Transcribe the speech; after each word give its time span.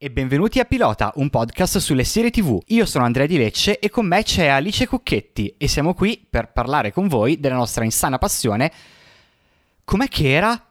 E 0.00 0.12
benvenuti 0.12 0.60
a 0.60 0.64
Pilota, 0.64 1.10
un 1.16 1.28
podcast 1.28 1.78
sulle 1.78 2.04
serie 2.04 2.30
TV. 2.30 2.56
Io 2.66 2.86
sono 2.86 3.04
Andrea 3.04 3.26
Di 3.26 3.36
Lecce 3.36 3.80
e 3.80 3.90
con 3.90 4.06
me 4.06 4.22
c'è 4.22 4.46
Alice 4.46 4.86
Cucchetti 4.86 5.56
e 5.58 5.66
siamo 5.66 5.92
qui 5.92 6.24
per 6.30 6.52
parlare 6.52 6.92
con 6.92 7.08
voi 7.08 7.40
della 7.40 7.56
nostra 7.56 7.82
insana 7.82 8.16
passione. 8.16 8.70
Com'è 9.82 10.06
che 10.06 10.30
era? 10.30 10.68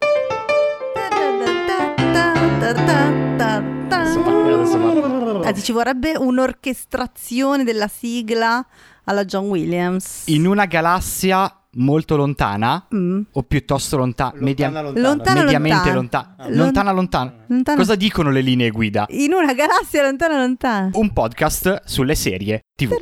Ah, 5.44 5.54
ci 5.54 5.73
vorrebbe 5.73 6.16
un'orchestrazione 6.16 7.66
della 7.66 7.89
sigla 7.89 8.66
alla 9.04 9.25
John 9.25 9.50
Williams. 9.50 10.28
In 10.28 10.48
una 10.48 10.64
galassia 10.64 11.64
molto 11.78 12.16
lontana 12.16 12.86
Mm. 12.94 13.21
o 13.32 13.44
piuttosto 13.44 13.98
lonta- 13.98 14.32
media- 14.36 14.70
Lontana, 14.70 15.00
lontana. 15.09 15.44
Mediamente 15.44 15.91
lontana. 15.94 16.36
lontana. 16.38 16.50
Lon- 16.50 16.57
Lontana, 16.66 16.91
lontana. 16.91 17.34
Lontana- 17.48 17.77
Cosa 17.77 17.96
dicono 17.96 18.30
le 18.32 18.41
linee 18.41 18.70
guida? 18.70 19.05
In 19.09 19.34
una 19.34 19.54
galassia 19.54 20.04
lontana 20.04 20.38
lontana. 20.38 20.90
Un 20.94 21.12
podcast 21.13 21.81
sulle 21.86 22.16
serie 22.16 22.62
TV. 22.76 22.94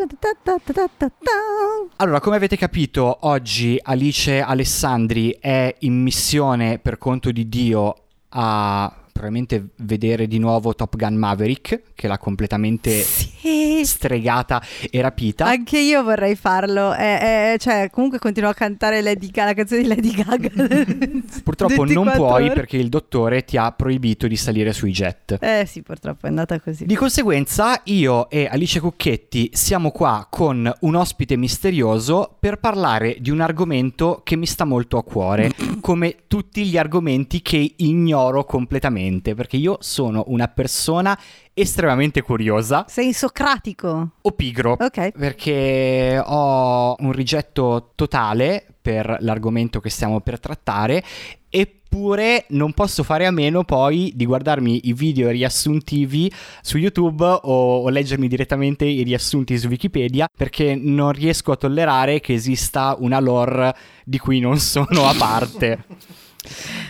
Allora, 1.97 2.19
come 2.19 2.35
avete 2.35 2.57
capito, 2.57 3.17
oggi 3.21 3.77
Alice 3.81 4.41
Alessandri 4.41 5.37
è 5.39 5.73
in 5.79 6.01
missione 6.01 6.79
per 6.79 6.97
conto 6.97 7.31
di 7.31 7.47
Dio 7.49 7.95
a 8.29 8.93
probabilmente 9.25 9.69
vedere 9.77 10.27
di 10.27 10.39
nuovo 10.39 10.75
Top 10.75 10.97
Gun 10.97 11.15
Maverick, 11.15 11.81
che 11.95 12.07
l'ha 12.09 12.17
completamente 12.17 12.99
Sì. 12.99 13.81
stregata 13.85 14.61
e 14.91 14.99
rapita. 15.01 15.45
Anche 15.45 15.79
io 15.79 16.03
vorrei 16.03 16.35
farlo. 16.35 16.93
Eh, 16.93 17.53
eh, 17.53 17.57
cioè, 17.57 17.89
comunque 17.91 18.19
continuo 18.19 18.49
a 18.49 18.53
cantare 18.53 19.01
Lady 19.01 19.27
Gaga, 19.27 19.45
la 19.45 19.53
canzone 19.53 19.81
di 19.83 19.87
Lady 19.87 20.11
Gaga. 20.11 20.49
Purtroppo 21.45 21.85
non 21.85 22.03
24 22.03 22.25
puoi 22.25 22.43
ore. 22.43 22.53
perché 22.53 22.75
il 22.75 22.89
dottore 22.89 23.45
ti 23.45 23.55
ha 23.55 23.71
proibito 23.71 24.27
di 24.27 24.35
salire 24.35 24.73
sui 24.73 24.91
jet. 24.91 25.37
Eh 25.39 25.65
sì, 25.65 25.81
purtroppo 25.81 26.25
è 26.25 26.29
andata 26.29 26.59
così. 26.59 26.85
Di 26.85 26.95
conseguenza 26.95 27.79
io 27.85 28.29
e 28.29 28.47
Alice 28.51 28.81
Cucchetti 28.81 29.51
siamo 29.53 29.91
qua 29.91 30.27
con 30.29 30.69
un 30.81 30.95
ospite 30.95 31.37
misterioso 31.37 32.35
per 32.37 32.57
parlare 32.59 33.15
di 33.21 33.29
un 33.29 33.39
argomento 33.39 34.19
che 34.25 34.35
mi 34.35 34.45
sta 34.45 34.65
molto 34.65 34.97
a 34.97 35.03
cuore, 35.05 35.51
come 35.79 36.15
tutti 36.27 36.65
gli 36.65 36.77
argomenti 36.77 37.41
che 37.41 37.73
ignoro 37.77 38.43
completamente, 38.43 39.03
perché 39.35 39.57
io 39.57 39.77
sono 39.81 40.23
una 40.27 40.47
persona 40.47 41.17
estremamente 41.53 42.21
curiosa 42.21 42.85
Sei 42.87 43.13
socratico. 43.13 44.09
o 44.21 44.31
pigro. 44.31 44.77
Ok. 44.79 45.11
Perché 45.11 46.21
ho 46.23 46.95
un 46.99 47.11
rigetto 47.11 47.91
totale 47.95 48.65
per 48.81 49.17
l'argomento 49.21 49.79
che 49.79 49.89
stiamo 49.89 50.19
per 50.21 50.39
trattare, 50.39 51.03
eppure 51.49 52.45
non 52.49 52.73
posso 52.73 53.03
fare 53.03 53.25
a 53.25 53.31
meno 53.31 53.63
poi 53.63 54.11
di 54.13 54.25
guardarmi 54.25 54.81
i 54.83 54.93
video 54.93 55.29
riassuntivi 55.29 56.31
su 56.61 56.77
YouTube 56.77 57.25
o, 57.25 57.77
o 57.77 57.89
leggermi 57.89 58.27
direttamente 58.27 58.85
i 58.85 59.03
riassunti 59.03 59.57
su 59.57 59.67
Wikipedia, 59.67 60.29
perché 60.35 60.75
non 60.75 61.13
riesco 61.13 61.53
a 61.53 61.55
tollerare 61.55 62.19
che 62.19 62.33
esista 62.33 62.95
una 62.99 63.19
lore 63.19 63.75
di 64.03 64.19
cui 64.19 64.39
non 64.39 64.59
sono 64.59 65.07
a 65.07 65.15
parte. 65.17 65.85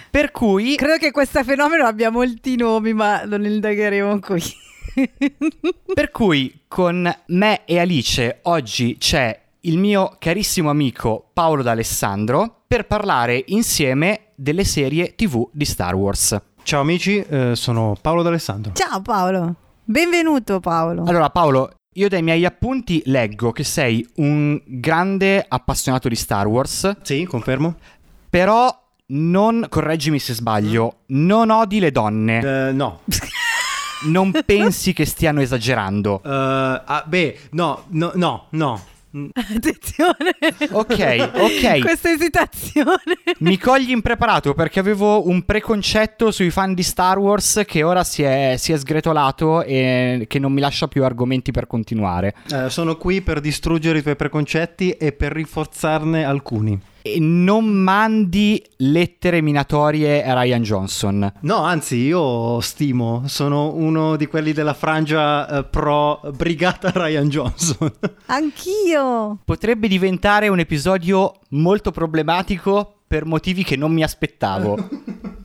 Per 0.10 0.32
cui 0.32 0.76
Credo 0.76 0.98
che 0.98 1.12
questo 1.12 1.44
fenomeno 1.44 1.86
abbia 1.86 2.10
molti 2.10 2.56
nomi, 2.56 2.94
ma 2.94 3.24
non 3.26 3.44
indagheremo 3.46 4.20
qui. 4.20 4.42
Per 5.94 6.12
cui 6.12 6.62
con 6.68 7.14
me 7.28 7.66
e 7.66 7.80
Alice 7.80 8.40
oggi 8.44 8.98
c'è 8.98 9.38
il 9.62 9.78
mio 9.78 10.16
carissimo 10.20 10.70
amico 10.70 11.30
Paolo 11.34 11.64
D'Alessandro 11.64 12.62
per 12.68 12.86
parlare 12.86 13.44
insieme 13.48 14.28
delle 14.36 14.64
serie 14.64 15.16
TV 15.16 15.48
di 15.52 15.66
Star 15.66 15.96
Wars. 15.96 16.40
Ciao 16.64 16.82
amici, 16.82 17.18
eh, 17.18 17.56
sono 17.56 17.96
Paolo 18.00 18.22
D'Alessandro. 18.22 18.74
Ciao 18.74 19.02
Paolo. 19.02 19.56
Benvenuto 19.84 20.60
Paolo. 20.60 21.04
Allora 21.06 21.30
Paolo, 21.30 21.72
io 21.94 22.08
dai 22.10 22.22
miei 22.22 22.46
appunti 22.46 23.02
leggo 23.06 23.52
che 23.52 23.64
sei 23.64 24.08
un 24.16 24.60
grande 24.66 25.44
appassionato 25.48 26.08
di 26.08 26.16
Star 26.16 26.48
Wars, 26.48 26.98
Sì, 27.02 27.26
confermo. 27.26 27.76
però 28.30 28.84
non, 29.08 29.66
correggimi 29.70 30.20
se 30.20 30.34
sbaglio, 30.34 31.00
non 31.08 31.50
odi 31.50 31.80
le 31.80 31.92
donne, 31.92 32.68
Eh, 32.70 32.72
no. 32.72 33.02
non 34.08 34.32
pensi 34.46 34.94
che 34.94 35.06
stiano 35.06 35.42
esagerando. 35.42 36.22
Eh, 36.24 36.30
ah, 36.30 37.04
beh, 37.06 37.40
no, 37.52 37.86
no, 37.90 38.12
no, 38.16 38.48
no. 38.52 38.82
Attenzione. 39.34 40.36
Ok, 40.72 41.32
ok. 41.36 41.80
Questa 41.86 42.12
esitazione. 42.12 43.00
Mi 43.40 43.58
cogli 43.58 43.92
impreparato 43.92 44.54
perché 44.54 44.82
avevo 44.82 45.30
un 45.30 45.44
preconcetto 45.44 46.32
sui 46.32 46.50
fan 46.50 46.74
di 46.74 46.84
Star 46.84 47.18
Wars 47.18 47.62
che 47.66 47.84
ora 47.84 48.04
si 48.04 48.24
è, 48.24 48.56
si 48.58 48.74
è 48.74 48.78
sgretolato 48.78 49.64
e 49.64 50.26
che 50.28 50.38
non 50.40 50.52
mi 50.52 50.60
lascia 50.60 50.90
più 50.90 51.06
argomenti 51.06 51.52
per 51.52 51.66
continuare. 51.66 52.36
eh, 52.52 52.70
sono 52.70 52.98
qui 52.98 53.22
per 53.22 53.40
distruggere 53.40 54.00
i 54.00 54.02
tuoi 54.02 54.18
preconcetti 54.18 54.92
e 54.92 55.14
per 55.14 55.32
rinforzarne 55.32 56.26
alcuni. 56.26 56.78
E 57.08 57.20
non 57.20 57.66
mandi 57.66 58.60
lettere 58.78 59.40
minatorie 59.40 60.26
a 60.26 60.42
Ryan 60.42 60.64
Johnson. 60.64 61.34
No, 61.42 61.58
anzi, 61.58 61.98
io 61.98 62.60
stimo, 62.62 63.22
sono 63.28 63.76
uno 63.76 64.16
di 64.16 64.26
quelli 64.26 64.54
della 64.54 64.74
frangia 64.74 65.48
eh, 65.48 65.64
pro 65.66 66.20
brigata 66.36 66.90
Ryan 66.92 67.30
Johnson. 67.30 67.94
Anch'io. 68.26 69.38
Potrebbe 69.46 69.88
diventare 69.88 70.48
un 70.48 70.58
episodio 70.58 71.42
molto 71.50 71.92
problematico 71.92 73.02
per 73.06 73.26
motivi 73.26 73.64
che 73.64 73.76
non 73.76 73.94
mi 73.94 74.02
aspettavo. 74.02 74.76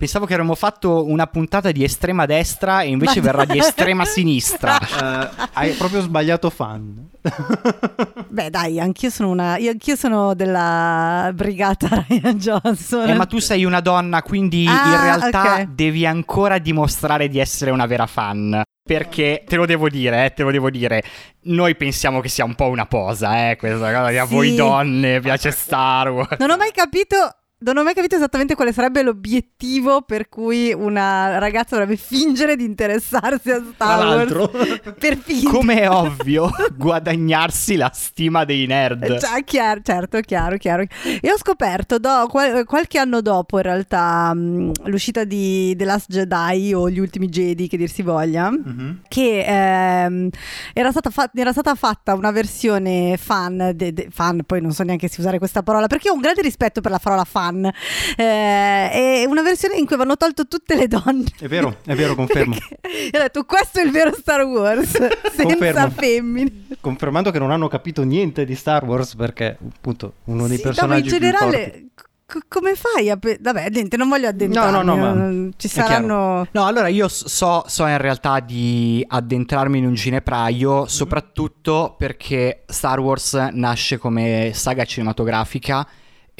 Pensavo 0.00 0.24
che 0.24 0.32
avremmo 0.32 0.54
fatto 0.54 1.04
una 1.06 1.26
puntata 1.26 1.70
di 1.72 1.84
estrema 1.84 2.24
destra 2.24 2.80
e 2.80 2.88
invece 2.88 3.20
verrà 3.20 3.44
di 3.44 3.58
estrema 3.58 4.06
sinistra. 4.08 4.78
Eh, 4.80 5.28
hai 5.52 5.72
proprio 5.72 6.00
sbagliato 6.00 6.48
fan. 6.48 7.10
Beh, 8.28 8.48
dai, 8.48 8.80
anch'io 8.80 9.10
sono 9.10 9.28
una. 9.28 9.58
Io, 9.58 9.70
anch'io 9.72 9.96
sono 9.96 10.32
della 10.34 11.30
brigata 11.34 11.86
Ryan 12.08 12.38
Johnson. 12.38 13.10
Eh, 13.10 13.14
ma 13.14 13.26
tu 13.26 13.40
sei 13.40 13.66
una 13.66 13.80
donna, 13.80 14.22
quindi 14.22 14.64
Ah, 14.66 14.94
in 14.94 15.00
realtà 15.02 15.54
ok. 15.56 15.62
devi 15.74 16.06
ancora 16.06 16.56
dimostrare 16.56 17.28
di 17.28 17.38
essere 17.38 17.70
una 17.70 17.84
vera 17.84 18.06
fan. 18.06 18.62
Perché 18.82 19.44
te 19.46 19.56
lo 19.56 19.66
devo 19.66 19.90
dire, 19.90 20.24
eh, 20.24 20.32
te 20.32 20.42
lo 20.42 20.50
devo 20.50 20.70
dire. 20.70 21.02
Noi 21.42 21.76
pensiamo 21.76 22.20
che 22.20 22.30
sia 22.30 22.44
un 22.46 22.54
po' 22.54 22.68
una 22.68 22.86
posa, 22.86 23.50
eh, 23.50 23.56
questa 23.56 23.92
cosa 23.92 24.08
di 24.08 24.16
a 24.16 24.26
Sì. 24.26 24.32
voi 24.34 24.54
donne 24.54 25.20
piace 25.20 25.50
Star 25.50 26.10
Wars. 26.10 26.38
Non 26.38 26.48
ho 26.50 26.56
mai 26.56 26.72
capito. 26.72 27.34
Non 27.62 27.76
ho 27.76 27.82
mai 27.82 27.92
capito 27.92 28.16
esattamente 28.16 28.54
quale 28.54 28.72
sarebbe 28.72 29.02
l'obiettivo 29.02 30.00
per 30.00 30.30
cui 30.30 30.72
una 30.72 31.36
ragazza 31.38 31.76
dovrebbe 31.76 32.00
fingere 32.00 32.56
di 32.56 32.64
interessarsi 32.64 33.50
a 33.50 33.62
Star 33.74 33.98
Wars. 33.98 34.08
l'altro. 34.08 34.48
Per 34.98 35.16
finta. 35.18 35.50
Come 35.50 35.80
è 35.82 35.90
ovvio, 35.90 36.50
guadagnarsi 36.74 37.76
la 37.76 37.90
stima 37.92 38.44
dei 38.46 38.64
nerd. 38.66 39.02
Eh, 39.02 39.16
già, 39.18 39.38
chiaro, 39.44 39.80
certo, 39.84 40.20
chiaro, 40.20 40.56
chiaro. 40.56 40.84
E 41.20 41.30
ho 41.30 41.36
scoperto 41.36 41.98
do- 41.98 42.26
qual- 42.30 42.64
qualche 42.64 42.98
anno 42.98 43.20
dopo, 43.20 43.56
in 43.58 43.62
realtà, 43.64 44.32
mh, 44.32 44.72
l'uscita 44.84 45.24
di 45.24 45.74
The 45.76 45.84
Last 45.84 46.06
Jedi 46.10 46.72
o 46.72 46.88
Gli 46.88 46.98
Ultimi 46.98 47.28
Jedi, 47.28 47.68
che 47.68 47.76
dir 47.76 47.90
si 47.90 48.00
voglia, 48.00 48.50
Mhm. 48.50 49.00
che 49.06 49.44
ehm, 49.46 50.30
era, 50.72 50.90
stata 50.92 51.10
fa- 51.10 51.30
era 51.34 51.52
stata 51.52 51.74
fatta 51.74 52.14
una 52.14 52.30
versione 52.30 53.18
fan, 53.18 53.72
de- 53.74 53.92
de- 53.92 54.08
fan, 54.10 54.44
poi 54.46 54.62
non 54.62 54.72
so 54.72 54.82
neanche 54.82 55.08
se 55.08 55.20
usare 55.20 55.36
questa 55.36 55.62
parola, 55.62 55.88
perché 55.88 56.08
ho 56.08 56.14
un 56.14 56.20
grande 56.20 56.40
rispetto 56.40 56.80
per 56.80 56.90
la 56.90 56.98
parola 56.98 57.24
fan. 57.24 57.48
Eh, 57.50 58.24
è 58.24 59.24
una 59.26 59.42
versione 59.42 59.74
in 59.76 59.84
cui 59.86 59.94
avevano 59.94 60.16
tolto 60.16 60.46
tutte 60.46 60.74
le 60.76 60.86
donne. 60.88 61.24
È 61.38 61.46
vero, 61.48 61.76
è 61.84 61.94
vero, 61.94 62.14
confermo. 62.14 62.54
Perché- 62.56 62.78
ho 63.16 63.20
detto, 63.20 63.44
questo 63.44 63.80
è 63.80 63.84
il 63.84 63.90
vero 63.90 64.12
Star 64.14 64.42
Wars, 64.44 64.90
senza 65.32 65.42
Confermo. 65.42 65.90
femmine. 65.90 66.52
Confermando 66.80 67.30
che 67.30 67.38
non 67.38 67.50
hanno 67.50 67.68
capito 67.68 68.02
niente 68.02 68.44
di 68.44 68.54
Star 68.54 68.84
Wars 68.84 69.14
perché 69.14 69.56
appunto 69.74 70.14
uno 70.24 70.46
dei 70.46 70.56
Sì, 70.56 70.62
no, 70.64 70.68
ma 70.70 70.74
personaggi 70.74 71.08
in 71.14 71.18
più 71.18 71.28
forti- 71.28 71.46
generale, 71.56 71.84
c- 72.26 72.38
come 72.48 72.74
fai 72.76 73.10
a... 73.10 73.16
pe- 73.16 73.38
Vabbè, 73.40 73.68
niente, 73.70 73.96
non 73.96 74.08
voglio 74.08 74.28
addentrarmi. 74.28 74.70
No, 74.72 74.82
no, 74.82 74.94
no, 74.94 75.14
ma 75.14 75.48
Ci 75.56 75.66
saranno... 75.68 76.46
No, 76.52 76.64
allora 76.66 76.86
io 76.88 77.08
so, 77.08 77.64
so 77.66 77.86
in 77.86 77.98
realtà 77.98 78.38
di 78.40 79.04
addentrarmi 79.06 79.78
in 79.78 79.86
un 79.86 79.94
ginepraio, 79.94 80.86
soprattutto 80.86 81.94
perché 81.98 82.62
Star 82.66 83.00
Wars 83.00 83.32
nasce 83.52 83.98
come 83.98 84.52
saga 84.54 84.84
cinematografica 84.84 85.86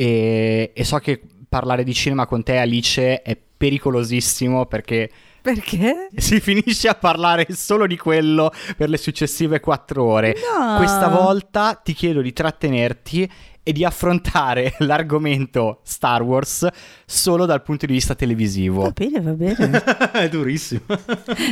e, 0.00 0.72
e 0.72 0.84
so 0.84 0.96
che 0.96 1.20
parlare 1.46 1.84
di 1.84 1.92
cinema 1.92 2.24
con 2.24 2.42
te, 2.42 2.56
Alice, 2.56 3.20
è 3.20 3.36
pericolosissimo 3.36 4.64
perché 4.64 5.10
Perché? 5.42 6.08
si 6.16 6.40
finisce 6.40 6.88
a 6.88 6.94
parlare 6.94 7.46
solo 7.50 7.86
di 7.86 7.98
quello 7.98 8.50
per 8.78 8.88
le 8.88 8.96
successive 8.96 9.60
quattro 9.60 10.04
ore. 10.04 10.36
No. 10.58 10.76
Questa 10.78 11.08
volta 11.08 11.74
ti 11.74 11.92
chiedo 11.92 12.22
di 12.22 12.32
trattenerti 12.32 13.30
e 13.62 13.72
di 13.72 13.84
affrontare 13.84 14.74
l'argomento 14.80 15.80
Star 15.84 16.22
Wars 16.22 16.66
solo 17.04 17.46
dal 17.46 17.62
punto 17.62 17.86
di 17.86 17.92
vista 17.92 18.14
televisivo. 18.14 18.82
Va 18.82 18.90
bene, 18.90 19.20
va 19.20 19.32
bene. 19.32 19.82
è 20.12 20.28
durissimo. 20.28 20.82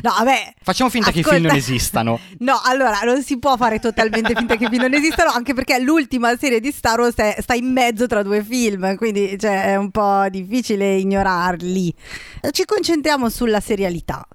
No, 0.02 0.12
vabbè. 0.19 0.55
Facciamo 0.62 0.90
finta 0.90 1.10
che 1.10 1.20
i 1.20 1.22
film 1.22 1.34
Ascolta- 1.37 1.49
non 1.49 1.56
esistano. 1.56 2.20
No, 2.38 2.60
allora 2.64 3.00
non 3.05 3.22
si 3.22 3.38
può 3.38 3.56
fare 3.56 3.78
totalmente 3.78 4.32
finta 4.34 4.56
che 4.56 4.64
i 4.64 4.69
film 4.69 4.82
non 4.82 4.94
esistano, 4.94 5.31
anche 5.31 5.55
perché 5.55 5.78
l'ultima 5.81 6.37
serie 6.37 6.60
di 6.60 6.70
Star 6.70 6.99
Wars 7.00 7.14
è- 7.16 7.37
sta 7.40 7.55
in 7.55 7.70
mezzo 7.72 8.06
tra 8.06 8.22
due 8.22 8.43
film, 8.43 8.96
quindi 8.96 9.37
cioè, 9.38 9.72
è 9.72 9.76
un 9.76 9.90
po' 9.90 10.26
difficile 10.31 10.94
ignorarli. 10.94 11.93
Ci 12.50 12.64
concentriamo 12.64 13.28
sulla 13.28 13.61
serialità. 13.61 14.26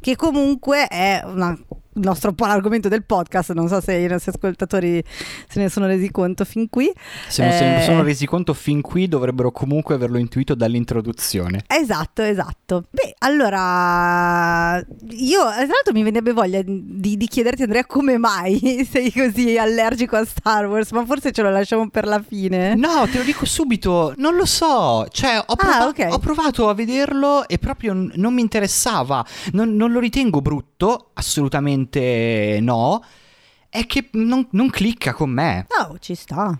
che 0.00 0.14
comunque 0.16 0.86
è 0.86 1.22
una 1.24 1.56
il 1.98 2.04
nostro 2.04 2.32
po' 2.32 2.46
l'argomento 2.46 2.88
del 2.88 3.04
podcast, 3.04 3.52
non 3.52 3.68
so 3.68 3.80
se 3.80 3.94
i 3.94 4.06
nostri 4.06 4.32
ascoltatori 4.34 5.02
se 5.48 5.60
ne 5.60 5.68
sono 5.68 5.86
resi 5.86 6.10
conto 6.10 6.44
fin 6.44 6.68
qui. 6.68 6.90
Se 7.28 7.42
non 7.42 7.52
se 7.52 7.60
ne 7.64 7.80
Eh, 7.80 7.84
sono 7.84 8.02
resi 8.02 8.26
conto 8.26 8.54
fin 8.54 8.80
qui 8.80 9.08
dovrebbero 9.08 9.50
comunque 9.52 9.94
averlo 9.94 10.18
intuito 10.18 10.54
dall'introduzione. 10.54 11.64
Esatto, 11.66 12.22
esatto. 12.22 12.84
Beh, 12.90 13.14
allora 13.18 14.78
io 15.10 15.38
tra 15.40 15.56
l'altro 15.56 15.92
mi 15.92 16.02
veniva 16.02 16.32
voglia 16.32 16.60
di, 16.62 17.16
di 17.16 17.26
chiederti 17.26 17.62
Andrea 17.62 17.84
come 17.86 18.18
mai 18.18 18.86
sei 18.90 19.12
così 19.12 19.56
allergico 19.58 20.16
a 20.16 20.24
Star 20.24 20.66
Wars, 20.66 20.90
ma 20.92 21.04
forse 21.04 21.32
ce 21.32 21.42
lo 21.42 21.50
lasciamo 21.50 21.88
per 21.90 22.06
la 22.06 22.22
fine. 22.26 22.74
No, 22.74 23.06
te 23.10 23.18
lo 23.18 23.24
dico 23.24 23.44
subito, 23.46 24.14
non 24.16 24.34
lo 24.36 24.44
so. 24.46 25.06
Cioè, 25.10 25.42
ho, 25.44 25.54
prova- 25.56 25.76
Ah, 25.78 25.86
ok. 25.86 26.06
ho 26.10 26.18
provato 26.18 26.68
a 26.68 26.74
vederlo 26.74 27.46
e 27.48 27.58
proprio 27.58 27.92
non 28.14 28.34
mi 28.34 28.40
interessava. 28.40 29.24
Non, 29.52 29.74
non 29.76 29.90
lo 29.92 30.00
ritengo 30.00 30.40
brutto, 30.40 31.10
assolutamente 31.14 31.87
no. 32.60 33.02
È 33.70 33.84
che 33.84 34.08
non, 34.12 34.46
non 34.52 34.70
clicca 34.70 35.12
con 35.12 35.28
me. 35.28 35.66
No, 35.78 35.98
ci 36.00 36.14
sta. 36.14 36.58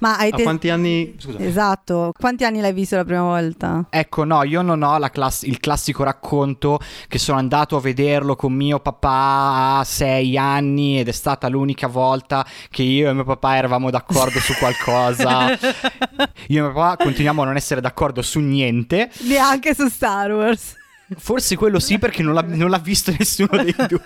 Ma 0.00 0.18
hai 0.18 0.30
A 0.30 0.36
te- 0.36 0.42
quanti 0.42 0.68
anni... 0.68 1.14
Scusa. 1.16 1.38
Esatto, 1.38 2.12
quanti 2.18 2.44
anni 2.44 2.60
l'hai 2.60 2.74
visto 2.74 2.96
la 2.96 3.04
prima 3.04 3.22
volta? 3.22 3.86
Ecco, 3.88 4.24
no, 4.24 4.42
io 4.42 4.60
non 4.60 4.82
ho 4.82 4.98
la 4.98 5.08
class- 5.08 5.44
il 5.44 5.58
classico 5.58 6.02
racconto 6.02 6.78
che 7.08 7.18
sono 7.18 7.38
andato 7.38 7.76
a 7.76 7.80
vederlo 7.80 8.36
con 8.36 8.52
mio 8.52 8.78
papà 8.78 9.78
a 9.78 9.84
sei 9.84 10.36
anni 10.36 10.98
ed 11.00 11.08
è 11.08 11.12
stata 11.12 11.48
l'unica 11.48 11.86
volta 11.86 12.44
che 12.68 12.82
io 12.82 13.08
e 13.08 13.14
mio 13.14 13.24
papà 13.24 13.56
eravamo 13.56 13.90
d'accordo 13.90 14.38
su 14.38 14.52
qualcosa. 14.54 15.48
Io 16.48 16.58
e 16.58 16.62
mio 16.62 16.72
papà 16.72 17.02
continuiamo 17.04 17.42
a 17.42 17.44
non 17.46 17.56
essere 17.56 17.80
d'accordo 17.80 18.20
su 18.22 18.38
niente. 18.40 19.10
Neanche 19.20 19.74
su 19.74 19.88
Star 19.88 20.30
Wars. 20.32 20.76
Forse 21.16 21.56
quello 21.56 21.78
sì 21.78 21.98
perché 21.98 22.22
non 22.22 22.34
l'ha, 22.34 22.42
non 22.46 22.70
l'ha 22.70 22.78
visto 22.78 23.12
nessuno 23.18 23.62
dei 23.62 23.74
due. 23.88 24.00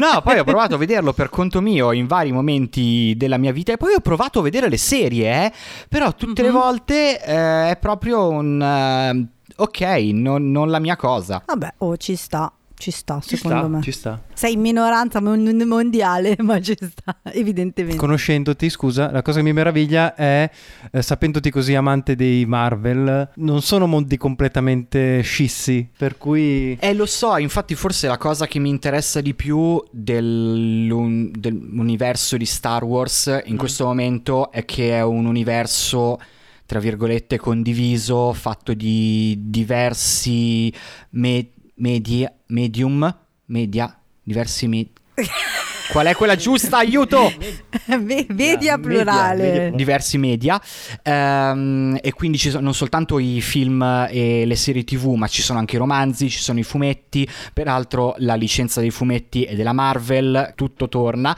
No, 0.00 0.20
poi 0.22 0.38
ho 0.38 0.44
provato 0.44 0.74
a 0.74 0.78
vederlo 0.78 1.12
per 1.12 1.28
conto 1.28 1.60
mio 1.60 1.92
in 1.92 2.06
vari 2.06 2.32
momenti 2.32 3.14
della 3.16 3.36
mia 3.36 3.52
vita 3.52 3.72
e 3.72 3.76
poi 3.76 3.94
ho 3.94 4.00
provato 4.00 4.38
a 4.38 4.42
vedere 4.42 4.68
le 4.68 4.76
serie, 4.78 5.46
eh. 5.46 5.52
però 5.88 6.14
tutte 6.14 6.42
le 6.42 6.50
Mhm. 6.50 6.54
volte 6.54 7.22
eh, 7.22 7.70
è 7.70 7.76
proprio 7.80 8.28
un... 8.28 8.60
eh, 8.62 9.26
ok, 9.56 9.80
non, 10.12 10.50
non 10.50 10.70
la 10.70 10.78
mia 10.78 10.96
cosa. 10.96 11.42
Vabbè, 11.44 11.74
oh, 11.78 11.96
ci 11.96 12.14
sta, 12.16 12.52
ci 12.78 12.90
sta 12.90 13.20
Ci 13.20 13.36
secondo 13.36 13.58
sta, 13.58 13.68
me. 13.68 13.82
ci 13.82 13.90
sta. 13.90 14.22
Sei 14.34 14.52
in 14.52 14.60
minoranza 14.60 15.20
mon- 15.20 15.62
mondiale, 15.66 16.36
ma 16.42 16.60
ci 16.60 16.76
sta, 16.78 17.18
evidentemente. 17.32 17.96
Conoscendoti, 17.96 18.68
scusa, 18.68 19.10
la 19.10 19.22
cosa 19.22 19.38
che 19.38 19.44
mi 19.44 19.52
meraviglia 19.54 20.14
è, 20.14 20.50
eh, 20.90 21.02
sapendoti 21.02 21.50
così 21.50 21.74
amante 21.74 22.14
dei 22.16 22.44
Marvel, 22.44 23.30
non 23.36 23.62
sono 23.62 23.86
mondi 23.86 24.16
completamente 24.18 25.22
scissi, 25.22 25.88
per 25.96 26.18
cui... 26.18 26.76
Eh, 26.78 26.92
lo 26.94 27.06
so, 27.06 27.36
infatti 27.38 27.74
forse 27.74 28.08
la 28.08 28.18
cosa 28.18 28.46
che 28.46 28.58
mi 28.58 28.68
interessa 28.68 29.20
di 29.22 29.34
più 29.34 29.82
dell'un- 29.90 31.30
dell'universo 31.32 32.36
di 32.36 32.44
Star 32.46 32.84
Wars 32.84 33.40
in 33.46 33.54
Mm. 33.54 33.58
questo 33.58 33.84
momento 33.86 34.50
è 34.52 34.64
che 34.64 34.90
è 34.90 35.02
un 35.02 35.24
universo, 35.24 36.18
tra 36.66 36.78
virgolette, 36.78 37.38
condiviso, 37.38 38.32
fatto 38.32 38.74
di 38.74 39.36
diversi 39.40 40.72
me- 41.10 41.50
media, 41.76 42.32
medium, 42.48 43.12
media, 43.48 43.96
diversi 44.24 44.68
me- 44.68 44.90
Qual 45.90 46.06
è 46.06 46.14
quella 46.14 46.36
giusta? 46.36 46.78
Aiuto! 46.78 47.32
Media 47.86 48.24
media, 48.28 48.78
plurale. 48.78 49.42
media- 49.42 49.70
diversi 49.70 50.18
media 50.18 50.60
ehm, 51.02 51.98
e 52.00 52.12
quindi 52.12 52.38
ci 52.38 52.50
sono 52.50 52.64
non 52.64 52.74
soltanto 52.74 53.18
i 53.18 53.40
film 53.40 53.82
e 54.10 54.44
le 54.44 54.56
serie 54.56 54.82
tv 54.84 55.12
ma 55.14 55.26
ci 55.28 55.42
sono 55.42 55.58
anche 55.58 55.76
i 55.76 55.78
romanzi, 55.78 56.28
ci 56.28 56.40
sono 56.40 56.58
i 56.58 56.62
fumetti 56.62 57.28
peraltro 57.52 58.14
la 58.18 58.34
licenza 58.34 58.80
dei 58.80 58.90
fumetti 58.90 59.44
è 59.44 59.54
della 59.54 59.72
Marvel 59.72 60.52
tutto 60.56 60.88
torna 60.88 61.36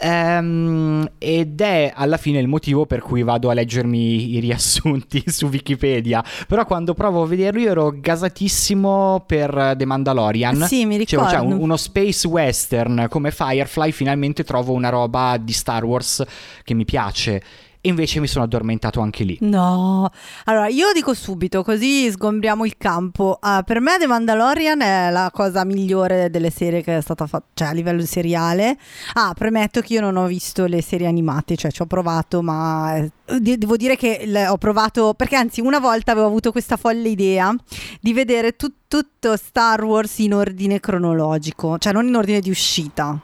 Ehm, 0.00 1.10
ed 1.18 1.60
è 1.60 1.92
alla 1.94 2.16
fine 2.16 2.38
il 2.38 2.48
motivo 2.48 2.86
per 2.86 3.00
cui 3.00 3.22
vado 3.22 3.50
a 3.50 3.52
leggermi 3.54 4.34
i 4.36 4.40
riassunti 4.40 5.22
su 5.28 5.46
Wikipedia 5.46 6.24
però 6.48 6.64
quando 6.64 6.94
provo 6.94 7.22
a 7.22 7.26
vederlo 7.26 7.60
io 7.60 7.70
ero 7.70 7.94
gasatissimo 7.96 9.24
per 9.26 9.74
The 9.76 9.84
Mandalorian 9.84 10.64
Sì, 10.66 10.86
mi 10.86 10.96
Dicevo, 10.98 11.24
ricordo. 11.26 11.44
cioè, 11.44 11.54
un- 11.54 11.60
uno 11.62 11.76
space 11.76 12.26
western 12.26 13.06
come 13.10 13.30
Firefly, 13.30 13.89
finalmente 13.92 14.44
trovo 14.44 14.72
una 14.72 14.88
roba 14.88 15.36
di 15.38 15.52
Star 15.52 15.84
Wars 15.84 16.22
che 16.62 16.74
mi 16.74 16.84
piace. 16.84 17.42
E 17.82 17.88
invece 17.88 18.20
mi 18.20 18.26
sono 18.26 18.44
addormentato 18.44 19.00
anche 19.00 19.24
lì. 19.24 19.38
No, 19.40 20.10
allora 20.44 20.66
io 20.68 20.92
dico 20.92 21.14
subito, 21.14 21.62
così 21.62 22.10
sgombriamo 22.10 22.66
il 22.66 22.76
campo. 22.76 23.38
Ah, 23.40 23.62
per 23.62 23.80
me 23.80 23.96
The 23.98 24.06
Mandalorian 24.06 24.82
è 24.82 25.08
la 25.10 25.30
cosa 25.32 25.64
migliore 25.64 26.28
delle 26.28 26.50
serie 26.50 26.82
che 26.82 26.98
è 26.98 27.00
stata 27.00 27.26
fatta, 27.26 27.46
cioè 27.54 27.68
a 27.68 27.72
livello 27.72 28.04
seriale. 28.04 28.76
Ah, 29.14 29.32
premetto 29.34 29.80
che 29.80 29.94
io 29.94 30.02
non 30.02 30.16
ho 30.18 30.26
visto 30.26 30.66
le 30.66 30.82
serie 30.82 31.06
animate, 31.06 31.56
cioè 31.56 31.70
ci 31.70 31.80
ho 31.80 31.86
provato, 31.86 32.42
ma 32.42 32.96
eh, 32.96 33.10
de- 33.40 33.56
devo 33.56 33.76
dire 33.78 33.96
che 33.96 34.24
le- 34.26 34.46
ho 34.48 34.58
provato, 34.58 35.14
perché 35.14 35.36
anzi 35.36 35.62
una 35.62 35.78
volta 35.78 36.12
avevo 36.12 36.26
avuto 36.26 36.52
questa 36.52 36.76
folle 36.76 37.08
idea 37.08 37.50
di 37.98 38.12
vedere 38.12 38.56
tut- 38.56 38.74
tutto 38.88 39.36
Star 39.38 39.82
Wars 39.82 40.18
in 40.18 40.34
ordine 40.34 40.80
cronologico, 40.80 41.78
cioè 41.78 41.94
non 41.94 42.06
in 42.06 42.14
ordine 42.14 42.40
di 42.40 42.50
uscita. 42.50 43.18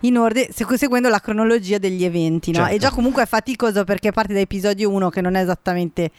In 0.00 0.18
ordine, 0.18 0.48
segu- 0.52 0.76
seguendo 0.76 1.08
la 1.08 1.20
cronologia 1.20 1.78
degli 1.78 2.04
eventi, 2.04 2.50
no? 2.52 2.58
Certo. 2.58 2.74
E 2.74 2.78
già 2.78 2.90
comunque 2.90 3.22
è 3.22 3.26
faticoso 3.26 3.84
perché 3.84 4.12
parte 4.12 4.34
da 4.34 4.40
episodio 4.40 4.90
1 4.90 5.10
che 5.10 5.20
non 5.20 5.34
è 5.34 5.42
esattamente 5.42 6.10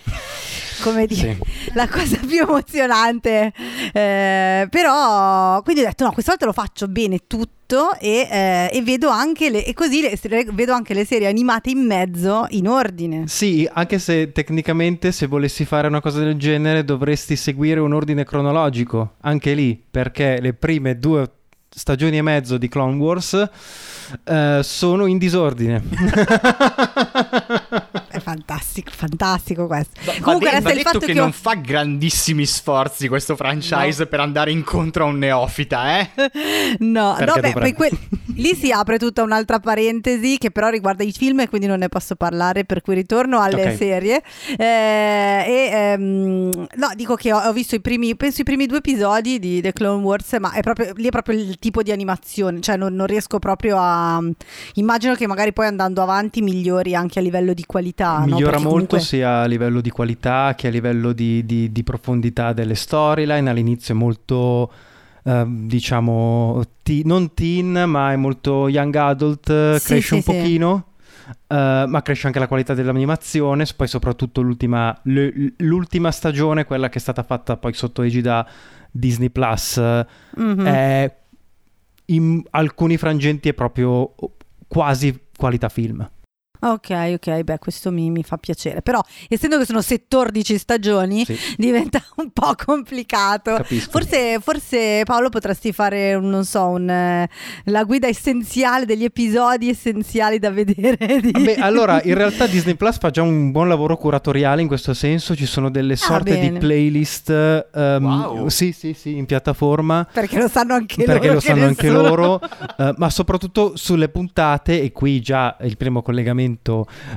come 0.82 1.06
dire 1.08 1.38
la 1.74 1.88
cosa 1.88 2.18
più 2.18 2.42
emozionante. 2.42 3.54
Eh, 3.94 4.68
però 4.70 5.62
quindi 5.62 5.82
ho 5.82 5.86
detto 5.86 6.04
no, 6.06 6.12
questa 6.12 6.32
volta 6.32 6.46
lo 6.46 6.54
faccio 6.54 6.88
bene 6.88 7.22
tutto 7.28 7.94
e, 8.00 8.28
eh, 8.30 8.70
e 8.72 8.82
vedo 8.82 9.10
anche 9.10 9.50
le 9.50 9.66
e 9.66 9.74
così 9.74 10.02
le- 10.02 10.48
vedo 10.54 10.74
anche 10.74 10.94
le 10.94 11.06
serie 11.06 11.28
animate 11.28 11.70
in 11.70 11.86
mezzo 11.86 12.46
in 12.50 12.68
ordine. 12.68 13.28
Sì, 13.28 13.70
anche 13.72 14.00
se 14.00 14.32
tecnicamente 14.32 15.12
se 15.12 15.28
volessi 15.28 15.66
fare 15.66 15.88
una 15.88 16.02
cosa 16.02 16.20
del 16.20 16.36
genere 16.36 16.84
dovresti 16.84 17.36
seguire 17.36 17.80
un 17.80 17.94
ordine 17.94 18.24
cronologico, 18.24 19.16
anche 19.22 19.54
lì, 19.54 19.82
perché 19.90 20.40
le 20.42 20.54
prime 20.54 20.98
due 20.98 21.30
stagioni 21.78 22.18
e 22.18 22.22
mezzo 22.24 22.58
di 22.58 22.68
Clone 22.68 22.96
Wars 22.98 23.50
eh, 24.24 24.60
sono 24.64 25.06
in 25.06 25.18
disordine. 25.20 25.84
È 28.10 28.20
fantastico, 28.20 28.90
fantastico 28.92 29.68
questo. 29.68 29.92
Va, 30.06 30.14
Comunque 30.22 30.50
de- 30.50 30.56
resta 30.56 30.70
va 30.70 30.70
il 30.72 30.78
detto 30.78 30.90
fatto 30.92 31.06
che, 31.06 31.14
che, 31.14 31.20
ho- 31.20 31.24
non 31.24 31.32
fa 31.34 31.54
grandissimi 31.54 32.46
sforzi 32.46 33.08
questo 33.08 33.36
franchise 33.36 34.08
per 34.08 34.20
andare 34.20 34.52
incontro 34.52 35.04
a 35.04 35.08
un 35.08 35.18
neofita, 35.20 36.00
eh? 36.00 36.10
No, 36.80 37.16
Perché 37.18 37.36
no, 37.36 37.42
beh, 37.42 37.54
poi 37.54 37.74
que- 37.74 37.92
lì 38.36 38.56
si 38.56 38.72
apre 38.72 38.98
tutta 38.98 39.22
un'altra 39.24 39.60
parentesi 39.60 40.38
che 40.38 40.52
però 40.52 40.70
riguarda 40.70 41.04
i 41.04 41.12
film 41.12 41.42
e 41.42 41.50
quindi 41.50 41.68
non 41.68 41.80
ne 41.80 41.90
posso 41.90 42.16
parlare, 42.16 42.66
per 42.66 42.82
cui 42.82 42.96
ritorno 42.96 43.40
alle 43.40 43.68
Ok. 43.68 43.76
serie. 43.78 44.24
Eh, 44.58 44.64
e, 44.66 45.70
ehm, 45.72 46.50
no, 46.76 46.90
dico 46.96 47.16
che 47.16 47.32
ho, 47.34 47.40
ho 47.40 47.54
visto 47.54 47.76
i 47.76 47.82
primi, 47.82 48.16
penso 48.16 48.42
i 48.42 48.46
primi 48.46 48.66
due 48.66 48.78
episodi 48.78 49.38
di 49.40 49.62
The 49.62 49.74
Clone 49.74 50.02
Wars, 50.04 50.36
ma 50.40 50.52
è 50.54 50.62
proprio, 50.62 50.92
lì 50.96 51.08
è 51.08 51.12
proprio 51.12 51.38
il 51.40 51.58
tipo 51.68 51.84
di 51.84 51.92
animazione, 51.92 52.62
cioè 52.62 52.78
non, 52.78 52.94
non 52.96 53.06
riesco 53.08 53.40
proprio 53.40 53.76
a... 53.78 54.22
Immagino 54.76 55.16
che 55.16 55.28
magari 55.28 55.52
poi 55.52 55.68
andando 55.68 56.02
avanti 56.02 56.42
migliori 56.42 56.96
anche 56.96 57.20
a 57.20 57.22
livello 57.22 57.54
di 57.54 57.66
qualità. 57.66 58.20
no? 58.20 58.26
Migliora 58.26 58.52
Perché 58.52 58.64
molto 58.64 58.70
comunque- 58.70 59.00
sia 59.02 59.42
a 59.42 59.46
livello 59.46 59.82
di 59.82 59.90
qualità 59.90 60.54
che 60.56 60.68
a 60.68 60.70
livello 60.70 61.12
di, 61.12 61.46
di- 61.46 61.72
di 61.74 61.84
profondità 61.84 62.54
delle 62.54 62.76
storyline. 62.76 63.50
All'inizio 63.50 63.94
è 63.94 63.98
molto, 63.98 64.72
eh, 65.24 65.44
diciamo, 65.48 66.64
te- 66.84 67.02
non 67.04 67.34
teen, 67.34 67.84
ma 67.86 68.14
è 68.14 68.16
molto 68.16 68.70
young 68.70 68.96
adult, 68.96 69.50
eh, 69.50 69.76
Sì, 69.80 69.88
cresce 69.88 70.08
sì, 70.08 70.14
un 70.16 70.22
sì. 70.22 70.32
pochino. 70.32 70.86
eh, 71.50 71.84
ma 71.86 72.02
cresce 72.02 72.28
anche 72.28 72.40
la 72.40 72.48
qualità 72.48 72.74
dell'animazione, 72.74 73.66
poi 73.76 73.88
soprattutto 73.90 74.40
l'ultima, 74.40 74.98
l- 75.04 75.48
l'ultima 75.58 76.10
stagione, 76.12 76.64
quella 76.64 76.88
che 76.88 77.00
è 77.00 77.02
stata 77.02 77.24
fatta 77.24 77.58
poi 77.58 77.74
sotto 77.74 78.02
egida 78.04 78.48
Disney 78.90 79.30
Plus, 79.30 79.78
Mhm. 80.38 80.66
è 80.66 81.14
in 82.08 82.44
alcuni 82.52 82.98
frangenti 82.98 83.50
è 83.50 83.54
proprio 83.54 84.14
quasi 84.68 85.28
qualità 85.36 85.70
film. 85.70 86.10
Ok, 86.60 86.90
ok, 87.16 87.42
beh, 87.42 87.60
questo 87.60 87.92
mi, 87.92 88.10
mi 88.10 88.24
fa 88.24 88.38
piacere. 88.38 88.82
Però, 88.82 89.02
essendo 89.28 89.58
che 89.58 89.66
sono 89.66 89.82
14 89.82 90.58
stagioni, 90.58 91.24
Sì, 91.26 91.38
diventa 91.58 92.02
un 92.18 92.32
po' 92.32 92.54
complicato. 92.64 93.56
capisco. 93.56 93.92
Forse, 93.92 94.40
forse 94.42 95.02
Paolo 95.06 95.30
potresti 95.30 95.72
fare, 95.72 96.14
un- 96.16 96.30
non 96.30 96.46
so, 96.46 96.66
un, 96.68 96.90
eh, 96.90 97.30
la 97.66 97.84
guida 97.84 98.08
essenziale 98.08 98.86
degli 98.86 99.04
episodi 99.04 99.70
essenziali 99.70 100.40
da 100.40 100.50
vedere. 100.52 100.98
Di... 101.22 101.32
Beh, 101.32 101.56
allora, 101.56 102.02
in 102.04 102.14
realtà 102.18 102.48
Disney 102.48 102.76
Plus 102.76 102.98
fa 102.98 103.10
già 103.10 103.22
un 103.22 103.52
buon 103.52 103.68
lavoro 103.68 103.98
curatoriale 103.98 104.62
in 104.62 104.68
questo 104.68 104.94
senso, 104.94 105.36
ci 105.36 105.46
sono 105.46 105.70
delle 105.70 105.96
sorte 105.96 106.34
di 106.40 106.46
Ah, 106.48 106.50
bene. 106.50 106.60
playlist, 106.60 107.30
ehm, 107.30 108.04
Wow. 108.04 108.48
sì, 108.50 108.72
sì, 108.72 108.94
sì, 108.94 109.16
in 109.18 109.26
piattaforma, 109.26 110.08
Perché 110.12 110.38
lo 110.40 110.48
sanno 110.48 110.74
anche 110.74 111.04
perché 111.04 111.28
loro. 111.28 111.34
lo 111.34 111.40
che 111.40 111.46
sanno 111.48 111.66
anche 111.66 111.90
nessuno- 111.90 112.08
loro, 112.08 112.40
eh, 112.78 112.94
ma 112.98 113.10
soprattutto 113.10 113.76
sulle 113.76 114.10
puntate, 114.10 114.82
e 114.82 114.92
qui 114.92 115.20
già 115.22 115.56
il 115.62 115.78
primo 115.78 116.02
collegamento 116.02 116.46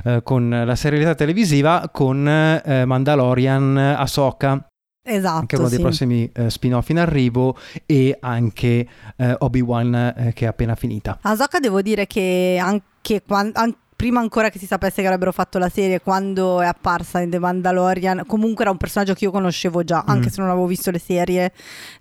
eh, 0.03 0.21
con 0.23 0.49
la 0.49 0.75
serialità 0.75 1.15
televisiva, 1.15 1.89
con 1.91 2.27
eh, 2.27 2.85
Mandalorian, 2.85 3.77
Ahsoka. 3.77 4.65
Esatto. 5.03 5.37
Anche 5.39 5.55
uno 5.55 5.67
dei 5.67 5.77
sì. 5.77 5.83
prossimi 5.83 6.31
eh, 6.31 6.49
spin-off 6.51 6.89
in 6.89 6.99
arrivo 6.99 7.57
e 7.87 8.15
anche 8.19 8.87
eh, 9.17 9.35
Obi-Wan 9.39 9.95
eh, 9.95 10.33
che 10.33 10.45
è 10.45 10.47
appena 10.47 10.75
finita. 10.75 11.17
Ahsoka 11.21 11.59
devo 11.59 11.81
dire 11.81 12.05
che 12.05 12.59
anche 12.61 13.23
quan- 13.25 13.51
an- 13.55 13.75
prima 14.01 14.19
ancora 14.19 14.49
che 14.49 14.57
si 14.57 14.65
sapesse 14.65 15.01
che 15.01 15.05
avrebbero 15.05 15.31
fatto 15.31 15.59
la 15.59 15.69
serie, 15.69 16.01
quando 16.01 16.59
è 16.59 16.65
apparsa 16.65 17.19
in 17.19 17.29
The 17.29 17.37
Mandalorian, 17.37 18.23
comunque 18.25 18.63
era 18.63 18.71
un 18.71 18.77
personaggio 18.77 19.13
che 19.13 19.25
io 19.25 19.31
conoscevo 19.31 19.83
già, 19.83 20.03
anche 20.07 20.29
Mm. 20.29 20.31
se 20.31 20.41
non 20.41 20.49
avevo 20.49 20.65
visto 20.65 20.89
le 20.89 20.97
serie, 20.97 21.51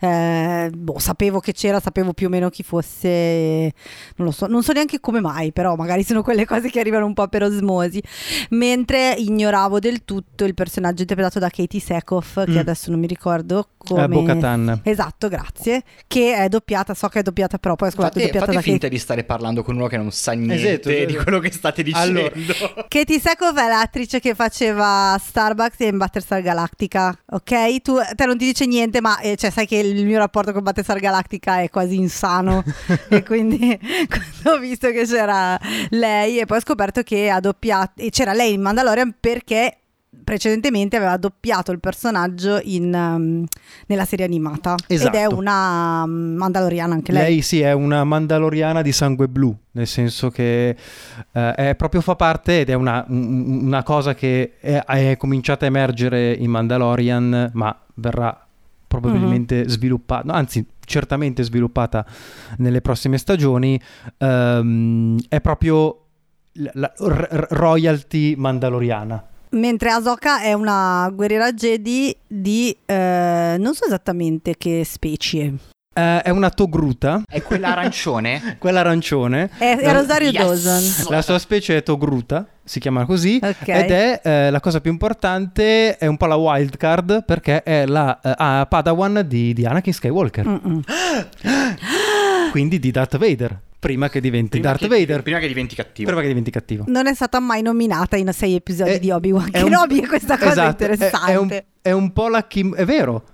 eh, 0.01 0.71
boh, 0.75 0.99
sapevo 0.99 1.41
che 1.41 1.53
c'era, 1.53 1.79
sapevo 1.79 2.15
più 2.15 2.29
o 2.29 2.31
meno 2.31 2.49
chi 2.49 2.63
fosse, 2.63 3.75
non 4.17 4.27
lo 4.29 4.31
so, 4.31 4.47
non 4.47 4.63
so 4.63 4.73
neanche 4.73 4.99
come 4.99 5.21
mai, 5.21 5.53
però 5.53 5.75
magari 5.77 6.03
sono 6.03 6.23
quelle 6.23 6.47
cose 6.47 6.71
che 6.71 6.81
arrivano 6.81 7.05
un 7.05 7.13
po' 7.13 7.29
per 7.29 7.43
osmosi, 7.43 8.03
mentre 8.51 9.13
ignoravo 9.19 9.79
del 9.79 10.05
tutto 10.07 10.45
il 10.47 10.55
personaggio 10.55 11.03
interpretato 11.03 11.39
da 11.39 11.51
Katie 11.51 11.81
Sackhoff, 11.81 12.45
che 12.47 12.51
Mm. 12.53 12.57
adesso 12.59 12.91
non 12.91 12.99
mi 12.99 13.07
ricordo 13.09 13.69
come... 13.77 14.05
Eh, 14.05 14.09
Bo-Katan. 14.09 14.81
Esatto, 14.85 15.29
grazie. 15.29 15.83
Che 16.07 16.35
è 16.35 16.49
doppiata, 16.49 16.95
so 16.95 17.09
che 17.09 17.19
è 17.19 17.23
doppiata, 17.23 17.59
però 17.59 17.77
poi 17.77 17.89
ho 17.89 17.91
scoperto 17.91 18.15
Fate, 18.19 18.31
è 18.31 18.33
doppiata 18.33 18.47
fate 18.53 18.57
da 18.57 18.63
finta 18.63 18.81
Katie. 18.85 18.97
di 18.97 19.03
stare 19.03 19.25
parlando 19.25 19.63
con 19.63 19.77
uno 19.77 19.87
che 19.87 19.97
non 19.99 20.11
sa 20.13 20.33
niente 20.33 20.55
Esatto, 20.71 20.89
di 20.89 20.95
esatto. 21.05 21.23
quello 21.23 21.39
che 21.41 21.51
state 21.53 21.83
dicendo. 21.83 21.89
Allora- 21.93 22.31
Katie 22.89 23.21
Sackhoff 23.21 23.57
è 23.57 23.69
l'attrice 23.69 24.21
che 24.21 24.35
faceva 24.35 25.19
Starbucks 25.23 25.79
in 25.81 25.99
Battlestar 25.99 26.43
Galactica, 26.43 27.17
ok? 27.27 27.81
Tu, 27.83 27.97
te 28.15 28.27
non 28.27 28.39
ti 28.39 28.47
dice 28.47 28.67
niente, 28.67 29.01
ma 29.01 29.19
eh, 29.21 29.37
cioè, 29.37 29.51
sai 29.51 29.67
che 29.67 29.77
il 29.77 30.05
mio 30.05 30.19
rapporto 30.19 30.53
con 30.53 30.63
Battlestar 30.63 30.99
Galactica 30.99 31.61
è 31.61 31.69
quasi 31.69 31.97
insano 31.97 32.63
e 33.09 33.23
quindi 33.23 33.79
quando 34.09 34.57
ho 34.57 34.59
visto 34.59 34.91
che 34.91 35.05
c'era 35.07 35.59
lei 35.91 36.39
e 36.39 36.47
poi 36.47 36.59
ho 36.59 36.61
scoperto 36.61 37.03
che 37.03 37.31
ha 37.31 37.41
doppiato, 37.41 38.01
e 38.03 38.11
c'era 38.11 38.33
lei 38.33 38.55
in 38.55 38.61
Mandalorian 38.61 39.15
perché 39.19 39.80
precedentemente 40.25 40.97
aveva 40.97 41.17
doppiato 41.17 41.71
il 41.73 41.79
personaggio 41.81 42.61
in, 42.65 42.93
um, 42.93 43.45
nella 43.87 44.05
serie 44.05 44.25
animata 44.25 44.75
Esatto. 44.87 45.17
ed 45.17 45.23
è 45.23 45.27
una 45.27 46.03
um, 46.05 46.35
Mandaloriana 46.37 46.95
anche 46.95 47.13
lei. 47.13 47.23
Lei 47.23 47.43
sì, 47.43 47.61
è 47.61 47.73
una 47.73 48.05
mandaloriana 48.05 48.83
di 48.83 48.93
sangue 48.93 49.29
blu, 49.29 49.57
nel 49.73 49.87
senso 49.87 50.31
che 50.31 50.77
eh, 51.33 51.55
è 51.55 51.75
proprio 51.77 52.01
fa 52.01 52.17
parte 52.17 52.61
ed 52.61 52.71
è 52.71 52.75
una, 52.75 53.05
un- 53.09 53.63
una 53.67 53.83
cosa 53.83 54.15
che 54.15 54.55
è, 54.59 54.83
è 54.85 55.17
cominciata 55.17 55.65
a 55.65 55.69
emergere 55.69 56.33
in 56.33 56.51
Mandalorian, 56.51 57.51
ma 57.55 57.77
verrà 57.95 58.47
probabilmente 58.87 59.69
sviluppata, 59.69 60.25
no, 60.27 60.33
anzi 60.33 60.67
certamente 60.85 61.45
sviluppata 61.45 62.05
nelle 62.57 62.81
prossime 62.81 63.19
stagioni. 63.19 63.81
Ehm, 64.19 65.17
è 65.29 65.41
proprio 65.41 66.07
la, 66.55 66.71
la 66.75 66.93
r- 66.99 67.47
royalty 67.51 68.35
mandaloriana. 68.35 69.25
Mentre 69.51 69.91
Ahsoka 69.91 70.41
è 70.41 70.53
una 70.53 71.11
guerriera 71.13 71.53
Jedi 71.53 72.15
di 72.27 72.77
eh, 72.87 73.57
non 73.59 73.75
so 73.75 73.85
esattamente 73.85 74.55
che 74.57 74.85
specie. 74.85 75.55
Eh, 75.93 76.23
è 76.23 76.31
una 76.31 76.51
togruta, 76.51 77.25
È 77.27 77.43
quella 77.43 77.73
arancione? 77.73 78.57
quella 78.61 78.79
arancione. 78.81 79.51
È, 79.59 79.77
è 79.77 79.93
Rosario 79.93 80.31
yes! 80.31 80.63
Dawson. 80.63 81.13
La 81.13 81.21
sua 81.21 81.41
specie 81.41 81.79
è 81.79 81.83
togruta, 81.83 82.47
si 82.63 82.79
chiama 82.79 83.05
così. 83.05 83.41
Ok. 83.43 83.67
Ed 83.67 83.91
è 83.91 84.21
eh, 84.23 84.51
la 84.51 84.61
cosa 84.61 84.81
più 84.81 84.93
importante, 84.93 85.97
è 85.97 86.07
un 86.07 86.17
po' 86.17 86.27
la 86.27 86.37
wild 86.37 86.77
card 86.77 87.25
perché 87.25 87.65
è 87.65 87.87
la 87.87 88.21
ah, 88.23 88.67
Padawan 88.67 89.25
di, 89.27 89.53
di 89.53 89.67
Anakin 89.67 89.93
Skywalker, 89.93 90.61
quindi 92.53 92.79
di 92.79 92.93
Darth 92.93 93.19
Vader, 93.19 93.61
prima 93.81 94.09
che 94.09 94.21
diventi 94.21 94.59
Prima 94.61 94.69
Darth 94.69 94.83
che- 94.83 94.89
Vader, 94.89 95.23
Prima 95.23 95.39
che 95.41 95.49
diventi 95.49 95.75
cattivo. 95.75 96.07
prima 96.07 96.21
che 96.21 96.29
diventi 96.29 96.51
cattivo. 96.51 96.85
Non 96.87 97.07
è 97.09 97.15
stata 97.15 97.41
mai 97.41 97.63
nominata 97.63 98.17
in 98.17 98.31
sei 98.33 98.55
episodi 98.55 98.91
È- 98.91 98.99
di 99.01 99.11
Obi-Wan 99.11 99.49
è 99.51 99.63
Kenobi 99.63 99.99
un- 99.99 100.05
e 100.05 100.07
questa 100.07 100.37
cosa 100.39 100.51
esatto, 100.51 100.85
è 100.85 100.87
è- 100.89 100.93
interessante. 100.93 101.33
È, 101.33 101.37
un, 101.37 101.63
è 101.83 101.91
un 101.93 102.13
po' 102.13 102.29
la 102.29 102.47
Kim, 102.47 102.75
è 102.77 102.85
vero. 102.85 103.25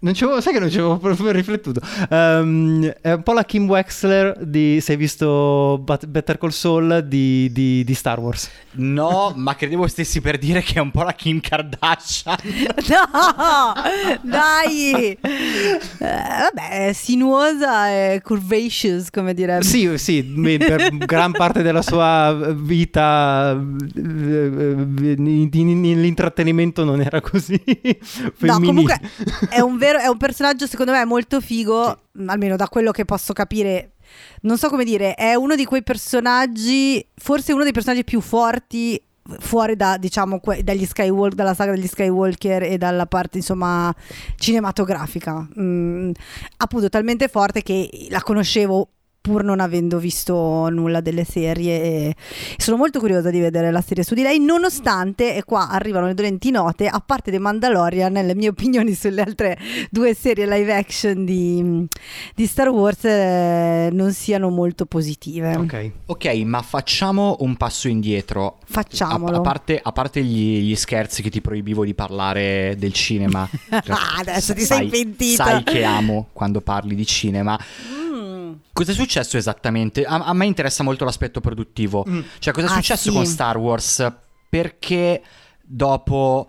Non 0.00 0.12
ci 0.12 0.24
avevo- 0.24 0.40
sai 0.42 0.52
che 0.52 0.58
non 0.60 0.68
ci 0.70 0.76
avevo 0.78 0.98
proprio 0.98 1.30
riflettuto. 1.30 1.80
Ehm, 2.10 2.86
è 3.00 3.12
un 3.12 3.22
po' 3.22 3.32
la 3.32 3.44
Kim 3.44 3.66
Wexler 3.66 4.44
di. 4.44 4.78
Se 4.80 4.92
hai 4.92 4.98
visto 4.98 5.80
Bat- 5.82 6.06
Better 6.06 6.36
Call 6.36 6.50
Saul 6.50 7.04
di, 7.08 7.50
di- 7.50 7.82
di 7.82 7.94
Star 7.94 8.18
Wars. 8.20 8.50
No, 8.72 9.32
ma 9.36 9.54
credevo 9.56 9.86
stessi 9.86 10.20
per 10.20 10.36
dire 10.38 10.60
che 10.62 10.74
è 10.74 10.80
un 10.80 10.90
po' 10.90 11.02
la 11.02 11.12
Kim 11.14 11.40
Kardashian. 11.40 12.36
No, 12.90 13.72
dai. 14.22 14.92
Eh, 14.92 15.18
vabbè, 15.98 16.88
è 16.88 16.92
sinuosa 16.92 17.88
e 17.88 18.20
curvaceous, 18.22 19.10
come 19.10 19.32
direbbe. 19.34 19.64
Sì, 19.64 19.96
sì, 19.98 20.22
per 20.58 20.94
gran 20.96 21.32
parte 21.32 21.62
della 21.62 21.82
sua 21.82 22.52
vita 22.54 23.52
eh, 23.52 24.00
eh, 24.00 24.74
in- 25.16 25.48
in- 25.52 25.80
nell'intrattenimento 25.80 26.84
non 26.84 27.00
era 27.00 27.20
così 27.20 27.60
No, 27.64 28.30
femminile. 28.34 28.66
comunque 28.66 29.00
è 29.48 29.60
un, 29.60 29.69
vero, 29.76 29.98
è 29.98 30.06
un 30.06 30.16
personaggio 30.16 30.66
secondo 30.66 30.92
me 30.92 31.04
molto 31.04 31.40
figo, 31.40 31.98
almeno 32.26 32.56
da 32.56 32.68
quello 32.68 32.90
che 32.90 33.04
posso 33.04 33.32
capire. 33.32 33.92
Non 34.42 34.58
so 34.58 34.68
come 34.68 34.84
dire, 34.84 35.14
è 35.14 35.34
uno 35.34 35.54
di 35.54 35.64
quei 35.64 35.82
personaggi, 35.82 37.04
forse 37.14 37.52
uno 37.52 37.62
dei 37.62 37.72
personaggi 37.72 38.04
più 38.04 38.20
forti 38.20 39.00
fuori 39.38 39.76
da, 39.76 39.96
diciamo, 39.96 40.40
que- 40.40 40.64
dagli 40.64 40.84
Skywalker, 40.84 41.34
dalla 41.34 41.54
saga 41.54 41.72
degli 41.72 41.86
Skywalker 41.86 42.64
e 42.64 42.78
dalla 42.78 43.06
parte, 43.06 43.38
insomma, 43.38 43.94
cinematografica. 44.36 45.46
Mm, 45.58 46.10
appunto, 46.56 46.88
talmente 46.88 47.28
forte 47.28 47.62
che 47.62 48.06
la 48.10 48.22
conoscevo 48.22 48.88
pur 49.20 49.44
non 49.44 49.60
avendo 49.60 49.98
visto 49.98 50.68
nulla 50.70 51.00
delle 51.00 51.24
serie 51.24 51.82
e 51.82 52.14
sono 52.56 52.76
molto 52.76 52.98
curiosa 52.98 53.30
di 53.30 53.40
vedere 53.40 53.70
la 53.70 53.80
serie 53.80 54.02
su 54.02 54.14
di 54.14 54.22
lei 54.22 54.38
nonostante 54.40 55.36
e 55.36 55.44
qua 55.44 55.68
arrivano 55.68 56.06
le 56.06 56.14
dolenti 56.14 56.50
note 56.50 56.86
a 56.86 57.02
parte 57.04 57.30
The 57.30 57.38
Mandalorian 57.38 58.12
le 58.12 58.34
mie 58.34 58.48
opinioni 58.48 58.94
sulle 58.94 59.22
altre 59.22 59.58
due 59.90 60.14
serie 60.14 60.46
live 60.46 60.74
action 60.74 61.24
di, 61.24 61.86
di 62.34 62.46
Star 62.46 62.68
Wars 62.68 63.04
eh, 63.04 63.88
non 63.92 64.12
siano 64.12 64.48
molto 64.50 64.86
positive 64.86 65.58
Ok. 65.60 65.90
Ok, 66.06 66.26
ma 66.44 66.62
facciamo 66.62 67.36
un 67.40 67.56
passo 67.56 67.88
indietro. 67.88 68.58
A, 68.60 68.64
facciamolo 68.64 69.36
a 69.36 69.40
parte, 69.40 69.80
a 69.82 69.92
parte 69.92 70.22
gli, 70.22 70.60
gli 70.60 70.74
scherzi 70.74 71.22
che 71.22 71.30
ti 71.30 71.40
proibivo 71.40 71.84
di 71.84 71.94
parlare 71.94 72.74
del 72.78 72.92
cinema. 72.92 73.48
Ah, 73.68 74.16
adesso 74.18 74.54
ti 74.54 74.62
sai, 74.62 74.88
sei 74.88 75.04
pentito 75.04 75.42
Sai 75.42 75.62
che 75.62 75.84
amo 75.84 76.28
quando 76.32 76.60
parli 76.60 76.94
di 76.94 77.06
cinema. 77.06 77.58
Mm. 78.50 78.54
Cosa 78.72 78.92
è 78.92 78.94
successo 78.94 79.36
esattamente? 79.36 80.04
A, 80.04 80.16
a 80.24 80.32
me 80.32 80.46
interessa 80.46 80.82
molto 80.82 81.04
l'aspetto 81.04 81.40
produttivo. 81.40 82.04
Mm. 82.08 82.20
Cioè, 82.38 82.52
cosa 82.52 82.66
è 82.66 82.70
Ah, 82.70 82.74
successo 82.74 83.10
sì. 83.10 83.16
con 83.16 83.26
Star 83.26 83.56
Wars? 83.56 84.12
Perché 84.48 85.22
dopo. 85.62 86.48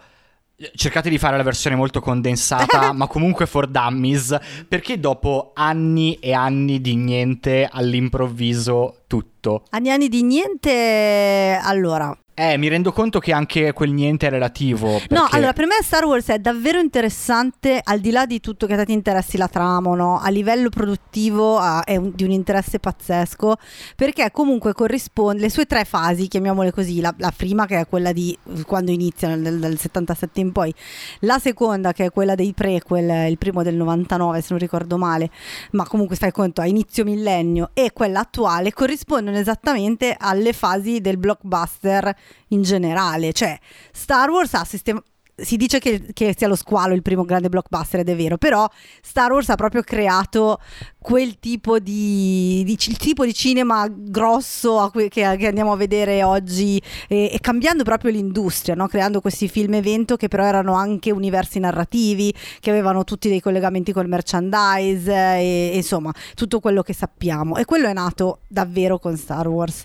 Cercate 0.75 1.09
di 1.09 1.17
fare 1.17 1.37
la 1.37 1.41
versione 1.43 1.75
molto 1.75 2.01
condensata, 2.01 2.91
ma 2.93 3.07
comunque 3.07 3.47
for 3.47 3.65
dummies. 3.65 4.37
Perché 4.67 4.99
dopo 4.99 5.53
anni 5.55 6.15
e 6.19 6.33
anni 6.33 6.79
di 6.81 6.95
niente, 6.95 7.67
all'improvviso 7.71 9.01
tutto? 9.07 9.63
anni 9.71 9.87
e 9.87 9.91
anni 9.91 10.07
di 10.07 10.21
niente 10.21 11.59
allora 11.59 12.15
Eh, 12.33 12.57
mi 12.57 12.69
rendo 12.69 12.91
conto 12.91 13.19
che 13.19 13.33
anche 13.33 13.73
quel 13.73 13.91
niente 13.91 14.27
è 14.27 14.29
relativo. 14.29 14.87
No, 14.91 14.99
perché- 15.07 15.35
allora 15.35 15.53
per 15.53 15.65
me 15.67 15.75
Star 15.81 16.05
Wars 16.05 16.27
è 16.27 16.39
davvero 16.39 16.79
interessante, 16.79 17.81
al 17.83 17.99
di 17.99 18.09
là 18.09 18.25
di 18.25 18.39
tutto 18.39 18.65
che 18.65 18.73
a 18.73 18.77
te 18.77 18.85
ti 18.85 18.93
interessi 18.93 19.37
la 19.37 19.47
trama 19.47 19.93
no, 19.95 20.19
a 20.19 20.29
livello 20.29 20.69
produttivo 20.69 21.57
ha- 21.57 21.83
è 21.83 21.97
un- 21.97 22.11
di 22.15 22.23
un 22.23 22.31
interesse 22.31 22.79
pazzesco, 22.79 23.57
perché 23.95 24.31
comunque 24.31 24.73
corrisponde, 24.73 25.41
le 25.41 25.49
sue 25.49 25.65
tre 25.65 25.83
fasi, 25.83 26.27
chiamiamole 26.27 26.71
così, 26.71 27.01
la, 27.01 27.13
la 27.17 27.33
prima 27.35 27.65
che 27.65 27.79
è 27.79 27.87
quella 27.87 28.11
di 28.11 28.35
quando 28.65 28.91
inizia 28.91 29.35
nel, 29.35 29.59
dal 29.59 29.77
77 29.77 30.39
in 30.39 30.51
poi, 30.51 30.73
la 31.21 31.37
seconda 31.37 31.91
che 31.91 32.05
è 32.05 32.11
quella 32.11 32.35
dei 32.35 32.53
prequel, 32.53 33.29
il 33.29 33.37
primo 33.37 33.61
del 33.61 33.75
99 33.75 34.39
se 34.41 34.47
non 34.51 34.59
ricordo 34.59 34.97
male, 34.97 35.29
ma 35.71 35.85
comunque 35.85 36.15
stai 36.15 36.31
conto 36.31 36.61
a 36.61 36.65
inizio 36.65 37.03
millennio, 37.03 37.71
e 37.73 37.91
quella 37.93 38.21
attuale 38.21 38.71
corrispondono 38.73 39.37
esattamente 39.37 40.15
alle 40.17 40.53
fasi 40.53 41.01
del 41.01 41.17
blockbuster 41.17 42.15
in 42.49 42.61
generale, 42.63 43.33
cioè 43.33 43.57
Star 43.91 44.29
Wars 44.29 44.53
ha 44.53 44.63
sistema- 44.63 45.03
si 45.41 45.57
dice 45.57 45.79
che, 45.79 46.09
che 46.13 46.33
sia 46.37 46.47
lo 46.47 46.55
squalo 46.55 46.93
il 46.93 47.01
primo 47.01 47.23
grande 47.23 47.49
blockbuster 47.49 48.01
ed 48.01 48.09
è 48.09 48.15
vero, 48.15 48.37
però 48.37 48.67
Star 49.01 49.31
Wars 49.31 49.49
ha 49.49 49.55
proprio 49.55 49.81
creato 49.81 50.59
quel 50.99 51.39
tipo 51.39 51.79
di, 51.79 52.63
di- 52.63 52.77
il 52.79 52.97
tipo 52.97 53.25
di 53.25 53.33
cinema 53.33 53.87
grosso 53.89 54.89
cui- 54.91 55.09
che, 55.09 55.35
che 55.37 55.47
andiamo 55.47 55.71
a 55.71 55.75
vedere 55.75 56.23
oggi 56.23 56.81
e, 57.07 57.31
e 57.33 57.39
cambiando 57.39 57.83
proprio 57.83 58.11
l'industria, 58.11 58.75
no? 58.75 58.87
creando 58.87 59.19
questi 59.19 59.47
film 59.47 59.73
evento 59.73 60.15
che 60.15 60.27
però 60.27 60.45
erano 60.45 60.73
anche 60.73 61.11
universi 61.11 61.59
narrativi, 61.59 62.33
che 62.59 62.69
avevano 62.69 63.03
tutti 63.03 63.29
dei 63.29 63.39
collegamenti 63.39 63.91
col 63.91 64.07
merchandise 64.07 65.11
e, 65.11 65.71
e 65.73 65.75
insomma 65.75 66.13
tutto 66.35 66.59
quello 66.59 66.83
che 66.83 66.93
sappiamo 66.93 67.57
e 67.57 67.65
quello 67.65 67.87
è 67.87 67.93
nato 67.93 68.41
davvero 68.47 68.99
con 68.99 69.17
Star 69.17 69.47
Wars, 69.47 69.83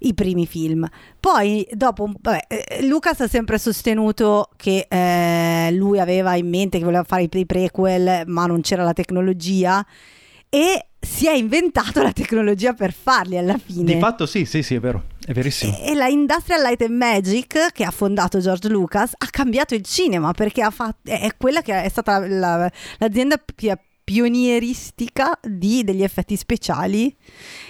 i 0.00 0.14
primi 0.14 0.46
film. 0.46 0.86
Poi 1.18 1.66
dopo, 1.72 2.10
vabbè, 2.20 2.44
eh, 2.48 2.86
Lucas 2.86 3.20
ha 3.20 3.28
sempre 3.28 3.58
sostenuto 3.58 4.50
che 4.56 4.83
eh, 4.88 5.70
lui 5.72 5.98
aveva 5.98 6.36
in 6.36 6.48
mente 6.48 6.78
che 6.78 6.84
voleva 6.84 7.04
fare 7.04 7.28
i 7.30 7.46
prequel 7.46 8.24
ma 8.26 8.46
non 8.46 8.60
c'era 8.60 8.82
la 8.82 8.92
tecnologia 8.92 9.84
e 10.48 10.86
si 11.00 11.26
è 11.26 11.32
inventato 11.32 12.02
la 12.02 12.12
tecnologia 12.12 12.72
per 12.72 12.92
farli 12.92 13.36
alla 13.36 13.58
fine. 13.58 13.94
Di 13.94 13.98
fatto 13.98 14.24
sì, 14.24 14.44
sì, 14.44 14.62
sì, 14.62 14.76
è 14.76 14.80
vero. 14.80 15.04
È 15.24 15.32
verissimo. 15.32 15.76
E 15.80 15.94
la 15.94 16.06
Industrial 16.06 16.60
Light 16.62 16.82
and 16.82 16.96
Magic 16.96 17.72
che 17.72 17.84
ha 17.84 17.90
fondato 17.90 18.38
George 18.38 18.68
Lucas 18.68 19.12
ha 19.16 19.26
cambiato 19.30 19.74
il 19.74 19.82
cinema 19.82 20.32
perché 20.32 20.62
ha 20.62 20.70
fatto, 20.70 21.10
è 21.10 21.28
quella 21.36 21.60
che 21.60 21.82
è 21.82 21.88
stata 21.88 22.26
la, 22.26 22.70
l'azienda 22.98 23.36
più 23.54 23.72
pionieristica 24.04 25.38
di, 25.42 25.82
degli 25.82 26.02
effetti 26.02 26.36
speciali 26.36 27.16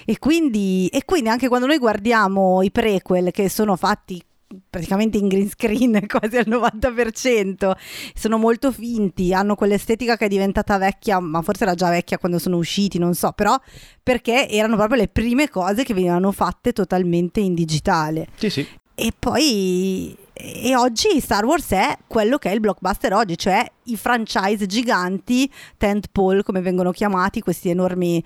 e 0.03 0.19
quindi, 0.19 0.87
e 0.89 1.05
quindi 1.05 1.29
anche 1.29 1.47
quando 1.47 1.65
noi 1.65 1.77
guardiamo 1.77 2.61
i 2.61 2.71
prequel 2.71 3.31
che 3.31 3.49
sono 3.49 3.77
fatti 3.77 4.21
praticamente 4.69 5.17
in 5.17 5.27
green 5.27 5.49
screen 5.49 6.05
quasi 6.07 6.37
al 6.37 6.47
90%, 6.47 7.71
sono 8.13 8.37
molto 8.37 8.71
finti, 8.71 9.33
hanno 9.33 9.55
quell'estetica 9.55 10.17
che 10.17 10.25
è 10.25 10.29
diventata 10.29 10.77
vecchia, 10.77 11.19
ma 11.19 11.41
forse 11.41 11.63
era 11.63 11.75
già 11.75 11.89
vecchia 11.89 12.17
quando 12.17 12.39
sono 12.39 12.57
usciti, 12.57 12.97
non 12.97 13.13
so, 13.13 13.31
però 13.31 13.57
perché 14.01 14.49
erano 14.49 14.75
proprio 14.75 14.97
le 14.97 15.07
prime 15.07 15.49
cose 15.49 15.83
che 15.83 15.93
venivano 15.93 16.31
fatte 16.31 16.73
totalmente 16.73 17.39
in 17.39 17.53
digitale. 17.53 18.27
Sì, 18.35 18.49
sì. 18.49 18.67
E 18.97 19.11
poi 19.17 20.15
e 20.37 20.75
oggi 20.75 21.21
Star 21.21 21.45
Wars 21.45 21.71
è 21.71 21.97
quello 22.07 22.37
che 22.37 22.49
è 22.49 22.53
il 22.53 22.59
blockbuster 22.59 23.13
oggi, 23.13 23.37
cioè 23.37 23.65
i 23.85 23.97
franchise 23.97 24.65
giganti, 24.65 25.51
tentpole 25.77 26.43
come 26.43 26.61
vengono 26.61 26.91
chiamati, 26.91 27.41
questi 27.41 27.69
enormi 27.69 28.23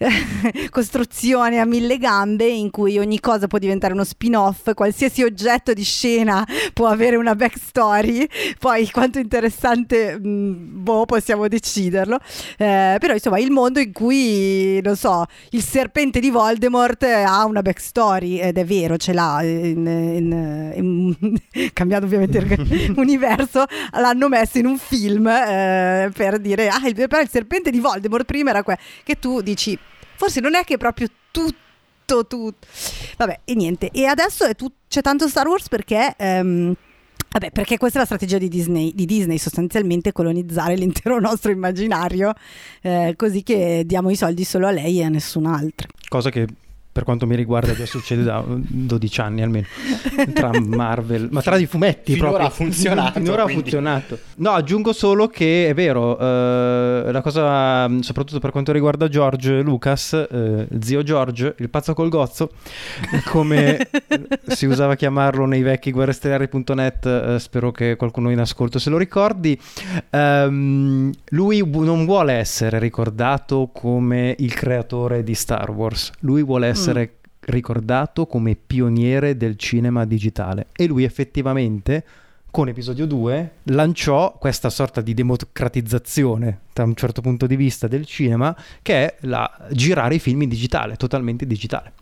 costruzioni 0.70 1.58
a 1.58 1.66
mille 1.66 1.98
gambe 1.98 2.46
in 2.46 2.70
cui 2.70 2.98
ogni 2.98 3.20
cosa 3.20 3.46
può 3.46 3.58
diventare 3.58 3.92
uno 3.92 4.04
spin-off, 4.04 4.72
qualsiasi 4.74 5.22
oggetto 5.22 5.72
di 5.72 5.84
scena 5.84 6.46
può 6.72 6.86
avere 6.86 7.16
una 7.16 7.34
backstory, 7.34 8.26
poi 8.58 8.90
quanto 8.90 9.18
interessante, 9.18 10.18
mh, 10.18 10.28
mm, 10.28 10.82
boh, 10.82 11.04
possiamo 11.06 11.48
deciderlo, 11.48 12.18
eh, 12.56 12.96
però 12.98 13.14
insomma 13.14 13.38
il 13.38 13.50
mondo 13.50 13.80
in 13.80 13.92
cui, 13.92 14.80
non 14.82 14.96
so, 14.96 15.24
il 15.50 15.62
serpente 15.62 16.20
di 16.20 16.30
Voldemort 16.30 17.02
ha 17.02 17.44
una 17.44 17.62
backstory 17.62 18.38
ed 18.38 18.58
è 18.58 18.64
vero, 18.64 18.96
ce 18.96 19.12
l'ha, 19.12 19.42
in, 19.42 19.86
in, 19.86 20.72
in, 20.76 21.36
cambiando 21.72 22.06
ovviamente 22.06 22.38
il 22.38 22.94
universo, 22.96 23.64
l'hanno 23.92 24.28
messo 24.28 24.58
in 24.58 24.66
un 24.66 24.78
film 24.78 24.89
eh, 24.96 26.10
per 26.12 26.38
dire, 26.38 26.68
ah, 26.68 26.86
il, 26.86 26.94
però 26.94 27.20
il 27.20 27.28
serpente 27.28 27.70
di 27.70 27.80
Voldemort 27.80 28.24
prima 28.24 28.50
era 28.50 28.62
que- 28.62 28.78
che 29.04 29.18
tu 29.18 29.40
dici 29.40 29.78
forse 30.16 30.40
non 30.40 30.54
è 30.54 30.64
che 30.64 30.76
proprio 30.76 31.08
tutto, 31.30 32.26
tutto. 32.26 32.66
Vabbè, 33.16 33.40
e 33.44 33.54
niente. 33.54 33.90
E 33.90 34.04
adesso 34.04 34.52
tu- 34.54 34.72
c'è 34.88 35.00
tanto 35.00 35.28
Star 35.28 35.46
Wars 35.46 35.68
perché... 35.68 36.14
Um, 36.18 36.74
Vabbè, 37.32 37.52
perché 37.52 37.78
questa 37.78 37.98
è 37.98 38.00
la 38.00 38.06
strategia 38.06 38.38
di 38.38 38.48
Disney, 38.48 38.92
di 38.92 39.06
Disney 39.06 39.38
sostanzialmente 39.38 40.10
colonizzare 40.10 40.74
l'intero 40.74 41.20
nostro 41.20 41.52
immaginario, 41.52 42.32
eh, 42.82 43.14
così 43.16 43.44
che 43.44 43.84
diamo 43.86 44.10
i 44.10 44.16
soldi 44.16 44.42
solo 44.42 44.66
a 44.66 44.72
lei 44.72 44.98
e 44.98 45.04
a 45.04 45.08
nessun 45.08 45.46
altro. 45.46 45.86
Cosa 46.08 46.28
che 46.30 46.48
per 46.92 47.04
quanto 47.04 47.24
mi 47.24 47.36
riguarda 47.36 47.72
già 47.72 47.86
succede 47.86 48.24
da 48.24 48.42
12 48.44 49.20
anni 49.20 49.42
almeno 49.42 49.66
tra 50.34 50.50
Marvel 50.60 51.28
ma 51.30 51.40
tra 51.40 51.56
i 51.56 51.66
fumetti 51.66 52.14
finora 52.14 52.30
proprio. 52.30 52.48
ha 52.48 52.50
funzionato 52.50 53.20
finora 53.20 53.42
quindi. 53.44 53.52
ha 53.52 53.62
funzionato 53.62 54.18
no 54.36 54.50
aggiungo 54.50 54.92
solo 54.92 55.28
che 55.28 55.68
è 55.68 55.74
vero 55.74 56.18
eh, 56.18 57.12
la 57.12 57.20
cosa 57.20 57.88
soprattutto 58.00 58.40
per 58.40 58.50
quanto 58.50 58.72
riguarda 58.72 59.06
George 59.06 59.60
Lucas 59.62 60.14
eh, 60.14 60.66
zio 60.80 61.02
George 61.04 61.54
il 61.58 61.70
pazzo 61.70 61.94
col 61.94 62.08
gozzo 62.08 62.50
come 63.26 63.88
si 64.48 64.66
usava 64.66 64.96
chiamarlo 64.96 65.46
nei 65.46 65.62
vecchi 65.62 65.92
guerrestellari.net 65.92 67.06
eh, 67.06 67.38
spero 67.38 67.70
che 67.70 67.94
qualcuno 67.94 68.30
in 68.30 68.40
ascolto 68.40 68.80
se 68.80 68.90
lo 68.90 68.98
ricordi 68.98 69.56
ehm, 70.10 71.12
lui 71.28 71.64
non 71.64 72.04
vuole 72.04 72.32
essere 72.32 72.80
ricordato 72.80 73.70
come 73.72 74.34
il 74.40 74.52
creatore 74.54 75.22
di 75.22 75.34
Star 75.34 75.70
Wars 75.70 76.10
lui 76.20 76.42
vuole 76.42 76.66
essere 76.66 76.78
essere 76.80 77.12
mm. 77.12 77.28
ricordato 77.46 78.26
come 78.26 78.56
pioniere 78.56 79.36
del 79.36 79.56
cinema 79.56 80.04
digitale 80.04 80.68
e 80.72 80.86
lui 80.86 81.04
effettivamente 81.04 82.04
con 82.50 82.68
episodio 82.68 83.06
2 83.06 83.50
lanciò 83.64 84.36
questa 84.36 84.70
sorta 84.70 85.00
di 85.00 85.14
democratizzazione 85.14 86.62
da 86.72 86.82
un 86.82 86.94
certo 86.96 87.20
punto 87.20 87.46
di 87.46 87.54
vista 87.54 87.86
del 87.86 88.04
cinema 88.06 88.56
che 88.82 88.94
è 89.06 89.16
la 89.20 89.68
girare 89.70 90.16
i 90.16 90.18
film 90.18 90.42
in 90.42 90.48
digitale, 90.48 90.96
totalmente 90.96 91.46
digitale. 91.46 91.92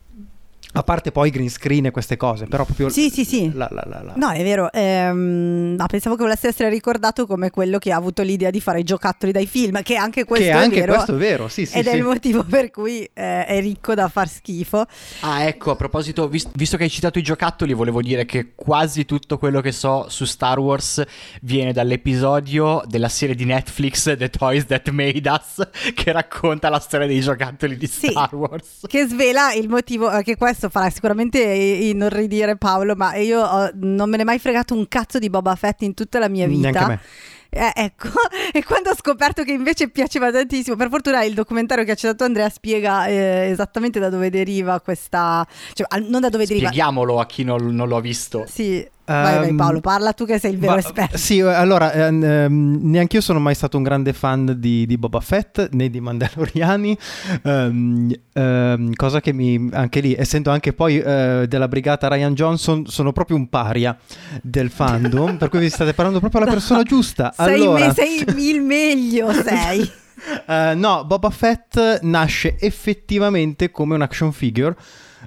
A 0.73 0.83
parte 0.83 1.13
poi 1.13 1.31
green 1.31 1.49
screen 1.49 1.87
e 1.87 1.91
queste 1.91 2.19
cose, 2.19 2.45
però 2.45 2.65
proprio... 2.65 2.91
Sì, 2.91 3.09
sì, 3.09 3.25
sì. 3.25 3.51
La, 3.55 3.69
la, 3.71 3.85
la, 3.87 4.13
no, 4.17 4.31
è 4.31 4.43
vero. 4.43 4.71
Ehm, 4.71 5.75
no, 5.79 5.87
pensavo 5.87 6.15
che 6.15 6.23
volesse 6.23 6.49
essere 6.49 6.69
ricordato 6.69 7.27
come 7.27 7.51
quello 7.51 7.79
che 7.79 7.91
ha 7.91 7.97
avuto 7.97 8.23
l'idea 8.23 8.51
di 8.51 8.61
fare 8.61 8.81
i 8.81 8.85
giocattoli 8.85 9.33
dai 9.33 9.47
film, 9.47 9.81
che 9.83 9.97
anche 9.97 10.25
questo 10.25 10.45
che 10.45 10.53
è 10.53 10.55
anche 10.55 10.81
vero. 10.81 10.93
questo 10.93 11.15
è 11.15 11.19
vero, 11.19 11.49
sì, 11.49 11.65
sì. 11.65 11.79
Ed 11.79 11.85
sì. 11.85 11.91
è 11.91 11.95
il 11.95 12.03
motivo 12.03 12.45
per 12.45 12.71
cui 12.71 13.03
eh, 13.15 13.47
è 13.47 13.61
ricco 13.61 13.95
da 13.95 14.09
far 14.09 14.29
schifo. 14.29 14.85
Ah, 15.21 15.45
ecco, 15.45 15.71
a 15.71 15.77
proposito, 15.77 16.29
vis- 16.29 16.51
visto 16.53 16.77
che 16.77 16.83
hai 16.83 16.91
citato 16.91 17.19
i 17.19 17.23
giocattoli, 17.23 17.73
volevo 17.73 18.03
dire 18.03 18.27
che 18.27 18.53
quasi 18.55 19.07
tutto 19.07 19.39
quello 19.39 19.63
che 19.63 19.73
so 19.73 20.07
su 20.11 20.27
Star 20.27 20.59
Wars 20.59 21.03
viene 21.41 21.73
dall'episodio 21.73 22.83
della 22.87 23.09
serie 23.09 23.35
di 23.35 23.47
Netflix 23.47 24.17
The 24.17 24.29
Toys 24.29 24.67
That 24.67 24.91
Made 24.91 25.29
Us, 25.31 25.67
che 25.95 26.13
racconta 26.13 26.69
la 26.69 26.79
storia 26.79 27.07
dei 27.07 27.21
giocattoli 27.21 27.79
di 27.79 27.87
Star 27.87 28.29
sì, 28.29 28.35
Wars. 28.35 28.67
Che 28.87 29.07
svela 29.07 29.55
il 29.55 29.69
motivo, 29.69 30.11
eh, 30.13 30.23
che 30.23 30.37
questo 30.37 30.58
farà 30.69 30.91
sicuramente 30.91 31.41
inorridire 31.41 32.57
Paolo, 32.57 32.95
ma 32.97 33.15
io 33.17 33.41
ho, 33.41 33.71
non 33.75 34.11
me 34.11 34.17
ne 34.17 34.23
è 34.23 34.27
mai 34.27 34.39
fregato 34.39 34.75
un 34.75 34.89
cazzo 34.89 35.19
di 35.19 35.31
Boba 35.31 35.55
Fett 35.55 35.83
in 35.83 35.95
tutta 35.95 36.19
la 36.19 36.29
mia 36.29 36.47
vita. 36.47 36.71
Neanche 36.71 36.79
a 36.79 36.87
me. 36.89 37.01
Eh, 37.51 37.73
ecco, 37.75 38.09
e 38.53 38.63
quando 38.63 38.91
ho 38.91 38.95
scoperto 38.95 39.43
che 39.43 39.53
invece 39.53 39.89
piaceva 39.89 40.31
tantissimo, 40.31 40.77
per 40.77 40.89
fortuna 40.91 41.23
il 41.25 41.35
documentario 41.35 41.85
che 41.85 41.93
ha 41.93 41.95
citato 41.95 42.25
Andrea 42.25 42.49
spiega 42.51 43.07
eh, 43.07 43.49
esattamente 43.51 43.99
da 43.99 44.11
dove 44.11 44.29
deriva 44.29 44.81
questa, 44.81 45.47
cioè 45.73 45.87
non 46.01 46.21
da 46.21 46.29
dove 46.29 46.45
deriva. 46.45 46.67
Spieghiamolo 46.67 47.19
a 47.19 47.27
chi 47.27 47.45
non, 47.45 47.75
non 47.75 47.89
lo 47.89 47.97
ha 47.97 48.01
visto. 48.01 48.45
Sì, 48.47 48.87
Vai, 49.09 49.39
vai, 49.39 49.55
Paolo, 49.55 49.81
parla 49.81 50.13
tu 50.13 50.27
che 50.27 50.39
sei 50.39 50.53
il 50.53 50.59
vero 50.59 50.73
Ma, 50.73 50.79
esperto. 50.81 51.17
Sì, 51.17 51.41
allora, 51.41 51.93
ehm, 51.93 52.23
ehm, 52.23 52.79
neanche 52.83 53.17
io 53.17 53.23
sono 53.23 53.39
mai 53.39 53.55
stato 53.55 53.79
un 53.79 53.83
grande 53.83 54.13
fan 54.13 54.57
di, 54.59 54.85
di 54.85 54.99
Boba 54.99 55.21
Fett 55.21 55.71
né 55.73 55.89
di 55.89 55.99
Mandaloriani, 55.99 56.99
ehm, 57.43 58.15
ehm, 58.35 58.95
cosa 58.95 59.21
che 59.23 59.33
mi, 59.33 59.71
anche 59.73 60.01
lì, 60.01 60.15
essendo 60.15 60.51
anche 60.51 60.75
poi 60.75 60.99
eh, 61.01 61.47
della 61.49 61.69
brigata 61.69 62.07
Ryan 62.09 62.35
Johnson, 62.35 62.87
sono 62.87 63.13
proprio 63.13 63.39
un 63.39 63.49
paria 63.49 63.97
del 64.43 64.69
fandom, 64.71 65.39
per 65.39 65.49
cui 65.49 65.61
vi 65.61 65.71
state 65.71 65.95
parlando 65.95 66.21
proprio 66.21 66.43
alla 66.43 66.51
persona 66.51 66.83
giusta. 66.85 67.33
Sei, 67.35 67.63
allora... 67.63 67.87
me, 67.87 67.93
sei 67.95 68.25
il 68.37 68.61
meglio, 68.61 69.33
sei. 69.43 69.91
uh, 70.47 70.77
no, 70.79 71.07
Boba 71.07 71.31
Fett 71.31 72.01
nasce 72.03 72.59
effettivamente 72.59 73.71
come 73.71 73.95
un 73.95 74.03
action 74.03 74.33
figure 74.33 74.77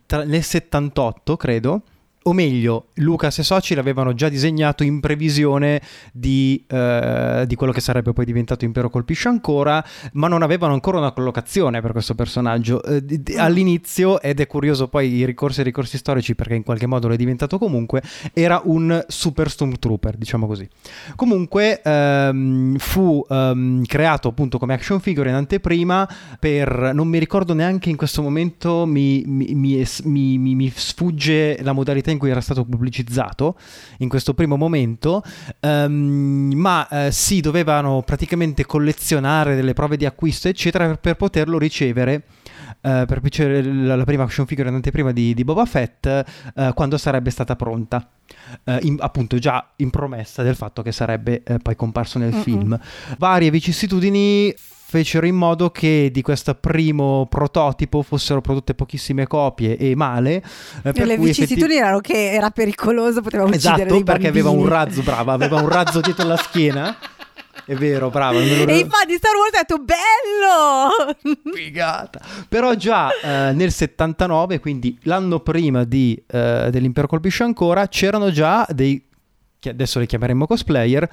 tra, 0.06 0.24
nel 0.24 0.44
78, 0.44 1.36
credo 1.36 1.82
o 2.23 2.34
meglio, 2.34 2.88
Lucas 2.95 3.39
e 3.39 3.43
Soci 3.43 3.73
l'avevano 3.73 4.13
già 4.13 4.29
disegnato 4.29 4.84
in 4.84 4.99
previsione 4.99 5.81
di, 6.13 6.63
eh, 6.67 7.45
di, 7.47 7.55
quello 7.55 7.73
che 7.73 7.81
sarebbe 7.81 8.13
poi 8.13 8.25
diventato 8.25 8.63
Impero 8.63 8.91
Colpisce 8.91 9.27
Ancora, 9.27 9.84
ma 10.13 10.27
non 10.27 10.43
avevano 10.43 10.73
ancora 10.73 10.99
una 10.99 11.12
collocazione 11.13 11.81
per 11.81 11.91
questo 11.91 12.13
personaggio. 12.13 12.84
Eh, 12.84 13.03
d- 13.03 13.17
d- 13.17 13.36
all'inizio, 13.38 14.21
ed 14.21 14.39
è 14.39 14.45
curioso 14.45 14.88
poi 14.88 15.15
i 15.15 15.25
ricorsi 15.25 15.60
e 15.60 15.62
i 15.63 15.65
ricorsi 15.65 15.97
storici 15.97 16.36
perché 16.36 16.53
in 16.53 16.63
qualche 16.63 16.86
modo 16.86 17.07
lo 17.07 17.15
è 17.15 17.17
diventato 17.17 17.57
comunque, 17.57 18.03
era 18.34 18.62
un 18.65 19.03
super 19.07 19.49
stormtrooper, 19.49 20.15
diciamo 20.15 20.45
così. 20.45 20.67
Comunque 21.15 21.81
ehm, 21.81 22.77
fu 22.77 23.25
ehm, 23.27 23.84
creato 23.86 24.27
appunto 24.27 24.60
come 24.60 24.75
action 24.75 24.99
figure 24.99 25.29
in 25.29 25.36
anteprima 25.36 26.07
per, 26.39 26.91
non 26.93 27.07
mi 27.07 27.17
ricordo 27.17 27.55
neanche 27.55 27.89
in 27.89 27.95
questo 27.95 28.21
momento, 28.21 28.86
mi, 28.86 29.23
mi, 29.25 29.55
mi, 30.03 30.38
mi 30.38 30.71
sfugge 30.75 31.57
la 31.63 31.71
modalità 31.71 32.10
in 32.12 32.19
cui 32.19 32.30
era 32.30 32.41
stato 32.41 32.63
pubblicizzato 32.65 33.56
in 34.00 34.10
questo 34.10 34.34
primo 34.34 34.58
momento, 34.58 35.24
um, 35.62 36.52
ma 36.56 36.88
uh, 36.89 36.95
si 37.10 37.41
dovevano 37.41 38.02
praticamente 38.04 38.65
collezionare 38.65 39.56
delle 39.56 39.74
prove 39.74 39.97
di 39.97 40.06
acquisto, 40.06 40.47
eccetera, 40.47 40.88
per, 40.88 41.00
per 41.00 41.15
poterlo 41.15 41.58
ricevere. 41.58 42.24
Uh, 42.81 43.05
per 43.05 43.19
ricevere 43.21 43.63
la, 43.63 43.95
la, 43.95 44.03
prima 44.03 44.23
action 44.23 44.45
figure 44.45 44.69
in 44.69 44.75
anteprima 44.75 45.12
di, 45.12 45.34
di 45.34 45.43
Boba 45.43 45.65
Fett 45.65 46.23
uh, 46.55 46.73
quando 46.73 46.97
sarebbe 46.97 47.29
stata 47.29 47.55
pronta. 47.55 48.07
In, 48.81 48.95
appunto 48.99 49.38
già 49.39 49.71
in 49.77 49.89
promessa 49.89 50.41
del 50.41 50.55
fatto 50.55 50.81
che 50.81 50.93
sarebbe 50.93 51.43
poi 51.62 51.75
comparso 51.75 52.17
nel 52.17 52.31
Mm-mm. 52.31 52.41
film. 52.41 52.79
Varie 53.17 53.49
vicissitudini 53.49 54.53
fecero 54.91 55.25
in 55.25 55.36
modo 55.36 55.69
che 55.69 56.10
di 56.12 56.21
questo 56.21 56.53
primo 56.53 57.25
prototipo 57.29 58.01
fossero 58.01 58.41
prodotte 58.41 58.73
pochissime 58.73 59.25
copie 59.25 59.77
e 59.77 59.95
male. 59.95 60.43
Eh, 60.84 60.91
per 60.91 61.07
le 61.07 61.17
vicissitudini 61.17 61.75
effetti... 61.75 61.77
erano 61.77 61.99
che 62.01 62.31
era 62.34 62.49
pericoloso, 62.49 63.21
poteva 63.21 63.45
uccidere 63.45 63.86
esatto, 63.86 64.03
perché 64.03 64.27
aveva 64.27 64.49
un 64.49 64.67
razzo, 64.67 65.01
brava, 65.01 65.31
aveva 65.31 65.62
un 65.62 65.69
razzo 65.69 66.01
dietro 66.01 66.27
la 66.27 66.36
schiena. 66.36 66.93
È 67.65 67.76
vero, 67.76 68.10
brava. 68.10 68.39
Lo... 68.39 68.39
E 68.39 68.80
infatti 68.80 69.15
Star 69.15 69.36
Wars 69.36 69.54
ha 69.54 69.60
detto 69.60 69.78
bello! 69.78 71.39
Figata. 71.54 72.21
Però 72.47 72.74
già 72.76 73.10
eh, 73.21 73.54
nel 73.54 73.71
79, 73.71 74.60
quindi 74.60 74.97
l'anno 75.04 75.39
prima 75.39 75.84
di, 75.84 76.21
eh, 76.28 76.69
dell'Impero 76.71 77.08
colpisce 77.08 77.43
ancora, 77.43 77.88
c'erano 77.88 78.32
già 78.32 78.65
dei, 78.69 79.04
che 79.60 79.69
adesso 79.69 80.00
li 80.00 80.06
chiameremo 80.06 80.47
cosplayer, 80.47 81.10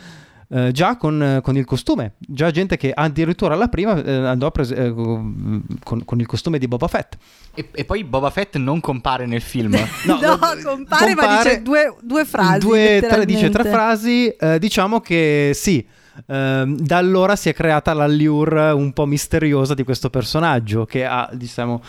eh, 0.50 0.72
già 0.72 0.96
con, 0.96 1.40
con, 1.42 1.56
il 1.58 1.66
costume, 1.66 2.14
già 2.18 2.50
gente 2.50 2.78
che 2.78 2.90
addirittura 2.94 3.52
alla 3.52 3.68
prima 3.68 4.02
eh, 4.02 4.11
andò 4.11 4.50
pres- 4.50 4.70
eh, 4.70 4.92
con, 4.92 6.02
con, 6.04 6.20
il 6.20 6.26
costume 6.26 6.58
di 6.58 6.66
Boba 6.66 6.88
Fett. 6.88 7.18
E, 7.54 7.68
e, 7.70 7.84
poi 7.84 8.02
Boba 8.04 8.30
Fett 8.30 8.56
non 8.56 8.80
compare 8.80 9.26
nel 9.26 9.42
film. 9.42 9.72
no, 10.06 10.14
no 10.20 10.38
compare, 10.38 10.62
compare, 10.62 11.14
ma 11.14 11.42
dice 11.42 11.61
due, 11.61 11.94
due 12.00 12.24
frasi. 12.24 12.58
Due, 12.61 13.04
tre, 13.06 13.26
dice 13.26 13.50
tre 13.50 13.64
frasi, 13.64 14.28
eh, 14.28 14.58
diciamo 14.58 15.00
che 15.00 15.52
sì 15.54 15.87
Ehm, 16.26 16.78
da 16.78 16.96
allora 16.96 17.37
si 17.37 17.48
è 17.48 17.54
creata 17.54 17.92
l'allure 17.92 18.70
un 18.70 18.92
po' 18.92 19.07
misteriosa 19.07 19.74
di 19.74 19.85
questo 19.85 20.11
personaggio 20.11 20.85
che 20.85 21.04
ha, 21.04 21.28
diciamo... 21.33 21.83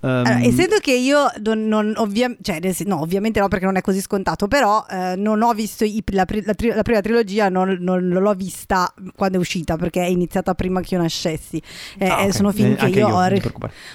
Um... 0.00 0.10
Allora, 0.10 0.40
essendo 0.42 0.76
che 0.80 0.92
io 0.92 1.26
non, 1.42 1.66
non 1.66 1.92
ovvia- 1.96 2.34
cioè, 2.40 2.60
no, 2.84 3.00
ovviamente 3.00 3.40
no 3.40 3.48
perché 3.48 3.64
non 3.64 3.76
è 3.76 3.80
così 3.80 4.00
scontato, 4.00 4.48
però 4.48 4.84
eh, 4.88 5.14
non 5.16 5.42
ho 5.42 5.52
visto 5.52 5.84
i, 5.84 6.02
la, 6.12 6.26
la, 6.44 6.54
tri- 6.54 6.72
la, 6.72 6.82
prima 6.82 7.00
trilogia, 7.00 7.48
non, 7.48 7.76
non, 7.80 8.08
l'ho 8.08 8.34
vista 8.34 8.92
quando 9.14 9.38
è 9.38 9.40
uscita 9.40 9.76
perché 9.76 10.02
è 10.02 10.06
iniziata 10.06 10.54
prima 10.54 10.80
che 10.80 10.94
io 10.94 11.00
nascessi. 11.00 11.60
Eh, 11.98 12.08
ah, 12.08 12.14
okay. 12.14 12.32
Sono 12.32 12.52
film 12.52 12.72
eh, 12.72 12.76
che 12.76 12.86
io, 12.86 13.08
io 13.08 13.14
ho, 13.14 13.26
re- 13.26 13.42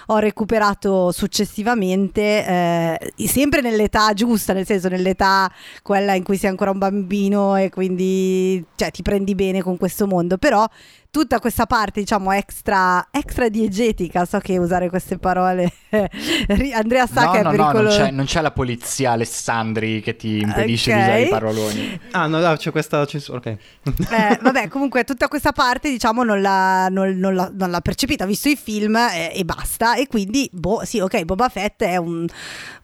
ho, 0.08 0.18
recuperato 0.18 1.12
successivamente, 1.12 2.46
eh, 2.46 3.28
sempre 3.28 3.62
nell'età 3.62 4.14
giusta, 4.14 4.54
nel 4.54 4.66
senso 4.66 4.88
nell'età 4.88 5.52
quella 5.82 6.14
in 6.14 6.24
cui 6.24 6.38
sei 6.38 6.50
ancora 6.50 6.72
un 6.72 6.78
bambino 6.78 7.56
e 7.56 7.70
quindi 7.70 8.64
cioè, 8.76 8.92
ti 8.92 9.02
prendi 9.02 9.36
bene 9.36 9.62
con 9.62 9.78
questo 9.82 10.06
mondo, 10.06 10.38
però 10.38 10.66
tutta 11.12 11.40
questa 11.40 11.66
parte, 11.66 12.00
diciamo, 12.00 12.32
extra, 12.32 13.06
extra 13.12 13.50
diegetica, 13.50 14.26
so 14.26 14.40
che 14.40 14.58
usare 14.58 14.90
queste 14.90 15.18
parole 15.18 15.72
Andrea 16.74 17.06
sa 17.06 17.26
no, 17.26 17.32
che 17.32 17.42
no, 17.42 17.50
è 17.50 17.56
pericoloso. 17.56 17.98
No, 17.98 18.04
non 18.04 18.08
c'è, 18.08 18.12
non 18.12 18.26
c'è, 18.26 18.42
la 18.42 18.52
polizia 18.52 19.12
Alessandri 19.12 20.02
che 20.02 20.16
ti 20.16 20.40
impedisce 20.40 20.92
okay. 20.92 21.04
di 21.04 21.10
usare 21.10 21.24
i 21.24 21.30
paroloni. 21.30 22.00
Ah, 22.12 22.28
no, 22.28 22.40
no 22.40 22.56
c'è 22.56 22.72
questa 22.72 23.06
censura, 23.06 23.38
ok. 23.38 23.46
eh, 23.46 24.40
vabbè, 24.42 24.68
comunque 24.70 25.04
tutta 25.04 25.28
questa 25.28 25.52
parte, 25.52 25.90
diciamo, 25.90 26.24
non 26.24 26.42
l'ha, 26.42 26.88
non, 26.90 27.18
non 27.18 27.34
l'ha, 27.34 27.52
non 27.54 27.70
l'ha 27.72 27.82
percepita, 27.82 28.24
ha 28.24 28.28
visto 28.28 28.48
i 28.48 28.56
film 28.56 28.96
e, 28.96 29.32
e, 29.36 29.44
basta, 29.44 29.96
e 29.96 30.08
quindi, 30.08 30.50
boh, 30.52 30.82
sì, 30.86 31.00
ok, 31.00 31.24
Boba 31.24 31.50
Fett 31.50 31.84
è 31.84 31.98
un, 31.98 32.26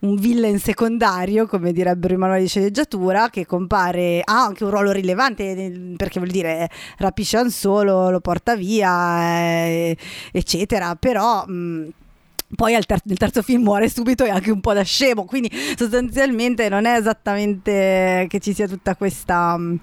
un 0.00 0.16
villain 0.16 0.58
secondario, 0.58 1.46
come 1.46 1.72
direbbero 1.72 2.14
i 2.14 2.18
manuali 2.18 2.42
di 2.42 2.48
sceneggiatura, 2.48 3.30
che 3.30 3.46
compare, 3.46 4.20
ha 4.22 4.44
anche 4.44 4.64
un 4.64 4.70
ruolo 4.70 4.92
rilevante, 4.92 5.94
perché 5.96 6.18
vuol 6.18 6.30
dire 6.30 6.68
rapisce 6.98 7.38
Han 7.38 7.50
Solo, 7.50 8.17
lo 8.18 8.20
porta 8.20 8.56
via, 8.56 9.20
eh, 9.20 9.96
eccetera. 10.32 10.94
Però... 10.96 11.44
Mh, 11.46 11.88
poi 12.56 12.72
ter- 12.86 13.02
nel 13.04 13.18
terzo 13.18 13.42
film 13.42 13.62
muore 13.62 13.90
subito 13.90 14.24
e 14.24 14.30
anche 14.30 14.50
un 14.50 14.60
po' 14.62 14.72
da 14.72 14.82
scemo, 14.82 15.26
quindi 15.26 15.50
sostanzialmente 15.76 16.70
non 16.70 16.86
è 16.86 16.96
esattamente 16.96 18.24
che 18.28 18.38
ci 18.40 18.54
sia 18.54 18.66
tutta 18.66 18.96
questa... 18.96 19.56
Mh, 19.56 19.80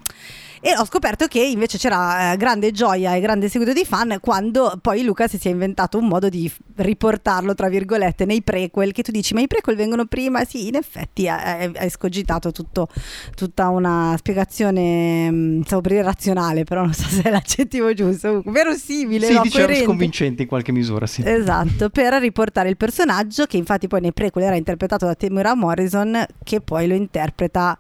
e 0.66 0.76
ho 0.76 0.84
scoperto 0.84 1.28
che 1.28 1.44
invece 1.44 1.78
c'era 1.78 2.32
eh, 2.32 2.38
grande 2.38 2.72
gioia 2.72 3.14
e 3.14 3.20
grande 3.20 3.50
seguito 3.50 3.72
di 3.72 3.86
fan 3.86 4.18
quando 4.20 4.80
poi 4.82 5.04
Lucas 5.04 5.38
si 5.38 5.48
è 5.48 5.52
inventato 5.52 6.00
un 6.00 6.08
modo 6.08 6.28
di 6.28 6.52
riportarlo 6.78 7.54
tra 7.54 7.70
virgolette 7.70 8.26
nei 8.26 8.42
prequel 8.42 8.92
che 8.92 9.04
tu 9.04 9.12
dici 9.12 9.36
ma 9.36 9.42
i 9.42 9.48
prequel 9.48 9.76
vengono 9.76 10.06
prima? 10.06 10.44
Sì 10.44 10.66
in 10.66 10.74
effetti 10.74 11.28
hai 11.28 11.90
scogitato 11.92 12.52
tutto, 12.52 12.88
tutta 13.36 13.70
una 13.70 14.16
spiegazione 14.18 15.30
mm, 15.30 15.62
stavo 15.62 15.82
per 15.82 15.92
dire 15.92 16.04
razionale 16.04 16.64
però 16.64 16.82
non 16.82 16.94
so 16.94 17.08
se 17.10 17.22
è 17.22 17.30
l'aggettivo 17.30 17.94
giusto. 17.94 18.42
Verosimile 18.44 19.28
sì 19.28 19.34
no, 19.34 19.42
diciamo 19.44 19.66
coerente. 19.66 19.86
convincente 19.86 20.42
in 20.42 20.48
qualche 20.48 20.72
misura 20.72 21.06
sì. 21.06 21.22
Esatto 21.24 21.92
per 21.92 22.14
riportare 22.14 22.70
il 22.70 22.78
personaggio 22.78 23.46
che 23.46 23.58
infatti 23.58 23.88
poi 23.88 24.02
nei 24.02 24.14
prequel 24.14 24.46
era 24.46 24.56
interpretato 24.56 25.06
da 25.06 25.14
Temuera 25.14 25.54
Morrison 25.54 26.26
che 26.44 26.60
poi 26.60 26.88
lo 26.88 26.96
interpreta 26.96 27.78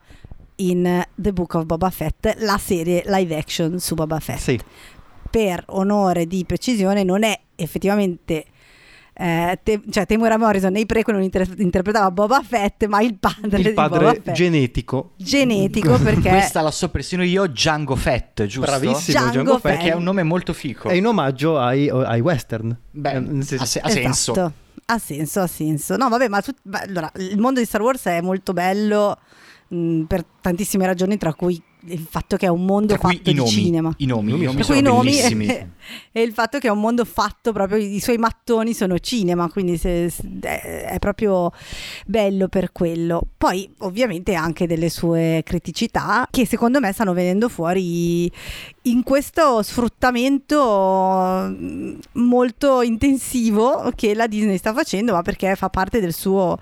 in 0.58 1.04
The 1.16 1.34
Book 1.34 1.54
of 1.56 1.66
Boba 1.66 1.90
Fett, 1.90 2.36
la 2.40 2.58
serie 2.58 3.04
live 3.06 3.36
action 3.36 3.80
su 3.80 3.96
Boba 3.96 4.20
Fett. 4.20 4.40
Sì. 4.40 4.60
Per 5.30 5.64
onore 5.68 6.28
di 6.28 6.46
precisione, 6.46 7.04
non 7.04 7.24
è 7.24 7.38
effettivamente. 7.56 8.46
Eh, 9.18 9.60
te, 9.64 9.82
cioè 9.92 10.06
Temura 10.06 10.38
Morrison 10.38 10.74
nei 10.74 10.86
prequel 10.86 11.16
non 11.16 11.24
inter- 11.24 11.58
interpretava 11.58 12.12
Boba 12.12 12.42
Fett 12.42 12.86
ma 12.88 13.00
il 13.00 13.16
padre, 13.18 13.60
il 13.60 13.74
padre 13.74 14.02
di 14.02 14.02
Boba 14.02 14.12
Fett 14.12 14.32
genetico 14.34 15.14
genetico 15.16 15.96
perché 16.04 16.28
questa 16.28 16.60
la 16.60 16.70
soppressione 16.70 17.26
io 17.26 17.48
Django 17.48 17.96
Fett 17.96 18.44
giusto? 18.44 18.70
bravissimo 18.70 19.18
Django, 19.18 19.32
Django 19.32 19.60
Fett 19.60 19.74
perché 19.74 19.92
è 19.92 19.96
un 19.96 20.04
nome 20.04 20.24
molto 20.24 20.52
fico 20.52 20.90
è 20.90 20.96
in 20.96 21.08
omaggio 21.08 21.58
ai, 21.58 21.88
ai 21.88 22.20
western 22.20 22.78
beh 22.92 23.12
eh, 23.12 23.16
ha, 23.16 23.42
se- 23.44 23.56
ha 23.56 23.64
esatto. 23.64 23.90
senso 23.90 24.54
ha 24.88 24.98
senso 24.98 25.40
ha 25.40 25.48
senso 25.48 25.96
no 25.96 26.10
vabbè 26.10 26.28
ma 26.28 26.42
tu, 26.42 26.52
beh, 26.62 26.80
allora 26.80 27.10
il 27.16 27.40
mondo 27.40 27.62
di 27.62 27.66
Star 27.66 27.82
Wars 27.82 28.04
è 28.04 28.20
molto 28.20 28.52
bello 28.52 29.18
mh, 29.76 30.04
per 30.04 30.26
tantissime 30.42 30.86
ragioni, 30.86 31.18
tra 31.18 31.34
cui 31.34 31.62
il 31.88 32.06
fatto 32.10 32.36
che 32.38 32.46
è 32.46 32.50
un 32.50 32.66
mondo 32.66 32.96
fatto 32.96 33.20
di 33.22 33.34
nomi, 33.34 33.50
cinema. 33.50 33.94
I 33.98 34.06
nomi, 34.06 34.34
i 34.34 34.44
nomi 34.44 34.64
sono 34.64 34.80
i 34.80 34.82
nomi 34.82 35.20
e, 35.20 35.68
e, 36.12 36.22
il 36.22 36.34
fatto 36.34 36.58
che 36.58 36.68
è 36.68 36.72
un 36.72 36.80
mondo 36.80 37.06
fatto 37.06 37.52
proprio, 37.52 37.78
i 37.78 38.00
suoi 38.00 38.18
mattoni 38.18 38.74
sono 38.74 38.98
cinema, 39.00 39.50
quindi 39.50 39.78
se, 39.78 40.10
se, 40.10 40.24
è 40.42 40.98
proprio 41.00 41.52
bello 42.06 42.48
per 42.48 42.72
quello. 42.72 43.22
Poi 43.38 43.70
ovviamente 43.80 44.34
anche 44.34 44.66
delle 44.68 44.90
sue 44.90 45.42
criticità 45.46 46.28
che 46.32 46.46
secondo 46.46 46.80
me 46.80 46.92
stanno 46.92 47.14
venendo 47.14 47.50
fuori 47.50 48.32
in 48.84 49.04
questo 49.04 49.62
sfruttamento 49.62 51.56
molto 52.14 52.82
intensivo 52.82 53.92
che 53.96 54.14
la 54.16 54.28
Disney 54.28 54.58
sta 54.58 54.74
facendo, 54.74 55.14
ma 55.14 55.22
perché 55.22 55.56
fa 55.56 55.70
parte 55.70 56.00
del 56.00 56.14
suo 56.14 56.58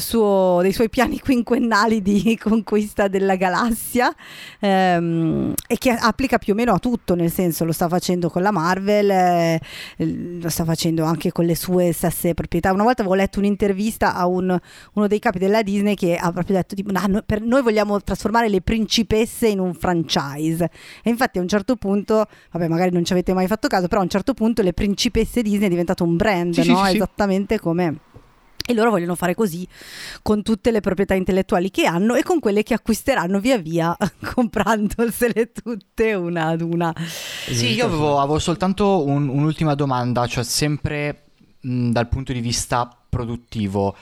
suo, 0.00 0.58
dei 0.62 0.72
suoi 0.72 0.88
piani 0.88 1.18
quinquennali 1.18 2.00
di 2.02 2.38
conquista 2.40 3.08
della 3.08 3.36
galassia 3.36 4.14
ehm, 4.60 5.54
e 5.66 5.76
che 5.78 5.90
applica 5.90 6.38
più 6.38 6.52
o 6.52 6.56
meno 6.56 6.72
a 6.72 6.78
tutto, 6.78 7.14
nel 7.14 7.30
senso 7.30 7.64
lo 7.64 7.72
sta 7.72 7.88
facendo 7.88 8.30
con 8.30 8.42
la 8.42 8.50
Marvel, 8.50 9.10
eh, 9.10 9.60
lo 10.40 10.48
sta 10.48 10.64
facendo 10.64 11.04
anche 11.04 11.32
con 11.32 11.44
le 11.44 11.56
sue 11.56 11.92
stesse 11.92 12.34
proprietà. 12.34 12.72
Una 12.72 12.84
volta 12.84 13.02
avevo 13.02 13.16
letto 13.16 13.38
un'intervista 13.38 14.14
a 14.14 14.26
un, 14.26 14.56
uno 14.94 15.06
dei 15.06 15.18
capi 15.18 15.38
della 15.38 15.62
Disney 15.62 15.94
che 15.94 16.16
ha 16.16 16.30
proprio 16.30 16.56
detto 16.56 16.74
tipo, 16.74 16.92
no, 16.92 17.22
per 17.24 17.40
noi 17.42 17.62
vogliamo 17.62 18.00
trasformare 18.00 18.48
le 18.48 18.60
principesse 18.60 19.48
in 19.48 19.58
un 19.58 19.74
franchise 19.74 20.70
e 21.02 21.10
infatti 21.10 21.38
a 21.38 21.40
un 21.40 21.48
certo 21.48 21.76
punto, 21.76 22.26
vabbè 22.52 22.68
magari 22.68 22.92
non 22.92 23.04
ci 23.04 23.12
avete 23.12 23.34
mai 23.34 23.46
fatto 23.46 23.68
caso, 23.68 23.88
però 23.88 24.00
a 24.00 24.04
un 24.04 24.10
certo 24.10 24.34
punto 24.34 24.62
le 24.62 24.72
principesse 24.72 25.42
Disney 25.42 25.66
è 25.66 25.70
diventato 25.70 26.04
un 26.04 26.16
brand, 26.16 26.58
sì, 26.58 26.70
no? 26.70 26.84
sì, 26.84 26.94
esattamente 26.94 27.58
come 27.58 28.10
e 28.64 28.74
loro 28.74 28.90
vogliono 28.90 29.14
fare 29.14 29.34
così 29.34 29.66
con 30.22 30.42
tutte 30.42 30.70
le 30.70 30.80
proprietà 30.80 31.14
intellettuali 31.14 31.70
che 31.70 31.84
hanno 31.86 32.14
e 32.14 32.22
con 32.22 32.38
quelle 32.38 32.62
che 32.62 32.74
acquisteranno 32.74 33.40
via 33.40 33.58
via 33.58 33.96
comprandosele 34.34 35.52
tutte 35.52 36.14
una 36.14 36.46
ad 36.46 36.60
una. 36.60 36.94
Sì, 36.96 37.72
io 37.72 37.86
avevo, 37.86 38.18
avevo 38.18 38.38
soltanto 38.38 39.04
un, 39.04 39.28
un'ultima 39.28 39.74
domanda, 39.74 40.26
cioè 40.26 40.44
sempre 40.44 41.24
mh, 41.60 41.90
dal 41.90 42.08
punto 42.08 42.32
di 42.32 42.40
vista 42.40 42.88
produttivo. 43.08 43.94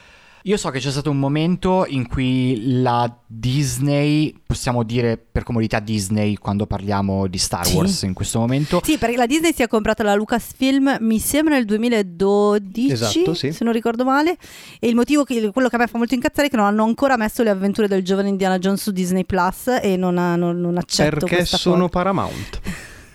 Io 0.45 0.57
so 0.57 0.71
che 0.71 0.79
c'è 0.79 0.91
stato 0.91 1.11
un 1.11 1.19
momento 1.19 1.85
in 1.87 2.09
cui 2.09 2.81
la 2.81 3.15
Disney, 3.27 4.35
possiamo 4.47 4.85
dire 4.85 5.19
per 5.19 5.43
comodità 5.43 5.81
Disney 5.81 6.37
quando 6.37 6.67
parliamo 6.67 7.27
di 7.27 7.37
Star 7.37 7.67
Wars 7.75 7.99
sì. 7.99 8.07
in 8.07 8.15
questo 8.15 8.39
momento. 8.39 8.81
Sì, 8.83 8.97
perché 8.97 9.17
la 9.17 9.27
Disney 9.27 9.53
si 9.53 9.63
è 9.63 9.69
comprata 9.69 10.03
la 10.03 10.15
Lucasfilm, 10.15 10.97
mi 11.01 11.19
sembra 11.19 11.55
nel 11.57 11.67
2012, 11.67 12.91
esatto, 12.91 13.35
sì. 13.35 13.53
se 13.53 13.65
non 13.65 13.75
ricordo 13.75 14.05
male, 14.05 14.39
e 14.79 14.89
il 14.89 14.95
motivo, 14.95 15.25
che, 15.25 15.51
quello 15.53 15.69
che 15.69 15.77
a 15.77 15.79
me 15.79 15.87
fa 15.87 15.99
molto 15.99 16.15
incazzare 16.15 16.47
è 16.47 16.51
che 16.51 16.57
non 16.57 16.65
hanno 16.67 16.85
ancora 16.85 17.19
messo 17.19 17.43
le 17.43 17.51
avventure 17.51 17.87
del 17.87 18.03
giovane 18.03 18.29
Indiana 18.31 18.59
Jones 18.59 18.81
su 18.81 18.93
Disney 18.93 19.27
Plus 19.27 19.67
e 19.83 19.97
non, 19.99 20.17
ha, 20.17 20.37
non, 20.37 20.59
non 20.59 20.79
accetto 20.79 21.27
Perché 21.27 21.45
sono 21.45 21.77
cosa. 21.77 21.89
Paramount. 21.89 22.61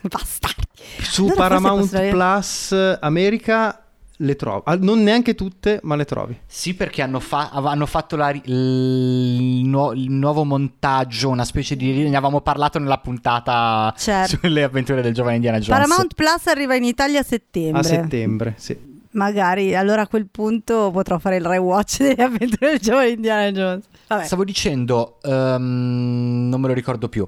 Bastardi. 0.07 0.63
Su 1.01 1.23
allora 1.23 1.35
Paramount 1.35 2.09
Plus 2.09 2.97
America 2.99 3.84
le 4.17 4.35
trovi. 4.35 4.61
Ah, 4.65 4.75
non 4.75 5.03
neanche 5.03 5.35
tutte, 5.35 5.79
ma 5.83 5.95
le 5.95 6.05
trovi. 6.05 6.37
Sì, 6.45 6.73
perché 6.73 7.01
hanno, 7.01 7.19
fa- 7.19 7.49
hanno 7.49 7.85
fatto 7.85 8.15
la, 8.15 8.29
il, 8.29 9.61
nu- 9.65 9.91
il, 9.93 10.09
nuovo 10.11 10.43
montaggio, 10.43 11.29
una 11.29 11.45
specie 11.45 11.75
di... 11.75 11.91
Ne 11.91 12.15
avevamo 12.15 12.41
parlato 12.41 12.79
nella 12.79 12.99
puntata 12.99 13.93
certo. 13.97 14.37
sulle 14.41 14.63
avventure 14.63 15.01
del 15.01 15.13
giovane 15.13 15.35
Indiana 15.35 15.59
Jones. 15.59 15.79
Paramount 15.81 16.13
Plus 16.13 16.47
arriva 16.47 16.75
in 16.75 16.83
Italia 16.83 17.19
a 17.19 17.23
settembre. 17.23 17.79
A 17.79 17.83
settembre, 17.83 18.53
sì. 18.57 18.93
Magari 19.11 19.73
allora 19.75 20.01
a 20.01 20.07
quel 20.07 20.27
punto 20.29 20.91
potrò 20.91 21.17
fare 21.19 21.37
il 21.37 21.45
rewatch 21.45 21.99
delle 22.03 22.23
avventure 22.23 22.71
del 22.71 22.79
giovane 22.79 23.09
Indiana 23.09 23.51
Jones. 23.51 23.85
Vabbè. 24.07 24.25
Stavo 24.25 24.43
dicendo, 24.43 25.19
um, 25.23 26.47
non 26.49 26.61
me 26.61 26.67
lo 26.67 26.73
ricordo 26.73 27.09
più. 27.09 27.25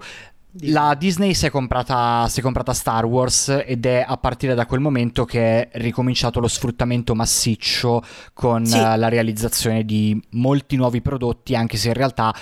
La 0.62 0.96
Disney 0.98 1.34
si 1.34 1.46
è, 1.46 1.50
comprata, 1.50 2.28
si 2.30 2.40
è, 2.40 2.44
comprata, 2.44 2.74
Star 2.74 3.06
Wars 3.06 3.64
ed 3.66 3.86
è 3.86 4.04
a 4.06 4.18
partire 4.18 4.56
da 4.56 4.66
quel 4.66 4.80
momento 4.80 5.26
che 5.26 5.70
è 5.70 5.80
ricominciato 5.80 6.40
lo 6.40 6.48
sfruttamento 6.48 7.14
massiccio 7.16 8.04
con 8.34 8.66
sì. 8.66 8.78
uh, 8.78 8.98
la 8.98 9.10
realizzazione 9.10 9.84
di 9.84 10.20
molti 10.32 10.76
nuovi 10.76 11.02
prodotti, 11.02 11.56
anche 11.56 11.78
se 11.78 11.90
in 11.90 11.94
realtà 11.94 12.34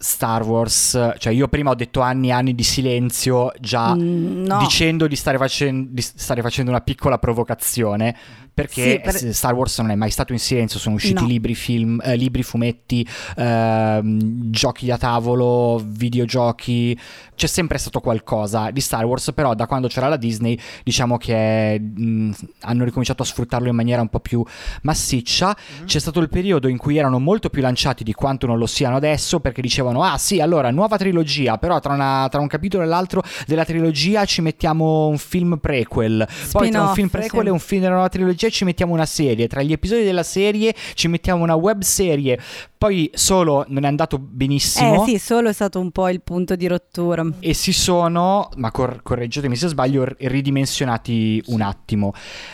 Star 0.00 0.44
Wars, 0.46 1.14
cioè 1.18 1.32
io 1.32 1.48
prima 1.48 1.70
ho 1.70 1.74
detto 1.74 2.00
anni 2.00 2.28
e 2.28 2.32
anni 2.32 2.54
di 2.54 2.62
silenzio 2.62 3.50
già 3.58 3.96
Mm, 3.96 4.44
no. 4.44 4.58
dicendo 4.58 5.08
di 5.08 5.16
stare, 5.16 5.38
facen- 5.38 5.88
di 5.90 6.00
stare 6.02 6.40
facendo 6.40 6.70
una 6.70 6.80
piccola 6.80 7.18
provocazione 7.18 8.14
perché 8.54 8.90
Sì, 8.90 9.00
per- 9.00 9.34
Star 9.34 9.54
Wars 9.54 9.78
non 9.78 9.90
è 9.90 9.94
mai 9.96 10.10
stato 10.10 10.32
in 10.32 10.38
silenzio, 10.40 10.78
sono 10.80 10.96
usciti 10.96 11.20
No. 11.22 11.26
libri, 11.28 11.54
film, 11.54 12.00
eh, 12.04 12.16
libri, 12.16 12.42
fumetti, 12.42 13.06
ehm, 13.36 14.50
giochi 14.50 14.86
da 14.86 14.96
tavolo, 14.98 15.80
videogiochi, 15.84 16.98
c'è 17.36 17.46
sempre 17.46 17.78
stato 17.78 18.00
qualcosa 18.00 18.70
di 18.70 18.80
Star 18.80 19.04
Wars, 19.04 19.32
però 19.32 19.54
da 19.54 19.66
quando 19.66 19.86
c'era 19.88 20.08
la 20.08 20.16
Disney 20.16 20.58
diciamo 20.82 21.16
che 21.18 21.78
mh, 21.78 22.30
hanno 22.62 22.84
ricominciato 22.84 23.22
a 23.22 23.26
sfruttarlo 23.26 23.68
in 23.68 23.76
maniera 23.76 24.00
un 24.02 24.08
po' 24.08 24.20
più 24.20 24.44
massiccia. 24.82 25.56
C'è 25.84 25.98
stato 26.00 26.18
il 26.20 26.28
periodo 26.28 26.66
in 26.68 26.76
cui 26.78 26.96
erano 26.96 27.18
molto 27.20 27.50
più 27.50 27.62
lanciati 27.62 28.02
di 28.04 28.12
quanto 28.12 28.46
non 28.46 28.58
lo 28.58 28.66
siano 28.66 28.96
adesso 28.96 29.38
perché 29.40 29.60
dicevano 29.62 29.86
ah 29.96 30.18
sì 30.18 30.40
allora 30.40 30.70
nuova 30.70 30.96
trilogia 30.96 31.58
però 31.58 31.78
tra, 31.80 31.94
una- 31.94 32.28
tra 32.30 32.40
un 32.40 32.46
capitolo 32.46 32.82
e 32.82 32.86
l'altro 32.86 33.22
della 33.46 33.64
trilogia 33.64 34.24
ci 34.24 34.40
mettiamo 34.40 35.06
un 35.08 35.18
film 35.18 35.58
prequel 35.60 36.26
poi 36.52 36.70
tra 36.70 36.82
un 36.82 36.94
film 36.94 37.08
prequel 37.08 37.42
sì. 37.42 37.48
e 37.48 37.50
un 37.50 37.58
film 37.58 37.80
della 37.80 37.94
nuova 37.94 38.08
trilogia 38.08 38.48
ci 38.48 38.64
mettiamo 38.64 38.92
una 38.92 39.06
serie 39.06 39.46
tra 39.46 39.62
gli 39.62 39.72
episodi 39.72 40.04
della 40.04 40.22
serie 40.22 40.74
ci 40.94 41.08
mettiamo 41.08 41.42
una 41.42 41.54
web 41.54 41.82
serie 41.82 42.38
poi 42.78 43.10
solo 43.12 43.64
non 43.68 43.84
è 43.84 43.88
andato 43.88 44.18
benissimo 44.18 45.02
Eh 45.04 45.06
sì, 45.08 45.18
solo 45.18 45.48
è 45.48 45.52
stato 45.52 45.80
un 45.80 45.90
po' 45.90 46.08
il 46.08 46.22
punto 46.22 46.54
di 46.54 46.68
rottura. 46.68 47.26
e 47.40 47.52
si 47.52 47.72
sono, 47.72 48.48
ma 48.54 48.70
cor- 48.70 49.02
correggetemi 49.02 49.56
se 49.56 49.66
sbaglio, 49.66 50.06
ridimensionati 50.16 51.42
un 51.46 51.60
attimo. 51.60 52.12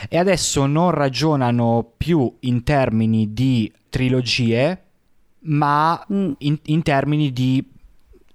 E 0.09 0.17
adesso 0.17 0.65
non 0.65 0.93
ragionano 0.93 1.93
più 1.97 2.33
in 2.41 2.63
termini 2.63 3.35
di 3.35 3.71
trilogie, 3.91 4.84
ma 5.45 6.05
Mm. 6.13 6.33
in, 6.39 6.59
in 6.65 6.83
termini 6.83 7.33
di 7.33 7.65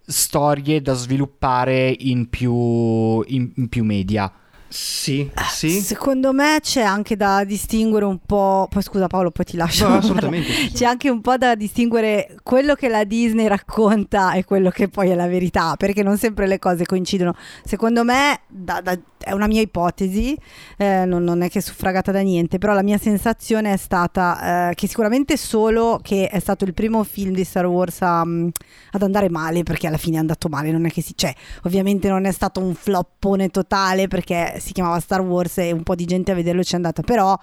storie 0.06 0.82
da 0.82 0.93
sviluppare 0.93 1.95
in 2.00 2.30
più, 2.30 3.22
in- 3.28 3.52
in 3.56 3.67
più 3.69 3.84
media. 3.84 4.32
Sì, 4.69 5.29
sì. 5.49 5.82
Secondo 5.82 6.32
me 6.32 6.60
c'è 6.62 6.82
anche 6.82 7.15
da 7.15 7.43
distinguere 7.43 8.05
un 8.05 8.19
po'. 8.23 8.67
Poi 8.69 8.84
scusa 8.84 9.08
Paolo, 9.08 9.32
poi 9.32 9.45
ti 9.45 9.58
lascio. 9.58 9.88
No, 9.88 9.97
assolutamente. 9.97 10.51
sì, 10.51 10.67
sì. 10.67 10.71
C'è 10.73 10.86
anche 10.86 11.10
un 11.10 11.21
po' 11.21 11.38
da 11.38 11.55
distinguere 11.55 12.38
quello 12.43 12.75
che 12.75 12.88
la 12.88 13.03
Disney 13.03 13.47
racconta 13.47 14.34
e 14.34 14.45
quello 14.45 14.69
che 14.69 14.88
poi 14.88 15.10
è 15.10 15.15
la 15.15 15.27
verità, 15.27 15.75
perché 15.75 16.03
non 16.03 16.17
sempre 16.17 16.45
le 16.45 16.60
cose 16.60 16.86
coincidono. 16.86 17.34
Secondo 17.63 18.03
me, 18.03 18.41
da- 18.47 18.82
da- 18.82 18.97
è 19.17 19.32
una 19.32 19.47
mia 19.47 19.62
ipotesi, 19.62 20.38
eh, 20.77 21.03
non, 21.05 21.23
non 21.23 21.41
è 21.41 21.49
che 21.49 21.60
è 21.60 21.62
suffragata 21.62 22.12
da 22.12 22.21
niente, 22.21 22.58
però 22.58 22.73
la 22.73 22.84
mia 22.84 22.97
sensazione 22.97 23.73
è 23.73 23.77
stata 23.77 24.69
eh, 24.69 24.75
che 24.75 24.88
sicuramente 24.88 25.36
solo 25.36 25.99
che 26.01 26.29
è 26.29 26.39
stato 26.39 26.63
il 26.63 26.73
primo 26.73 27.03
film 27.03 27.34
di 27.34 27.43
Star 27.43 27.65
Wars 27.65 28.01
a, 28.01 28.23
mm, 28.25 28.47
ad 28.91 29.01
andare 29.01 29.29
male, 29.29 29.63
perché 29.63 29.88
alla 29.88 29.97
fine 29.97 30.17
è 30.17 30.19
andato 30.19 30.47
male, 30.47 30.71
non 30.71 30.86
è 30.86 30.89
che 30.89 31.01
si... 31.01 31.13
Cioè, 31.15 31.34
ovviamente 31.63 32.08
non 32.08 32.25
è 32.25 32.32
stato 32.32 32.60
un 32.62 32.73
floppone 32.75 33.49
totale 33.49 34.08
perché 34.08 34.59
si 34.60 34.74
chiamava 34.74 35.00
Star 35.00 35.22
Wars 35.22 35.58
e 35.60 35.72
un 35.72 35.84
po' 35.84 35.95
di 35.95 36.06
gente 36.06 36.32
a 36.32 36.36
vederlo 36.36 36.63
ci 36.63 36.74
è 36.74 36.76
andata, 36.76 37.02
però 37.02 37.38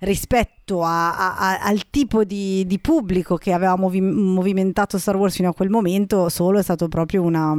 rispetto 0.00 0.82
a- 0.82 1.16
a- 1.16 1.36
a- 1.36 1.60
al 1.60 1.90
tipo 1.90 2.24
di, 2.24 2.64
di 2.66 2.78
pubblico 2.78 3.36
che 3.36 3.52
aveva 3.52 3.76
movi- 3.76 4.00
movimentato 4.00 4.98
Star 4.98 5.16
Wars 5.16 5.34
fino 5.34 5.48
a 5.48 5.54
quel 5.54 5.70
momento, 5.70 6.28
solo 6.28 6.58
è 6.58 6.62
stato 6.62 6.88
proprio 6.88 7.22
una... 7.22 7.54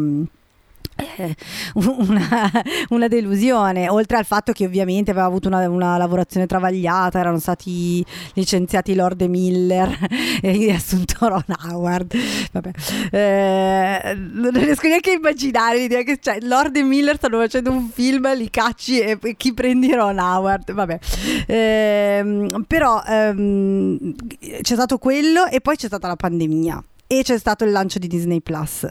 eh, 1.17 1.35
una, 1.75 2.51
una 2.89 3.07
delusione 3.07 3.89
oltre 3.89 4.17
al 4.17 4.25
fatto 4.25 4.51
che 4.51 4.65
ovviamente 4.65 5.11
aveva 5.11 5.25
avuto 5.25 5.47
una, 5.47 5.67
una 5.69 5.97
lavorazione 5.97 6.45
travagliata 6.45 7.19
erano 7.19 7.39
stati 7.39 8.05
licenziati 8.33 8.95
Lord 8.95 9.21
Miller 9.21 9.97
e 10.41 10.51
riassunto 10.51 11.27
Ron 11.27 11.43
Howard. 11.65 12.13
Vabbè. 12.51 12.71
Eh, 13.11 14.15
non 14.15 14.51
riesco 14.51 14.87
neanche 14.87 15.11
a 15.11 15.13
immaginare 15.13 15.79
l'idea 15.79 16.03
che 16.03 16.17
cioè, 16.19 16.39
Lord 16.41 16.75
Miller 16.77 17.15
stanno 17.15 17.39
facendo 17.39 17.71
un 17.71 17.89
film 17.89 18.33
li 18.35 18.49
cacci 18.49 18.99
e, 18.99 19.17
e 19.21 19.35
chi 19.35 19.53
prendi 19.53 19.93
Ron 19.93 20.19
Howard? 20.19 20.71
Vabbè. 20.71 20.99
Ehm, 21.47 22.65
però 22.67 23.01
ehm, 23.05 24.13
c'è 24.61 24.73
stato 24.73 24.97
quello 24.97 25.45
e 25.47 25.61
poi 25.61 25.75
c'è 25.75 25.87
stata 25.87 26.07
la 26.07 26.15
pandemia 26.15 26.83
e 27.11 27.23
c'è 27.23 27.39
stato 27.39 27.63
il 27.63 27.71
lancio 27.71 27.97
di 27.97 28.05
Disney 28.05 28.39
Plus. 28.39 28.83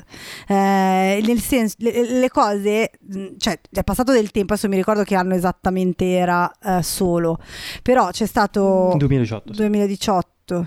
Eh, 0.48 1.22
nel 1.24 1.38
senso, 1.40 1.76
le, 1.78 2.18
le 2.18 2.28
cose, 2.28 2.90
cioè 3.38 3.60
è 3.70 3.84
passato 3.84 4.10
del 4.10 4.32
tempo, 4.32 4.54
adesso 4.54 4.66
mi 4.68 4.74
ricordo 4.74 5.04
che 5.04 5.14
anno 5.14 5.36
esattamente 5.36 6.04
era 6.10 6.50
eh, 6.60 6.82
solo, 6.82 7.38
però 7.80 8.10
c'è 8.10 8.26
stato 8.26 8.92
2018. 8.96 9.52
sì. 9.52 9.58
2018. 9.60 10.66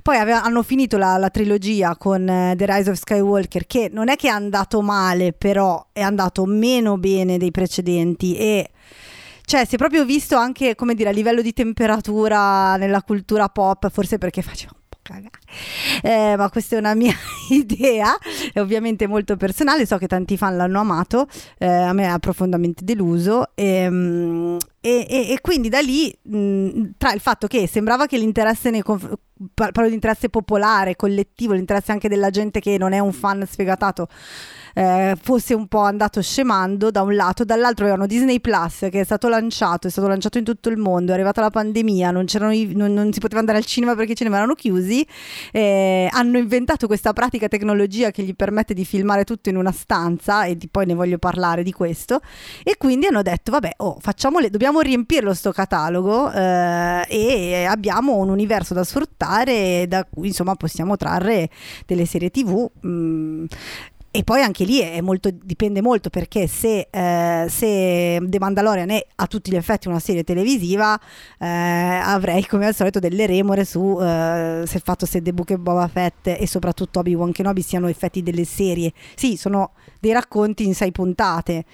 Poi 0.00 0.16
aveva- 0.16 0.44
hanno 0.44 0.62
finito 0.62 0.96
la, 0.96 1.16
la 1.16 1.28
trilogia 1.28 1.96
con 1.96 2.28
eh, 2.28 2.54
The 2.56 2.66
Rise 2.66 2.90
of 2.90 2.98
Skywalker, 2.98 3.66
che 3.66 3.90
non 3.92 4.08
è 4.08 4.14
che 4.14 4.28
è 4.28 4.30
andato 4.30 4.80
male, 4.80 5.32
però 5.32 5.88
è 5.92 6.02
andato 6.02 6.44
meno 6.44 6.98
bene 6.98 7.36
dei 7.36 7.50
precedenti 7.50 8.36
e 8.36 8.70
cioè 9.44 9.64
si 9.64 9.74
è 9.74 9.78
proprio 9.78 10.04
visto 10.04 10.36
anche, 10.36 10.76
come 10.76 10.94
dire, 10.94 11.08
a 11.08 11.12
livello 11.12 11.42
di 11.42 11.52
temperatura 11.52 12.76
nella 12.76 13.02
cultura 13.02 13.48
pop, 13.48 13.90
forse 13.90 14.18
perché 14.18 14.40
faceva 14.42 14.70
un. 14.72 14.85
Eh, 16.02 16.34
ma 16.36 16.48
questa 16.50 16.76
è 16.76 16.78
una 16.78 16.94
mia 16.94 17.14
idea, 17.50 18.16
è 18.52 18.60
ovviamente 18.60 19.06
molto 19.06 19.36
personale, 19.36 19.86
so 19.86 19.96
che 19.98 20.06
tanti 20.06 20.36
fan 20.36 20.56
l'hanno 20.56 20.80
amato, 20.80 21.26
eh, 21.58 21.66
a 21.66 21.92
me 21.92 22.08
ha 22.10 22.18
profondamente 22.18 22.84
deluso 22.84 23.50
ehm, 23.54 24.56
e, 24.80 25.06
e- 25.08 25.32
e 25.32 25.40
quindi 25.40 25.68
da 25.68 25.80
lì 25.80 26.16
mh, 26.22 26.90
tra 26.98 27.12
il 27.12 27.20
fatto 27.20 27.46
che 27.46 27.66
sembrava 27.66 28.06
che 28.06 28.18
l'interesse 28.18 28.70
nei 28.70 28.82
conf- 28.82 29.12
par- 29.54 29.72
parlo 29.72 29.88
di 29.88 29.94
interesse 29.94 30.28
popolare, 30.28 30.96
collettivo, 30.96 31.52
l'interesse 31.54 31.92
anche 31.92 32.08
della 32.08 32.30
gente 32.30 32.60
che 32.60 32.78
non 32.78 32.92
è 32.92 32.98
un 32.98 33.12
fan 33.12 33.46
sfegatato 33.48 34.08
eh, 34.76 35.16
fosse 35.18 35.54
un 35.54 35.68
po' 35.68 35.78
andato 35.78 36.20
scemando 36.20 36.90
da 36.90 37.00
un 37.00 37.14
lato, 37.14 37.44
dall'altro 37.44 37.86
avevano 37.86 38.06
Disney 38.06 38.40
Plus 38.40 38.88
che 38.90 39.00
è 39.00 39.04
stato 39.04 39.28
lanciato, 39.28 39.86
è 39.86 39.90
stato 39.90 40.06
lanciato 40.06 40.36
in 40.36 40.44
tutto 40.44 40.68
il 40.68 40.76
mondo, 40.76 41.12
è 41.12 41.14
arrivata 41.14 41.40
la 41.40 41.48
pandemia, 41.48 42.10
non, 42.10 42.26
i- 42.52 42.74
non- 42.74 42.92
non 42.92 43.10
si 43.10 43.18
poteva 43.18 43.40
andare 43.40 43.56
al 43.56 43.64
cinema 43.64 43.94
perché 43.94 44.12
i 44.12 44.16
cinema 44.16 44.36
erano 44.36 44.52
chiusi, 44.52 45.06
eh, 45.50 46.10
hanno 46.12 46.36
inventato 46.36 46.86
questa 46.86 47.14
pratica 47.14 47.48
tecnologia 47.48 48.10
che 48.10 48.22
gli 48.22 48.34
permette 48.34 48.74
di 48.74 48.84
filmare 48.84 49.24
tutto 49.24 49.48
in 49.48 49.56
una 49.56 49.72
stanza 49.72 50.44
e 50.44 50.58
di, 50.58 50.68
poi 50.68 50.84
ne 50.84 50.94
voglio 50.94 51.16
parlare 51.16 51.62
di 51.62 51.72
questo 51.72 52.20
e 52.62 52.76
quindi 52.76 53.06
hanno 53.06 53.22
detto 53.22 53.52
vabbè 53.52 53.70
oh, 53.78 53.96
facciamole, 53.98 54.50
dobbiamo 54.50 54.80
riempirlo 54.80 55.32
sto 55.32 55.52
catalogo 55.52 56.30
eh, 56.32 57.06
e 57.08 57.64
abbiamo 57.64 58.16
un 58.16 58.28
universo 58.28 58.74
da 58.74 58.84
sfruttare 58.84 59.86
da 59.88 60.04
cui 60.04 60.28
insomma 60.28 60.54
possiamo 60.54 60.96
trarre 60.96 61.48
delle 61.86 62.04
serie 62.04 62.28
tv 62.30 62.70
mm, 62.86 63.44
e 64.16 64.24
poi 64.24 64.40
anche 64.40 64.64
lì 64.64 64.78
è 64.78 65.02
molto, 65.02 65.28
dipende 65.30 65.82
molto 65.82 66.08
perché 66.08 66.46
se, 66.46 66.88
eh, 66.90 67.46
se 67.50 68.18
The 68.22 68.38
Mandalorian 68.38 68.88
è 68.88 69.06
a 69.16 69.26
tutti 69.26 69.50
gli 69.50 69.56
effetti 69.56 69.88
una 69.88 69.98
serie 69.98 70.24
televisiva, 70.24 70.98
eh, 71.38 71.46
avrei 71.46 72.46
come 72.46 72.64
al 72.66 72.74
solito 72.74 72.98
delle 72.98 73.26
remore 73.26 73.66
su 73.66 73.98
eh, 74.00 74.62
se 74.64 74.78
fatto 74.78 75.04
se 75.04 75.20
The 75.20 75.34
Book 75.34 75.50
e 75.50 75.58
Boba 75.58 75.86
Fett 75.88 76.28
e 76.28 76.46
soprattutto 76.46 77.00
Obi-Wan 77.00 77.30
Kenobi 77.30 77.60
siano 77.60 77.88
effetti 77.88 78.22
delle 78.22 78.44
serie. 78.44 78.90
Sì, 79.14 79.36
sono 79.36 79.72
dei 80.06 80.12
racconti 80.12 80.64
in 80.64 80.74
sei 80.74 80.92
puntate, 80.92 81.64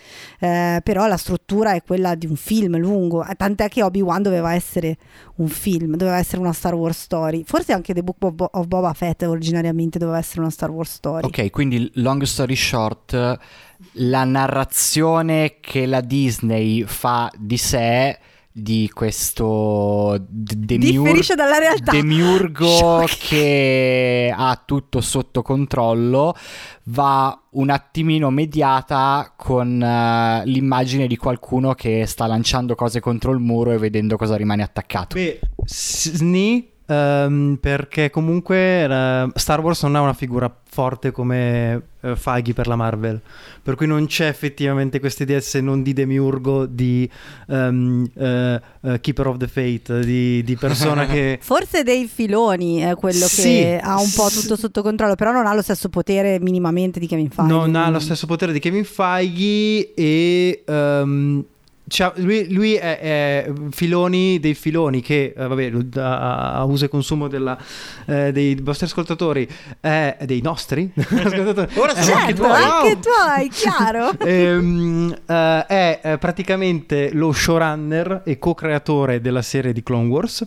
eh, 0.41 0.81
però 0.83 1.07
la 1.07 1.19
struttura 1.19 1.75
è 1.75 1.83
quella 1.83 2.15
di 2.15 2.27
un 2.27 2.37
film 2.37 2.79
lungo, 2.79 3.25
eh, 3.25 3.35
tant'è 3.35 3.69
che 3.69 3.83
Obi-Wan 3.83 4.23
doveva 4.23 4.55
essere 4.55 4.97
un 5.37 5.49
film, 5.49 5.97
doveva 5.97 6.17
essere 6.17 6.41
una 6.41 6.53
Star 6.53 6.75
Wars 6.75 6.99
story. 6.99 7.43
Forse 7.45 7.73
anche 7.73 7.93
The 7.93 8.03
Book 8.03 8.17
of, 8.21 8.33
Bo- 8.33 8.51
of 8.51 8.67
Boba 8.67 8.93
Fett 8.95 9.23
originariamente 9.23 9.99
doveva 9.99 10.19
essere 10.19 10.41
una 10.41 10.51
Star 10.51 10.71
Wars 10.71 10.93
story. 10.93 11.27
Ok, 11.27 11.51
quindi 11.51 11.91
long 11.95 12.23
story 12.23 12.57
short, 12.57 13.39
la 13.93 14.25
narrazione 14.25 15.57
che 15.61 15.85
la 15.85 16.01
Disney 16.01 16.85
fa 16.85 17.31
di 17.37 17.59
sé 17.59 18.19
di 18.53 18.91
questo 18.93 20.17
demiur- 20.29 21.05
Differisce 21.05 21.35
dalla 21.35 21.59
realtà. 21.59 21.93
demiurgo 21.93 23.05
che 23.19 24.33
ha 24.35 24.63
tutto 24.65 25.01
sotto 25.01 25.41
controllo 25.43 26.35
va 26.85 27.41
un 27.53 27.71
attimino 27.71 28.31
mediata 28.31 29.33
con 29.37 29.83
eh, 29.83 30.43
l'immagine 30.45 31.07
di 31.07 31.17
qualcuno 31.17 31.75
che 31.75 32.05
sta 32.07 32.27
lanciando 32.27 32.75
cose 32.75 33.01
contro 33.01 33.33
il 33.33 33.39
muro 33.39 33.73
e 33.73 33.79
vedendo 33.79 34.17
cosa 34.17 34.37
rimane 34.37 34.63
attaccato. 34.63 35.15
Beh, 35.15 35.41
sni 35.65 36.72
ehm, 36.93 37.59
perché 37.61 38.11
comunque 38.11 38.85
eh, 38.85 39.29
Star 39.35 39.61
Wars 39.61 39.83
non 39.83 39.97
ha 39.97 40.01
una 40.01 40.13
figura 40.13 40.55
forte 40.65 41.11
come 41.11 41.83
eh, 42.01 42.17
Feige 42.17 42.55
per 42.55 42.67
la 42.67 42.77
Marvel, 42.77 43.21
per 43.63 43.75
cui 43.75 43.87
non 43.87 44.07
c'è 44.07 44.27
effettivamente 44.27 45.01
questa 45.01 45.23
idea 45.23 45.41
se 45.41 45.61
non 45.61 45.83
di 45.83 45.93
demiurgo, 45.93 46.65
di 46.67 47.09
ehm, 47.49 48.11
eh, 48.17 48.61
eh, 48.83 49.01
Keeper 49.01 49.27
of 49.27 49.37
the 49.37 49.49
Fate, 49.49 50.05
di, 50.05 50.43
di 50.43 50.57
persona 50.57 51.07
che... 51.07 51.39
Forse 51.43 51.83
dei 51.83 52.07
filoni 52.07 52.79
è 52.79 52.95
quello 52.95 53.27
Sì, 53.27 53.43
che 53.43 53.81
ha 53.83 54.01
un 54.01 54.11
po' 54.15 54.29
tutto 54.29 54.57
sotto 54.57 54.83
controllo, 54.83 55.15
però 55.15 55.33
non 55.33 55.47
ha 55.47 55.55
lo 55.55 55.63
stesso 55.63 55.89
potere 55.89 56.41
minimamente 56.41 56.99
di 56.99 57.07
Kevin 57.07 57.31
Feige. 57.31 57.53
non 57.53 57.75
ha 57.77 57.91
lo 57.91 58.01
stesso 58.01 58.27
potere 58.27 58.53
di 58.53 58.59
Kevin 58.59 58.85
Feige 58.85 59.93
e 59.95 60.63
ehm, 60.67 61.45
Cioè, 61.89 62.13
lui, 62.17 62.51
lui 62.53 62.75
è, 62.75 62.99
è, 62.99 63.53
filoni 63.71 64.39
dei 64.39 64.55
filoni 64.55 65.01
che, 65.01 65.35
eh, 65.37 65.47
vabbè, 65.47 65.73
a, 65.97 66.53
a, 66.55 66.65
uso 66.65 66.85
e 66.85 66.89
consumo 66.89 67.29
della, 67.29 67.59
eh, 68.07 68.33
dei 68.33 68.55
vostri 68.63 68.87
ascoltatori, 68.87 69.49
eh, 69.81 70.17
dei 70.25 70.41
nostri 70.41 70.91
ascoltatori. 70.95 71.69
Ora 71.75 71.95
certo, 71.95 72.13
anche 72.13 72.35
tuoi, 72.35 72.63
anche 72.63 72.99
tuoi 73.01 73.49
chiaro. 73.51 74.11
ehm, 74.25 75.17
eh, 75.27 76.01
è 76.01 76.17
praticamente 76.19 77.11
lo 77.13 77.33
showrunner 77.33 78.23
e 78.25 78.39
co-creatore 78.39 79.21
della 79.21 79.43
serie 79.43 79.73
di 79.73 79.83
Clone 79.83 80.09
Wars 80.09 80.47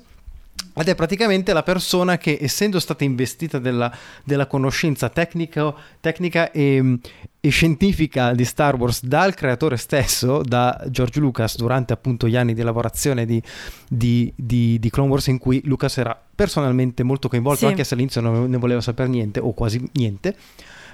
ed 0.78 0.90
è 0.90 0.96
praticamente 0.96 1.54
la 1.54 1.64
persona 1.64 2.18
che, 2.18 2.38
essendo 2.40 2.80
stata 2.80 3.04
investita 3.04 3.60
della, 3.60 3.92
della 4.24 4.46
conoscenza 4.46 5.08
tecnica, 5.10 5.74
tecnica 6.02 6.52
e, 6.52 7.00
e, 7.40 7.50
scientifica 7.50 8.34
di 8.34 8.44
Star 8.44 8.76
Wars 8.76 9.04
dal 9.06 9.34
creatore 9.34 9.78
stesso, 9.78 10.42
da 10.42 10.84
George 10.90 11.20
Lucas, 11.20 11.56
durante 11.56 11.94
appunto 11.94 12.28
gli 12.28 12.36
anni 12.36 12.54
di 12.54 12.62
lavorazione 12.62 13.26
di, 13.26 13.42
di, 13.88 14.32
di, 14.36 14.78
di 14.78 14.90
Clone 14.90 15.10
Wars, 15.10 15.28
in 15.28 15.38
cui 15.38 15.62
Lucas 15.64 15.98
era 15.98 16.20
personalmente 16.36 17.04
molto 17.04 17.30
coinvolto, 17.30 17.60
sì. 17.60 17.66
anche 17.68 17.84
se 17.86 17.94
all'inizio 17.94 18.20
non 18.20 18.50
ne 18.50 18.58
voleva 18.58 18.82
sapere 18.82 19.08
niente, 19.08 19.40
o 19.40 19.54
quasi 19.54 19.82
niente, 19.94 20.36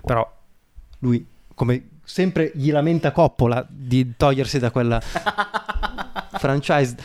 però 0.04 0.30
lui, 1.00 1.26
come 1.56 1.88
sempre 2.04 2.52
gli 2.54 2.72
lamenta 2.72 3.12
Coppola 3.12 3.66
di 3.68 4.14
togliersi 4.16 4.60
da 4.60 4.70
quella 4.70 5.02
franchise 6.38 6.96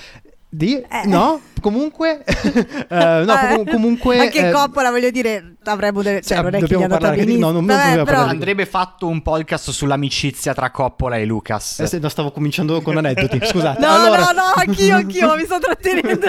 di? 0.48 0.80
Eh. 0.80 1.06
No, 1.06 1.40
comunque, 1.60 2.22
uh, 2.24 2.94
no, 2.94 3.34
com- 3.54 3.64
comunque 3.68 4.18
anche 4.20 4.48
eh, 4.48 4.52
Coppola, 4.52 4.90
voglio 4.90 5.10
dire, 5.10 5.56
avremmo 5.64 6.02
delle, 6.02 6.22
cioè, 6.22 6.40
non 6.40 6.54
è 6.54 6.62
che 6.62 6.74
andata 6.76 7.10
benissimo. 7.10 7.46
No, 7.46 7.52
non, 7.52 7.66
Vabbè, 7.66 8.04
però... 8.04 8.20
Andrebbe 8.26 8.64
fatto 8.66 9.08
un 9.08 9.22
podcast 9.22 9.70
sull'amicizia 9.70 10.54
tra 10.54 10.70
Coppola 10.70 11.16
e 11.16 11.24
Lucas. 11.24 11.80
Eh, 11.80 11.86
se, 11.86 11.98
no, 11.98 12.08
stavo 12.08 12.30
cominciando 12.30 12.80
con 12.80 12.96
aneddoti, 12.96 13.40
scusate. 13.44 13.80
no, 13.80 13.92
allora... 13.92 14.26
no, 14.26 14.32
no, 14.32 14.52
anch'io, 14.54 14.94
anch'io 14.94 15.34
mi 15.34 15.44
sto 15.44 15.58
trattenendo. 15.58 16.28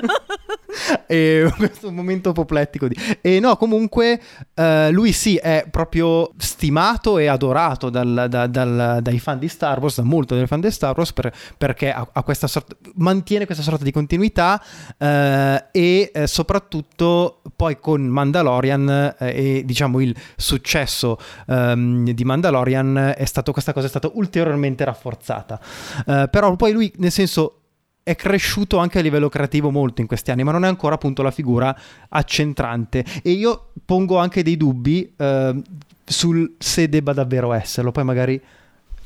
e 1.07 1.51
questo 1.55 1.91
momento 1.91 2.29
apoplettico 2.29 2.87
di... 2.87 2.95
E 3.21 3.39
no, 3.39 3.55
comunque 3.57 4.19
uh, 4.55 4.91
lui 4.91 5.11
sì, 5.11 5.35
è 5.35 5.67
proprio 5.69 6.31
stimato 6.37 7.17
e 7.17 7.27
adorato 7.27 7.89
dal, 7.89 8.25
da, 8.27 8.47
dal, 8.47 8.99
dai 9.01 9.19
fan 9.19 9.39
di 9.39 9.47
Star 9.47 9.79
Wars, 9.79 9.97
da 9.97 10.03
molto 10.03 10.35
dei 10.35 10.47
fan 10.47 10.59
di 10.59 10.71
Star 10.71 10.95
Wars, 10.97 11.13
per, 11.13 11.31
perché 11.57 11.91
ha, 11.91 12.07
ha 12.11 12.23
questa 12.23 12.47
sorta, 12.47 12.75
mantiene 12.95 13.45
questa 13.45 13.63
sorta 13.63 13.83
di 13.83 13.91
continuità 13.91 14.15
uh, 14.17 15.05
e 15.71 16.11
uh, 16.13 16.25
soprattutto 16.25 17.41
poi 17.55 17.79
con 17.79 18.01
Mandalorian 18.01 19.15
e 19.19 19.63
diciamo 19.65 19.99
il 19.99 20.15
successo 20.35 21.17
um, 21.47 22.11
di 22.11 22.23
Mandalorian 22.23 23.13
è 23.17 23.25
stato, 23.25 23.51
questa 23.51 23.73
cosa 23.73 23.87
è 23.87 23.89
stata 23.89 24.09
ulteriormente 24.13 24.83
rafforzata. 24.83 25.59
però 26.29 26.55
poi 26.55 26.71
lui, 26.71 26.91
nel 26.97 27.11
senso, 27.11 27.61
è 28.07 28.15
cresciuto 28.15 28.77
anche 28.77 28.99
a 28.99 29.01
livello 29.01 29.27
creativo 29.27 29.69
molto 29.69 29.99
in 29.99 30.07
questi 30.07 30.31
anni, 30.31 30.43
ma 30.43 30.53
non 30.53 30.63
è 30.63 30.67
ancora 30.69 30.95
appunto 30.95 31.23
la 31.23 31.31
figura 31.31 31.77
accentrante. 32.07 33.03
E 33.21 33.31
io 33.31 33.71
pongo 33.83 34.17
anche 34.17 34.43
dei 34.43 34.55
dubbi 34.55 35.13
eh, 35.17 35.61
sul 36.05 36.55
se 36.57 36.87
debba 36.87 37.11
davvero 37.11 37.51
esserlo. 37.51 37.91
Poi 37.91 38.05
magari 38.05 38.41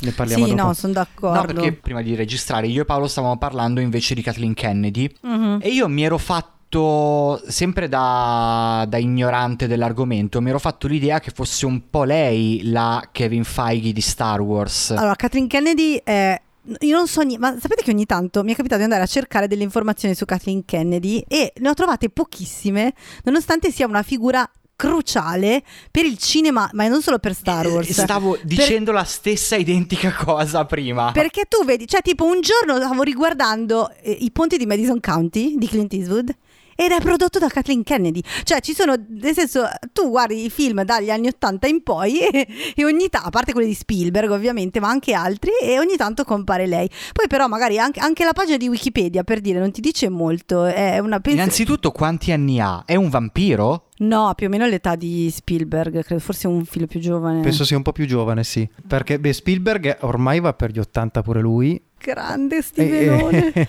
ne 0.02 0.12
parliamo 0.12 0.46
sì, 0.46 0.52
dopo. 0.52 0.64
no, 0.64 0.74
sono 0.74 0.94
d'accordo. 0.94 1.40
No, 1.40 1.46
perché 1.46 1.74
prima 1.74 2.02
di 2.02 2.16
registrare 2.16 2.68
io 2.68 2.82
e 2.82 2.86
Paolo 2.86 3.08
stavamo 3.08 3.38
parlando 3.38 3.80
invece 3.80 4.14
di 4.16 4.22
Kathleen 4.22 4.54
Kennedy 4.54 5.10
mm-hmm. 5.26 5.58
e 5.62 5.70
io 5.70 5.88
mi 5.88 6.04
ero 6.04 6.18
fatto 6.18 7.42
sempre 7.48 7.90
da, 7.90 8.86
da, 8.88 8.98
ignorante 8.98 9.68
dell'argomento, 9.68 10.42
mi 10.42 10.50
ero 10.50 10.60
fatto 10.60 10.88
l'idea 10.88 11.20
che 11.20 11.32
fosse 11.32 11.66
un 11.66 11.90
po' 11.90 12.04
lei 12.04 12.62
la 12.64 13.10
Kevin 13.12 13.44
Feige 13.44 13.92
di 13.92 14.02
Star 14.02 14.42
Wars. 14.42 14.92
Allora, 14.92 15.16
Kathleen 15.16 15.48
Kennedy 15.48 16.02
è 16.04 16.40
io 16.80 16.96
non 16.96 17.08
so 17.08 17.22
niente, 17.22 17.40
ma 17.40 17.58
sapete 17.60 17.82
che 17.82 17.92
ogni 17.92 18.06
tanto 18.06 18.44
mi 18.44 18.54
è 18.54 18.56
capitato 18.56 18.78
di 18.78 18.84
andare 18.84 19.04
a 19.04 19.08
cercare 19.08 19.48
delle 19.48 19.64
informazioni 19.64 20.14
su 20.14 20.26
Kathleen 20.26 20.64
Kennedy 20.64 21.24
e 21.28 21.54
ne 21.58 21.70
ho 21.70 21.74
trovate 21.74 22.10
pochissime, 22.10 22.94
nonostante 23.24 23.72
sia 23.72 23.88
una 23.88 24.04
figura 24.04 24.48
cruciale 24.82 25.62
per 25.92 26.06
il 26.06 26.18
cinema, 26.18 26.68
ma 26.74 26.88
non 26.88 27.04
solo 27.04 27.20
per 27.20 27.36
Star 27.36 27.68
eh, 27.68 27.70
Wars. 27.70 27.92
Stavo 27.92 28.32
per... 28.32 28.46
dicendo 28.46 28.92
la 28.92 29.04
stessa 29.04 29.56
identica 29.56 30.12
cosa 30.12 30.66
prima. 30.66 31.12
Perché 31.12 31.46
tu 31.48 31.64
vedi, 31.64 31.86
cioè 31.86 32.02
tipo 32.02 32.26
un 32.26 32.42
giorno 32.42 32.78
stavo 32.78 33.04
riguardando 33.04 33.92
eh, 34.02 34.10
i 34.12 34.32
ponti 34.32 34.58
di 34.58 34.66
Madison 34.66 35.00
County 35.00 35.56
di 35.56 35.68
Clint 35.68 35.94
Eastwood 35.94 36.36
ed 36.82 36.92
è 36.92 37.00
prodotto 37.00 37.38
da 37.38 37.48
Kathleen 37.48 37.84
Kennedy. 37.84 38.22
Cioè, 38.44 38.60
ci 38.60 38.74
sono, 38.74 38.96
nel 39.08 39.36
senso, 39.36 39.68
tu 39.94 40.10
guardi 40.10 40.46
i 40.46 40.50
film 40.50 40.84
dagli 40.84 41.12
anni 41.12 41.28
80 41.28 41.68
in 41.68 41.84
poi 41.84 42.22
e, 42.22 42.48
e 42.76 42.86
ogni 42.86 43.08
tanto, 43.08 43.28
a 43.28 43.30
parte 43.30 43.52
quelli 43.52 43.68
di 43.68 43.76
Spielberg 43.76 44.32
ovviamente, 44.32 44.80
ma 44.80 44.90
anche 44.90 45.14
altri, 45.14 45.52
e 45.62 45.78
ogni 45.78 45.96
tanto 45.96 46.24
compare 46.24 46.66
lei. 46.66 46.90
Poi 47.14 47.28
però 47.28 47.48
magari 47.48 47.78
anche, 47.78 48.00
anche 48.00 48.24
la 48.24 48.34
pagina 48.34 48.58
di 48.58 48.68
Wikipedia, 48.68 49.24
per 49.24 49.42
dire, 49.42 49.60
non 49.60 49.72
ti 49.72 49.80
dice 49.80 50.10
molto. 50.10 50.66
È 50.66 50.98
una 50.98 51.20
pens- 51.20 51.36
Innanzitutto 51.38 51.92
quanti 51.92 52.32
anni 52.32 52.60
ha? 52.60 52.82
È 52.84 52.96
un 52.96 53.10
vampiro? 53.10 53.90
No, 54.02 54.34
più 54.36 54.48
o 54.48 54.50
meno 54.50 54.66
l'età 54.66 54.96
di 54.96 55.30
Spielberg, 55.30 56.04
credo 56.04 56.22
forse 56.22 56.48
un 56.48 56.66
figlio 56.66 56.88
più 56.88 57.00
giovane. 57.00 57.42
Penso 57.42 57.64
sia 57.64 57.78
un 57.78 57.84
po' 57.84 57.92
più 57.92 58.08
giovane, 58.08 58.44
sì. 58.44 58.68
Perché 58.88 59.20
beh, 59.20 59.34
Spielberg 59.34 59.98
ormai 60.02 60.40
va 60.40 60.54
per 60.54 60.72
gli 60.72 60.80
80 60.80 61.22
pure 61.22 61.42
lui. 61.42 61.80
Grande 62.00 62.64
Stevenone. 62.64 63.52
E, 63.52 63.68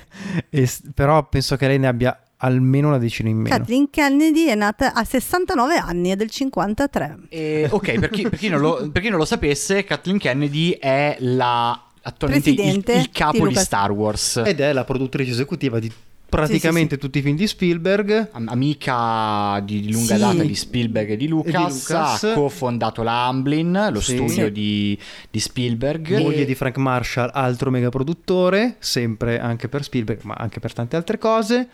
e, 0.48 0.70
però 0.94 1.28
penso 1.28 1.56
che 1.56 1.66
lei 1.66 1.78
ne 1.78 1.86
abbia 1.86 2.18
almeno 2.42 2.88
una 2.88 2.98
decina 2.98 3.28
in 3.28 3.38
meno. 3.38 3.56
Kathleen 3.56 3.88
Kennedy 3.90 4.46
è 4.46 4.54
nata 4.54 4.92
a 4.92 5.04
69 5.04 5.76
anni, 5.76 6.10
è 6.10 6.16
del 6.16 6.30
53. 6.30 7.18
E, 7.28 7.68
ok, 7.70 7.98
per 7.98 8.10
chi, 8.10 8.22
per, 8.22 8.38
chi 8.38 8.48
lo, 8.48 8.88
per 8.92 9.02
chi, 9.02 9.08
non 9.08 9.18
lo, 9.18 9.24
sapesse, 9.24 9.84
Kathleen 9.84 10.18
Kennedy 10.18 10.70
è 10.72 11.16
la 11.20 11.86
attualmente 12.04 12.50
il, 12.50 12.82
il, 12.98 13.10
capo 13.12 13.46
di, 13.46 13.54
di, 13.54 13.60
Star 13.60 13.90
Wars. 13.92 14.42
Ed 14.44 14.60
è 14.60 14.72
la 14.72 14.84
produttrice 14.84 15.30
esecutiva 15.30 15.78
di 15.78 15.90
praticamente 16.28 16.94
sì, 16.94 17.00
sì, 17.00 17.00
tutti 17.06 17.18
i 17.18 17.22
film 17.22 17.36
di 17.36 17.46
Spielberg. 17.46 18.30
Amica 18.32 19.60
di 19.64 19.92
lunga 19.92 20.16
data 20.16 20.42
di 20.42 20.54
Spielberg 20.54 21.10
e 21.10 21.16
di 21.16 21.28
Lucas, 21.28 21.54
e 21.54 21.56
di 21.56 21.62
Lucas. 21.62 22.24
ha 22.24 22.32
cofondato 22.32 23.02
la 23.02 23.26
Amblin, 23.26 23.88
lo 23.92 24.00
studio 24.00 24.50
di, 24.50 24.98
di, 25.30 25.38
Spielberg. 25.38 26.18
Moglie 26.18 26.42
e... 26.42 26.44
di 26.44 26.54
Frank 26.56 26.78
Marshall, 26.78 27.30
altro 27.32 27.70
mega 27.70 27.90
produttore, 27.90 28.76
sempre 28.80 29.38
anche 29.38 29.68
per 29.68 29.84
Spielberg, 29.84 30.22
ma 30.22 30.34
anche 30.34 30.58
per 30.58 30.72
tante 30.72 30.96
altre 30.96 31.18
cose. 31.18 31.68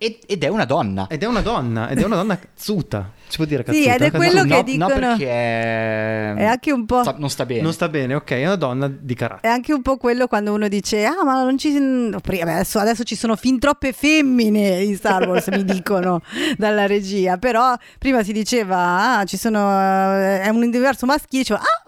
Ed 0.00 0.44
è 0.44 0.46
una 0.46 0.64
donna. 0.64 1.08
Ed 1.08 1.24
è 1.24 1.26
una 1.26 1.40
donna, 1.40 1.88
ed 1.88 1.98
è 1.98 2.04
una 2.04 2.14
donna 2.14 2.38
cazzuta. 2.38 3.10
Si 3.26 3.36
può 3.36 3.44
dire 3.44 3.64
cazzuta? 3.64 3.82
Sì, 3.82 3.90
ed 3.90 4.00
è 4.00 4.10
quello 4.12 4.42
che 4.42 4.48
no, 4.48 4.62
dicono. 4.62 4.88
No, 4.88 4.94
perché 4.94 5.26
è... 5.26 6.34
è 6.34 6.44
anche 6.44 6.70
un 6.70 6.86
po'. 6.86 7.02
non 7.16 7.28
sta 7.28 7.44
bene. 7.44 7.62
Non 7.62 7.72
sta 7.72 7.88
bene, 7.88 8.14
ok, 8.14 8.30
è 8.30 8.46
una 8.46 8.54
donna 8.54 8.86
di 8.88 9.14
carattere. 9.14 9.52
È 9.52 9.54
anche 9.56 9.72
un 9.72 9.82
po' 9.82 9.96
quello 9.96 10.28
quando 10.28 10.52
uno 10.52 10.68
dice: 10.68 11.04
Ah, 11.04 11.24
ma 11.24 11.42
non 11.42 11.58
ci. 11.58 11.76
Adesso, 11.76 12.78
adesso 12.78 13.02
ci 13.02 13.16
sono 13.16 13.34
fin 13.34 13.58
troppe 13.58 13.92
femmine 13.92 14.82
in 14.82 14.94
Star 14.94 15.26
Wars, 15.26 15.48
mi 15.48 15.64
dicono 15.66 16.22
dalla 16.56 16.86
regia. 16.86 17.36
Però 17.36 17.74
prima 17.98 18.22
si 18.22 18.32
diceva: 18.32 19.18
Ah, 19.18 19.24
ci 19.24 19.36
sono. 19.36 19.58
Eh, 19.58 20.42
è 20.42 20.48
un 20.48 20.62
universo 20.62 21.06
maschile. 21.06 21.42
Diceva, 21.42 21.60
ah, 21.60 21.87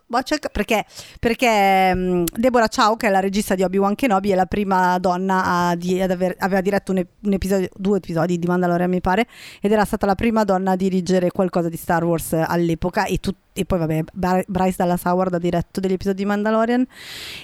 perché, 0.50 0.84
perché 1.18 1.92
um, 1.94 2.24
Deborah 2.34 2.68
Chow, 2.68 2.96
che 2.96 3.06
è 3.06 3.10
la 3.10 3.20
regista 3.20 3.54
di 3.54 3.62
Obi-Wan 3.62 3.94
Kenobi, 3.94 4.30
è 4.30 4.34
la 4.34 4.46
prima 4.46 4.98
donna 4.98 5.44
a 5.44 5.74
di, 5.76 6.00
ad 6.00 6.10
aver, 6.10 6.34
aveva 6.38 6.60
diretto 6.60 6.92
un, 6.92 7.04
un, 7.22 7.32
episodio, 7.32 7.68
due 7.74 7.98
episodi 7.98 8.38
di 8.38 8.46
Mandalorian, 8.46 8.90
mi 8.90 9.00
pare, 9.00 9.26
ed 9.60 9.70
era 9.70 9.84
stata 9.84 10.06
la 10.06 10.14
prima 10.16 10.44
donna 10.44 10.72
a 10.72 10.76
dirigere 10.76 11.30
qualcosa 11.30 11.68
di 11.68 11.76
Star 11.76 12.04
Wars 12.04 12.32
all'epoca 12.32 13.04
e 13.04 13.18
tutti 13.18 13.49
e 13.60 13.64
poi 13.64 13.78
vabbè 13.78 14.04
Bryce 14.46 14.74
Dallas 14.76 15.04
Howard 15.04 15.34
ha 15.34 15.38
diretto 15.38 15.80
degli 15.80 15.92
episodi 15.92 16.16
di 16.18 16.24
Mandalorian 16.24 16.86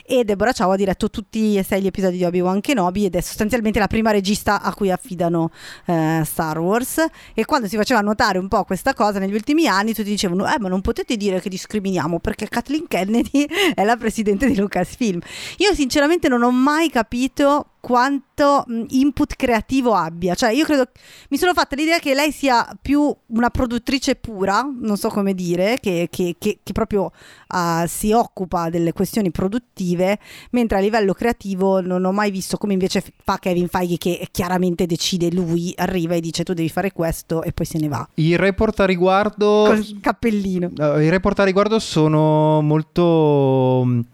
e 0.05 0.24
Deborah 0.24 0.52
Chow 0.52 0.70
ha 0.70 0.76
diretto 0.76 1.11
tutti 1.11 1.57
e 1.57 1.62
sei 1.62 1.83
gli 1.83 1.87
episodi 1.87 2.16
di 2.16 2.24
Obi-Wan 2.24 2.61
Kenobi 2.61 3.05
ed 3.05 3.14
è 3.14 3.20
sostanzialmente 3.20 3.79
la 3.79 3.87
prima 3.87 4.11
regista 4.11 4.62
a 4.62 4.74
cui 4.74 4.90
affidano 4.90 5.50
eh, 5.87 6.22
Star 6.24 6.59
Wars. 6.59 7.05
E 7.35 7.44
quando 7.44 7.68
si 7.68 7.76
faceva 7.76 8.00
notare 8.00 8.38
un 8.38 8.48
po' 8.48 8.64
questa 8.64 8.94
cosa 8.94 9.18
negli 9.18 9.35
ultimi 9.35 9.66
anni 9.66 9.92
tutti 9.92 10.09
dicevano 10.09 10.46
eh 10.46 10.59
ma 10.59 10.68
non 10.68 10.81
potete 10.81 11.16
dire 11.16 11.40
che 11.40 11.48
discriminiamo 11.48 12.18
perché 12.18 12.48
Kathleen 12.48 12.87
Kennedy 12.88 13.46
è 13.74 13.85
la 13.85 13.96
presidente 13.96 14.46
di 14.46 14.57
Lucasfilm. 14.57 15.20
Io 15.59 15.74
sinceramente 15.74 16.29
non 16.29 16.42
ho 16.42 16.50
mai 16.50 16.90
capito 16.90 17.72
quanto 17.81 18.65
input 18.89 19.37
creativo 19.37 19.95
abbia. 19.95 20.35
Cioè, 20.35 20.51
io 20.51 20.65
credo. 20.65 20.89
Mi 21.31 21.39
sono 21.39 21.53
fatta 21.53 21.77
l'idea 21.77 21.99
che 21.99 22.15
lei 22.15 22.33
sia 22.33 22.67
più 22.81 23.15
una 23.27 23.51
produttrice 23.51 24.17
pura, 24.17 24.62
non 24.62 24.97
so 24.97 25.09
come 25.09 25.35
dire, 25.35 25.79
che, 25.81 26.09
che, 26.11 26.37
che, 26.39 26.59
che 26.62 26.73
proprio 26.73 27.12
uh, 27.49 27.87
si 27.87 28.12
occupa 28.12 28.71
delle 28.71 28.93
questioni 28.93 29.31
produttive, 29.31 30.19
mentre 30.51 30.79
a 30.79 30.81
livello 30.81 31.12
creativo 31.12 31.81
non 31.81 32.05
ho 32.05 32.12
mai 32.12 32.31
visto 32.31 32.57
come 32.57 32.73
invece 32.73 33.03
fa 33.23 33.39
Kevin 33.39 33.69
Feige, 33.69 33.99
che 33.99 34.29
chiaramente 34.31 34.87
decide 34.87 35.31
lui, 35.31 35.73
arriva 35.77 36.15
e 36.15 36.21
dice 36.21 36.43
tu 36.43 36.55
devi 36.55 36.69
fare 36.69 36.93
questo 36.93 37.43
e 37.43 37.53
poi 37.53 37.67
se 37.67 37.79
ne 37.79 37.89
va. 37.89 38.07
I 38.15 38.37
report 38.37 38.81
a 38.81 38.85
riguardo. 38.85 39.65
Col 39.67 39.99
cappellino. 40.01 40.71
I 40.77 41.09
report 41.09 41.39
a 41.41 41.45
riguardo 41.45 41.79
sono 41.79 42.61
molto 42.62 44.05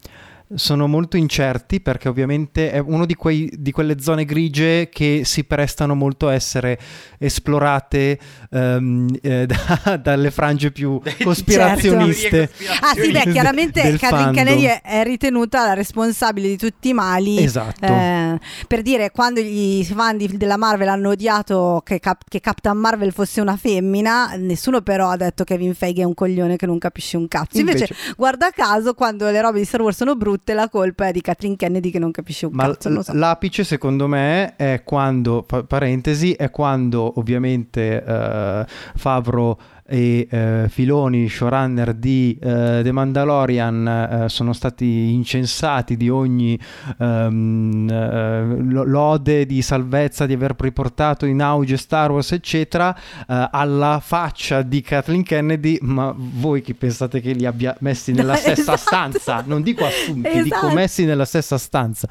sono 0.54 0.86
molto 0.86 1.16
incerti 1.16 1.80
perché 1.80 2.08
ovviamente 2.08 2.70
è 2.70 2.78
uno 2.78 3.06
di, 3.06 3.14
quei, 3.14 3.50
di 3.56 3.70
quelle 3.70 4.00
zone 4.00 4.24
grigie 4.24 4.88
che 4.88 5.22
si 5.24 5.44
prestano 5.44 5.94
molto 5.94 6.28
a 6.28 6.34
essere 6.34 6.78
esplorate 7.18 8.18
um, 8.50 9.08
eh, 9.22 9.46
da, 9.46 9.96
dalle 9.96 10.30
frange 10.30 10.72
più 10.72 11.00
cospirazioniste. 11.22 12.50
Certo. 12.52 12.84
Ah 12.84 12.94
sì, 12.94 13.12
beh, 13.12 13.30
chiaramente 13.30 13.96
Kathleen 13.96 14.32
Kennedy 14.32 14.66
è 14.82 15.04
ritenuta 15.04 15.64
la 15.64 15.74
responsabile 15.74 16.48
di 16.48 16.56
tutti 16.56 16.88
i 16.88 16.92
mali. 16.92 17.42
Esatto. 17.42 17.86
Eh, 17.86 18.38
per 18.66 18.82
dire, 18.82 19.10
quando 19.12 19.40
i 19.40 19.86
fan 19.88 20.16
di, 20.16 20.36
della 20.36 20.56
Marvel 20.56 20.88
hanno 20.88 21.10
odiato 21.10 21.82
che, 21.84 22.00
Cap- 22.00 22.24
che, 22.28 22.40
Captain 22.40 22.76
Marvel 22.76 23.12
fosse 23.12 23.40
una 23.40 23.56
femmina, 23.56 24.34
nessuno 24.36 24.80
però 24.80 25.10
ha 25.10 25.16
detto 25.16 25.44
che 25.44 25.52
Kevin 25.52 25.74
Feige 25.74 26.02
è 26.02 26.04
un 26.04 26.14
coglione 26.14 26.56
che 26.56 26.66
non 26.66 26.78
capisce 26.78 27.16
un 27.16 27.28
cazzo. 27.28 27.58
Invece, 27.58 27.86
Invece, 27.90 28.14
guarda 28.16 28.50
caso, 28.50 28.94
quando 28.94 29.30
le 29.30 29.40
robe 29.40 29.58
di 29.58 29.64
Star 29.64 29.82
Wars 29.82 29.96
sono 29.96 30.16
brutte, 30.16 30.41
la 30.46 30.68
colpa 30.68 31.06
è 31.06 31.12
di 31.12 31.20
Kathleen 31.20 31.56
Kennedy 31.56 31.90
che 31.90 31.98
non 31.98 32.10
capisce 32.10 32.46
un 32.46 32.52
Ma 32.54 32.66
cazzo. 32.66 32.88
L- 32.88 33.02
so. 33.02 33.12
l'apice, 33.14 33.64
secondo 33.64 34.06
me, 34.08 34.56
è 34.56 34.82
quando, 34.84 35.42
parentesi, 35.42 36.32
è 36.32 36.50
quando 36.50 37.18
ovviamente 37.18 38.02
uh, 38.04 38.64
Favro 38.96 39.58
e 39.92 40.26
eh, 40.30 40.68
Filoni, 40.70 41.28
showrunner 41.28 41.92
di 41.92 42.38
eh, 42.40 42.80
The 42.82 42.92
Mandalorian, 42.92 44.22
eh, 44.24 44.28
sono 44.30 44.54
stati 44.54 45.12
incensati 45.12 45.98
di 45.98 46.08
ogni 46.08 46.58
ehm, 46.98 47.88
eh, 47.90 48.84
lode 48.86 49.44
di 49.44 49.60
salvezza 49.60 50.24
di 50.24 50.32
aver 50.32 50.54
riportato 50.58 51.26
in 51.26 51.42
auge 51.42 51.76
Star 51.76 52.10
Wars, 52.10 52.32
eccetera, 52.32 52.96
eh, 52.96 53.48
alla 53.50 54.00
faccia 54.02 54.62
di 54.62 54.80
Kathleen 54.80 55.24
Kennedy. 55.24 55.76
Ma 55.82 56.14
voi 56.16 56.62
chi 56.62 56.72
pensate 56.72 57.20
che 57.20 57.32
li 57.32 57.44
abbia 57.44 57.76
messi 57.80 58.12
nella 58.16 58.36
stessa 58.36 58.72
esatto. 58.72 58.78
stanza? 58.78 59.44
Non 59.44 59.60
dico 59.60 59.84
assunti, 59.84 60.26
esatto. 60.26 60.42
dico 60.42 60.70
messi 60.70 61.04
nella 61.04 61.26
stessa 61.26 61.58
stanza. 61.58 62.08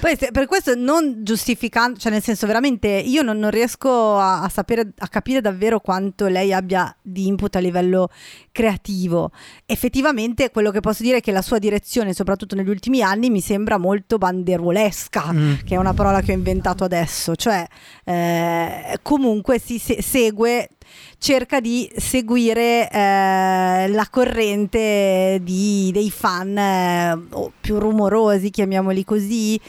Poi 0.00 0.16
per 0.16 0.46
questo 0.46 0.74
non 0.74 1.22
giustificando, 1.22 1.98
cioè 1.98 2.10
nel 2.10 2.22
senso 2.22 2.46
veramente 2.46 2.88
io 2.88 3.22
non, 3.22 3.38
non 3.38 3.50
riesco 3.50 4.16
a, 4.16 4.42
a, 4.42 4.48
sapere, 4.48 4.92
a 4.96 5.08
capire 5.08 5.40
davvero 5.40 5.80
quanto 5.80 6.26
lei 6.26 6.52
abbia 6.52 6.95
di 7.00 7.26
input 7.26 7.54
a 7.56 7.58
livello 7.60 8.08
creativo. 8.52 9.30
Effettivamente 9.64 10.50
quello 10.50 10.70
che 10.70 10.80
posso 10.80 11.02
dire 11.02 11.18
è 11.18 11.20
che 11.20 11.32
la 11.32 11.42
sua 11.42 11.58
direzione, 11.58 12.12
soprattutto 12.12 12.54
negli 12.54 12.68
ultimi 12.68 13.02
anni, 13.02 13.30
mi 13.30 13.40
sembra 13.40 13.78
molto 13.78 14.18
banderolesca, 14.18 15.32
mm. 15.32 15.54
che 15.64 15.74
è 15.74 15.78
una 15.78 15.94
parola 15.94 16.20
che 16.20 16.32
ho 16.32 16.34
inventato 16.34 16.84
adesso, 16.84 17.36
cioè 17.36 17.66
eh, 18.04 18.98
comunque 19.02 19.58
si 19.58 19.78
se- 19.78 20.02
segue 20.02 20.70
cerca 21.18 21.60
di 21.60 21.90
seguire 21.96 22.88
eh, 22.90 23.88
la 23.88 24.06
corrente 24.10 25.40
di, 25.42 25.90
dei 25.92 26.10
fan 26.10 26.56
eh, 26.56 27.18
più 27.60 27.78
rumorosi, 27.78 28.50
chiamiamoli 28.50 29.04
così, 29.04 29.60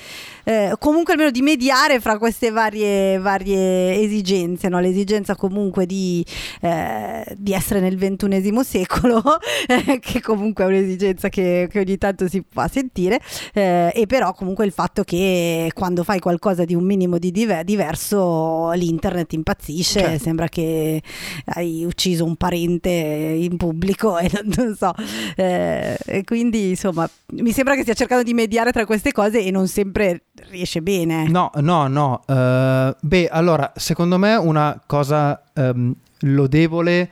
eh, 0.48 0.76
comunque 0.80 1.12
almeno 1.12 1.30
di 1.30 1.42
mediare 1.42 2.00
fra 2.00 2.18
queste 2.18 2.52
varie, 2.52 3.18
varie 3.18 4.00
esigenze, 4.00 4.70
no? 4.70 4.80
l'esigenza 4.80 5.36
comunque 5.36 5.86
di, 5.86 6.26
eh, 6.62 7.36
di, 7.36 7.52
essere 7.52 7.82
nel 7.82 7.98
ventunesimo 7.98 8.64
secolo, 8.64 9.22
eh, 9.68 10.00
che 10.00 10.22
comunque 10.22 10.64
è 10.64 10.68
un'esigenza 10.68 11.28
che, 11.28 11.68
che, 11.70 11.80
ogni 11.80 11.98
tanto 11.98 12.30
si 12.30 12.42
fa 12.50 12.70
sentire, 12.70 13.20
eh, 13.54 13.92
e 13.94 14.06
però 14.06 14.34
comunque 14.34 14.66
il 14.66 14.72
fatto 14.72 15.04
che 15.04 15.70
quando 15.74 16.06
fai 16.06 16.20
qualcosa 16.20 16.64
di 16.64 16.76
un 16.76 16.86
minimo 16.86 17.18
di 17.18 17.32
diver- 17.32 17.66
diverso 17.66 18.72
l'internet 18.72 19.34
impazzisce, 19.34 20.00
certo. 20.00 20.24
sembra 20.24 20.48
che 20.48 21.02
hai 21.46 21.86
ucciso 21.86 22.26
un 22.26 22.36
parente 22.36 22.90
in 22.90 23.58
pubblico 23.58 24.18
e 24.18 24.30
non, 24.34 24.54
non 24.56 24.76
so, 24.76 24.94
eh, 25.36 25.98
e 26.06 26.24
quindi 26.24 26.70
insomma 26.70 27.10
mi 27.34 27.52
sembra 27.52 27.76
che 27.76 27.82
stia 27.82 27.94
cercando 27.94 28.24
di 28.24 28.34
mediare 28.34 28.72
tra 28.72 28.86
queste 28.86 29.12
cose 29.12 29.44
e 29.44 29.52
non 29.52 29.68
sempre 29.68 30.24
riesce 30.50 30.82
bene. 30.82 31.28
No, 31.28 31.52
no, 31.56 31.88
no. 31.88 32.22
Uh, 32.26 32.96
beh, 33.00 33.28
allora, 33.30 33.72
secondo 33.76 34.18
me 34.18 34.36
una 34.36 34.82
cosa 34.86 35.42
um, 35.56 35.94
lodevole 36.22 37.10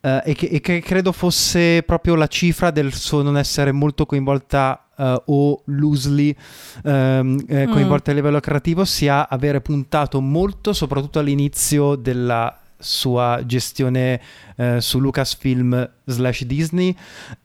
uh, 0.00 0.20
e, 0.24 0.34
che, 0.34 0.46
e, 0.46 0.60
che, 0.60 0.80
credo 0.80 1.12
fosse 1.12 1.82
proprio 1.82 2.14
la 2.14 2.26
cifra 2.26 2.70
del 2.70 2.92
suo 2.92 3.22
non 3.22 3.36
essere 3.36 3.72
molto 3.72 4.06
coinvolta 4.06 4.80
Uh, 4.96 5.20
o 5.24 5.60
loosely 5.64 6.32
um, 6.84 7.36
eh, 7.48 7.66
coinvolta 7.66 8.12
mm. 8.12 8.14
a 8.14 8.16
livello 8.16 8.38
creativo 8.38 8.84
sia 8.84 9.28
avere 9.28 9.60
puntato 9.60 10.20
molto 10.20 10.72
soprattutto 10.72 11.18
all'inizio 11.18 11.96
della 11.96 12.60
sua 12.84 13.40
gestione 13.44 14.20
uh, 14.56 14.78
su 14.78 14.98
Lucasfilm 14.98 15.90
slash 16.04 16.44
Disney 16.44 16.94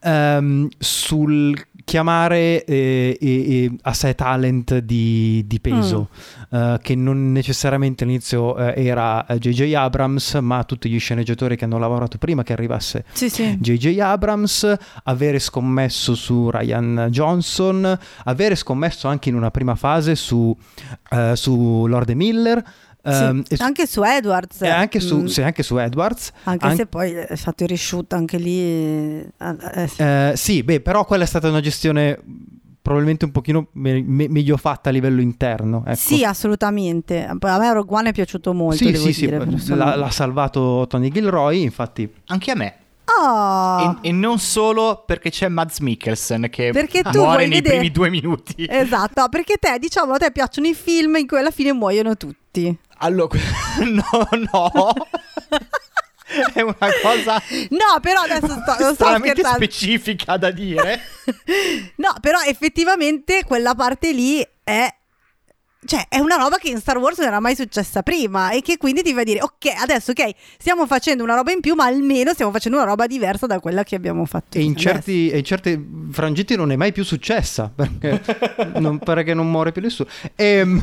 um, 0.03 0.67
sul 0.77 1.55
chiamare 1.89 2.63
eh, 2.65 3.17
eh, 3.19 3.71
a 3.81 3.93
sé 3.93 4.13
talent 4.13 4.77
di, 4.77 5.43
di 5.47 5.59
peso, 5.59 6.09
mm. 6.53 6.73
uh, 6.73 6.77
che 6.79 6.93
non 6.93 7.31
necessariamente 7.31 8.03
all'inizio 8.03 8.53
uh, 8.53 8.73
era 8.75 9.25
J.J. 9.27 9.73
Abrams, 9.73 10.35
ma 10.35 10.63
tutti 10.65 10.87
gli 10.87 10.99
sceneggiatori 10.99 11.55
che 11.55 11.65
hanno 11.65 11.79
lavorato 11.79 12.19
prima 12.19 12.43
che 12.43 12.53
arrivasse 12.53 13.05
J.J. 13.15 13.77
Sì. 13.79 13.99
Abrams, 13.99 14.71
avere 15.05 15.39
scommesso 15.39 16.13
su 16.13 16.51
Ryan 16.51 17.07
Johnson, 17.09 17.97
avere 18.25 18.53
scommesso 18.53 19.07
anche 19.07 19.29
in 19.29 19.35
una 19.35 19.49
prima 19.49 19.73
fase 19.73 20.13
su, 20.13 20.55
uh, 21.09 21.33
su 21.33 21.87
Lord 21.87 22.09
Miller. 22.11 22.63
Um, 23.01 23.43
sì, 23.43 23.55
anche 23.59 23.87
su 23.87 24.03
Edwards. 24.03 24.61
Anche 24.61 24.99
su, 24.99 25.19
mm. 25.19 25.25
sì, 25.25 25.41
anche 25.41 25.63
su 25.63 25.77
Edwards. 25.77 26.31
Anche 26.43 26.67
An- 26.67 26.75
se 26.75 26.85
poi 26.85 27.13
è 27.13 27.35
stato 27.35 27.63
il 27.63 27.69
reshoot 27.69 28.11
anche 28.13 28.37
lì. 28.37 28.59
Eh, 28.59 29.55
eh, 29.73 29.87
sì. 29.87 30.01
Uh, 30.01 30.35
sì, 30.35 30.63
beh, 30.63 30.81
però 30.81 31.05
quella 31.05 31.23
è 31.23 31.27
stata 31.27 31.47
una 31.47 31.61
gestione 31.61 32.19
probabilmente 32.81 33.25
un 33.25 33.31
pochino 33.31 33.67
me- 33.73 34.01
me- 34.01 34.29
meglio 34.29 34.57
fatta 34.57 34.89
a 34.89 34.91
livello 34.91 35.21
interno. 35.21 35.83
Ecco. 35.85 35.95
Sì, 35.95 36.23
assolutamente. 36.23 37.25
A 37.25 37.37
me 37.39 37.73
Rogue 37.73 37.97
One 37.97 38.09
è 38.09 38.13
piaciuto 38.13 38.53
molto. 38.53 38.77
Sì, 38.77 38.95
sì, 38.95 39.25
dire, 39.25 39.45
sì. 39.57 39.75
L'ha, 39.75 39.95
l'ha 39.95 40.09
salvato 40.09 40.85
Tony 40.87 41.09
Gilroy, 41.09 41.61
infatti. 41.61 42.11
Anche 42.25 42.51
a 42.51 42.55
me. 42.55 42.73
Oh. 43.05 43.99
E, 44.01 44.09
e, 44.09 44.11
non 44.11 44.37
solo 44.37 45.03
perché 45.05 45.31
c'è 45.31 45.47
Mads 45.47 45.79
Mikkelsen 45.79 46.47
che 46.51 46.69
perché 46.71 47.01
tu 47.01 47.19
muore 47.19 47.47
nei 47.47 47.57
vedere... 47.59 47.77
primi 47.77 47.91
due 47.91 48.09
minuti. 48.09 48.67
Esatto, 48.69 49.27
perché 49.29 49.57
te, 49.59 49.77
diciamo, 49.79 50.13
a 50.13 50.17
te 50.17 50.31
piacciono 50.31 50.67
i 50.67 50.75
film 50.75 51.15
in 51.15 51.25
cui 51.25 51.39
alla 51.39 51.51
fine 51.51 51.73
muoiono 51.73 52.15
tutti. 52.17 52.75
Allora, 52.99 53.37
no, 53.85 54.29
no. 54.51 54.93
È 56.53 56.61
una 56.61 56.75
cosa 57.01 57.41
No, 57.69 57.99
però 58.01 58.21
adesso 58.21 58.47
sto, 58.47 58.75
non 58.79 58.93
sto 58.93 59.05
scherzando. 59.17 59.55
specifica 59.55 60.37
da 60.37 60.51
dire. 60.51 61.01
no, 61.97 62.13
però 62.21 62.39
effettivamente 62.45 63.43
quella 63.45 63.73
parte 63.73 64.13
lì 64.13 64.47
è 64.63 64.93
cioè, 65.85 66.07
è 66.09 66.19
una 66.19 66.35
roba 66.35 66.57
che 66.57 66.67
in 66.69 66.77
Star 66.77 66.97
Wars 66.97 67.17
non 67.19 67.27
era 67.27 67.39
mai 67.39 67.55
successa 67.55 68.03
prima 68.03 68.51
e 68.51 68.61
che 68.61 68.77
quindi 68.77 69.01
ti 69.01 69.13
fa 69.13 69.23
dire, 69.23 69.41
ok, 69.41 69.81
adesso 69.81 70.11
ok, 70.11 70.31
stiamo 70.57 70.85
facendo 70.85 71.23
una 71.23 71.35
roba 71.35 71.53
in 71.53 71.61
più, 71.61 71.73
ma 71.73 71.85
almeno 71.85 72.33
stiamo 72.33 72.51
facendo 72.51 72.77
una 72.77 72.85
roba 72.85 73.07
diversa 73.07 73.47
da 73.47 73.61
quella 73.61 73.83
che 73.83 73.95
abbiamo 73.95 74.25
fatto. 74.25 74.57
E 74.57 74.61
in, 74.61 74.75
certi, 74.75 75.29
e 75.29 75.37
in 75.37 75.43
certi 75.45 76.07
frangenti 76.11 76.57
non 76.57 76.73
è 76.73 76.75
mai 76.75 76.91
più 76.91 77.05
successa, 77.05 77.71
perché 77.73 78.21
non 78.75 78.99
pare 78.99 79.23
che 79.23 79.33
non 79.33 79.49
muore 79.49 79.71
più 79.71 79.81
nessuno. 79.81 80.09
Ehm, 80.35 80.81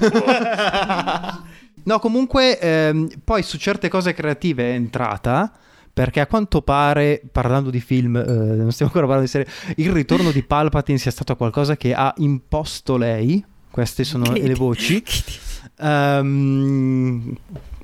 No, 1.87 1.99
comunque, 1.99 2.59
ehm, 2.59 3.09
poi 3.24 3.43
su 3.43 3.59
certe 3.59 3.89
cose 3.89 4.12
creative 4.12 4.70
è 4.70 4.74
entrata. 4.74 5.53
Perché 5.97 6.20
a 6.20 6.26
quanto 6.26 6.61
pare, 6.61 7.22
parlando 7.32 7.70
di 7.70 7.80
film, 7.80 8.16
eh, 8.16 8.22
non 8.22 8.70
stiamo 8.70 8.93
ancora 8.93 9.07
parlando 9.07 9.22
di 9.22 9.28
serie, 9.28 9.49
il 9.76 9.91
ritorno 9.93 10.30
di 10.30 10.43
Palpatine 10.43 10.99
sia 10.99 11.11
stato 11.11 11.34
qualcosa 11.37 11.74
che 11.78 11.95
ha 11.95 12.12
imposto 12.18 12.99
lei. 12.99 13.43
Queste 13.70 14.05
sono 14.05 14.30
che 14.30 14.47
le 14.47 14.55
voci. 14.55 15.03
Um, 15.78 17.37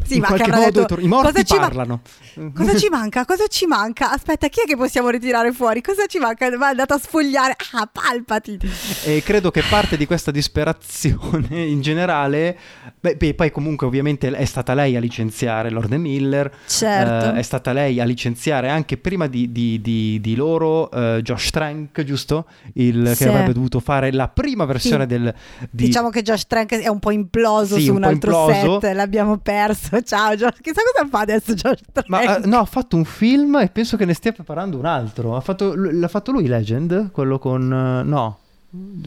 sì, 0.04 0.14
in 0.14 0.20
ma 0.20 0.26
qualche 0.28 0.50
modo 0.50 0.80
detto, 0.80 1.00
i 1.00 1.06
morti 1.06 1.44
parlano. 1.44 2.00
Ma- 2.34 2.52
cosa 2.54 2.76
ci 2.76 2.88
manca? 2.90 3.24
Cosa 3.24 3.46
ci 3.46 3.66
manca? 3.66 4.10
Aspetta, 4.10 4.48
chi 4.48 4.60
è 4.62 4.64
che 4.64 4.76
possiamo 4.76 5.08
ritirare 5.08 5.52
fuori? 5.52 5.80
Cosa 5.80 6.06
ci 6.06 6.18
manca? 6.18 6.48
Va 6.56 6.68
andato 6.68 6.94
a 6.94 6.98
sfogliare. 6.98 7.56
Ah, 7.72 7.88
palpati. 7.90 8.58
E 9.04 9.22
credo 9.22 9.50
che 9.50 9.62
parte 9.68 9.96
di 9.96 10.06
questa 10.06 10.30
disperazione 10.30 11.62
in 11.62 11.80
generale, 11.80 12.58
beh, 13.00 13.16
beh, 13.16 13.34
poi 13.34 13.50
comunque 13.50 13.86
ovviamente 13.86 14.30
è 14.30 14.44
stata 14.44 14.74
lei 14.74 14.96
a 14.96 15.00
licenziare 15.00 15.70
Lord 15.70 15.92
Miller, 15.92 16.50
certo. 16.66 17.34
eh, 17.34 17.38
è 17.38 17.42
stata 17.42 17.72
lei 17.72 18.00
a 18.00 18.04
licenziare 18.04 18.68
anche 18.68 18.96
prima 18.96 19.26
di, 19.26 19.50
di, 19.52 19.80
di, 19.80 20.20
di 20.20 20.34
loro 20.34 20.90
eh, 20.90 21.20
Josh 21.22 21.50
Trank, 21.50 22.02
giusto? 22.02 22.46
Il, 22.74 23.12
sì. 23.14 23.24
Che 23.24 23.28
avrebbe 23.28 23.52
dovuto 23.52 23.80
fare 23.80 24.12
la 24.12 24.28
prima 24.28 24.64
versione 24.64 25.02
sì. 25.02 25.08
del... 25.08 25.34
Di... 25.70 25.84
Diciamo 25.84 26.10
che 26.10 26.22
Josh 26.22 26.46
Trank 26.46 26.74
è 26.74 26.88
un 26.88 26.98
po' 26.98 27.10
imploso 27.10 27.76
sì, 27.76 27.84
su 27.84 27.90
un, 27.90 27.96
un 27.98 28.04
altro 28.04 28.48
imploso. 28.48 28.80
set, 28.80 28.94
l'abbiamo 28.94 29.38
perso. 29.38 29.91
Ciao 30.00 30.34
Josh, 30.34 30.60
chissà 30.60 30.80
cosa 30.94 31.08
fa 31.08 31.20
adesso 31.20 31.52
Josh 31.52 31.80
Trank. 31.92 32.08
Ma 32.08 32.38
uh, 32.38 32.48
no, 32.48 32.60
ha 32.60 32.64
fatto 32.64 32.96
un 32.96 33.04
film 33.04 33.56
e 33.56 33.68
penso 33.68 33.96
che 33.96 34.04
ne 34.04 34.14
stia 34.14 34.32
preparando 34.32 34.78
un 34.78 34.86
altro. 34.86 35.36
Ha 35.36 35.40
fatto, 35.40 35.74
l'ha 35.74 36.08
fatto 36.08 36.32
lui 36.32 36.46
Legend? 36.46 37.10
Quello 37.10 37.38
con... 37.38 37.62
Uh, 37.62 38.08
no. 38.08 38.38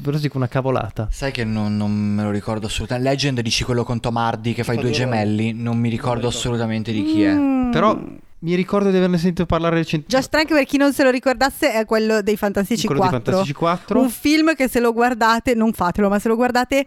Però 0.04 0.16
dico 0.20 0.38
una 0.38 0.48
cavolata. 0.48 1.08
Sai 1.10 1.32
che 1.32 1.44
non, 1.44 1.76
non, 1.76 1.92
me 1.92 2.22
lo 2.22 2.30
ricordo 2.30 2.68
assolutamente. 2.68 3.10
Legend 3.10 3.42
dici 3.42 3.64
quello 3.64 3.84
con 3.84 4.00
Tom 4.00 4.16
Hardy 4.16 4.54
che 4.54 4.64
fa 4.64 4.74
i 4.74 4.78
due 4.78 4.92
gemelli. 4.92 5.54
Non 5.54 5.78
mi 5.78 5.90
ricordo 5.90 6.28
assolutamente 6.28 6.92
di 6.92 7.04
chi 7.04 7.24
è. 7.24 7.34
Mm. 7.34 7.72
Però 7.72 8.00
mi 8.46 8.54
ricordo 8.54 8.92
di 8.92 8.98
averne 8.98 9.18
sentito 9.18 9.48
parlare 9.48 9.78
recentemente. 9.78 10.16
Josh 10.16 10.30
Trank, 10.30 10.50
per 10.50 10.66
chi 10.66 10.78
non 10.78 10.94
se 10.94 11.04
lo 11.04 11.10
ricordasse, 11.10 11.74
è 11.74 11.84
quello 11.86 12.22
dei 12.22 12.38
Fantastici 12.38 12.86
quello 12.86 13.02
4. 13.02 13.18
di 13.18 13.26
Fantastici 13.26 13.54
4. 13.54 14.00
Un 14.00 14.10
film 14.12 14.54
che 14.54 14.68
se 14.68 14.80
lo 14.80 14.94
guardate, 14.94 15.56
non 15.56 15.74
fatelo, 15.74 16.10
ma 16.10 16.20
se 16.20 16.28
lo 16.28 16.36
guardate 16.36 16.86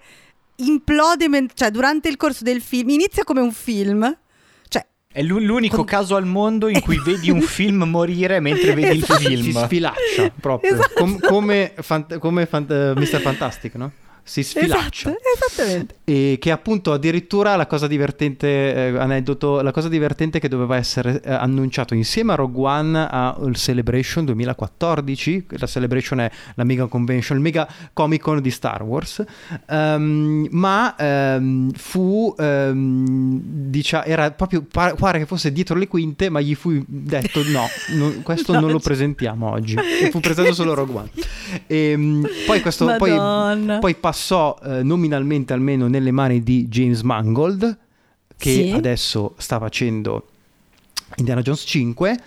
implode, 0.58 1.28
men- 1.28 1.48
cioè 1.54 1.70
durante 1.70 2.08
il 2.08 2.16
corso 2.16 2.44
del 2.44 2.60
film, 2.60 2.90
inizia 2.90 3.24
come 3.24 3.40
un 3.40 3.52
film. 3.52 4.16
Cioè, 4.68 4.86
È 5.12 5.22
l'u- 5.22 5.38
l'unico 5.38 5.76
Con- 5.76 5.84
caso 5.84 6.16
al 6.16 6.26
mondo 6.26 6.68
in 6.68 6.80
cui 6.80 6.98
vedi 7.04 7.30
un 7.30 7.40
film 7.40 7.84
morire 7.84 8.40
mentre 8.40 8.74
vedi 8.74 8.96
il 8.98 9.02
Esatto. 9.02 9.20
si 9.20 9.36
film. 9.36 9.64
sfilaccia 9.64 10.30
proprio 10.40 10.74
Esatto. 10.74 10.94
Com- 10.94 11.18
come, 11.20 11.72
fant- 11.80 12.18
come 12.18 12.46
fant- 12.46 12.70
eh, 12.70 12.92
Mr. 12.96 13.20
Fantastic, 13.20 13.74
no? 13.74 13.92
Si 14.28 14.42
sfilaccia. 14.42 15.08
esatto, 15.08 15.18
esattamente. 15.56 15.94
E 16.04 16.36
che 16.38 16.50
appunto 16.50 16.92
addirittura 16.92 17.56
la 17.56 17.66
cosa 17.66 17.86
divertente, 17.86 18.46
eh, 18.74 18.98
aneddoto, 18.98 19.62
la 19.62 19.70
cosa 19.72 19.88
divertente 19.88 20.38
che 20.38 20.48
doveva 20.48 20.76
essere 20.76 21.20
eh, 21.22 21.32
annunciato 21.32 21.94
insieme 21.94 22.32
a 22.32 22.34
Rogue 22.34 22.66
One 22.66 23.08
al 23.08 23.54
Celebration 23.56 24.26
2014, 24.26 25.46
la 25.50 25.66
Celebration 25.66 26.20
è 26.20 26.30
la 26.56 26.64
mega 26.64 26.86
convention, 26.86 27.38
il 27.38 27.42
mega 27.42 27.66
Comic 27.94 28.20
Con 28.20 28.40
di 28.42 28.50
Star 28.50 28.82
Wars, 28.82 29.24
ehm, 29.66 30.48
ma 30.50 30.94
ehm, 30.96 31.70
fu, 31.72 32.34
ehm, 32.38 33.40
dicia- 33.42 34.04
era 34.04 34.30
proprio, 34.32 34.62
pa- 34.70 34.94
pare 34.94 35.18
che 35.20 35.26
fosse 35.26 35.52
dietro 35.52 35.76
le 35.76 35.88
quinte, 35.88 36.28
ma 36.28 36.40
gli 36.40 36.54
fu 36.54 36.82
detto 36.86 37.42
no, 37.46 37.66
non- 37.96 38.20
questo 38.22 38.52
No, 38.58 38.60
non 38.60 38.72
lo 38.72 38.78
presentiamo 38.80 39.50
oggi, 39.50 39.74
e 39.76 40.10
fu 40.10 40.20
presentato 40.20 40.54
solo 40.54 40.74
Rogue 40.74 40.94
One. 40.96 41.10
E, 41.66 41.96
poi 42.46 42.60
questo, 42.60 42.94
poi, 42.98 43.78
poi 43.78 43.94
passò 43.94 44.16
eh, 44.64 44.82
nominalmente 44.82 45.52
almeno 45.52 45.86
nelle 45.88 46.10
mani 46.10 46.42
di 46.42 46.66
James 46.68 47.02
Mangold, 47.02 47.78
che 48.36 48.50
Sì. 48.52 48.70
adesso 48.74 49.34
sta 49.38 49.58
facendo 49.58 50.28
Indiana 51.16 51.40
Jones 51.42 51.62
5. 51.66 52.18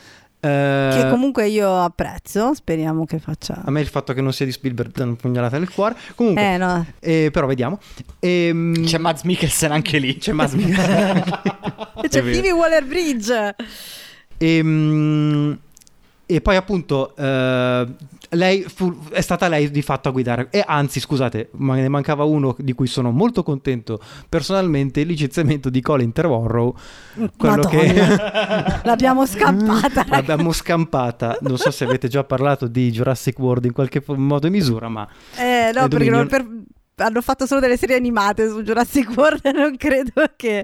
eh, 0.43 0.89
Che 0.93 1.09
comunque 1.11 1.47
io 1.49 1.77
apprezzo, 1.83 2.53
speriamo 2.55 3.05
che 3.05 3.19
faccia. 3.19 3.61
a 3.63 3.69
me 3.69 3.79
il 3.81 3.87
fatto 3.87 4.11
che 4.13 4.21
non 4.21 4.33
sia 4.33 4.45
di 4.45 4.51
Spielberg 4.51 4.91
dà 4.91 5.03
una 5.03 5.13
pugnalata 5.13 5.57
nel 5.59 5.69
cuore. 5.69 5.95
Comunque, 6.15 6.53
Eh 6.53 6.57
no. 6.57 6.85
eh, 6.99 7.29
però 7.31 7.45
vediamo. 7.45 7.79
Ehm, 8.19 8.83
C'è 8.83 8.97
Mads 8.97 9.21
Mikkelsen 9.23 9.71
anche 9.71 9.99
lì. 9.99 10.17
c'è 10.17 10.31
Mads 10.31 10.53
Mikkelsen. 10.53 11.23
E 12.03 12.07
c'è 12.07 12.19
È. 12.19 12.23
Phoebe 12.23 12.51
Waller-Bridge. 12.51 13.55
Ehm, 14.37 15.57
E, 16.25 16.39
poi 16.41 16.55
appunto 16.55 17.13
eh, 17.17 17.87
lei 18.33 18.61
fu- 18.63 19.09
è 19.09 19.19
stata 19.21 19.47
lei 19.49 19.69
di 19.71 19.81
fatto 19.81 20.07
a 20.09 20.11
guidare 20.11 20.47
e 20.51 20.63
anzi 20.65 20.99
scusate 21.01 21.49
ma 21.53 21.75
ne 21.75 21.89
mancava 21.89 22.23
uno 22.23 22.55
di 22.59 22.71
cui 22.73 22.87
sono 22.87 23.11
molto 23.11 23.43
contento 23.43 23.99
personalmente 24.29 25.01
il 25.01 25.07
licenziamento 25.07 25.69
di 25.69 25.81
Colin 25.81 26.11
Trevorrow 26.13 26.73
quello 27.37 27.63
che. 27.63 27.93
L'abbiamo 28.83 29.25
scappata. 29.25 30.05
l'abbiamo 30.07 30.51
scampata 30.53 31.37
non 31.41 31.57
so 31.57 31.71
se 31.71 31.83
avete 31.83 32.07
già 32.07 32.23
parlato 32.23 32.67
di 32.67 32.89
Jurassic 32.91 33.37
World 33.39 33.65
in 33.65 33.73
qualche 33.73 34.01
modo 34.07 34.47
e 34.47 34.49
misura 34.49 34.87
ma 34.87 35.07
Eh, 35.37 35.71
no, 35.73 35.87
perché 35.89 36.09
non- 36.09 36.27
per- 36.27 36.47
hanno 36.95 37.21
fatto 37.21 37.45
solo 37.47 37.59
delle 37.59 37.77
serie 37.77 37.95
animate 37.95 38.47
su 38.47 38.61
Jurassic 38.61 39.09
World, 39.15 39.41
non 39.55 39.75
credo 39.75 40.11
che, 40.35 40.63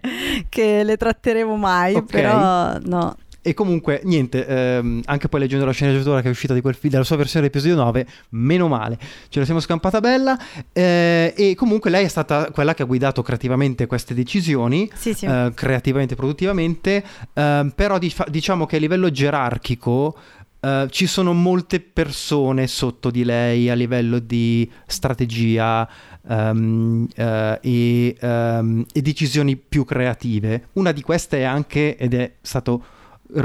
che 0.50 0.84
le 0.84 0.96
tratteremo 0.96 1.56
mai, 1.56 1.96
Ok. 1.96 2.06
però 2.12 2.78
no. 2.84 3.16
E 3.48 3.54
comunque, 3.54 4.02
niente, 4.04 4.46
ehm, 4.46 5.04
anche 5.06 5.30
poi 5.30 5.40
leggendo 5.40 5.64
la 5.64 5.72
sceneggiatura 5.72 6.20
che 6.20 6.28
è 6.28 6.32
uscita 6.32 6.54
di 6.54 6.60
quel 6.60 6.76
della 6.82 7.06
sua 7.06 7.16
versione 7.16 7.48
dell'episodio 7.48 7.82
9, 7.82 8.06
meno 8.32 8.68
male, 8.68 9.00
ce 9.30 9.40
la 9.40 9.46
siamo 9.46 9.62
scampata 9.62 10.02
bella. 10.02 10.38
eh, 10.74 11.34
e 11.34 11.56
comunque 11.56 11.90
lei 11.90 12.04
è 12.04 12.10
stata 12.10 12.52
quella 12.52 12.74
che 12.74 12.82
ha 12.84 12.86
guidato 12.86 13.22
creativamente 13.22 13.86
queste 13.86 14.14
decisioni, 14.14 14.92
Sì, 14.94 15.14
sì. 15.14 15.26
eh, 15.26 15.52
creativamente 15.56 16.14
e 16.14 16.18
produttivamente, 16.18 17.02
ehm, 17.34 17.72
però 17.74 17.98
di- 17.98 18.14
diciamo 18.28 18.66
che 18.66 18.76
a 18.76 18.80
livello 18.80 19.10
gerarchico 19.10 20.18
eh, 20.60 20.88
ci 20.90 21.06
sono 21.08 21.32
molte 21.32 21.80
persone 21.80 22.68
sotto 22.68 23.10
di 23.10 23.24
lei 23.24 23.70
a 23.70 23.76
livello 23.76 24.20
di 24.20 24.70
strategia 24.88 25.88
ehm, 26.28 27.08
eh, 27.16 27.60
e, 27.62 28.16
ehm, 28.20 28.86
e 28.92 29.02
decisioni 29.02 29.56
più 29.56 29.86
creative. 29.86 30.68
Una 30.74 30.92
di 30.92 31.02
queste 31.02 31.38
è 31.38 31.44
anche, 31.44 31.96
ed 31.96 32.14
è 32.14 32.34
stato 32.42 32.84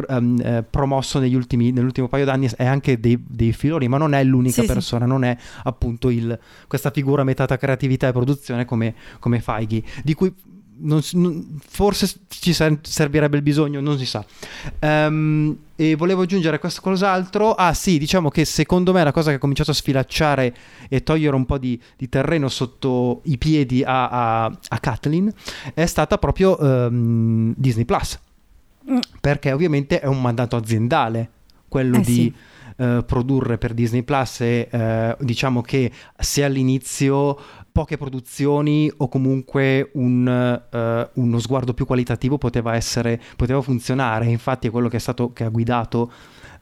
ehm, 0.09 0.41
eh, 0.45 0.63
promosso 0.69 1.19
negli 1.19 1.35
ultimi, 1.35 1.71
nell'ultimo 1.73 2.09
paio 2.09 2.25
d'anni, 2.25 2.49
è 2.57 2.65
anche 2.65 2.99
dei, 3.01 3.23
dei 3.27 3.53
filoni, 3.53 3.89
ma 3.89 3.99
non 3.99 4.15
è 4.15 4.23
l'unica 4.25 4.61
Sì, 4.63 4.67
sì. 4.67 4.73
persona, 4.73 5.07
non 5.07 5.25
è 5.25 5.37
appunto 5.65 6.09
il, 6.11 6.39
questa 6.67 6.91
figura 6.91 7.25
metà 7.25 7.47
tra 7.47 7.57
creatività 7.57 8.09
e 8.09 8.13
produzione 8.13 8.65
come, 8.65 8.95
come 9.19 9.41
Feige, 9.41 9.83
di 10.03 10.15
cui 10.15 10.33
non 10.85 11.01
non- 11.13 11.59
forse 11.65 12.11
ci 12.29 12.53
ser- 12.53 12.85
servirebbe 12.85 13.37
il 13.37 13.43
bisogno, 13.43 13.81
non 13.81 13.99
si 13.99 14.07
sa. 14.07 14.25
Ehm, 14.81 15.57
e 15.77 15.95
volevo 15.95 16.23
aggiungere 16.23 16.59
questo 16.59 16.81
cos'altro. 16.81 17.55
Ah, 17.55 17.73
sì, 17.73 17.99
diciamo 17.99 18.31
che 18.31 18.45
secondo 18.45 18.93
me 18.93 19.05
la 19.05 19.13
cosa 19.13 19.31
che 19.31 19.37
ha 19.37 19.39
cominciato 19.39 19.71
a 19.71 19.75
sfilacciare 19.75 20.55
e 20.89 21.03
togliere 21.05 21.37
un 21.37 21.47
po' 21.47 21.59
di, 21.59 21.81
di 21.97 22.09
terreno 22.09 22.49
sotto 22.49 23.21
i 23.25 23.39
piedi 23.39 23.83
a, 23.85 24.09
a, 24.09 24.45
a 24.47 24.79
Kathleen 24.81 25.33
è 25.75 25.87
stata 25.87 26.19
proprio 26.19 26.59
ehm, 26.59 27.55
Disney 27.57 27.85
Plus. 27.85 28.19
Perché 29.21 29.53
ovviamente 29.53 30.01
è 30.01 30.07
un 30.07 30.21
mandato 30.21 30.57
aziendale 30.57 31.31
quello 31.69 31.99
Eh, 31.99 32.01
di 32.03 32.13
sì. 32.15 32.35
eh, 32.77 33.03
produrre 33.07 33.57
per 33.59 33.73
Disney 33.75 34.03
Plus 34.03 34.41
e 34.41 34.69
eh, 34.71 35.17
diciamo 35.21 35.63
che 35.63 35.91
se 36.19 36.45
all'inizio 36.45 37.39
poche 37.73 37.97
produzioni 37.97 38.93
o 38.95 39.09
comunque 39.09 39.91
un, 39.95 40.29
eh, 40.71 41.09
uno 41.15 41.39
sguardo 41.39 41.73
più 41.73 41.87
qualitativo 41.87 42.37
poteva 42.37 42.75
essere 42.75 43.19
poteva 43.37 43.63
funzionare 43.63 44.27
infatti 44.27 44.67
è 44.67 44.71
quello 44.71 44.89
che 44.89 44.97
è 44.99 45.01
stato 45.01 45.33
che 45.33 45.45
ha 45.45 45.49
guidato 45.49 46.13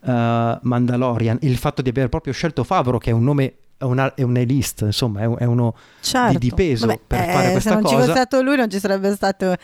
eh, 0.05 0.59
Mandalorian 0.63 1.39
il 1.41 1.57
fatto 1.57 1.83
di 1.83 1.89
aver 1.89 2.09
proprio 2.09 2.33
scelto 2.33 2.63
Favreau 2.63 2.99
che 3.01 3.11
è 3.11 3.13
un 3.13 3.25
nome 3.25 3.55
è 3.81 3.85
una, 3.85 4.15
è 4.15 4.21
un 4.23 4.37
A-list 4.37 4.83
insomma 4.83 5.21
è, 5.21 5.25
un- 5.25 5.37
è 5.39 5.45
uno 5.45 5.75
Certo. 6.01 6.39
di 6.39 6.53
peso 6.55 6.87
Vabbè, 6.87 7.01
per 7.07 7.19
eh, 7.21 7.33
fare 7.33 7.51
questa 7.53 7.71
se 7.71 7.75
non 7.77 7.85
ci 7.87 7.95
cosa. 7.95 7.99
fosse 8.07 8.11
stato 8.19 8.43
lui 8.43 8.57
non 8.57 8.71
ci 8.71 8.79
sarebbe 8.79 9.15
stato 9.15 9.47
né, 9.47 9.57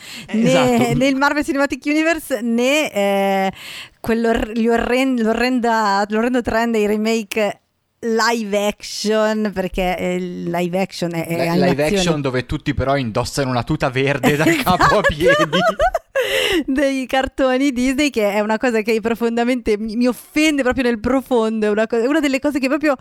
esatto. 0.43 0.95
né 0.97 1.07
il 1.07 1.17
Marvel 1.17 1.45
Cinematic 1.45 1.83
Universe 1.85 2.41
né 2.41 2.91
eh, 2.93 3.53
quello, 4.01 4.33
gli 4.55 4.67
orren- 4.69 5.21
l'orrenda- 5.21 6.05
l'orrendo 6.09 6.41
trend 6.41 6.73
dei 6.73 6.87
remake 6.87 7.61
live 7.99 8.67
action 8.67 9.51
perché 9.53 9.97
eh, 9.99 10.19
live 10.19 10.81
action 10.81 11.13
è, 11.15 11.27
è 11.27 11.31
live 11.33 11.49
animazione. 11.49 11.97
action 11.97 12.21
dove 12.23 12.47
tutti 12.47 12.73
però 12.73 12.97
indossano 12.97 13.51
una 13.51 13.65
tuta 13.65 13.91
verde 13.91 14.37
dal 14.37 14.55
capo 14.63 14.83
a 14.83 14.87
Esatto. 14.87 15.01
piedi. 15.09 15.59
dei 16.67 17.07
cartoni 17.07 17.73
Disney 17.73 18.11
che 18.11 18.33
è 18.33 18.41
una 18.41 18.59
cosa 18.59 18.81
che 18.83 18.99
profondamente 19.01 19.77
mi, 19.79 19.97
mi 19.97 20.07
offende 20.07 20.63
proprio 20.63 20.85
nel 20.85 20.99
profondo 21.01 21.67
è 21.67 21.71
una, 21.71 21.87
co- 21.87 21.99
è 21.99 22.07
una 22.07 22.21
delle 22.21 22.39
cose 22.39 22.59
che 22.59 22.69
proprio 22.69 22.97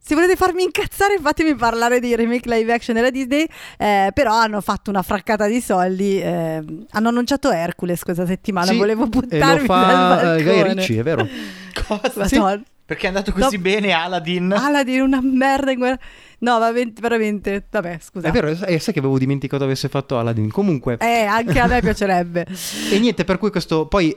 se 0.00 0.14
volete 0.14 0.36
farmi 0.36 0.62
incazzare 0.62 1.18
fatemi 1.20 1.54
parlare 1.54 2.00
di 2.00 2.14
remake 2.16 2.48
live 2.48 2.72
action 2.72 2.96
della 2.96 3.10
Disney. 3.10 3.46
Eh, 3.76 4.10
però 4.14 4.34
hanno 4.34 4.60
fatto 4.60 4.90
una 4.90 5.02
fraccata 5.02 5.46
di 5.46 5.60
soldi 5.60 6.20
eh, 6.20 6.62
hanno 6.90 7.08
annunciato 7.08 7.50
Hercules 7.50 8.02
questa 8.02 8.24
settimana 8.26 8.66
Sì, 8.66 8.76
volevo 8.76 9.02
e 9.02 9.04
lo 9.04 9.10
buttarmi 9.10 9.66
dal 9.66 9.66
fa 9.66 10.36
Guy 10.40 10.62
Ritchie 10.62 11.00
è 11.00 11.02
vero? 11.02 11.26
Cosa? 11.86 12.12
Madonna. 12.14 12.62
Perché 12.88 13.04
è 13.04 13.08
andato 13.08 13.32
così 13.32 13.56
No. 13.56 13.62
bene 13.62 13.92
Aladdin? 13.92 14.50
Aladdin 14.50 15.02
una 15.02 15.20
merda 15.22 15.70
in 15.72 15.78
guerra. 15.78 15.98
No 16.38 16.58
va 16.58 16.72
ben- 16.72 16.94
veramente 16.98 17.66
vabbè 17.70 17.98
scusa. 18.00 18.28
È 18.28 18.30
vero 18.30 18.48
eh, 18.48 18.78
sai 18.78 18.94
che 18.94 19.00
avevo 19.00 19.18
dimenticato 19.18 19.62
avesse 19.62 19.90
fatto 19.90 20.18
Aladdin. 20.18 20.50
Comunque. 20.50 20.96
Eh, 20.98 21.24
anche 21.24 21.58
a 21.60 21.66
me 21.66 21.80
piacerebbe. 21.82 22.46
E 22.90 22.98
niente, 22.98 23.24
per 23.24 23.36
cui 23.36 23.50
questo 23.50 23.86
poi 23.88 24.16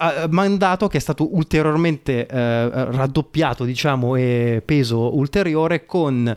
eh, 0.00 0.28
mandato 0.28 0.88
che 0.88 0.96
è 0.96 1.00
stato 1.00 1.34
ulteriormente 1.34 2.26
eh, 2.26 2.68
raddoppiato, 2.68 3.64
diciamo, 3.64 4.16
e 4.16 4.62
peso 4.64 5.16
ulteriore 5.16 5.84
con 5.84 6.34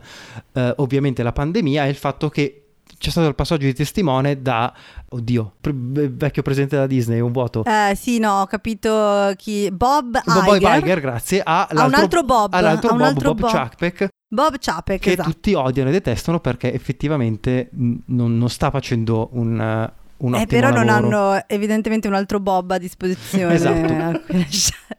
eh, 0.52 0.74
ovviamente 0.76 1.22
la 1.22 1.32
pandemia 1.32 1.86
e 1.86 1.88
il 1.88 1.96
fatto 1.96 2.28
che 2.28 2.64
c'è 2.98 3.10
stato 3.10 3.28
il 3.28 3.34
passaggio 3.34 3.66
di 3.66 3.74
testimone 3.74 4.40
da, 4.40 4.72
oddio, 5.10 5.54
pre- 5.60 5.72
vecchio 5.74 6.42
presidente 6.42 6.76
della 6.76 6.86
Disney, 6.86 7.20
un 7.20 7.32
vuoto. 7.32 7.64
Eh, 7.64 7.94
sì 7.94 8.18
no 8.18 8.42
ho 8.42 8.46
capito 8.46 9.32
chi 9.36 9.70
Bob 9.70 10.22
Bob 10.24 10.54
Iger 10.54 10.78
Iger, 10.78 11.00
grazie, 11.00 11.42
a 11.44 11.66
A 11.66 11.84
un 11.84 11.94
altro 11.94 12.22
Bob, 12.22 12.52
all'altro 12.54 12.90
Bob, 12.90 13.00
altro 13.00 13.34
Bob 13.34 13.40
Bob. 13.40 13.50
Chapek, 13.50 14.08
Bob 14.26 14.56
Chapek 14.58 15.00
che 15.00 15.12
esatto. 15.12 15.30
tutti 15.30 15.54
odiano 15.54 15.90
e 15.90 15.92
detestano 15.92 16.40
perché 16.40 16.72
effettivamente 16.72 17.68
non, 17.72 18.38
non 18.38 18.48
sta 18.48 18.70
facendo 18.70 19.28
un, 19.32 19.90
un 20.24 20.34
Eh, 20.34 20.42
ottimo 20.42 20.60
però 20.60 20.70
non 20.74 20.86
lavoro. 20.86 21.16
hanno 21.30 21.44
evidentemente 21.46 22.08
un 22.08 22.14
altro 22.14 22.40
Bob 22.40 22.70
a 22.70 22.78
disposizione. 22.78 23.54
Esatto. 23.54 24.22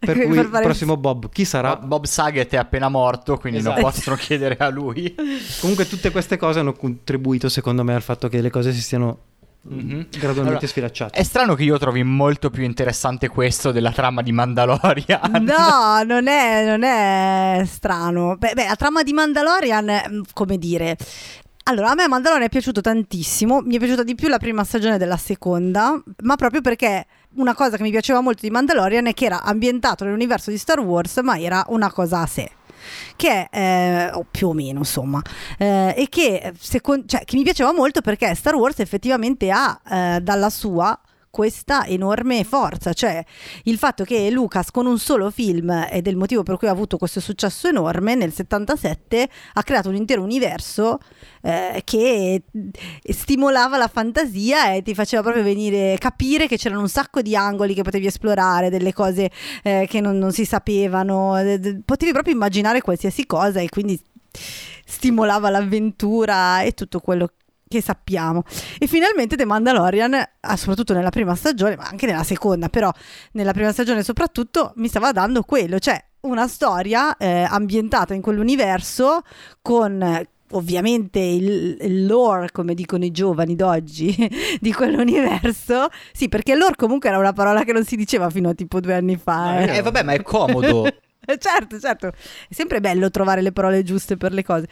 Per 0.06 0.18
cui 0.26 0.36
per 0.36 0.46
il 0.46 0.60
prossimo 0.62 0.98
Bob, 0.98 1.30
chi 1.30 1.46
sarà? 1.46 1.78
Bob 1.78 2.06
Saget 2.06 2.52
è 2.54 2.58
appena 2.58 2.90
morto, 2.90 3.38
quindi 3.38 3.60
Esatto. 3.60 3.82
non 3.82 3.90
possono 3.92 4.16
chiedere 4.16 4.56
a 4.58 4.70
lui. 4.70 5.16
Comunque 5.62 5.88
tutte 5.88 6.12
queste 6.12 6.38
cose 6.38 6.60
hanno 6.60 6.74
contribuito 6.74 7.50
secondo 7.50 7.84
me 7.84 7.96
al 7.96 8.02
fatto 8.04 8.28
che 8.28 8.40
le 8.42 8.50
cose 8.52 8.72
si 8.72 8.82
stiano 8.82 9.18
Mhm. 9.68 10.10
gradualmente 10.12 10.50
Allora, 10.50 10.68
sfilacciate. 10.68 11.18
È 11.18 11.24
strano 11.24 11.56
che 11.56 11.64
io 11.64 11.80
trovi 11.80 12.04
molto 12.04 12.52
più 12.52 12.62
interessante 12.64 13.28
questo 13.30 13.72
della 13.72 13.92
trama 13.92 14.22
di 14.22 14.32
Mandalorian. 14.32 15.42
No, 15.42 16.04
non 16.06 16.28
è, 16.28 16.64
non 16.68 16.84
è 16.84 17.64
strano. 17.66 18.36
Beh, 18.38 18.52
beh, 18.54 18.68
la 18.68 18.76
trama 18.76 19.02
di 19.02 19.12
Mandalorian, 19.12 20.04
mm, 20.08 20.22
come 20.34 20.60
dire. 20.60 20.96
Allora, 21.68 21.90
a 21.90 21.96
me 21.96 22.08
Mandalorian 22.08 22.46
è 22.46 22.50
piaciuto 22.50 22.80
tantissimo. 22.80 23.62
Mi 23.62 23.78
è 23.78 23.80
piaciuta 23.80 24.04
di 24.04 24.14
più 24.14 24.28
la 24.28 24.38
prima 24.38 24.64
stagione 24.64 25.00
della 25.00 25.18
seconda, 25.18 26.00
ma 26.22 26.36
proprio 26.36 26.62
perché 26.62 27.08
una 27.38 27.56
cosa 27.56 27.76
che 27.76 27.82
mi 27.82 27.90
piaceva 27.90 28.22
molto 28.22 28.42
di 28.44 28.52
Mandalorian 28.52 29.08
è 29.08 29.16
che 29.16 29.26
era 29.26 29.42
ambientato 29.42 30.04
nell'universo 30.04 30.52
di 30.52 30.60
Star 30.60 30.80
Wars, 30.80 31.18
ma 31.24 31.40
era 31.40 31.66
una 31.70 31.92
cosa 31.92 32.22
a 32.22 32.28
sé 32.28 32.52
che 33.16 33.50
è 33.50 34.12
eh, 34.14 34.26
più 34.30 34.50
o 34.50 34.54
meno 34.54 34.78
insomma 34.80 35.20
eh, 35.58 35.96
e 35.98 36.08
che, 36.08 36.54
secondo, 36.60 37.08
cioè, 37.08 37.26
che 37.26 37.36
mi 37.36 37.42
piaceva 37.42 37.74
molto 37.74 38.02
perché 38.02 38.36
Star 38.36 38.54
Wars 38.54 38.78
effettivamente 38.78 39.50
ha 39.50 39.82
eh, 39.90 40.20
dalla 40.22 40.52
sua 40.52 40.96
questa 41.36 41.86
enorme 41.86 42.46
forza, 42.46 42.94
cioè 42.94 43.22
il 43.64 43.78
fatto 43.78 44.06
che 44.06 44.30
Lucas 44.30 44.72
con 44.72 44.86
un 44.86 44.98
solo 44.98 45.30
film 45.32 45.70
ed 45.92 46.08
è 46.08 46.10
il 46.10 46.16
motivo 46.16 46.44
per 46.44 46.56
cui 46.56 46.70
ha 46.70 46.72
avuto 46.72 46.96
questo 46.96 47.20
successo 47.20 47.68
enorme 47.68 48.16
nel 48.16 48.32
77 48.32 49.30
ha 49.56 49.64
creato 49.64 49.90
un 49.90 49.96
intero 49.96 50.22
universo 50.22 50.98
eh, 51.42 51.82
che 51.84 52.42
stimolava 53.04 53.76
la 53.76 53.90
fantasia 53.90 54.72
e 54.72 54.82
ti 54.82 54.96
faceva 54.96 55.24
proprio 55.24 55.44
venire 55.44 55.98
capire 56.00 56.48
che 56.48 56.56
c'erano 56.56 56.80
un 56.80 56.88
sacco 56.88 57.22
di 57.22 57.36
angoli 57.36 57.74
che 57.74 57.82
potevi 57.82 58.06
esplorare, 58.06 58.70
delle 58.70 58.94
cose 58.94 59.30
eh, 59.62 59.88
che 59.90 60.00
non, 60.00 60.18
non, 60.18 60.32
si 60.32 60.46
sapevano, 60.46 61.34
potevi 61.84 62.14
proprio 62.14 62.34
immaginare 62.34 62.80
qualsiasi 62.80 63.26
cosa 63.26 63.60
e 63.60 63.68
quindi 63.68 64.00
stimolava 64.86 65.50
l'avventura 65.50 66.62
e 66.62 66.72
tutto 66.72 67.02
quello 67.02 67.28
che 67.28 67.45
che 67.68 67.82
sappiamo. 67.82 68.44
E 68.78 68.88
finalmente 68.88 69.36
The 69.36 69.46
Mandalorian, 69.46 70.14
ah, 70.40 70.56
soprattutto 70.56 70.94
nella 70.94 71.10
prima 71.10 71.36
stagione, 71.36 71.76
ma 71.76 71.84
anche 71.84 72.06
nella 72.06 72.24
seconda, 72.24 72.70
però 72.70 72.92
nella 73.34 73.54
prima 73.54 73.72
stagione 73.72 74.04
soprattutto, 74.04 74.74
mi 74.76 74.88
stava 74.88 75.12
dando 75.12 75.44
quello, 75.44 75.80
cioè 75.80 76.04
una 76.22 76.48
storia 76.48 77.18
eh, 77.18 77.46
ambientata 77.48 78.14
in 78.14 78.22
quell'universo 78.22 79.22
con 79.62 80.24
ovviamente 80.52 81.20
il, 81.20 81.78
il, 81.82 82.06
lore, 82.06 82.52
come 82.52 82.74
dicono 82.74 83.04
i 83.04 83.12
giovani 83.12 83.56
d'oggi, 83.56 84.16
di 84.60 84.74
quell'universo. 84.74 85.88
Sì, 86.12 86.30
perché 86.30 86.56
lore 86.56 86.76
comunque 86.76 87.10
era 87.10 87.18
una 87.18 87.34
parola 87.34 87.64
che 87.64 87.74
non 87.74 87.84
si 87.84 87.96
diceva 87.96 88.30
fino 88.30 88.50
a 88.50 88.54
tipo 88.54 88.80
due 88.80 88.94
anni 88.94 89.18
fa. 89.18 89.60
Eh, 89.60 89.78
eh 89.78 89.82
vabbè, 89.82 90.04
ma 90.04 90.14
è 90.14 90.22
comodo. 90.22 90.84
certo, 91.40 91.80
certo, 91.80 92.08
è 92.08 92.54
sempre 92.54 92.80
bello 92.80 93.10
trovare 93.10 93.42
le 93.42 93.52
parole 93.52 93.84
giuste 93.84 94.16
per 94.16 94.32
le 94.32 94.44
cose 94.44 94.68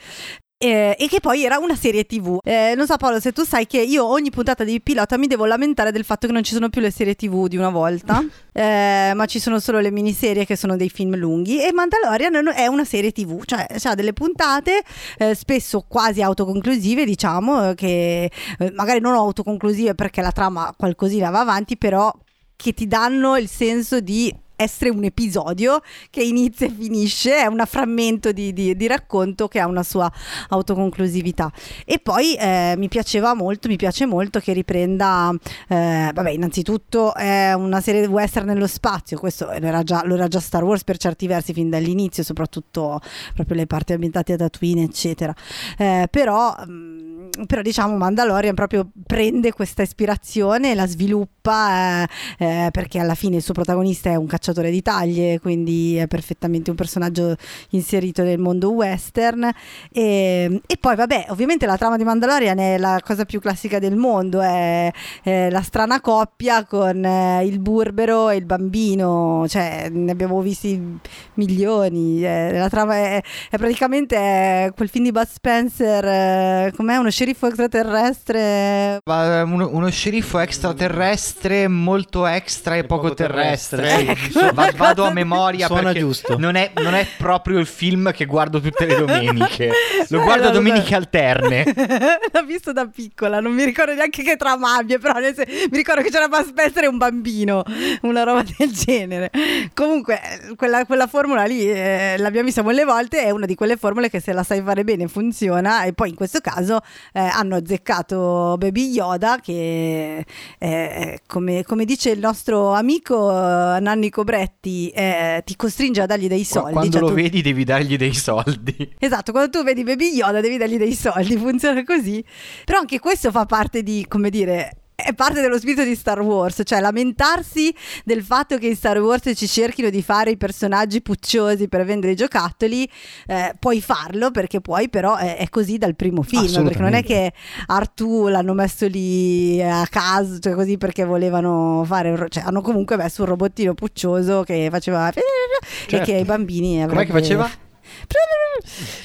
eh, 0.64 0.96
e 0.98 1.08
che 1.08 1.20
poi 1.20 1.44
era 1.44 1.58
una 1.58 1.76
serie 1.76 2.04
tv. 2.04 2.38
Eh, 2.42 2.72
non 2.74 2.86
so 2.86 2.96
Paolo 2.96 3.20
se 3.20 3.32
tu 3.32 3.44
sai 3.44 3.66
che 3.66 3.80
io 3.80 4.06
ogni 4.06 4.30
puntata 4.30 4.64
di 4.64 4.80
pilota 4.80 5.18
mi 5.18 5.26
devo 5.26 5.44
lamentare 5.44 5.92
del 5.92 6.04
fatto 6.04 6.26
che 6.26 6.32
non 6.32 6.42
ci 6.42 6.54
sono 6.54 6.70
più 6.70 6.80
le 6.80 6.90
serie 6.90 7.14
tv 7.14 7.48
di 7.48 7.56
una 7.58 7.68
volta, 7.68 8.24
eh, 8.52 9.12
ma 9.14 9.26
ci 9.26 9.38
sono 9.40 9.60
solo 9.60 9.80
le 9.80 9.90
miniserie 9.90 10.46
che 10.46 10.56
sono 10.56 10.76
dei 10.76 10.88
film 10.88 11.16
lunghi 11.16 11.62
e 11.62 11.72
Mandalorian 11.72 12.52
è 12.54 12.66
una 12.66 12.84
serie 12.84 13.12
tv, 13.12 13.44
cioè 13.44 13.66
ha 13.82 13.94
delle 13.94 14.14
puntate 14.14 14.82
eh, 15.18 15.34
spesso 15.34 15.84
quasi 15.86 16.22
autoconclusive 16.22 17.04
diciamo, 17.04 17.74
che 17.74 18.30
eh, 18.58 18.72
magari 18.72 19.00
non 19.00 19.14
autoconclusive 19.14 19.94
perché 19.94 20.22
la 20.22 20.32
trama 20.32 20.72
qualcosina 20.76 21.28
va 21.28 21.40
avanti, 21.40 21.76
però 21.76 22.10
che 22.56 22.72
ti 22.72 22.86
danno 22.86 23.36
il 23.36 23.48
senso 23.48 24.00
di 24.00 24.34
essere 24.56 24.90
un 24.90 25.04
episodio 25.04 25.80
che 26.10 26.22
inizia 26.22 26.66
e 26.66 26.70
finisce, 26.70 27.36
è 27.36 27.46
un 27.46 27.62
frammento 27.66 28.32
di, 28.32 28.52
di, 28.52 28.76
di 28.76 28.86
racconto 28.86 29.48
che 29.48 29.60
ha 29.60 29.66
una 29.66 29.82
sua 29.82 30.10
autoconclusività. 30.48 31.52
E 31.84 31.98
poi 31.98 32.34
eh, 32.36 32.74
mi 32.76 32.88
piaceva 32.88 33.34
molto, 33.34 33.68
mi 33.68 33.76
piace 33.76 34.06
molto 34.06 34.38
che 34.40 34.52
riprenda, 34.52 35.32
eh, 35.68 36.10
vabbè, 36.12 36.30
innanzitutto 36.30 37.14
è 37.14 37.52
una 37.52 37.80
serie 37.80 38.06
western 38.06 38.46
nello 38.46 38.66
spazio, 38.66 39.18
questo 39.18 39.46
lo 39.46 39.52
era, 39.52 39.82
già, 39.82 40.40
Star 40.40 40.62
Wars 40.62 40.84
per 40.84 40.96
certi 40.98 41.26
versi 41.26 41.52
fin 41.52 41.68
dall'inizio, 41.68 42.22
soprattutto 42.22 43.00
proprio 43.34 43.56
le 43.56 43.66
parti 43.66 43.92
ambientate 43.92 44.34
a 44.34 44.36
Tatooine, 44.36 44.82
eccetera. 44.82 45.34
Eh, 45.76 46.06
però, 46.10 46.54
mm, 46.66 47.30
però 47.46 47.62
diciamo 47.62 47.96
Mandalorian 47.96 48.54
proprio 48.54 48.88
prende 49.06 49.52
questa 49.52 49.82
ispirazione 49.82 50.70
e 50.70 50.74
la 50.74 50.86
sviluppa 50.86 52.04
eh, 52.04 52.08
eh, 52.38 52.68
perché 52.70 52.98
alla 52.98 53.14
fine 53.14 53.36
il 53.36 53.42
suo 53.42 53.54
protagonista 53.54 54.10
è 54.10 54.14
un 54.14 54.26
cacciatore 54.26 54.43
cacciatore 54.44 54.70
di 54.70 54.82
taglie, 54.82 55.40
quindi 55.40 55.96
è 55.96 56.06
perfettamente 56.06 56.68
un 56.68 56.76
personaggio 56.76 57.34
inserito 57.70 58.22
nel 58.22 58.38
mondo 58.38 58.72
western. 58.72 59.50
E, 59.90 60.60
e 60.66 60.76
poi, 60.78 60.96
vabbè, 60.96 61.26
ovviamente 61.28 61.64
la 61.64 61.78
trama 61.78 61.96
di 61.96 62.04
Mandalorian 62.04 62.58
è 62.58 62.76
la 62.76 63.00
cosa 63.02 63.24
più 63.24 63.40
classica 63.40 63.78
del 63.78 63.96
mondo, 63.96 64.42
è, 64.42 64.92
è 65.22 65.48
la 65.48 65.62
strana 65.62 66.00
coppia 66.02 66.64
con 66.66 67.02
eh, 67.02 67.46
il 67.46 67.58
burbero 67.58 68.28
e 68.28 68.36
il 68.36 68.44
bambino, 68.44 69.46
cioè 69.48 69.88
ne 69.90 70.10
abbiamo 70.12 70.40
visti 70.42 70.98
milioni. 71.34 72.22
Eh, 72.22 72.52
la 72.52 72.68
trama 72.68 72.96
è, 72.96 73.22
è 73.50 73.56
praticamente 73.56 74.16
è 74.16 74.72
quel 74.76 74.90
film 74.90 75.04
di 75.04 75.12
Bud 75.12 75.26
Spencer, 75.26 76.04
eh, 76.04 76.72
com'è 76.76 76.96
uno 76.96 77.10
sceriffo 77.10 77.46
extraterrestre? 77.46 79.00
Uno, 79.04 79.68
uno 79.70 79.90
sceriffo 79.90 80.38
extraterrestre 80.38 81.66
molto 81.68 82.26
extra 82.26 82.76
e, 82.76 82.84
poco, 82.84 83.02
poco 83.04 83.14
terrestre. 83.14 83.82
terrestre. 83.88 84.32
so, 84.34 84.50
va, 84.52 84.70
vado 84.76 85.04
a 85.04 85.10
memoria 85.10 85.66
Suona 85.66 85.82
perché 85.82 85.98
giusto. 86.00 86.38
Non 86.38 86.56
è, 86.56 86.72
non 86.74 86.94
è, 86.94 87.06
proprio 87.16 87.58
il 87.58 87.66
film 87.66 88.12
che 88.12 88.24
guardo 88.24 88.60
tutte 88.60 88.86
le 88.86 88.96
domeniche. 88.96 89.70
Lo 90.08 90.22
guardo 90.22 90.48
a 90.48 90.50
domeniche 90.50 90.94
alterne. 90.94 91.64
L'ho 92.32 92.44
visto 92.44 92.72
da 92.72 92.86
piccola, 92.86 93.40
non 93.40 93.52
mi 93.52 93.64
ricordo 93.64 93.94
neanche 93.94 94.22
che 94.22 94.36
trama 94.36 94.76
abbia, 94.76 94.98
però 94.98 95.14
mi 95.18 95.76
ricordo 95.76 96.02
che 96.02 96.10
c'era 96.10 96.28
Buzz 96.28 96.48
Spencer 96.48 96.84
e 96.84 96.86
un 96.88 96.98
bambino, 96.98 97.62
una 98.02 98.22
roba 98.22 98.42
del 98.56 98.70
genere. 98.72 99.30
Comunque, 99.74 100.20
quella, 100.56 100.84
quella 100.84 101.06
formula 101.06 101.44
lì 101.44 101.70
eh, 101.70 102.16
l'abbiamo 102.18 102.46
vista 102.46 102.62
molte 102.62 102.84
volte, 102.84 103.22
è 103.22 103.30
una 103.30 103.46
di 103.46 103.54
quelle 103.54 103.76
formule 103.76 104.10
che 104.10 104.20
se 104.20 104.32
la 104.32 104.42
sai 104.42 104.62
fare 104.62 104.84
bene 104.84 105.08
funziona 105.08 105.84
e 105.84 105.92
poi 105.92 106.10
in 106.10 106.14
questo 106.14 106.40
caso 106.40 106.80
eh, 107.12 107.20
hanno 107.20 107.56
azzeccato 107.56 108.56
Baby 108.58 108.90
Yoda 108.90 109.38
che 109.40 110.24
eh, 110.58 111.20
come, 111.26 111.64
come, 111.64 111.84
dice 111.84 112.10
il 112.10 112.18
nostro 112.18 112.72
amico 112.72 113.30
eh, 113.30 113.80
Cobretti 114.24 114.88
eh, 114.88 115.42
ti 115.44 115.54
costringe 115.54 116.00
a 116.00 116.06
dargli 116.06 116.28
dei 116.28 116.44
soldi. 116.44 116.72
Quando 116.72 116.90
cioè 116.92 117.00
lo 117.02 117.08
tu... 117.08 117.14
vedi 117.14 117.42
devi 117.42 117.64
dargli 117.64 117.96
dei 117.96 118.14
soldi. 118.14 118.92
Esatto, 118.98 119.32
quando 119.32 119.50
tu 119.50 119.62
vedi 119.62 119.84
Baby 119.84 120.14
Yoda 120.14 120.40
devi 120.40 120.56
dargli 120.56 120.78
dei 120.78 120.94
soldi, 120.94 121.36
funziona 121.36 121.84
così. 121.84 122.24
Però 122.64 122.78
anche 122.78 122.98
questo 122.98 123.30
fa 123.30 123.44
parte 123.44 123.82
di, 123.82 124.06
come 124.08 124.30
dire, 124.30 124.83
è 125.04 125.12
parte 125.12 125.42
dello 125.42 125.58
spirito 125.58 125.84
di 125.84 125.94
Star 125.94 126.20
Wars, 126.20 126.62
cioè 126.64 126.80
lamentarsi 126.80 127.74
del 128.04 128.22
fatto 128.22 128.56
che 128.56 128.68
in 128.68 128.74
Star 128.74 128.98
Wars 128.98 129.30
ci 129.34 129.46
cerchino 129.46 129.90
di 129.90 130.02
fare 130.02 130.30
i 130.30 130.36
personaggi 130.38 131.02
pucciosi 131.02 131.68
per 131.68 131.84
vendere 131.84 132.12
i 132.12 132.16
giocattoli, 132.16 132.88
eh, 133.26 133.54
puoi 133.58 133.82
farlo 133.82 134.30
perché 134.30 134.62
puoi, 134.62 134.88
però 134.88 135.16
è, 135.16 135.36
è 135.36 135.48
così 135.50 135.76
dal 135.76 135.94
primo 135.94 136.22
film, 136.22 136.64
perché 136.64 136.80
non 136.80 136.94
è 136.94 137.02
che 137.04 137.32
Artù 137.66 138.28
l'hanno 138.28 138.54
messo 138.54 138.86
lì 138.86 139.62
a 139.62 139.86
caso, 139.88 140.38
cioè 140.38 140.54
così 140.54 140.78
perché 140.78 141.04
volevano 141.04 141.84
fare, 141.84 142.26
cioè 142.30 142.44
hanno 142.46 142.62
comunque 142.62 142.96
messo 142.96 143.22
un 143.22 143.28
robottino 143.28 143.74
puccioso 143.74 144.42
che 144.42 144.68
faceva 144.70 145.10
certo. 145.10 145.20
e 145.96 146.00
che 146.00 146.14
ai 146.14 146.24
bambini 146.24 146.82
avrebbe... 146.82 147.06
Com'è 147.06 147.06
che 147.06 147.24
faceva? 147.24 147.50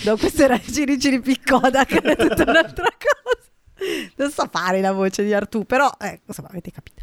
No, 0.03 0.15
questo 0.15 0.43
era 0.43 0.59
Ciri 0.59 0.97
Ciri 0.97 1.19
Piccoda, 1.19 1.83
che 1.83 1.97
è 1.97 2.15
tutta 2.15 2.43
un'altra 2.43 2.87
cosa 2.97 3.48
non 4.15 4.31
so 4.31 4.47
fare 4.51 4.81
la 4.81 4.91
voce 4.91 5.23
di 5.23 5.33
Artù, 5.33 5.65
però 5.65 5.89
eh, 5.99 6.21
insomma 6.25 6.49
avete 6.49 6.71
capito. 6.71 7.01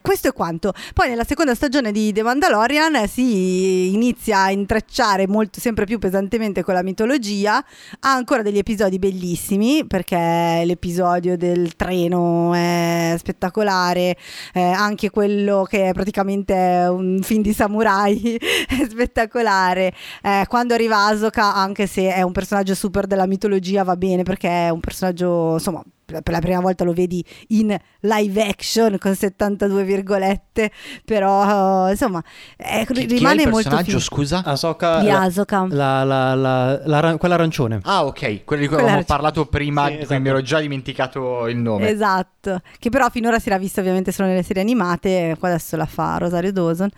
Questo 0.00 0.28
è 0.28 0.32
quanto. 0.32 0.72
Poi 0.94 1.10
nella 1.10 1.24
seconda 1.24 1.54
stagione 1.54 1.92
di 1.92 2.12
The 2.12 2.22
Mandalorian 2.22 3.06
si 3.06 3.92
inizia 3.92 4.44
a 4.44 4.50
intrecciare 4.50 5.26
molto, 5.26 5.60
sempre 5.60 5.84
più 5.84 5.98
pesantemente 5.98 6.62
con 6.62 6.72
la 6.72 6.82
mitologia. 6.82 7.58
Ha 7.58 8.12
ancora 8.14 8.40
degli 8.40 8.56
episodi 8.56 8.98
bellissimi 8.98 9.86
perché 9.86 10.62
l'episodio 10.64 11.36
del 11.36 11.76
treno 11.76 12.54
è 12.54 13.16
spettacolare, 13.18 14.16
eh, 14.54 14.62
anche 14.62 15.10
quello 15.10 15.66
che 15.68 15.90
è 15.90 15.92
praticamente 15.92 16.54
un 16.88 17.20
film 17.22 17.42
di 17.42 17.52
samurai 17.52 18.36
è 18.66 18.86
spettacolare. 18.88 19.92
Eh, 20.22 20.46
quando 20.48 20.72
arriva 20.72 21.04
Asoka, 21.04 21.54
anche 21.54 21.86
se 21.86 22.14
è 22.14 22.22
un 22.22 22.32
personaggio 22.32 22.74
super 22.74 23.06
della 23.06 23.26
mitologia, 23.26 23.82
va 23.82 23.96
bene 23.96 24.22
perché 24.22 24.48
è 24.48 24.70
un 24.70 24.80
personaggio 24.80 25.52
insomma 25.54 25.84
per 26.08 26.32
la 26.32 26.40
prima 26.40 26.60
volta 26.60 26.84
lo 26.84 26.94
vedi 26.94 27.22
in 27.48 27.76
live 28.00 28.42
action 28.42 28.96
con 28.98 29.14
72 29.14 29.84
virgolette, 29.84 30.70
però 31.04 31.90
insomma 31.90 32.22
è, 32.56 32.86
chi, 32.86 33.04
rimane 33.04 33.42
chi 33.42 33.48
molto 33.48 33.68
personaggio, 33.68 34.00
scusa? 34.00 34.42
Ahsoka, 34.42 35.00
di 35.00 35.10
Ahsoka. 35.10 35.66
La, 35.68 36.04
la, 36.04 36.34
la, 36.34 36.80
la, 36.84 37.16
quella 37.18 37.34
arancione. 37.34 37.80
Ah, 37.82 38.06
ok, 38.06 38.44
quello 38.44 38.62
di 38.62 38.68
cui 38.68 38.78
avevamo 38.78 39.04
parlato 39.04 39.44
prima, 39.46 39.86
sì, 39.88 39.98
esatto. 39.98 40.20
mi 40.20 40.28
ero 40.28 40.40
già 40.40 40.60
dimenticato 40.60 41.46
il 41.46 41.58
nome. 41.58 41.90
Esatto, 41.90 42.60
che 42.78 42.88
però 42.88 43.10
finora 43.10 43.38
si 43.38 43.48
era 43.48 43.58
vista 43.58 43.80
ovviamente 43.80 44.10
solo 44.10 44.28
nelle 44.28 44.42
serie 44.42 44.62
animate, 44.62 45.36
qua 45.38 45.48
adesso 45.48 45.76
la 45.76 45.86
fa 45.86 46.16
Rosario 46.16 46.52
Dawson. 46.52 46.90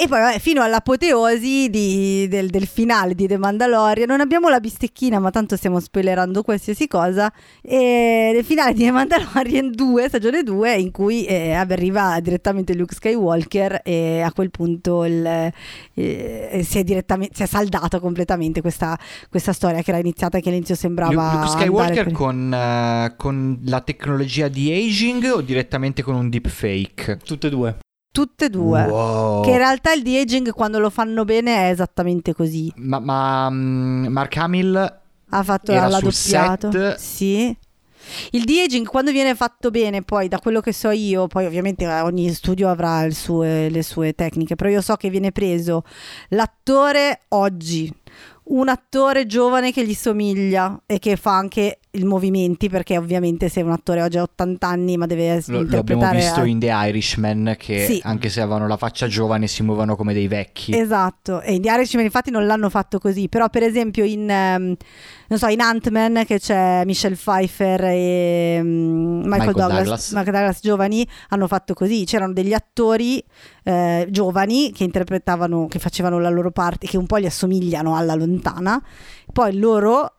E 0.00 0.08
poi 0.08 0.18
vabbè, 0.18 0.38
fino 0.38 0.62
all'apoteosi 0.62 1.68
di, 1.68 2.26
del, 2.26 2.48
del, 2.48 2.66
finale 2.66 3.14
di 3.14 3.26
The 3.26 3.36
Mandalorian, 3.36 4.08
non 4.08 4.20
abbiamo 4.20 4.48
la 4.48 4.58
bistecchina, 4.58 5.18
ma 5.18 5.30
tanto 5.30 5.56
stiamo 5.56 5.78
spoilerando 5.78 6.42
qualsiasi 6.42 6.88
cosa. 6.88 7.30
E 7.60 8.32
il 8.34 8.42
finale 8.42 8.72
di 8.72 8.84
The 8.84 8.92
Mandalorian 8.92 9.72
2, 9.76 10.08
stagione 10.08 10.42
2, 10.42 10.74
in 10.76 10.90
cui 10.90 11.26
eh, 11.26 11.52
arriva 11.52 12.18
direttamente 12.20 12.74
Luke 12.74 12.94
Skywalker 12.94 13.82
e 13.84 14.22
a 14.22 14.32
quel 14.32 14.50
punto 14.50 15.04
il, 15.04 15.52
eh, 15.92 16.62
si, 16.64 16.78
è 16.78 17.04
si, 17.32 17.42
è 17.42 17.46
saldato 17.46 18.00
completamente 18.00 18.62
questa, 18.62 18.98
questa, 19.28 19.52
storia 19.52 19.82
che 19.82 19.90
era 19.90 19.98
iniziata 19.98 20.38
e 20.38 20.40
che 20.40 20.48
all'inizio 20.48 20.76
sembrava... 20.76 21.34
Luke 21.34 21.48
Skywalker 21.48 22.04
per... 22.04 22.12
con, 22.14 22.50
uh, 22.50 23.16
con 23.18 23.60
la 23.66 23.82
tecnologia 23.82 24.48
di 24.48 24.72
aging 24.72 25.30
o 25.30 25.42
direttamente 25.42 26.00
con 26.02 26.14
un 26.14 26.30
deepfake? 26.30 27.18
Tutte 27.22 27.48
e 27.48 27.50
due. 27.50 27.76
Tutte 28.12 28.46
e 28.46 28.50
due. 28.50 28.84
Wow. 28.84 29.42
Che 29.44 29.50
in 29.50 29.56
realtà 29.56 29.92
il 29.92 30.02
de-aging 30.02 30.50
quando 30.52 30.78
lo 30.78 30.90
fanno 30.90 31.24
bene 31.24 31.54
è 31.66 31.70
esattamente 31.70 32.34
così. 32.34 32.72
Ma, 32.76 32.98
ma, 32.98 33.48
mm, 33.50 34.06
Mark 34.06 34.36
Hamill 34.36 34.98
Ha 35.28 35.42
fatto 35.44 35.70
Era 35.72 35.86
l'ha 35.88 36.00
doppiato. 36.00 36.70
set. 36.72 36.94
Sì. 36.96 37.56
Il 38.30 38.44
de-aging 38.44 38.86
quando 38.86 39.12
viene 39.12 39.34
fatto 39.36 39.70
bene, 39.70 40.02
poi 40.02 40.26
da 40.26 40.38
quello 40.40 40.60
che 40.60 40.72
so 40.72 40.90
io, 40.90 41.26
poi 41.28 41.46
ovviamente 41.46 41.84
eh, 41.84 42.00
ogni 42.00 42.32
studio 42.32 42.68
avrà 42.68 43.02
il 43.04 43.14
sue- 43.14 43.68
le 43.68 43.82
sue 43.82 44.14
tecniche, 44.14 44.56
però 44.56 44.70
io 44.70 44.80
so 44.80 44.96
che 44.96 45.10
viene 45.10 45.30
preso 45.30 45.84
l'attore 46.30 47.20
oggi, 47.28 47.92
un 48.44 48.68
attore 48.68 49.26
giovane 49.26 49.70
che 49.70 49.86
gli 49.86 49.94
somiglia 49.94 50.80
e 50.86 50.98
che 50.98 51.16
fa 51.16 51.36
anche 51.36 51.79
i 51.92 52.04
movimenti, 52.04 52.68
perché 52.68 52.96
ovviamente 52.96 53.48
se 53.48 53.62
un 53.62 53.72
attore 53.72 54.02
oggi 54.02 54.16
ha 54.18 54.22
80 54.22 54.66
anni 54.66 54.96
ma 54.96 55.06
deve 55.06 55.42
lo, 55.46 55.60
interpretare... 55.60 56.16
visto 56.16 56.40
a- 56.40 56.46
in 56.46 56.58
The 56.60 56.70
Irishman 56.70 57.56
che 57.58 57.84
Sì. 57.86 58.00
anche 58.04 58.28
se 58.28 58.40
avevano 58.40 58.68
la 58.68 58.76
faccia 58.76 59.08
giovane 59.08 59.48
si 59.48 59.62
muovono 59.64 59.96
come 59.96 60.12
dei 60.12 60.28
vecchi. 60.28 60.76
Esatto, 60.76 61.40
e 61.40 61.54
in 61.54 61.62
The 61.62 61.70
Irishman 61.70 62.04
infatti 62.04 62.30
non 62.30 62.46
l'hanno 62.46 62.70
fatto 62.70 62.98
così, 62.98 63.28
però 63.28 63.48
per 63.48 63.64
esempio 63.64 64.04
in, 64.04 64.30
ehm, 64.30 64.76
non 65.28 65.38
so, 65.38 65.46
in 65.48 65.60
Ant-Man 65.60 66.22
che 66.26 66.38
c'è 66.38 66.84
Michelle 66.84 67.16
Pfeiffer 67.16 67.84
e 67.84 68.60
mm, 68.62 69.22
Michael, 69.22 69.28
Michael 69.28 69.52
Douglas, 69.52 69.76
Douglas. 69.78 70.10
Michael 70.12 70.32
Douglas 70.32 70.58
giovani 70.62 71.08
hanno 71.30 71.46
fatto 71.48 71.74
così, 71.74 72.04
c'erano 72.04 72.32
degli 72.32 72.52
attori 72.52 73.22
eh, 73.64 74.06
giovani 74.10 74.70
che 74.72 74.84
interpretavano, 74.84 75.66
che 75.66 75.78
facevano 75.80 76.20
la 76.20 76.30
loro 76.30 76.52
parte, 76.52 76.86
che 76.86 76.96
un 76.96 77.06
po' 77.06 77.18
gli 77.18 77.26
assomigliano 77.26 77.96
alla 77.96 78.14
lontana, 78.14 78.80
poi 79.32 79.56
loro 79.56 80.14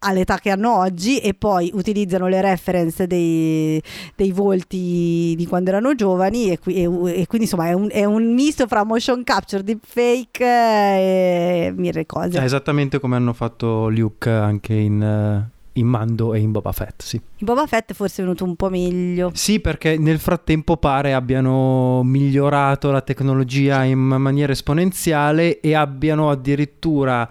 all'età 0.00 0.38
che 0.38 0.50
hanno 0.50 0.76
oggi 0.76 1.18
e 1.18 1.34
poi 1.34 1.70
utilizzano 1.74 2.28
le 2.28 2.40
reference 2.40 3.06
dei, 3.06 3.82
dei 4.14 4.32
volti 4.32 5.34
di 5.36 5.46
quando 5.48 5.70
erano 5.70 5.94
giovani 5.94 6.50
e, 6.50 6.58
qui- 6.58 6.74
e- 6.74 6.82
e 7.20 7.26
quindi 7.26 7.46
insomma 7.46 7.68
è 7.68 7.72
un, 7.72 7.88
è 7.90 8.04
un 8.04 8.32
misto 8.32 8.66
fra 8.66 8.84
motion 8.84 9.24
capture, 9.24 9.62
deepfake 9.62 10.44
e 10.44 11.72
mille 11.76 12.06
cose. 12.06 12.38
È 12.38 12.42
esattamente 12.42 12.98
come 13.00 13.16
hanno 13.16 13.32
fatto 13.32 13.88
Luke 13.88 14.30
anche 14.30 14.74
in, 14.74 15.02
eh, 15.02 15.50
in 15.72 15.86
Mando 15.86 16.34
e 16.34 16.38
in 16.40 16.52
Boba 16.52 16.72
Fett, 16.72 17.02
sì. 17.02 17.16
In 17.16 17.46
Boba 17.46 17.66
Fett 17.66 17.92
forse 17.92 18.22
è 18.22 18.24
venuto 18.24 18.44
un 18.44 18.56
po' 18.56 18.68
meglio. 18.68 19.30
Sì, 19.34 19.60
perché 19.60 19.96
nel 19.98 20.18
frattempo 20.18 20.76
pare 20.76 21.12
abbiano 21.12 22.02
migliorato 22.04 22.90
la 22.90 23.00
tecnologia 23.00 23.82
in 23.84 23.98
maniera 23.98 24.52
esponenziale 24.52 25.60
e 25.60 25.74
abbiano 25.74 26.30
addirittura 26.30 27.28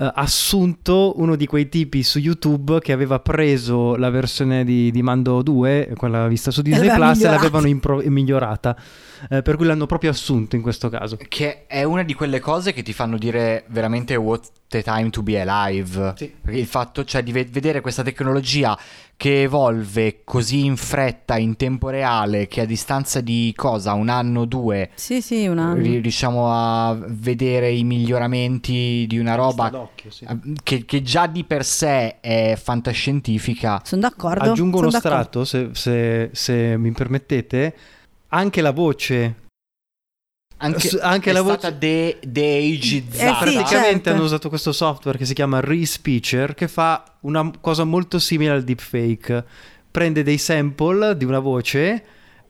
eh, 0.00 0.10
assunto 0.14 1.14
uno 1.16 1.34
di 1.34 1.46
quei 1.46 1.68
tipi 1.68 2.04
su 2.04 2.20
YouTube 2.20 2.78
che 2.78 2.92
aveva 2.92 3.18
preso 3.18 3.96
la 3.96 4.10
versione 4.10 4.64
di, 4.64 4.92
di 4.92 5.02
Mando 5.02 5.42
2, 5.42 5.94
quella 5.96 6.28
vista 6.28 6.52
su 6.52 6.62
Disney 6.62 6.94
Plus, 6.94 7.24
e 7.24 7.28
l'avevano 7.28 7.66
impro- 7.66 8.02
migliorata. 8.04 8.76
Eh, 9.30 9.42
per 9.42 9.56
cui 9.56 9.66
l'hanno 9.66 9.86
proprio 9.86 10.10
assunto 10.10 10.56
in 10.56 10.62
questo 10.62 10.88
caso. 10.88 11.16
Che 11.16 11.66
è 11.66 11.82
una 11.84 12.02
di 12.02 12.14
quelle 12.14 12.40
cose 12.40 12.72
che 12.72 12.82
ti 12.82 12.92
fanno 12.92 13.18
dire 13.18 13.64
veramente 13.68 14.14
what 14.16 14.50
a 14.70 14.82
time 14.82 15.10
to 15.10 15.22
be 15.22 15.40
alive. 15.40 16.14
Sì. 16.16 16.32
Perché 16.40 16.58
il 16.58 16.66
fatto, 16.66 17.04
cioè, 17.04 17.22
di 17.22 17.32
ve- 17.32 17.46
vedere 17.50 17.80
questa 17.80 18.02
tecnologia 18.02 18.78
che 19.16 19.42
evolve 19.42 20.20
così 20.24 20.64
in 20.66 20.76
fretta, 20.76 21.36
in 21.38 21.56
tempo 21.56 21.88
reale, 21.88 22.46
che 22.46 22.60
a 22.60 22.64
distanza 22.66 23.20
di 23.20 23.52
cosa, 23.56 23.94
un 23.94 24.08
anno 24.10 24.40
o 24.42 24.44
due, 24.44 24.90
Sì, 24.94 25.20
sì, 25.20 25.46
un 25.46 25.58
anno. 25.58 25.74
ri- 25.82 25.98
riusciamo 25.98 26.52
a 26.52 26.96
vedere 27.08 27.70
i 27.70 27.82
miglioramenti 27.82 29.06
di 29.08 29.18
una 29.18 29.34
roba 29.34 29.70
eh, 29.70 30.38
che, 30.62 30.84
che 30.84 31.02
già 31.02 31.26
di 31.26 31.42
per 31.44 31.64
sé 31.64 32.20
è 32.20 32.56
fantascientifica. 33.02 33.80
Sono 33.84 34.02
d'accordo. 34.02 34.50
Aggiungo 34.50 34.76
sono 34.78 34.88
uno 34.88 34.98
d'accordo. 35.00 35.44
strato, 35.44 35.44
se, 35.44 35.70
se- 35.72 36.30
se 36.32 36.76
mi 36.76 36.92
permettete. 36.92 37.74
Anche 38.28 38.60
la 38.60 38.72
voce 38.72 39.34
Anche, 40.60 40.88
S- 40.88 40.98
anche 41.00 41.30
è 41.30 41.32
la 41.32 41.40
voce- 41.42 41.58
stata 41.58 41.74
de- 41.76 42.18
de-agizzata. 42.20 43.24
Eh 43.24 43.34
sì, 43.34 43.54
praticamente 43.54 43.92
certo. 43.92 44.10
hanno 44.10 44.22
usato 44.24 44.48
questo 44.48 44.72
software 44.72 45.16
che 45.16 45.24
si 45.24 45.32
chiama 45.34 45.60
Respeecher 45.60 46.54
che 46.54 46.66
fa 46.68 47.04
una 47.20 47.48
cosa 47.60 47.84
molto 47.84 48.18
simile 48.18 48.50
al 48.50 48.64
deepfake. 48.64 49.44
Prende 49.90 50.22
dei 50.24 50.36
sample 50.38 51.16
di 51.16 51.24
una 51.24 51.38
voce 51.38 52.04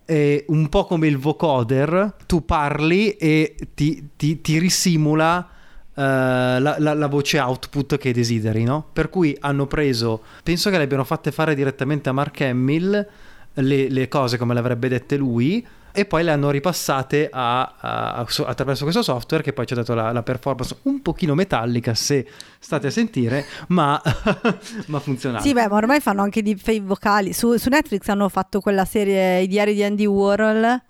e 0.06 0.44
un 0.48 0.68
po' 0.70 0.86
come 0.86 1.06
il 1.06 1.18
vocoder, 1.18 2.14
tu 2.26 2.44
parli 2.46 3.10
e 3.12 3.54
ti, 3.74 4.08
ti- 4.16 4.40
ti 4.40 4.58
risimula 4.58 5.46
eh, 5.94 6.00
la, 6.00 6.76
la- 6.78 6.94
la 6.94 7.06
voce 7.08 7.38
output 7.38 7.98
che 7.98 8.12
desideri, 8.14 8.64
no? 8.64 8.88
Per 8.90 9.10
cui 9.10 9.36
hanno 9.40 9.66
preso, 9.66 10.22
penso 10.42 10.70
che 10.70 10.78
le 10.78 10.84
abbiano 10.84 11.04
fatte 11.04 11.30
fare 11.30 11.54
direttamente 11.54 12.08
a 12.08 12.12
Mark 12.12 12.40
Hamill 12.40 13.06
le, 13.60 13.88
le 13.88 14.08
cose 14.08 14.36
come 14.38 14.54
le 14.54 14.60
avrebbe 14.60 14.88
dette 14.88 15.16
lui 15.16 15.66
e 15.90 16.04
poi 16.04 16.22
le 16.22 16.30
hanno 16.30 16.50
ripassate 16.50 17.28
a- 17.32 17.74
a- 17.78 18.12
a- 18.16 18.24
so- 18.28 18.46
attraverso 18.46 18.84
questo 18.84 19.02
software 19.02 19.42
che 19.42 19.52
poi 19.52 19.66
ci 19.66 19.72
ha 19.72 19.76
dato 19.76 19.94
la, 19.94 20.12
la 20.12 20.22
performance 20.22 20.76
un 20.82 21.00
pochino 21.02 21.34
metallica 21.34 21.94
se 21.94 22.26
state 22.58 22.86
a 22.88 22.90
sentire 22.90 23.44
ma, 23.68 24.00
ma 24.86 25.00
funzionale 25.00 25.42
Sì, 25.42 25.52
beh, 25.52 25.68
ma 25.68 25.74
ormai 25.76 26.00
fanno 26.00 26.22
anche 26.22 26.42
di 26.42 26.54
fake 26.56 26.82
vocali. 26.82 27.32
Su, 27.32 27.56
su 27.56 27.68
Netflix 27.68 28.06
hanno 28.08 28.28
fatto 28.28 28.60
quella 28.60 28.84
serie 28.84 29.40
I 29.40 29.46
diari 29.48 29.74
di 29.74 29.82
Andy 29.82 30.06
Warhol 30.06 30.80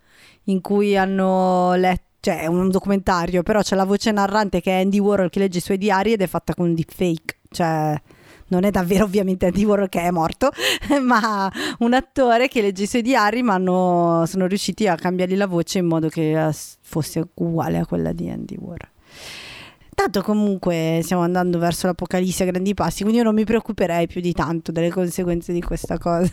in 0.44 0.60
cui 0.60 0.96
hanno 0.96 1.74
letto. 1.74 2.06
Cioè, 2.20 2.40
è 2.40 2.46
un 2.46 2.68
documentario, 2.68 3.44
però 3.44 3.62
c'è 3.62 3.76
la 3.76 3.84
voce 3.84 4.10
narrante 4.10 4.60
che 4.60 4.72
è 4.76 4.80
Andy 4.82 4.98
Warhol 4.98 5.30
che 5.30 5.38
legge 5.38 5.58
i 5.58 5.62
suoi 5.62 5.78
diari 5.78 6.12
ed 6.12 6.20
è 6.20 6.26
fatta 6.26 6.52
con 6.52 6.74
deepfake. 6.74 7.36
Cioè, 7.48 7.94
non 8.48 8.64
è 8.64 8.70
davvero 8.70 9.04
ovviamente 9.04 9.46
Andy 9.46 9.64
Warhol 9.64 9.88
che 9.88 10.00
è 10.00 10.10
morto, 10.10 10.50
ma 11.02 11.50
un 11.78 11.94
attore 11.94 12.48
che 12.48 12.60
legge 12.60 12.84
i 12.84 12.86
suoi 12.86 13.02
diari, 13.02 13.42
ma 13.42 13.54
hanno- 13.54 14.24
sono 14.26 14.46
riusciti 14.46 14.86
a 14.86 14.94
cambiargli 14.94 15.36
la 15.36 15.46
voce 15.46 15.78
in 15.78 15.86
modo 15.86 16.08
che 16.08 16.46
eh, 16.48 16.52
fosse 16.80 17.28
uguale 17.34 17.78
a 17.78 17.86
quella 17.86 18.12
di 18.12 18.28
Andy 18.28 18.56
Warhol. 18.56 18.88
Tanto 19.94 20.22
comunque 20.22 21.00
stiamo 21.02 21.22
andando 21.22 21.58
verso 21.58 21.88
l'apocalisse 21.88 22.44
a 22.44 22.46
grandi 22.46 22.72
passi, 22.72 23.00
quindi 23.00 23.18
io 23.18 23.24
non 23.24 23.34
mi 23.34 23.44
preoccuperei 23.44 24.06
più 24.06 24.20
di 24.20 24.32
tanto 24.32 24.70
delle 24.70 24.90
conseguenze 24.90 25.52
di 25.52 25.60
questa 25.60 25.98
cosa. 25.98 26.30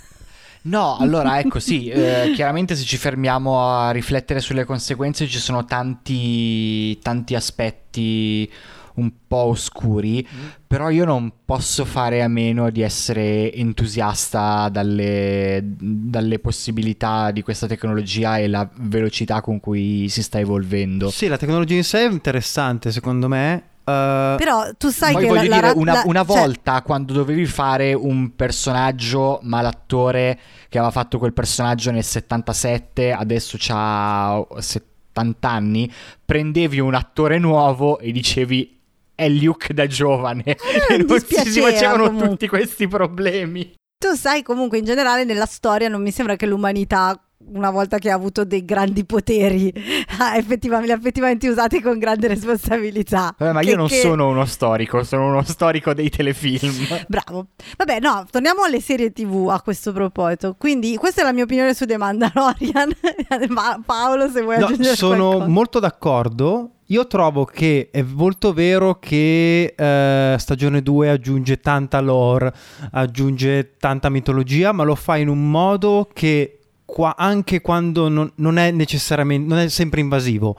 No, 0.64 0.98
allora 1.02 1.40
ecco 1.40 1.60
sì, 1.60 1.88
eh, 1.88 2.32
chiaramente 2.36 2.76
se 2.76 2.84
ci 2.84 2.98
fermiamo 2.98 3.68
a 3.68 3.90
riflettere 3.90 4.40
sulle 4.40 4.66
conseguenze 4.66 5.26
ci 5.28 5.40
sono 5.40 5.66
tanti, 5.66 7.00
tanti 7.00 7.34
aspetti 7.34 8.52
un 8.96 9.12
po' 9.28 9.46
oscuri, 9.46 10.28
però 10.66 10.90
io 10.90 11.06
non 11.06 11.32
posso 11.46 11.86
fare 11.86 12.22
a 12.22 12.28
meno 12.28 12.70
di 12.70 12.82
essere 12.82 13.54
entusiasta 13.54 14.70
dalle, 14.70 15.62
dalle 15.64 16.40
possibilità 16.40 17.32
di 17.32 17.42
questa 17.42 17.68
tecnologia 17.68 18.38
e 18.38 18.48
la 18.48 18.68
velocità 18.78 19.42
con 19.42 19.60
cui 19.60 20.08
si 20.10 20.22
sta 20.22 20.40
evolvendo. 20.40 21.10
sì 21.10 21.28
la 21.28 21.38
tecnologia 21.38 21.76
in 21.76 21.84
sé 21.84 22.06
è 22.06 22.12
interessante 22.12 22.92
secondo 22.92 23.28
me 23.28 23.74
eh, 23.86 24.36
Però 24.38 24.72
tu 24.78 24.90
sai 24.90 25.16
che 25.16 25.28
voglio 25.28 25.34
la, 25.34 25.36
la 25.36 25.44
dire, 25.44 25.62
ra- 25.62 25.74
una, 25.76 25.94
la- 25.94 26.04
una 26.06 26.26
cioè, 26.26 26.36
volta 26.36 26.82
quando 26.82 27.14
dovevi 27.14 27.46
fare 27.46 27.94
un 27.94 28.36
personaggio, 28.36 29.40
ma 29.44 29.62
l'attore 29.62 30.40
che 30.70 30.78
aveva 30.80 30.92
fatto 30.92 31.20
quel 31.20 31.34
personaggio 31.34 31.92
nel 31.92 32.04
77, 32.04 33.12
adesso 33.12 33.58
ha 33.70 34.44
70 34.58 35.48
anni, 35.48 35.92
prendevi 36.26 36.80
un 36.80 36.96
attore 36.96 37.38
nuovo 37.38 38.00
e 38.00 38.12
dicevi 38.12 38.75
è 39.16 39.28
Luke 39.30 39.74
da 39.74 39.88
giovane 39.88 40.44
e 40.90 40.98
non 40.98 41.20
si, 41.20 41.62
facevano 41.62 42.06
comunque. 42.06 42.30
tutti 42.30 42.48
questi 42.48 42.88
problemi. 42.88 43.74
tu 43.98 44.14
sai 44.14 44.44
comunque 44.44 44.78
in 44.78 44.86
generale 44.86 45.24
nella 45.24 45.46
storia 45.46 45.88
non 45.88 46.02
mi 46.02 46.12
sembra 46.12 46.36
che 46.36 46.46
l'umanità 46.46 47.20
una 47.54 47.70
volta 47.72 47.98
che 48.00 48.10
ha 48.10 48.16
avuto 48.16 48.44
dei 48.44 48.66
grandi 48.66 49.06
poteri 49.06 49.72
ha 50.20 50.36
effettivamente, 50.38 50.88
li 50.88 50.94
ha 50.94 50.96
effettivamente 51.00 51.50
usati 51.50 51.82
con 51.82 51.98
grande 52.00 52.28
responsabilità. 52.28 53.34
Vabbè, 53.38 53.52
ma 53.54 53.60
Che- 53.62 53.70
io 53.70 53.76
non 53.76 53.88
che- 53.88 54.00
sono 54.00 54.28
uno 54.30 54.46
storico, 54.46 55.04
sono 55.04 55.28
uno 55.28 55.44
storico 55.44 55.94
dei 55.94 56.10
telefilm. 56.10 56.74
Bravo. 57.08 57.48
Vabbè, 57.78 58.00
no, 58.00 58.26
torniamo 58.30 58.64
alle 58.64 58.82
serie 58.82 59.12
TV 59.12 59.50
a 59.50 59.62
questo 59.62 59.92
proposito. 59.94 60.56
Quindi, 60.58 60.96
questa 60.98 61.22
è 61.22 61.24
la 61.24 61.34
mia 61.34 61.44
opinione 61.44 61.74
su 61.74 61.86
The 61.86 61.98
Mandalorian. 61.98 62.92
Ma 63.50 63.80
Paolo, 63.86 64.30
se 64.30 64.42
vuoi 64.42 64.58
No, 64.60 64.66
aggiungere 64.66 64.96
sono 64.96 65.28
qualcosa. 65.28 65.48
molto 65.50 65.80
d'accordo. 65.80 66.70
Io 66.90 67.08
trovo 67.08 67.46
che 67.46 67.90
è 67.92 68.04
molto 68.04 68.54
vero 68.54 69.00
che 69.00 69.74
eh, 69.76 70.36
stagione 70.38 70.84
2 70.84 71.10
aggiunge 71.10 71.60
tanta 71.60 72.00
lore, 72.00 72.54
aggiunge 72.92 73.76
tanta 73.80 74.10
mitologia, 74.10 74.72
ma 74.72 74.84
lo 74.84 74.94
fa 74.96 75.18
in 75.18 75.28
un 75.28 75.50
modo 75.50 76.08
che 76.14 76.60
qua- 76.86 77.16
anche 77.18 77.62
quando 77.62 78.08
non, 78.10 78.32
non 78.36 78.58
è 78.58 78.72
necessariamente, 78.72 79.48
non 79.48 79.58
è 79.58 79.68
sempre 79.70 80.00
invasivo, 80.02 80.56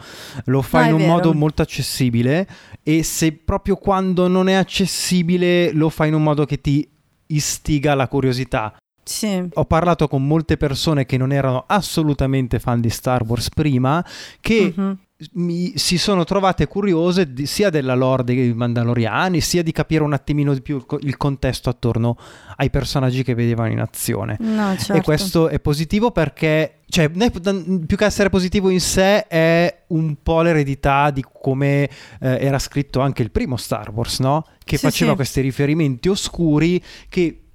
lo 0.47 0.61
fa 0.63 0.83
è 0.85 0.87
in 0.89 0.93
un 0.95 0.99
vero. 1.01 1.13
modo 1.13 1.33
molto 1.35 1.63
accessibile 1.63 2.47
e 2.83 3.03
se 3.03 3.33
proprio 3.33 3.77
quando 3.77 4.29
non 4.29 4.49
è 4.49 4.55
accessibile 4.55 5.73
lo 5.73 5.89
fa 5.89 6.07
in 6.07 6.15
un 6.15 6.23
modo 6.23 6.45
che 6.45 6.61
ti 6.61 6.87
istiga 7.29 7.95
la 7.95 8.09
curiosità. 8.09 8.75
Sì. 9.03 9.41
Ho 9.55 9.65
parlato 9.67 10.09
con 10.09 10.27
molte 10.27 10.57
persone 10.57 11.07
che 11.07 11.17
non 11.17 11.31
erano 11.33 11.63
assolutamente 11.67 12.59
fan 12.59 12.81
di 12.81 12.91
Star 12.91 13.23
Wars 13.23 13.49
prima, 13.51 14.05
che 14.41 14.73
Mhm. 14.77 14.99
Mi, 15.33 15.73
si 15.77 15.97
sono 15.97 16.25
trovate 16.25 16.67
curiose 16.67 17.33
di, 17.33 17.47
sia 17.47 17.71
della 17.71 17.95
lore 17.95 18.25
dei 18.25 18.53
Mandaloriani, 18.53 19.41
sia 19.41 19.63
di 19.63 19.73
capire 19.73 20.03
un 20.03 20.13
attimino 20.13 20.53
di 20.53 20.61
più 20.61 20.77
il, 20.77 20.99
il 21.01 21.17
contesto 21.17 21.71
attorno 21.71 22.19
ai 22.57 22.69
personaggi 22.69 23.23
che 23.23 23.35
vedevano 23.35 23.71
in 23.71 23.81
azione. 23.81 24.37
No, 24.41 24.77
certo. 24.77 24.93
E 24.93 25.01
questo 25.01 25.49
è 25.49 25.59
positivo 25.59 26.11
perché, 26.11 26.81
cioè, 26.89 27.09
più 27.09 27.97
che 27.97 28.05
essere 28.05 28.29
positivo 28.29 28.69
in 28.69 28.81
sé, 28.81 29.27
è 29.27 29.85
un 29.89 30.17
po' 30.23 30.43
l'eredità 30.43 31.11
di 31.11 31.25
come 31.33 31.85
eh, 31.85 31.89
era 32.21 32.59
scritto 32.59 33.01
anche 33.01 33.23
il 33.23 33.31
primo 33.31 33.57
Star 33.57 33.91
Wars, 33.91 34.19
no? 34.19 34.45
Che 34.63 34.77
Sì, 34.77 34.85
faceva 34.85 35.11
sì. 35.11 35.17
questi 35.17 35.41
riferimenti 35.41 36.09
oscuri 36.09 36.83
che 37.09 37.46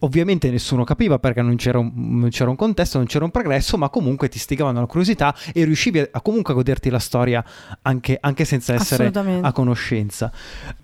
ovviamente 0.00 0.50
nessuno 0.50 0.84
capiva 0.84 1.18
perché 1.18 1.42
non 1.42 1.56
c'era, 1.56 1.78
un, 1.78 1.92
non 1.94 2.28
c'era 2.30 2.50
un 2.50 2.56
contesto, 2.56 2.98
non 2.98 3.06
c'era 3.06 3.24
un 3.24 3.30
progresso, 3.30 3.76
ma 3.76 3.88
comunque 3.88 4.28
ti 4.28 4.38
stigavano 4.38 4.80
la 4.80 4.86
curiosità 4.86 5.34
e 5.52 5.64
riuscivi 5.64 6.00
a, 6.00 6.08
a 6.10 6.20
comunque 6.20 6.52
a 6.52 6.56
goderti 6.56 6.90
la 6.90 6.98
storia 6.98 7.44
anche, 7.82 8.18
anche 8.20 8.44
senza 8.44 8.74
essere 8.74 9.10
a 9.40 9.52
conoscenza. 9.52 10.32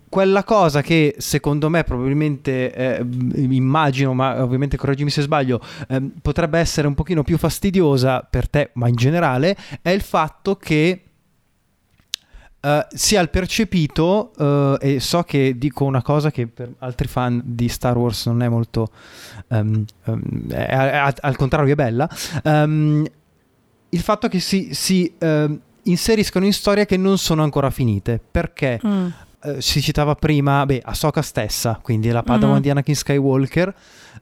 Quella 0.09 0.43
cosa 0.43 0.81
che 0.81 1.15
secondo 1.19 1.69
me 1.69 1.83
probabilmente 1.85 2.73
eh, 2.73 3.05
immagino, 3.35 4.13
ma 4.13 4.43
ovviamente 4.43 4.75
correggimi 4.75 5.09
se 5.09 5.21
sbaglio, 5.21 5.61
ehm, 5.87 6.13
potrebbe 6.21 6.59
essere 6.59 6.87
un 6.87 6.95
pochino 6.95 7.23
più 7.23 7.37
fastidiosa 7.37 8.27
per 8.29 8.49
te, 8.49 8.71
ma 8.73 8.89
in 8.89 8.95
generale, 8.95 9.55
è 9.81 9.89
il 9.89 10.01
fatto 10.01 10.57
che 10.57 11.10
eh, 12.61 12.87
sia 12.93 13.21
il 13.21 13.29
percepito, 13.29 14.31
eh, 14.79 14.95
e 14.95 14.99
so 14.99 15.23
che 15.23 15.55
dico 15.57 15.83
una 15.85 16.01
cosa 16.01 16.29
che 16.31 16.47
per 16.47 16.71
altri 16.79 17.07
fan 17.07 17.41
di 17.43 17.67
Star 17.69 17.97
Wars 17.97 18.25
non 18.27 18.41
è 18.43 18.47
molto, 18.47 18.89
ehm, 19.49 19.83
ehm, 20.05 20.49
è- 20.51 20.65
è- 20.67 21.13
al 21.21 21.35
contrario 21.35 21.73
è 21.73 21.75
bella, 21.75 22.09
ehm, 22.43 23.05
il 23.89 23.99
fatto 23.99 24.27
che 24.27 24.39
si, 24.39 24.73
si, 24.73 25.13
ehm, 25.17 25.59
inseriscono 25.83 26.45
in 26.45 26.53
storie 26.53 26.85
che 26.85 26.95
non 26.97 27.17
sono 27.17 27.43
ancora 27.43 27.69
finite, 27.71 28.19
perché 28.31 28.79
Mm. 28.85 29.07
Eh, 29.43 29.61
si 29.61 29.81
citava 29.81 30.15
prima, 30.15 30.65
beh, 30.65 30.81
Ahsoka 30.83 31.21
stessa, 31.21 31.79
quindi 31.81 32.09
la 32.09 32.23
Padawan 32.23 32.55
Mhm. 32.57 32.61
di 32.61 32.69
Anakin 32.69 32.95
Skywalker, 32.95 33.73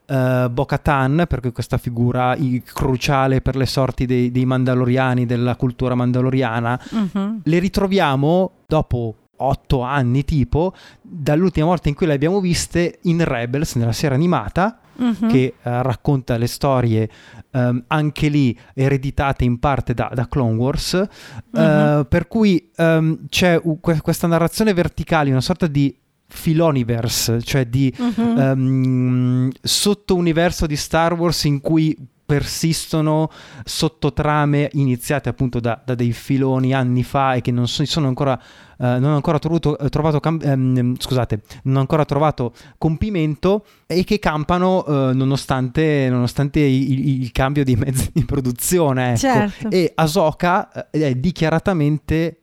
eh, 0.05 0.47
Bo-Katan, 0.49 1.25
perché 1.27 1.51
questa 1.51 1.77
figura 1.77 2.35
i- 2.35 2.61
cruciale 2.65 3.41
per 3.41 3.55
le 3.55 3.65
sorti 3.65 4.05
dei, 4.05 4.31
dei 4.31 4.45
Mandaloriani, 4.45 5.25
della 5.25 5.55
cultura 5.55 5.95
mandaloriana, 5.95 6.79
Mhm. 6.91 7.41
le 7.43 7.59
ritroviamo 7.59 8.51
dopo 8.67 9.15
otto 9.41 9.81
anni 9.81 10.25
tipo, 10.25 10.73
dall'ultima 11.01 11.65
volta 11.67 11.87
in 11.89 11.95
cui 11.95 12.05
le 12.07 12.13
abbiamo 12.13 12.39
viste 12.41 12.99
in 13.03 13.23
Rebels, 13.23 13.75
nella 13.75 13.93
serie 13.93 14.15
animata, 14.17 14.79
Mhm. 14.97 15.29
che 15.29 15.53
eh, 15.63 15.81
racconta 15.81 16.35
le 16.37 16.47
storie 16.47 17.09
ehm, 17.51 17.83
anche 17.87 18.27
lì 18.29 18.57
ereditate 18.73 19.43
in 19.43 19.59
parte 19.59 19.93
da, 19.93 20.11
da 20.13 20.27
Clone 20.27 20.55
Wars, 20.57 20.93
eh, 20.93 21.07
Mhm. 21.51 22.05
per 22.09 22.27
cui 22.27 22.69
ehm, 22.75 23.27
c'è 23.29 23.59
u- 23.61 23.79
que- 23.79 24.01
questa 24.01 24.27
narrazione 24.27 24.73
verticale, 24.73 25.31
una 25.31 25.41
sorta 25.41 25.67
di 25.67 25.95
filoniverse, 26.27 27.41
cioè 27.41 27.65
di 27.65 27.93
Mhm. 27.97 28.37
ehm, 28.37 29.49
sottouniverso 29.61 30.65
di 30.67 30.75
Star 30.75 31.13
Wars 31.13 31.43
in 31.45 31.59
cui 31.61 31.97
persistono 32.25 33.31
sottotrame 33.65 34.69
iniziate 34.73 35.29
appunto 35.29 35.59
da, 35.59 35.81
da 35.83 35.95
dei 35.95 36.11
filoni 36.11 36.73
anni 36.75 37.01
fa 37.03 37.33
e 37.33 37.41
che 37.41 37.51
non 37.51 37.67
so- 37.67 37.83
sono 37.85 38.07
ancora 38.07 38.39
non 38.85 39.11
ho 39.11 39.15
ancora 39.15 39.39
trovato, 39.39 39.77
eh, 39.77 39.89
trovato 39.89 40.19
cam- 40.19 40.41
ehm, 40.43 40.95
scusate 40.97 41.41
non 41.63 41.75
ho 41.75 41.79
ancora 41.79 42.05
trovato 42.05 42.53
compimento 42.77 43.65
e 43.85 44.03
che 44.03 44.19
campano 44.19 44.85
eh, 44.85 45.13
nonostante, 45.13 46.07
nonostante 46.09 46.59
il, 46.59 47.21
il- 47.21 47.31
cambio 47.31 47.63
di 47.63 47.75
mezzi 47.75 48.09
di 48.13 48.23
produzione 48.25 49.09
ecco. 49.09 49.17
Certo. 49.17 49.69
e 49.69 49.91
Ahsoka 49.95 50.89
eh, 50.91 51.09
è 51.09 51.15
dichiaratamente 51.15 52.37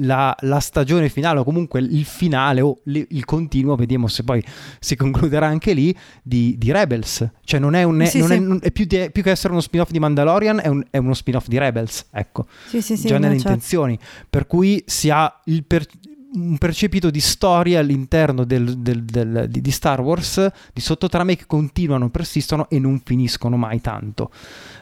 la, 0.00 0.34
la 0.40 0.60
stagione 0.60 1.08
finale 1.08 1.38
o 1.40 1.44
comunque 1.44 1.80
il 1.80 2.04
finale 2.04 2.60
o 2.60 2.80
li- 2.84 3.06
il 3.10 3.24
continuo, 3.24 3.76
vediamo 3.76 4.08
se 4.08 4.22
poi 4.24 4.42
si 4.80 4.96
concluderà 4.96 5.46
anche 5.46 5.72
lì, 5.72 5.96
di, 6.22 6.56
di 6.58 6.70
Rebels. 6.72 7.28
Cioè 7.44 7.60
non 7.60 7.74
è, 7.74 7.82
un, 7.82 8.04
Sì, 8.06 8.18
non 8.18 8.32
è- 8.32 8.36
sì. 8.36 8.40
non- 8.42 8.58
è 8.62 8.70
più, 8.70 8.84
di- 8.84 9.10
più 9.10 9.22
che 9.22 9.30
essere 9.30 9.52
uno 9.52 9.60
spin-off 9.62 9.90
di 9.90 9.98
Mandalorian, 9.98 10.60
è, 10.62 10.68
un- 10.68 10.84
è 10.90 10.98
uno 10.98 11.14
spin-off 11.14 11.46
di 11.48 11.58
Rebels, 11.58 12.06
ecco, 12.10 12.46
Sì, 12.66 12.80
sì, 12.82 12.96
sì, 12.96 13.06
già 13.06 13.18
nelle 13.18 13.34
certo. 13.34 13.48
intenzioni. 13.48 13.98
Per 14.28 14.46
cui 14.46 14.82
si 14.86 15.10
ha 15.10 15.32
per- 15.66 15.86
un 16.34 16.58
percepito 16.58 17.08
di 17.08 17.20
storia 17.20 17.78
all'interno 17.78 18.44
del- 18.44 18.76
del- 18.78 19.04
del- 19.04 19.46
di, 19.48 19.60
di 19.62 19.70
Star 19.70 20.00
Wars, 20.02 20.46
di 20.74 20.80
sottotrame 20.82 21.34
che 21.36 21.46
continuano, 21.46 22.10
persistono 22.10 22.68
e 22.68 22.78
non 22.78 23.00
finiscono 23.02 23.56
mai 23.56 23.80
tanto. 23.80 24.30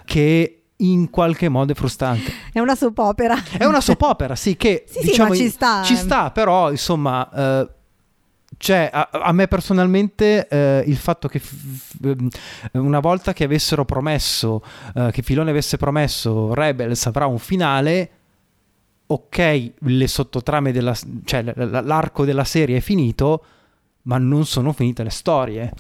Che 0.05 0.64
in 0.79 1.09
qualche 1.11 1.49
modo 1.49 1.73
è 1.73 1.75
frustrante. 1.75 2.33
È 2.53 2.59
una 2.59 2.75
soap 2.75 2.99
opera. 2.99 3.37
È 3.57 3.65
una 3.65 3.81
soap 3.81 4.03
opera, 4.03 4.35
sì, 4.35 4.57
che 4.57 4.85
Sì, 4.89 5.01
sì, 5.01 5.07
diciamo, 5.07 5.29
ma 5.31 5.35
ci 5.37 5.49
sta, 5.49 5.83
Ci 5.83 5.93
eh. 5.93 5.97
sta, 5.97 6.31
però, 6.31 6.71
insomma, 6.71 7.31
eh, 7.33 7.69
cioè, 8.57 8.89
a, 8.93 9.09
a 9.11 9.33
me 9.33 9.47
personalmente 9.49 10.47
eh, 10.49 10.85
il 10.87 10.97
fatto 10.97 11.29
che 11.29 11.39
f- 11.39 11.55
f- 11.55 12.69
una 12.73 13.01
volta 13.01 13.33
che 13.33 13.45
avessero 13.45 13.85
promesso, 13.85 14.63
eh, 14.95 15.11
che 15.13 15.23
Filone 15.23 15.51
avesse 15.51 15.77
promesso 15.77 16.55
Rebels 16.55 17.07
avrà 17.07 17.27
un 17.27 17.39
finale, 17.39 18.11
ok, 19.07 19.73
le 19.79 20.07
sottotrame 20.09 20.73
della, 20.73 20.95
cioè 21.25 21.43
l- 21.43 21.53
l- 21.57 21.83
l'arco 21.85 22.25
della 22.25 22.45
serie 22.45 22.79
è 22.79 22.81
finito, 22.81 23.45
ma 24.05 24.19
non 24.19 24.45
sono 24.45 24.73
finite 24.73 25.03
le 25.03 25.11
storie. 25.11 25.73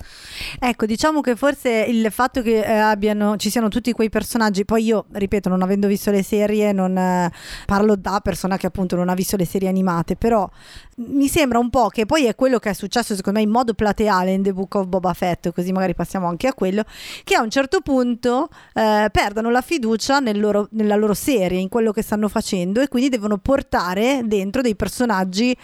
Ecco, 0.58 0.86
diciamo 0.86 1.20
che 1.20 1.36
forse 1.36 1.86
il 1.88 2.10
fatto 2.10 2.42
che 2.42 2.60
eh, 2.60 2.72
abbiano, 2.72 3.36
ci 3.36 3.50
siano 3.50 3.68
tutti 3.68 3.92
quei 3.92 4.08
personaggi, 4.08 4.64
poi 4.64 4.84
io, 4.84 5.06
ripeto, 5.10 5.48
non 5.48 5.62
avendo 5.62 5.86
visto 5.86 6.10
le 6.10 6.22
serie, 6.22 6.72
non 6.72 6.96
eh, 6.96 7.30
parlo 7.66 7.96
da 7.96 8.20
persona 8.22 8.56
che 8.56 8.66
appunto 8.66 8.96
non 8.96 9.08
ha 9.08 9.14
visto 9.14 9.36
le 9.36 9.44
serie 9.44 9.68
animate, 9.68 10.16
però 10.16 10.48
mi 10.96 11.28
sembra 11.28 11.58
un 11.58 11.70
po' 11.70 11.88
che 11.88 12.06
poi 12.06 12.26
è 12.26 12.34
quello 12.34 12.58
che 12.58 12.70
è 12.70 12.72
successo 12.72 13.14
secondo 13.14 13.38
me 13.38 13.44
in 13.44 13.50
modo 13.50 13.74
plateale 13.74 14.32
in 14.32 14.42
The 14.42 14.52
Book 14.52 14.74
of 14.76 14.86
Boba 14.86 15.12
Fett, 15.12 15.52
così 15.52 15.72
magari 15.72 15.94
passiamo 15.94 16.26
anche 16.26 16.46
a 16.46 16.54
quello, 16.54 16.84
che 17.24 17.34
a 17.34 17.42
un 17.42 17.50
certo 17.50 17.80
punto 17.80 18.48
eh, 18.74 19.08
perdano 19.10 19.50
la 19.50 19.60
fiducia 19.60 20.20
nel 20.20 20.38
loro- 20.38 20.68
nella 20.72 20.96
loro 20.96 21.14
serie, 21.14 21.58
in 21.58 21.68
quello 21.68 21.92
che 21.92 22.02
stanno 22.02 22.28
facendo 22.28 22.80
e 22.80 22.88
quindi 22.88 23.08
devono 23.08 23.38
portare 23.38 24.22
dentro 24.24 24.62
dei 24.62 24.76
personaggi, 24.76 25.56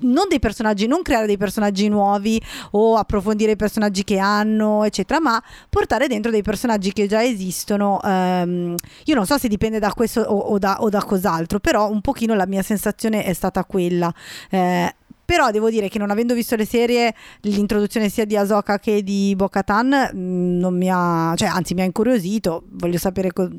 non 0.00 0.26
dei 0.28 0.38
personaggi, 0.38 0.86
non 0.86 1.02
creare 1.02 1.26
dei 1.26 1.36
personaggi 1.36 1.88
nuovi 1.88 2.40
o 2.72 2.96
approfondire 2.96 3.52
i 3.52 3.56
personaggi 3.56 4.04
che 4.04 4.18
hanno, 4.18 4.84
eccetera, 4.84 5.20
ma 5.20 5.42
portare 5.68 6.08
dentro 6.08 6.30
dei 6.30 6.42
personaggi 6.42 6.92
che 6.92 7.06
già 7.06 7.22
esistono. 7.22 8.00
ehm, 8.02 8.74
io 9.04 9.14
non 9.14 9.26
so 9.26 9.38
se 9.38 9.48
dipende 9.48 9.78
da 9.78 9.92
questo 9.92 10.20
o, 10.20 10.36
o 10.36 10.58
da, 10.58 10.80
o 10.80 10.88
da 10.88 11.02
cos'altro, 11.02 11.58
però 11.60 11.90
un 11.90 12.00
pochino 12.00 12.34
la 12.34 12.46
mia 12.46 12.62
sensazione 12.62 13.24
è 13.24 13.32
stata 13.32 13.64
quella. 13.64 14.12
Eh, 14.50 14.87
però 15.28 15.50
devo 15.50 15.68
dire 15.68 15.90
che 15.90 15.98
non 15.98 16.10
avendo 16.10 16.32
visto 16.32 16.56
le 16.56 16.64
serie, 16.64 17.14
l'introduzione 17.42 18.08
sia 18.08 18.24
di 18.24 18.34
Ahsoka 18.34 18.78
che 18.78 19.02
di 19.02 19.34
Bo-Katan 19.36 20.12
mh, 20.14 20.58
non 20.58 20.74
mi 20.74 20.88
ha, 20.90 21.34
cioè 21.36 21.48
anzi 21.48 21.74
mi 21.74 21.82
ha 21.82 21.84
incuriosito, 21.84 22.64
voglio 22.70 22.96
sapere 22.96 23.30
co- 23.34 23.50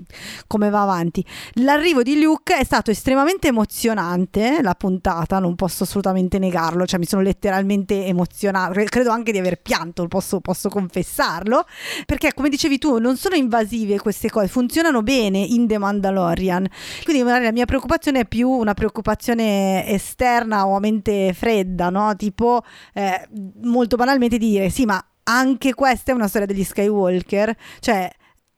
come 0.48 0.72
va 0.72 0.82
avanti. 0.82 1.24
L'arrivo 1.62 2.02
di 2.02 2.20
Luke 2.20 2.58
è 2.58 2.64
stato 2.64 2.90
estremamente 2.90 3.50
emozionante, 3.50 4.64
la 4.64 4.74
puntata, 4.74 5.38
non 5.38 5.54
posso 5.54 5.84
assolutamente 5.84 6.40
negarlo, 6.40 6.88
cioè 6.88 6.98
mi 6.98 7.06
sono 7.06 7.22
letteralmente 7.22 8.04
emozionata, 8.04 8.72
Cre- 8.72 8.86
credo 8.86 9.12
anche 9.12 9.32
di 9.32 9.38
aver 9.38 9.62
pianto, 9.62 10.08
posso, 10.08 10.40
posso 10.40 10.70
confessarlo, 10.70 11.66
perché 12.08 12.34
come 12.34 12.50
dicevi 12.50 12.80
tu 12.80 12.98
non 12.98 13.16
sono 13.16 13.36
invasive 13.36 14.00
queste 14.00 14.32
cose, 14.32 14.48
funzionano 14.48 15.04
bene 15.04 15.38
in 15.38 15.68
The 15.68 15.78
Mandalorian, 15.78 16.68
quindi 17.04 17.22
magari 17.22 17.44
la 17.44 17.52
mia 17.52 17.66
preoccupazione 17.66 18.22
è 18.22 18.26
più 18.26 18.50
una 18.50 18.74
preoccupazione 18.74 19.86
esterna 19.86 20.66
o 20.66 20.76
a 20.76 20.80
mente 20.80 21.32
fredda, 21.34 21.58
no? 21.66 22.16
Tipo 22.16 22.64
eh, 22.94 23.28
molto 23.64 23.96
banalmente 23.96 24.38
di 24.38 24.50
dire 24.50 24.70
sì 24.70 24.86
ma 24.86 25.04
anche 25.24 25.74
questa 25.74 26.12
è 26.12 26.16
una 26.16 26.28
storia 26.28 26.48
degli 26.48 26.64
Skywalker, 26.64 27.56
cioè 27.80 28.10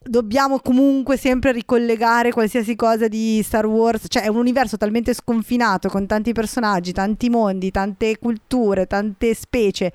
dobbiamo 0.04 0.60
comunque 0.60 1.16
sempre 1.16 1.52
ricollegare 1.52 2.32
qualsiasi 2.32 2.76
cosa 2.76 3.08
di 3.08 3.42
Star 3.44 3.66
Wars, 3.66 4.06
cioè 4.08 4.24
è 4.24 4.28
un 4.28 4.38
universo 4.38 4.78
talmente 4.78 5.14
sconfinato 5.14 5.90
con 5.90 6.08
tanti 6.08 6.32
personaggi, 6.32 6.92
tanti 6.92 7.30
mondi, 7.30 7.72
tante 7.72 8.18
culture, 8.18 8.88
tante 8.88 9.34
specie, 9.36 9.94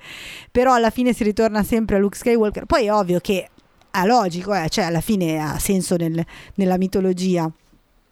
però 0.51 0.73
alla 0.73 0.91
fine 0.91 1.13
si 1.13 1.23
ritorna 1.23 1.63
sempre 1.63 1.97
a 1.97 1.99
Luke 1.99 2.17
Skywalker. 2.17 2.65
Poi 2.65 2.85
è 2.85 2.93
ovvio 2.93 3.19
che 3.19 3.49
è 3.89 4.05
logico, 4.05 4.53
eh, 4.53 4.69
cioè 4.69 4.85
alla 4.85 5.01
fine 5.01 5.39
ha 5.39 5.57
senso 5.59 5.95
nel- 5.95 6.25
nella 6.55 6.77
mitologia. 6.77 7.51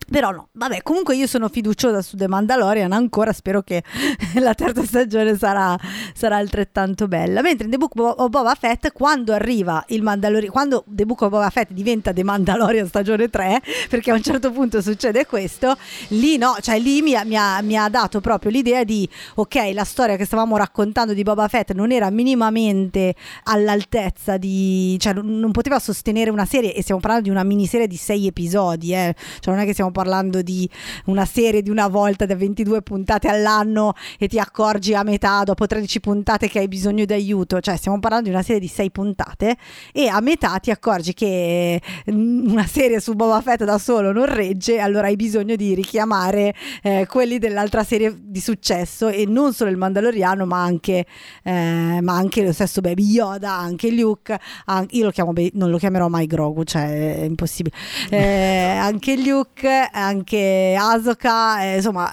Però 0.07 0.29
no, 0.29 0.49
vabbè, 0.51 0.83
comunque 0.83 1.15
io 1.15 1.25
sono 1.25 1.49
fiduciosa 1.49 2.03
su 2.03 2.15
The 2.15 2.27
Mandalorian, 2.27 2.91
ancora 2.91 3.33
spero 3.33 3.63
che 3.63 3.81
la 4.37 4.53
terza 4.53 4.83
stagione 4.83 5.35
sarà, 5.35 5.75
sarà 6.13 6.35
altrettanto 6.35 7.07
bella. 7.07 7.41
Mentre 7.41 7.65
in 7.65 7.71
The 7.71 7.77
Book 7.77 7.93
of 7.95 8.29
Boba 8.29 8.53
Fett, 8.53 8.91
quando 8.91 9.33
arriva 9.33 9.83
il 9.87 10.03
Mandalorian, 10.03 10.51
quando 10.51 10.83
The 10.85 11.05
Book 11.05 11.21
of 11.21 11.29
Boba 11.29 11.49
Fett 11.49 11.71
diventa 11.71 12.13
The 12.13 12.23
Mandalorian 12.23 12.87
stagione 12.87 13.29
3, 13.29 13.61
perché 13.89 14.11
a 14.11 14.13
un 14.13 14.21
certo 14.21 14.51
punto 14.51 14.79
succede 14.79 15.25
questo, 15.25 15.75
lì 16.09 16.37
no, 16.37 16.55
cioè 16.61 16.77
lì 16.77 17.01
mi 17.01 17.15
ha, 17.15 17.23
mi 17.23 17.35
ha- 17.35 17.61
mi 17.63 17.75
ha 17.75 17.89
dato 17.89 18.21
proprio 18.21 18.51
l'idea 18.51 18.83
di, 18.83 19.09
ok, 19.33 19.71
la 19.73 19.83
storia 19.83 20.17
che 20.17 20.25
stavamo 20.25 20.55
raccontando 20.55 21.13
di 21.13 21.23
Boba 21.23 21.47
Fett 21.47 21.71
non 21.71 21.91
era 21.91 22.11
minimamente 22.11 23.15
all'altezza 23.45 24.37
di, 24.37 24.97
cioè 24.99 25.13
non, 25.13 25.39
non 25.39 25.51
poteva 25.51 25.79
sostenere 25.79 26.29
una 26.29 26.45
serie, 26.45 26.75
e 26.75 26.83
stiamo 26.83 27.01
parlando 27.01 27.25
di 27.25 27.31
una 27.31 27.43
miniserie 27.43 27.87
di 27.87 27.97
sei 27.97 28.27
episodi, 28.27 28.93
eh, 28.93 29.15
cioè 29.39 29.51
non 29.51 29.63
è 29.63 29.65
che 29.65 29.73
stiamo 29.73 29.84
stiamo 29.85 29.91
parlando 29.91 30.41
di 30.41 30.69
una 31.05 31.25
serie 31.25 31.61
di 31.61 31.69
una 31.69 31.87
volta 31.87 32.25
da 32.25 32.35
22 32.35 32.81
puntate 32.81 33.27
all'anno 33.27 33.93
e 34.17 34.27
ti 34.27 34.39
accorgi 34.39 34.93
a 34.93 35.03
metà 35.03 35.43
dopo 35.43 35.67
13 35.67 35.99
puntate 35.99 36.47
che 36.47 36.59
hai 36.59 36.67
bisogno 36.67 37.05
di 37.05 37.13
aiuto, 37.13 37.59
cioè 37.59 37.75
stiamo 37.77 37.99
parlando 37.99 38.29
di 38.29 38.33
una 38.33 38.43
serie 38.43 38.59
di 38.59 38.67
6 38.67 38.91
puntate 38.91 39.57
e 39.91 40.07
a 40.07 40.19
metà 40.21 40.57
ti 40.57 40.71
accorgi 40.71 41.13
che 41.13 41.81
mm, 42.11 42.49
una 42.49 42.65
serie 42.65 42.99
su 42.99 43.13
Boba 43.13 43.41
Fett 43.41 43.63
da 43.63 43.77
solo 43.77 44.11
non 44.11 44.25
regge, 44.25 44.79
allora 44.79 45.07
hai 45.07 45.15
bisogno 45.15 45.55
di 45.55 45.75
richiamare 45.75 46.53
eh, 46.81 47.05
quelli 47.07 47.37
dell'altra 47.37 47.83
serie 47.83 48.15
di 48.17 48.39
successo 48.39 49.07
e 49.07 49.25
non 49.25 49.53
solo 49.53 49.69
il 49.69 49.77
Mandaloriano 49.77 50.45
ma 50.45 50.63
anche, 50.63 51.05
eh, 51.43 51.99
ma 52.01 52.15
anche 52.15 52.43
lo 52.43 52.53
stesso 52.53 52.81
Baby 52.81 53.05
Yoda, 53.05 53.51
anche 53.51 53.91
Luke, 53.91 54.39
anche, 54.65 54.95
io 54.95 55.05
lo 55.05 55.11
chiamo, 55.11 55.33
non 55.53 55.69
lo 55.69 55.77
chiamerò 55.77 56.07
mai 56.07 56.25
Grogu, 56.25 56.63
cioè 56.63 57.19
è 57.19 57.23
impossibile, 57.23 57.75
eh, 58.09 58.77
anche 58.77 59.17
Luke, 59.17 59.74
anche 59.91 60.75
Asoka, 60.77 61.63
eh, 61.63 61.75
insomma 61.77 62.11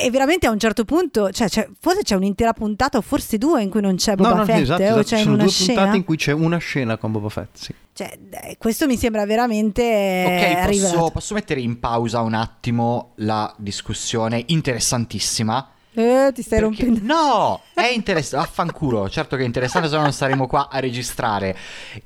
e 0.00 0.10
veramente 0.10 0.46
a 0.46 0.50
un 0.50 0.58
certo 0.58 0.84
punto, 0.84 1.30
cioè, 1.30 1.48
cioè, 1.48 1.68
forse 1.78 2.02
c'è 2.02 2.14
un'intera 2.14 2.52
puntata 2.52 2.98
o 2.98 3.02
forse 3.02 3.36
due 3.36 3.62
in 3.62 3.68
cui 3.68 3.80
non 3.80 3.96
c'è 3.96 4.14
Boba 4.14 4.30
no, 4.30 4.36
no, 4.36 4.44
Fett 4.46 4.60
esatto, 4.60 4.80
eh, 4.80 4.84
esatto. 4.84 5.00
o 5.00 5.02
c'è 5.02 5.16
Ci 5.16 5.22
sono 5.22 5.34
una 5.34 5.42
due 5.42 5.52
scena. 5.52 5.72
puntate 5.78 5.96
in 5.96 6.04
cui 6.04 6.16
c'è 6.16 6.32
una 6.32 6.58
scena 6.58 6.96
con 6.96 7.12
Boba 7.12 7.28
Fett, 7.28 7.56
sì. 7.56 7.74
Cioè, 7.94 8.18
eh, 8.30 8.56
questo 8.58 8.86
mi 8.86 8.96
sembra 8.96 9.26
veramente 9.26 10.62
Ok, 10.62 10.80
posso, 10.80 11.10
posso 11.10 11.34
mettere 11.34 11.60
in 11.60 11.78
pausa 11.78 12.20
un 12.22 12.34
attimo 12.34 13.12
la 13.16 13.52
discussione 13.58 14.42
interessantissima? 14.46 15.68
Eh, 15.94 16.30
ti 16.34 16.40
stai 16.42 16.60
Perché- 16.60 16.84
rompendo. 16.86 17.14
No, 17.14 17.60
è 17.74 17.86
interessante. 17.88 18.46
Affanculo, 18.46 19.08
certo 19.10 19.36
che 19.36 19.42
è 19.42 19.46
interessante, 19.46 19.88
se 19.88 19.96
no 19.96 20.02
non 20.02 20.12
saremo 20.12 20.46
qua 20.46 20.68
a 20.70 20.78
registrare. 20.80 21.56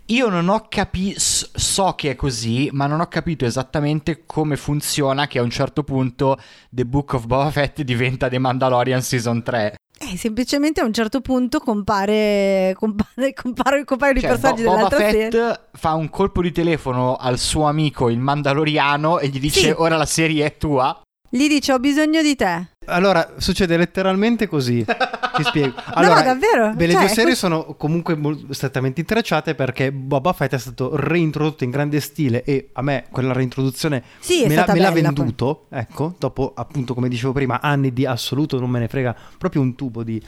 Io 0.07 0.29
non 0.29 0.49
ho 0.49 0.67
capito, 0.69 1.19
so 1.19 1.93
che 1.97 2.11
è 2.11 2.17
così, 2.17 2.69
ma 2.73 2.87
non 2.87 3.01
ho 3.01 3.07
capito 3.07 3.45
esattamente 3.45 4.25
come 4.27 4.57
funziona 4.57 5.27
che 5.29 5.39
a 5.39 5.43
un 5.43 5.51
certo 5.51 5.85
punto 5.85 6.39
The 6.69 6.85
Book 6.85 7.13
of 7.15 7.27
Boba 7.27 7.51
Fett 7.51 7.83
diventa 7.83 8.29
The 8.29 8.39
Mandalorian 8.39 9.03
Season 9.03 9.43
3. 9.43 9.75
Eh, 9.99 10.17
semplicemente 10.19 10.81
a 10.81 10.85
un 10.85 10.93
certo 10.93 11.21
punto 11.23 11.59
compare, 11.61 12.75
compare, 12.79 13.33
compare, 13.33 13.83
compaiono 13.85 14.21
Cioè, 14.21 14.29
personaggi 14.31 14.63
Bo- 14.63 14.69
Boba 14.75 14.89
dell'altra 14.89 14.99
Fett 15.11 15.33
serie. 15.33 15.61
fa 15.73 15.95
un 15.95 16.11
colpo 16.11 16.43
di 16.43 16.53
telefono 16.53 17.17
al 17.17 17.39
suo 17.39 17.65
amico 17.65 18.11
il 18.11 18.19
Mandaloriano 18.19 19.21
e 19.21 19.29
gli 19.29 19.41
dice 19.41 19.61
Sì. 19.61 19.75
ora 19.75 19.97
la 19.97 20.05
serie 20.05 20.45
è 20.45 20.57
tua. 20.59 21.01
Gli 21.29 21.49
dice 21.49 21.73
ho 21.73 21.79
bisogno 21.79 22.23
di 22.23 22.37
te. 22.37 22.67
Allora, 22.87 23.35
succede 23.39 23.77
letteralmente 23.77 24.47
così. 24.47 24.85
Ti 25.37 25.43
spiego. 25.43 25.75
Allora, 25.95 26.15
no, 26.21 26.23
davvero. 26.23 26.73
Beh, 26.73 26.87
le 26.87 26.93
Cioè, 26.93 27.01
due 27.01 27.09
serie 27.11 27.25
così. 27.25 27.37
sono 27.37 27.75
comunque 27.77 28.19
strettamente 28.51 29.01
intrecciate 29.01 29.55
perché 29.55 29.93
Boba 29.93 30.33
Fett 30.33 30.53
è 30.55 30.59
stato 30.59 30.95
reintrodotto 30.97 31.65
in 31.65 31.71
grande 31.71 32.01
stile 32.01 32.43
e 32.45 32.71
a 32.73 32.81
me 32.83 33.05
quella 33.11 33.33
reintroduzione 33.35 34.03
Sì, 34.19 34.43
me, 34.47 34.55
l'ha, 34.55 34.63
stata 34.63 34.73
me 34.73 34.79
l'ha 34.81 34.91
venduto, 34.93 35.67
ecco, 35.71 36.15
dopo 36.19 36.53
appunto 36.55 36.95
come 36.95 37.09
dicevo 37.09 37.33
prima 37.33 37.61
anni 37.61 37.93
di 37.93 38.07
assoluto 38.07 38.59
non 38.59 38.71
me 38.71 38.79
ne 38.79 38.89
frega 38.89 39.15
proprio 39.37 39.61
un 39.61 39.75
tubo 39.75 40.03
di, 40.03 40.23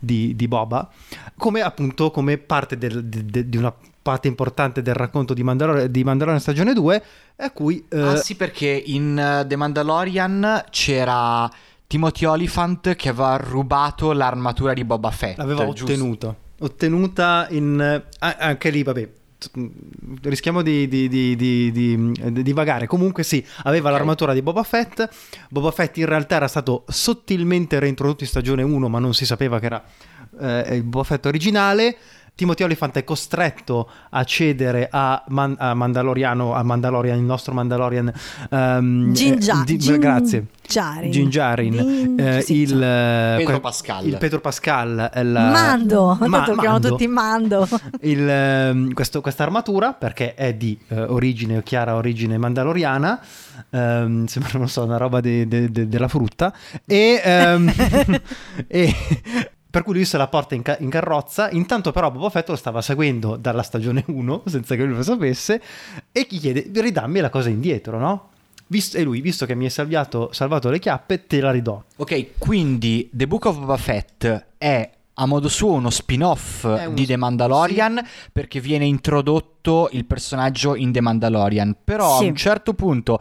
di- 0.00 0.34
di 0.34 0.48
Boba, 0.48 0.88
come 1.36 1.60
appunto 1.60 2.10
come 2.10 2.38
parte 2.38 2.76
del- 2.76 3.04
de- 3.04 3.24
de- 3.26 3.48
di 3.48 3.56
una 3.56 3.72
parte 4.02 4.28
importante 4.28 4.82
del 4.82 4.94
racconto 4.94 5.34
di, 5.34 5.42
Mandalor- 5.42 5.86
di 5.86 6.02
Mandalorian 6.04 6.40
stagione 6.40 6.72
2 6.72 7.02
a 7.36 7.50
cui... 7.50 7.84
eh, 7.88 8.00
Ah 8.00 8.16
sì, 8.16 8.34
perché 8.34 8.82
in 8.86 9.18
eh, 9.18 9.46
The 9.46 9.56
Mandalorian 9.56 10.64
c'era 10.70 11.50
Timothy 11.86 12.24
Olyphant 12.24 12.94
che 12.96 13.08
aveva 13.08 13.36
rubato 13.36 14.12
l'armatura 14.12 14.72
di 14.72 14.84
Boba 14.84 15.10
Fett. 15.10 15.36
L'aveva 15.38 15.66
ottenuta. 15.66 16.34
Ottenuta 16.60 17.46
in... 17.50 18.02
ah, 18.18 18.36
anche 18.38 18.70
lì, 18.70 18.82
vabbè. 18.82 19.08
Rischiamo 20.22 20.60
di, 20.62 20.86
di, 20.86 21.08
di, 21.08 21.34
di, 21.34 21.72
di- 21.72 22.12
di 22.32 22.42
divagare. 22.42 22.86
Comunque 22.86 23.22
sì, 23.22 23.44
aveva 23.64 23.88
Ok. 23.88 23.96
l'armatura 23.96 24.32
di 24.34 24.42
Boba 24.42 24.62
Fett. 24.62 25.08
Boba 25.48 25.70
Fett 25.70 25.96
in 25.96 26.06
realtà 26.06 26.36
era 26.36 26.48
stato 26.48 26.84
sottilmente 26.88 27.78
reintrodotto 27.78 28.22
in 28.22 28.28
stagione 28.28 28.62
1, 28.62 28.88
ma 28.88 28.98
non 28.98 29.14
si 29.14 29.24
sapeva 29.24 29.58
che 29.58 29.66
era 29.66 29.82
eh, 30.40 30.76
il 30.76 30.82
Boba 30.82 31.04
Fett 31.04 31.24
originale. 31.26 31.96
Timothy 32.34 32.62
Olyphant 32.64 32.96
è 32.96 33.04
costretto 33.04 33.88
a 34.10 34.24
cedere 34.24 34.88
a, 34.90 35.22
Man- 35.28 35.56
a 35.58 35.74
Mandaloriano, 35.74 36.54
a 36.54 36.62
Mandalorian, 36.62 37.18
il 37.18 37.24
nostro 37.24 37.52
Mandalorian. 37.52 38.12
ehm, 38.50 39.12
Ginja- 39.12 39.60
eh, 39.62 39.64
di- 39.64 39.78
Gin- 39.78 39.98
grazie. 39.98 40.46
Jarin. 40.66 41.10
Ginjarin, 41.10 41.72
Gin- 41.72 42.20
eh, 42.20 42.40
sì, 42.42 42.54
il, 42.58 42.80
eh, 42.80 43.34
Pedro 43.38 43.52
que- 43.54 43.60
Pascal. 43.60 44.06
il 44.06 44.16
Pedro 44.18 44.40
Pascal, 44.40 45.10
è 45.12 45.22
la- 45.24 45.50
Mando, 45.50 46.16
Ma- 46.20 46.28
tanto 46.38 46.54
lo 46.54 46.60
chiamano 46.60 46.62
Mando. 46.70 46.88
tutti 46.88 47.06
Mando. 47.08 47.68
Il, 48.02 48.28
ehm, 48.28 48.92
questo- 48.94 49.20
questa 49.20 49.42
armatura 49.42 49.92
perché 49.94 50.34
è 50.34 50.54
di 50.54 50.78
eh, 50.88 51.00
origine 51.02 51.62
chiara 51.64 51.96
origine 51.96 52.38
mandaloriana 52.38 53.20
ehm, 53.70 54.26
sembra 54.26 54.58
non 54.58 54.68
so 54.68 54.84
una 54.84 54.96
roba 54.96 55.20
de- 55.20 55.46
de- 55.48 55.70
de- 55.70 55.88
della 55.88 56.08
frutta 56.08 56.52
e, 56.86 57.20
ehm, 57.22 57.72
e 58.68 58.94
per 59.70 59.82
cui 59.84 59.94
lui 59.94 60.04
se 60.04 60.16
la 60.16 60.26
porta 60.28 60.54
in, 60.54 60.62
ca- 60.62 60.76
in 60.80 60.90
carrozza 60.90 61.48
intanto 61.50 61.92
però 61.92 62.10
Boba 62.10 62.28
Fett 62.28 62.48
lo 62.48 62.56
stava 62.56 62.82
seguendo 62.82 63.36
dalla 63.36 63.62
stagione 63.62 64.02
1 64.06 64.42
senza 64.46 64.74
che 64.74 64.82
lui 64.84 64.96
lo 64.96 65.02
sapesse 65.02 65.62
e 66.10 66.26
gli 66.28 66.40
chiede 66.40 66.70
ridammi 66.80 67.20
la 67.20 67.30
cosa 67.30 67.48
indietro 67.48 67.98
no? 67.98 68.28
Visto- 68.66 68.96
e 68.98 69.02
lui 69.02 69.20
visto 69.20 69.46
che 69.46 69.54
mi 69.54 69.64
hai 69.64 69.70
salvato, 69.70 70.30
salvato 70.32 70.70
le 70.70 70.78
chiappe 70.78 71.26
te 71.26 71.40
la 71.40 71.50
ridò 71.50 71.82
Ok, 71.96 72.38
quindi 72.38 73.08
The 73.12 73.26
Book 73.26 73.44
of 73.46 73.58
Boba 73.58 73.76
Fett 73.76 74.46
è 74.58 74.90
a 75.14 75.26
modo 75.26 75.48
suo 75.48 75.72
uno 75.72 75.90
spin-off 75.90 76.64
È 76.64 76.86
uno 76.86 76.94
di 76.94 77.04
The 77.04 77.12
sp- 77.12 77.18
Mandalorian 77.18 78.00
perché 78.32 78.58
viene 78.60 78.86
introdotto 78.86 79.88
il 79.92 80.06
personaggio 80.06 80.74
in 80.74 80.92
The 80.92 81.02
Mandalorian. 81.02 81.76
Però 81.84 82.16
Sì. 82.18 82.24
a 82.24 82.28
un 82.28 82.36
certo 82.36 82.72
punto 82.72 83.18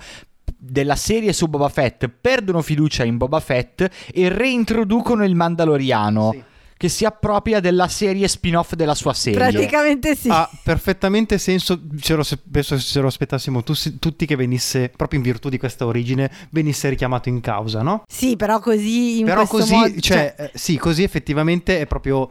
della 0.61 0.95
serie 0.95 1.31
su 1.31 1.47
Boba 1.47 1.69
Fett 1.69 2.09
perdono 2.09 2.61
fiducia 2.61 3.05
in 3.05 3.15
Boba 3.17 3.39
Fett 3.39 3.87
e 4.13 4.27
reintroducono 4.27 5.23
il 5.23 5.33
Mandaloriano 5.33 6.31
Sì. 6.33 6.43
che 6.75 6.89
si 6.89 7.05
appropria 7.05 7.59
della 7.61 7.87
serie 7.87 8.27
spin-off 8.27 8.73
della 8.73 8.93
sua 8.95 9.13
serie. 9.13 9.39
Praticamente 9.39 10.15
sì. 10.15 10.27
Ha 10.29 10.49
perfettamente 10.63 11.37
senso, 11.37 11.79
ce 11.99 12.15
lo, 12.15 12.23
se- 12.23 12.37
penso 12.51 12.77
se 12.77 12.99
lo 12.99 13.07
aspettassimo 13.07 13.63
tu- 13.63 13.97
tutti 13.99 14.25
che 14.25 14.35
venisse, 14.35 14.91
proprio 14.95 15.19
in 15.19 15.25
virtù 15.25 15.47
di 15.49 15.57
questa 15.57 15.85
origine, 15.85 16.29
venisse 16.51 16.89
richiamato 16.89 17.29
in 17.29 17.39
causa, 17.41 17.81
no? 17.81 18.03
Sì, 18.07 18.35
però 18.35 18.59
così 18.59 19.19
in 19.19 19.25
Però 19.25 19.45
così, 19.47 19.73
modo, 19.73 19.99
cioè, 19.99 20.35
eh, 20.37 20.51
sì, 20.53 20.77
così 20.77 21.03
effettivamente 21.03 21.79
è 21.79 21.85
proprio... 21.87 22.29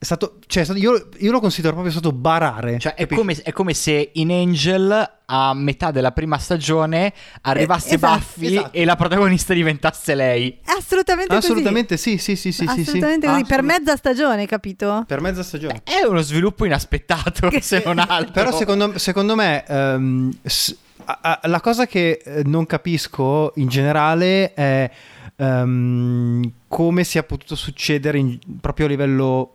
È 0.00 0.04
stato, 0.04 0.38
cioè, 0.46 0.64
io, 0.76 1.08
io 1.18 1.30
lo 1.32 1.40
considero 1.40 1.72
proprio 1.72 1.92
stato 1.92 2.12
barare. 2.12 2.78
Cioè, 2.78 2.94
è 2.94 3.08
come, 3.08 3.34
è 3.42 3.50
come 3.50 3.74
se 3.74 4.10
in 4.14 4.30
Angel 4.30 5.12
a 5.26 5.52
metà 5.54 5.90
della 5.90 6.12
prima 6.12 6.38
stagione 6.38 7.12
arrivasse 7.40 7.90
Eh, 7.90 7.94
esatto, 7.96 8.18
Buffy 8.18 8.46
esatto. 8.56 8.76
e 8.76 8.84
la 8.84 8.94
protagonista 8.94 9.54
diventasse 9.54 10.14
lei. 10.14 10.56
Assolutamente, 10.66 11.34
Assolutamente 11.34 11.96
sì, 11.96 12.16
sì, 12.16 12.36
sì, 12.36 12.52
sì, 12.52 12.64
così. 12.64 12.76
sì, 12.78 12.82
sì. 12.84 12.88
Assolutamente 12.90 13.26
così, 13.26 13.44
per 13.44 13.62
mezza 13.62 13.96
stagione, 13.96 14.46
capito? 14.46 15.02
Per 15.04 15.20
mezza 15.20 15.42
stagione. 15.42 15.80
È 15.82 16.06
uno 16.06 16.20
sviluppo 16.20 16.64
inaspettato, 16.64 17.48
Che- 17.48 17.60
se 17.62 17.82
non 17.84 17.98
altro. 17.98 18.30
Però 18.32 18.52
secondo, 18.56 18.96
secondo 18.98 19.34
me 19.34 19.64
ehm, 19.66 20.32
s- 20.44 20.76
a- 21.06 21.18
a- 21.22 21.40
la 21.48 21.60
cosa 21.60 21.86
che 21.86 22.20
eh, 22.24 22.42
non 22.44 22.66
capisco 22.66 23.50
in 23.56 23.66
generale 23.66 24.54
è 24.54 24.88
ehm, 25.34 26.52
come 26.68 27.04
sia 27.04 27.22
potuto 27.22 27.54
succedere 27.56 28.18
in- 28.18 28.38
proprio 28.60 28.86
a 28.86 28.88
livello 28.88 29.52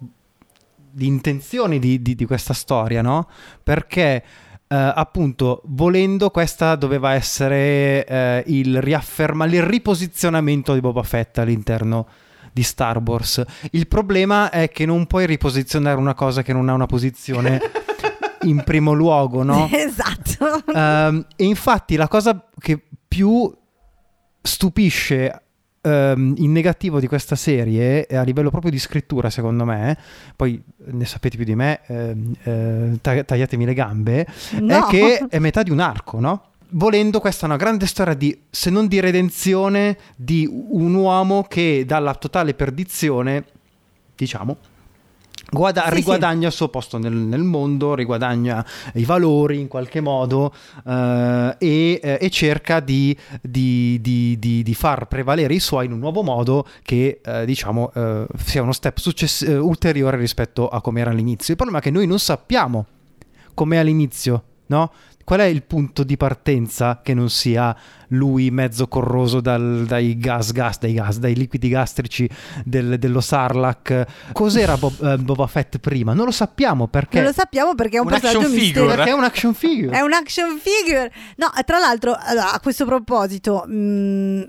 di 0.94 1.08
intenzioni 1.08 1.80
di, 1.80 2.02
di- 2.02 2.16
di 2.16 2.26
questa 2.26 2.54
storia, 2.54 3.02
no? 3.02 3.28
Perché 3.62 4.24
eh, 4.68 4.92
appunto 4.96 5.62
volendo 5.66 6.30
questa 6.30 6.76
doveva 6.76 7.14
essere 7.14 8.06
eh, 8.06 8.44
il 8.48 8.82
riafferma 8.82 9.46
il 9.46 9.62
riposizionamento 9.62 10.74
di 10.74 10.80
Boba 10.80 11.04
Fett 11.04 11.38
all'interno 11.38 12.08
di 12.52 12.64
Star 12.64 13.02
Wars. 13.04 13.44
Il 13.72 13.88
problema 13.88 14.50
è 14.50 14.70
che 14.70 14.86
non 14.86 15.08
puoi 15.08 15.26
riposizionare 15.26 15.98
una 15.98 16.14
cosa 16.14 16.44
che 16.44 16.54
non 16.54 16.70
ha 16.70 16.74
una 16.74 16.86
posizione 16.86 17.60
in 18.44 18.64
primo 18.64 18.94
luogo, 18.94 19.44
no? 19.44 19.68
esatto. 19.72 20.64
Ehm, 20.74 21.26
e 21.36 21.44
infatti 21.46 21.96
la 21.96 22.08
cosa 22.08 22.48
che 22.60 22.82
più 23.08 23.52
stupisce 24.42 25.42
ehm, 25.84 26.36
in 26.38 26.52
negativo 26.52 27.00
di 27.00 27.08
questa 27.08 27.36
serie, 27.36 28.06
a 28.08 28.24
livello 28.24 28.50
proprio 28.50 28.72
di 28.72 28.80
scrittura, 28.80 29.30
secondo 29.30 29.66
me, 29.66 29.98
poi 30.36 30.62
ne 30.86 31.06
sapete 31.06 31.36
più 31.36 31.46
di 31.46 31.56
me, 31.56 31.82
ehm, 31.86 32.34
eh, 32.44 32.98
tag- 33.02 33.26
tagliatemi 33.26 33.66
le 33.66 33.74
gambe, 33.74 34.26
No. 34.62 34.88
è 34.88 34.90
che 34.90 35.26
è 35.30 35.40
metà 35.40 35.62
di 35.64 35.72
un 35.72 35.80
arco, 35.80 36.20
no? 36.20 36.44
Volendo, 36.76 37.20
questa 37.20 37.44
è 37.46 37.50
una 37.50 37.58
grande 37.58 37.86
storia 37.86 38.16
di, 38.16 38.36
se 38.50 38.72
non 38.72 38.88
di 38.88 39.00
redenzione, 39.00 39.98
di 40.16 40.50
un 40.50 40.94
uomo 40.96 41.44
che 41.48 41.84
dalla 41.86 42.16
totale 42.16 42.56
perdizione, 42.56 43.44
diciamo, 44.16 44.58
guada- 45.54 45.84
Sì, 45.88 45.94
riguadagna 45.96 46.48
il 46.48 46.54
suo 46.54 46.70
posto 46.70 46.98
nel, 46.98 47.14
nel 47.14 47.44
mondo, 47.44 47.96
riguadagna 47.96 48.66
i 48.96 49.06
valori 49.06 49.60
in 49.60 49.68
qualche 49.68 50.02
modo 50.02 50.54
eh, 50.86 51.56
e, 51.60 52.00
eh, 52.04 52.18
e 52.20 52.30
cerca 52.30 52.80
di, 52.80 53.16
di- 53.42 54.00
di- 54.02 54.38
di- 54.40 54.64
di 54.64 54.74
far 54.74 55.08
prevalere 55.08 55.54
i 55.54 55.60
suoi 55.60 55.86
in 55.86 55.92
un 55.94 56.00
nuovo 56.00 56.24
modo 56.24 56.66
che 56.84 57.22
eh, 57.24 57.46
diciamo 57.46 57.92
eh, 57.94 58.26
sia 58.38 58.62
uno 58.62 58.72
step 58.74 58.98
success- 58.98 59.44
eh, 59.44 59.58
ulteriore 59.58 60.18
rispetto 60.18 60.68
a 60.68 60.82
come 60.82 61.02
era 61.02 61.12
all'inizio. 61.12 61.52
Il 61.54 61.58
problema 61.58 61.80
è 61.80 61.84
che 61.84 61.92
noi 61.92 62.08
non 62.08 62.20
sappiamo 62.20 62.86
com'è 63.54 63.78
all'inizio. 63.78 64.44
no? 64.66 64.92
Qual 65.24 65.40
è 65.40 65.46
il 65.46 65.64
punto 65.64 66.04
di 66.04 66.18
partenza 66.18 67.00
che 67.02 67.14
non 67.14 67.30
sia 67.30 67.76
lui 68.10 68.52
mezzo 68.52 68.88
corroso 68.88 69.40
dal- 69.42 69.86
dai 69.88 70.18
gas, 70.18 70.52
gas, 70.52 70.80
dai 70.80 70.94
gas, 70.94 71.18
dai 71.18 71.34
liquidi 71.36 71.70
gastrici 71.70 72.30
del- 72.66 73.00
dello 73.00 73.22
Sarlacc? 73.22 74.06
Cos'era 74.34 74.76
Bob- 74.78 75.02
eh, 75.04 75.18
Boba 75.18 75.48
Fett 75.48 75.78
prima? 75.80 76.14
Non 76.14 76.26
lo 76.26 76.32
sappiamo 76.32 76.88
perché. 76.88 77.18
Non 77.18 77.28
lo 77.28 77.34
sappiamo 77.34 77.74
perché 77.76 77.98
è 77.98 78.00
un, 78.00 78.06
Un 78.06 78.12
personaggio 78.12 78.40
action 78.40 78.52
figure. 78.54 78.66
misterioso. 78.66 78.96
perché 78.96 79.10
è 79.10 79.14
un 79.14 79.24
action 79.24 79.54
figure. 79.54 79.98
È 79.98 80.02
un 80.02 80.14
action 80.14 80.60
figure. 80.60 81.12
No, 81.38 81.52
tra 81.66 81.80
l'altro, 81.80 82.12
a 82.12 82.60
questo 82.62 82.86
proposito, 82.86 83.64
mh, 83.66 84.46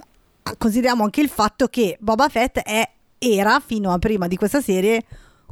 consideriamo 0.59 1.05
anche 1.05 1.21
il 1.21 1.29
fatto 1.29 1.69
che 1.69 1.97
Boba 2.01 2.29
Fett 2.29 2.59
è, 2.59 2.89
era, 3.19 3.61
fino 3.65 3.93
a 3.93 3.99
prima 3.99 4.27
di 4.27 4.37
questa 4.37 4.61
serie, 4.61 5.03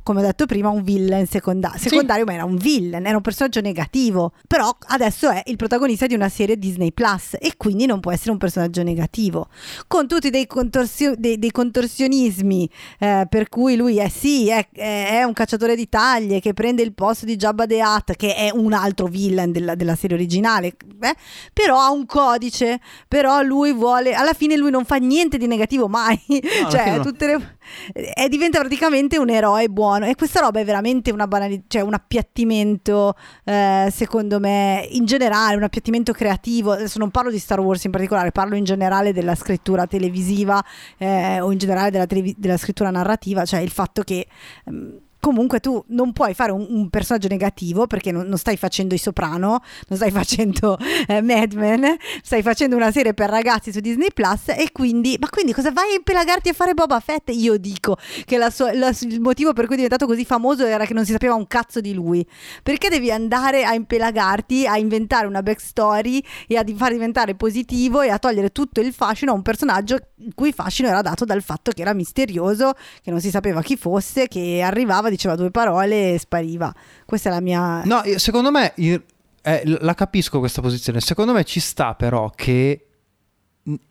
come 0.03 0.21
ho 0.21 0.25
detto 0.25 0.47
prima, 0.47 0.69
un 0.69 0.83
villain 0.83 1.27
seconda- 1.27 1.75
secondario, 1.77 2.25
ma 2.25 2.33
era 2.35 2.45
un 2.45 2.57
villain, 2.57 3.05
era 3.07 3.17
un 3.17 3.23
personaggio 3.23 3.61
negativo. 3.61 4.33
Però 4.47 4.75
adesso 4.89 5.31
è 5.31 5.43
il 5.47 5.57
protagonista 5.57 6.07
di 6.07 6.15
una 6.15 6.29
serie 6.29 6.59
Disney 6.59 6.93
Plus 6.93 7.37
e 7.39 7.55
quindi 7.57 7.87
non 7.87 8.01
può 8.01 8.11
essere 8.13 8.31
un 8.33 8.39
personaggio 8.39 8.83
negativo. 8.83 9.49
Con 9.87 10.07
tutti 10.07 10.31
dei, 10.31 10.47
contorsio- 10.47 11.15
dei- 11.17 11.39
dei 11.39 11.51
contorsionismi, 11.51 12.69
eh, 12.99 13.27
per 13.29 13.49
cui 13.49 13.77
lui 13.77 13.99
è 13.99 14.09
sì, 14.09 14.49
è, 14.49 14.69
è 14.73 15.23
un 15.23 15.33
cacciatore 15.33 15.77
di 15.77 15.89
taglie 15.89 16.41
che 16.41 16.53
prende 16.53 16.83
il 16.83 16.93
posto 16.95 17.25
di 17.27 17.37
Jabba 17.37 17.67
the 17.67 17.81
Hutt, 17.83 18.17
che 18.17 18.35
è 18.35 18.51
un 18.53 18.73
altro 18.73 19.07
villain 19.07 19.53
della, 19.53 19.75
della 19.75 19.95
serie 19.95 20.17
originale, 20.17 20.69
eh, 20.69 21.15
però 21.53 21.79
ha 21.79 21.91
un 21.91 22.07
codice, 22.07 22.81
però 23.09 23.43
lui 23.43 23.73
vuole, 23.73 24.15
alla 24.15 24.33
fine 24.33 24.57
lui 24.57 24.71
non 24.71 24.85
fa 24.85 24.97
niente 24.97 25.39
di 25.39 25.47
negativo 25.47 25.89
mai, 25.89 26.21
alla 26.61 26.71
cioè 26.71 26.97
no. 26.97 27.03
tutte 27.03 27.27
le, 27.27 27.57
e 27.93 28.29
diventa 28.29 28.59
praticamente 28.59 29.19
un 29.19 29.31
eroe 29.31 29.69
buono. 29.69 30.07
E 30.07 30.15
questa 30.15 30.41
roba 30.41 30.61
è 30.61 30.65
veramente 30.65 31.11
una 31.11 31.27
banalità, 31.27 31.65
cioè 31.69 31.83
un 31.83 31.95
appiattimento 31.95 33.15
eh, 33.45 33.89
secondo 33.91 34.41
me 34.41 34.87
in 34.91 35.05
generale, 35.05 35.57
un 35.57 35.63
appiattimento 35.63 36.13
creativo, 36.13 36.73
adesso 36.73 36.99
non 36.99 37.11
parlo 37.11 37.31
di 37.31 37.39
Star 37.39 37.61
Wars 37.61 37.85
in 37.85 37.91
particolare, 37.91 38.33
parlo 38.33 38.57
in 38.57 38.65
generale 38.65 39.13
della 39.13 39.35
scrittura 39.35 39.87
televisiva 39.87 40.63
eh, 40.99 41.41
o 41.41 41.51
in 41.53 41.59
generale 41.59 41.91
della, 41.91 42.07
televi- 42.07 42.35
della 42.39 42.57
scrittura 42.57 42.91
narrativa, 42.91 43.45
cioè 43.45 43.61
il 43.61 43.71
fatto 43.71 44.03
che... 44.03 44.27
ehm, 44.67 45.01
Comunque 45.25 45.61
tu 45.61 45.81
non 45.91 46.13
puoi 46.13 46.35
fare 46.35 46.51
un, 46.51 46.67
un 46.69 46.91
personaggio 46.91 47.29
negativo 47.29 47.87
perché 47.87 48.11
non, 48.11 48.27
non 48.27 48.39
stai 48.39 48.57
facendo 48.57 48.93
i 48.93 48.99
soprano, 48.99 49.63
non 49.87 49.97
stai 49.97 50.11
facendo 50.11 50.77
eh, 51.07 51.23
Mad 51.23 51.53
Men, 51.53 51.95
stai 52.25 52.43
facendo 52.43 52.75
una 52.75 52.91
serie 52.91 53.15
per 53.15 53.31
ragazzi 53.31 53.71
su 53.71 53.79
Disney 53.79 54.09
Plus 54.13 54.49
e 54.49 54.71
quindi, 54.73 55.17
ma 55.21 55.29
quindi 55.29 55.53
cosa 55.53 55.71
vai 55.71 55.93
a 55.93 55.95
impelagarti 55.95 56.49
a 56.49 56.53
fare 56.53 56.75
Boba 56.75 56.99
Fett? 56.99 57.31
Io 57.31 57.57
dico 57.57 57.97
che 58.25 58.37
la 58.37 58.51
sua- 58.51 58.75
la- 58.75 58.93
il 59.03 59.21
motivo 59.21 59.53
per 59.53 59.67
cui 59.67 59.75
è 59.75 59.77
diventato 59.77 60.07
così 60.07 60.25
famoso 60.25 60.67
era 60.67 60.85
che 60.87 60.93
non 60.93 61.05
si 61.05 61.13
sapeva 61.13 61.35
un 61.35 61.47
cazzo 61.47 61.81
di 61.81 61.95
lui. 61.95 62.27
Perché 62.61 62.89
devi 62.89 63.13
andare 63.13 63.63
a 63.63 63.75
impelagarti, 63.75 64.67
a 64.67 64.77
inventare 64.77 65.29
una 65.29 65.41
backstory 65.43 66.21
e 66.49 66.57
a 66.57 66.65
far 66.75 66.91
diventare 66.91 67.37
positivo 67.37 68.01
e 68.01 68.09
a 68.09 68.19
togliere 68.19 68.51
tutto 68.51 68.81
il 68.81 68.93
fascino 68.93 69.31
a 69.31 69.35
un 69.37 69.43
personaggio 69.43 69.99
il 70.17 70.35
cui 70.35 70.53
fascino 70.53 70.89
era 70.89 71.01
dato 71.01 71.25
dal 71.25 71.43
fatto 71.43 71.71
che 71.71 71.83
era 71.83 71.95
misterioso, 71.95 72.73
che 73.03 73.11
non 73.13 73.21
si 73.21 73.31
sapeva 73.31 73.63
chi 73.63 73.77
fosse, 73.77 74.27
che 74.27 74.61
arrivava, 74.63 75.11
diceva 75.13 75.37
due 75.37 75.51
parole 75.51 76.15
e 76.15 76.19
spariva. 76.19 76.75
Questa 77.05 77.29
è 77.29 77.33
la 77.33 77.41
mia... 77.41 77.83
No, 77.85 78.03
secondo 78.17 78.51
me 78.51 78.75
eh, 78.75 79.63
la 79.65 79.95
capisco 79.95 80.39
questa 80.39 80.61
posizione. 80.61 81.01
Secondo 81.01 81.33
me 81.33 81.45
ci 81.45 81.61
sta 81.61 81.95
però 81.95 82.31
che 82.35 82.87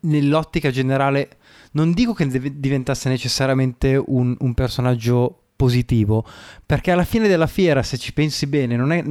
nell'ottica 0.00 0.70
generale 0.70 1.38
non 1.72 1.92
dico 1.92 2.12
che 2.12 2.28
diventasse 2.58 3.08
necessariamente 3.08 3.96
un, 3.96 4.36
un 4.38 4.54
personaggio 4.54 5.38
positivo, 5.56 6.26
perché 6.66 6.90
alla 6.90 7.04
fine 7.04 7.28
della 7.28 7.46
fiera, 7.46 7.82
se 7.82 7.96
ci 7.96 8.12
pensi 8.12 8.46
bene, 8.46 8.76
non 8.76 8.92
è 8.92 9.04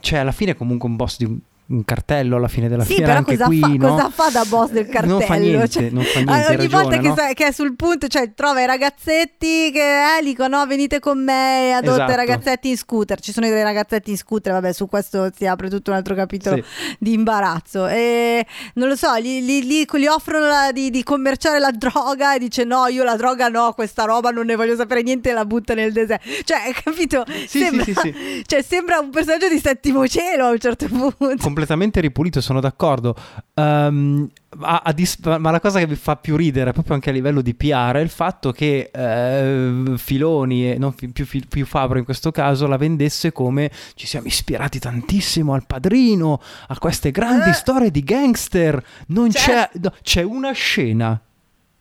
cioè 0.00 0.18
alla 0.18 0.32
fine 0.32 0.52
è 0.52 0.56
comunque 0.56 0.88
un 0.88 0.96
boss 0.96 1.18
di 1.18 1.24
un, 1.24 1.38
un 1.66 1.82
cartello 1.84 2.36
alla 2.36 2.48
fine 2.48 2.68
della 2.68 2.84
Sì, 2.84 2.94
fiera 2.94 3.12
però 3.22 3.24
cosa, 3.24 3.44
qui, 3.46 3.58
fa, 3.58 3.66
no? 3.68 3.88
cosa 3.88 4.10
fa 4.10 4.28
da 4.30 4.44
boss 4.44 4.70
del 4.70 4.86
cartello? 4.86 5.18
Non 5.18 5.22
fa 5.26 5.34
niente, 5.36 5.68
Cioè, 5.68 5.90
non 5.90 6.04
fa 6.04 6.20
niente, 6.20 6.56
ogni 6.56 6.68
volta 6.68 6.88
ragione, 6.96 6.98
che, 7.00 7.08
no? 7.08 7.14
sa- 7.16 7.32
che 7.32 7.46
è 7.46 7.52
sul 7.52 7.74
punto, 7.74 8.06
cioè 8.08 8.34
trova 8.34 8.60
i 8.60 8.66
ragazzetti 8.66 9.70
che 9.72 10.18
eh, 10.18 10.22
dicono 10.22 10.58
no, 10.58 10.66
venite 10.66 11.00
con 11.00 11.22
me, 11.22 11.72
adotta 11.72 11.94
Esatto. 11.94 12.12
i 12.12 12.16
ragazzetti 12.16 12.68
in 12.68 12.76
scooter. 12.76 13.20
Ci 13.20 13.32
sono 13.32 13.46
i 13.46 13.62
ragazzetti 13.62 14.10
in 14.10 14.16
scooter, 14.18 14.52
vabbè, 14.52 14.72
su 14.72 14.86
questo 14.88 15.30
si 15.34 15.46
apre 15.46 15.68
tutto 15.70 15.90
un 15.90 15.96
altro 15.96 16.14
capitolo 16.14 16.56
Sì. 16.56 16.64
di 16.98 17.12
imbarazzo. 17.14 17.86
E 17.88 18.44
non 18.74 18.88
lo 18.88 18.96
so, 18.96 19.18
gli, 19.18 19.40
gli- 19.42 19.64
gli- 19.64 19.86
gli 19.98 20.06
offrono 20.06 20.46
la- 20.46 20.70
di, 20.72 20.90
di 20.90 21.02
commerciare 21.02 21.58
la 21.58 21.70
droga 21.70 22.34
e 22.34 22.38
dice 22.38 22.64
no, 22.64 22.86
io 22.88 23.04
la 23.04 23.16
droga 23.16 23.48
no, 23.48 23.72
questa 23.72 24.04
roba 24.04 24.30
non 24.30 24.46
ne 24.46 24.56
voglio 24.56 24.76
sapere 24.76 25.02
niente 25.02 25.30
e 25.30 25.32
la 25.32 25.44
butta 25.46 25.74
nel 25.74 25.92
deserto. 25.92 26.28
Cioè, 26.44 26.58
capito? 26.84 27.24
Sì, 27.46 27.58
sembra, 27.60 27.84
sì. 27.84 28.42
Cioè, 28.46 28.62
sembra 28.62 28.98
un 28.98 29.10
personaggio 29.10 29.48
di 29.48 29.58
settimo 29.58 30.06
cielo 30.06 30.44
a 30.46 30.50
un 30.50 30.58
certo 30.58 30.86
punto. 30.88 31.36
Completamente 31.54 32.00
ripulito, 32.00 32.40
sono 32.40 32.58
d'accordo. 32.58 33.14
Ehm, 33.54 34.28
a- 34.60 34.82
a 34.84 34.92
dis- 34.92 35.18
ma 35.38 35.50
la 35.52 35.60
cosa 35.60 35.78
che 35.78 35.86
mi 35.86 35.94
fa 35.94 36.16
più 36.16 36.34
ridere, 36.36 36.72
proprio 36.72 36.94
anche 36.94 37.10
a 37.10 37.12
livello 37.12 37.40
di 37.42 37.54
PR, 37.54 37.94
è 37.96 38.00
il 38.00 38.08
fatto 38.08 38.50
che 38.50 38.90
eh, 38.92 39.96
Filoni, 39.96 40.72
e 40.72 40.78
non 40.78 40.92
fi- 40.92 41.08
più, 41.08 41.24
Fi- 41.24 41.46
più 41.48 41.64
Fabro 41.64 41.98
in 41.98 42.04
questo 42.04 42.32
caso, 42.32 42.66
la 42.66 42.76
vendesse 42.76 43.30
come 43.32 43.70
ci 43.94 44.06
siamo 44.08 44.26
ispirati 44.26 44.80
tantissimo 44.80 45.54
al 45.54 45.64
padrino, 45.66 46.40
a 46.68 46.76
queste 46.78 47.12
grandi 47.12 47.50
Eh. 47.50 47.54
storie 47.54 47.90
di 47.92 48.02
gangster. 48.02 48.84
Non 49.08 49.30
Certo. 49.30 49.78
c'è, 49.78 49.80
no, 49.80 49.92
c'è 50.02 50.22
una 50.22 50.50
scena 50.52 51.20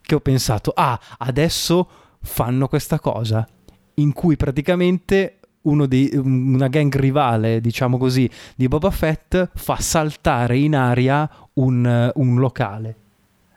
che 0.01 0.15
ho 0.15 0.19
pensato, 0.19 0.71
ah, 0.75 0.99
adesso 1.17 1.87
fanno 2.21 2.67
questa 2.67 2.99
cosa 2.99 3.47
in 3.95 4.13
cui 4.13 4.35
praticamente 4.37 5.39
dei, 5.87 6.09
una 6.13 6.67
gang 6.67 6.93
rivale, 6.95 7.61
diciamo 7.61 7.97
così, 7.97 8.29
di 8.55 8.67
Boba 8.67 8.91
Fett 8.91 9.49
fa 9.55 9.77
saltare 9.77 10.57
in 10.57 10.75
aria 10.75 11.29
un, 11.53 12.11
un 12.15 12.35
locale. 12.39 12.95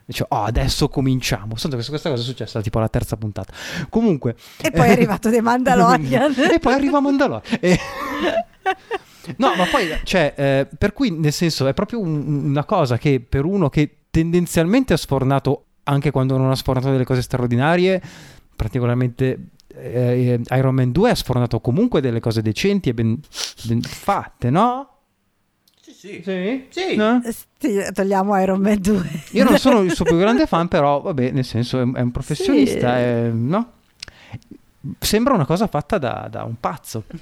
Dice, 0.05 0.25
oh, 0.29 0.43
adesso 0.43 0.87
cominciamo. 0.87 1.57
Soltanto 1.57 1.77
che 1.77 1.89
questa 1.89 2.09
cosa 2.09 2.21
è 2.21 2.25
successa 2.25 2.61
tipo 2.61 2.77
alla 2.77 2.87
terza 2.87 3.17
puntata. 3.17 3.51
Comunque. 3.89 4.35
E 4.61 4.71
poi 4.71 4.87
è 4.87 4.91
arrivato 4.93 5.29
The 5.29 5.41
Mandalorian. 5.41 6.33
e 6.53 6.59
poi 6.59 6.73
arriva 6.73 6.99
Mandalorian. 7.01 7.57
E- 7.59 7.79
No, 9.35 9.53
ma 9.57 9.65
poi, 9.65 9.89
cioè, 10.03 10.33
eh, 10.37 10.67
per 10.77 10.93
cui, 10.93 11.11
nel 11.11 11.33
senso, 11.33 11.67
è 11.67 11.73
proprio 11.73 11.99
un- 11.99 12.45
una 12.45 12.63
cosa 12.63 12.97
che 12.97 13.19
per 13.19 13.43
uno 13.43 13.67
che 13.69 13.97
tendenzialmente 14.09 14.93
ha 14.93 14.97
sfornato, 14.97 15.65
anche 15.83 16.11
quando 16.11 16.37
non 16.37 16.49
ha 16.49 16.55
sfornato 16.55 16.91
delle 16.91 17.03
cose 17.03 17.21
straordinarie, 17.21 18.01
particolarmente 18.55 19.37
eh, 19.79 20.39
Iron 20.51 20.75
Man 20.75 20.91
2 20.91 21.09
ha 21.09 21.15
sfornato 21.15 21.59
comunque 21.59 22.01
delle 22.01 22.19
cose 22.19 22.41
decenti 22.41 22.89
e 22.89 22.93
ben, 22.93 23.19
ben 23.65 23.81
fatte, 23.81 24.49
no? 24.49 24.89
Sì, 25.81 25.93
sì. 25.93 26.21
Sì? 26.23 26.65
Sì. 26.69 26.95
No? 26.95 27.21
Sì, 27.59 27.79
togliamo 27.93 28.39
Iron 28.41 28.59
Man 28.61 28.77
2. 28.79 29.09
Io 29.31 29.43
non 29.43 29.57
sono 29.57 29.79
il 29.81 29.93
suo 29.93 30.05
più 30.05 30.17
grande 30.17 30.45
fan, 30.47 30.67
però, 30.67 31.01
vabbè, 31.01 31.31
nel 31.31 31.45
senso, 31.45 31.79
è, 31.79 31.81
è 31.93 32.01
un 32.01 32.11
professionista, 32.11 32.79
Sì. 32.97 33.01
è- 33.03 33.29
no? 33.33 33.71
Sembra 34.99 35.33
una 35.33 35.45
cosa 35.45 35.67
fatta 35.67 35.97
da, 35.97 36.27
da 36.29 36.43
un 36.43 36.55
pazzo. 36.59 37.03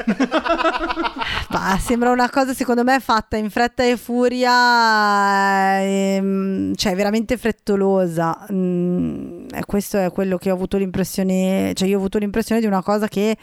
Ma 1.49 1.77
sembra 1.79 2.11
una 2.11 2.29
cosa 2.29 2.53
secondo 2.53 2.83
me 2.83 2.99
fatta 2.99 3.37
in 3.37 3.49
fretta 3.49 3.83
e 3.83 3.97
furia, 3.97 5.81
ehm, 5.81 6.75
cioè 6.75 6.95
veramente 6.95 7.37
frettolosa. 7.37 8.45
Mm, 8.51 9.34
questo 9.65 9.97
è 9.97 10.11
quello 10.11 10.37
che 10.37 10.51
ho 10.51 10.53
avuto 10.53 10.77
l'impressione, 10.77 11.71
cioè 11.73 11.87
io 11.87 11.95
ho 11.95 11.99
avuto 11.99 12.17
l'impressione 12.17 12.61
di 12.61 12.67
una 12.67 12.83
cosa 12.83 13.07
che 13.07 13.37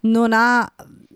non 0.00 0.32
ha 0.32 0.70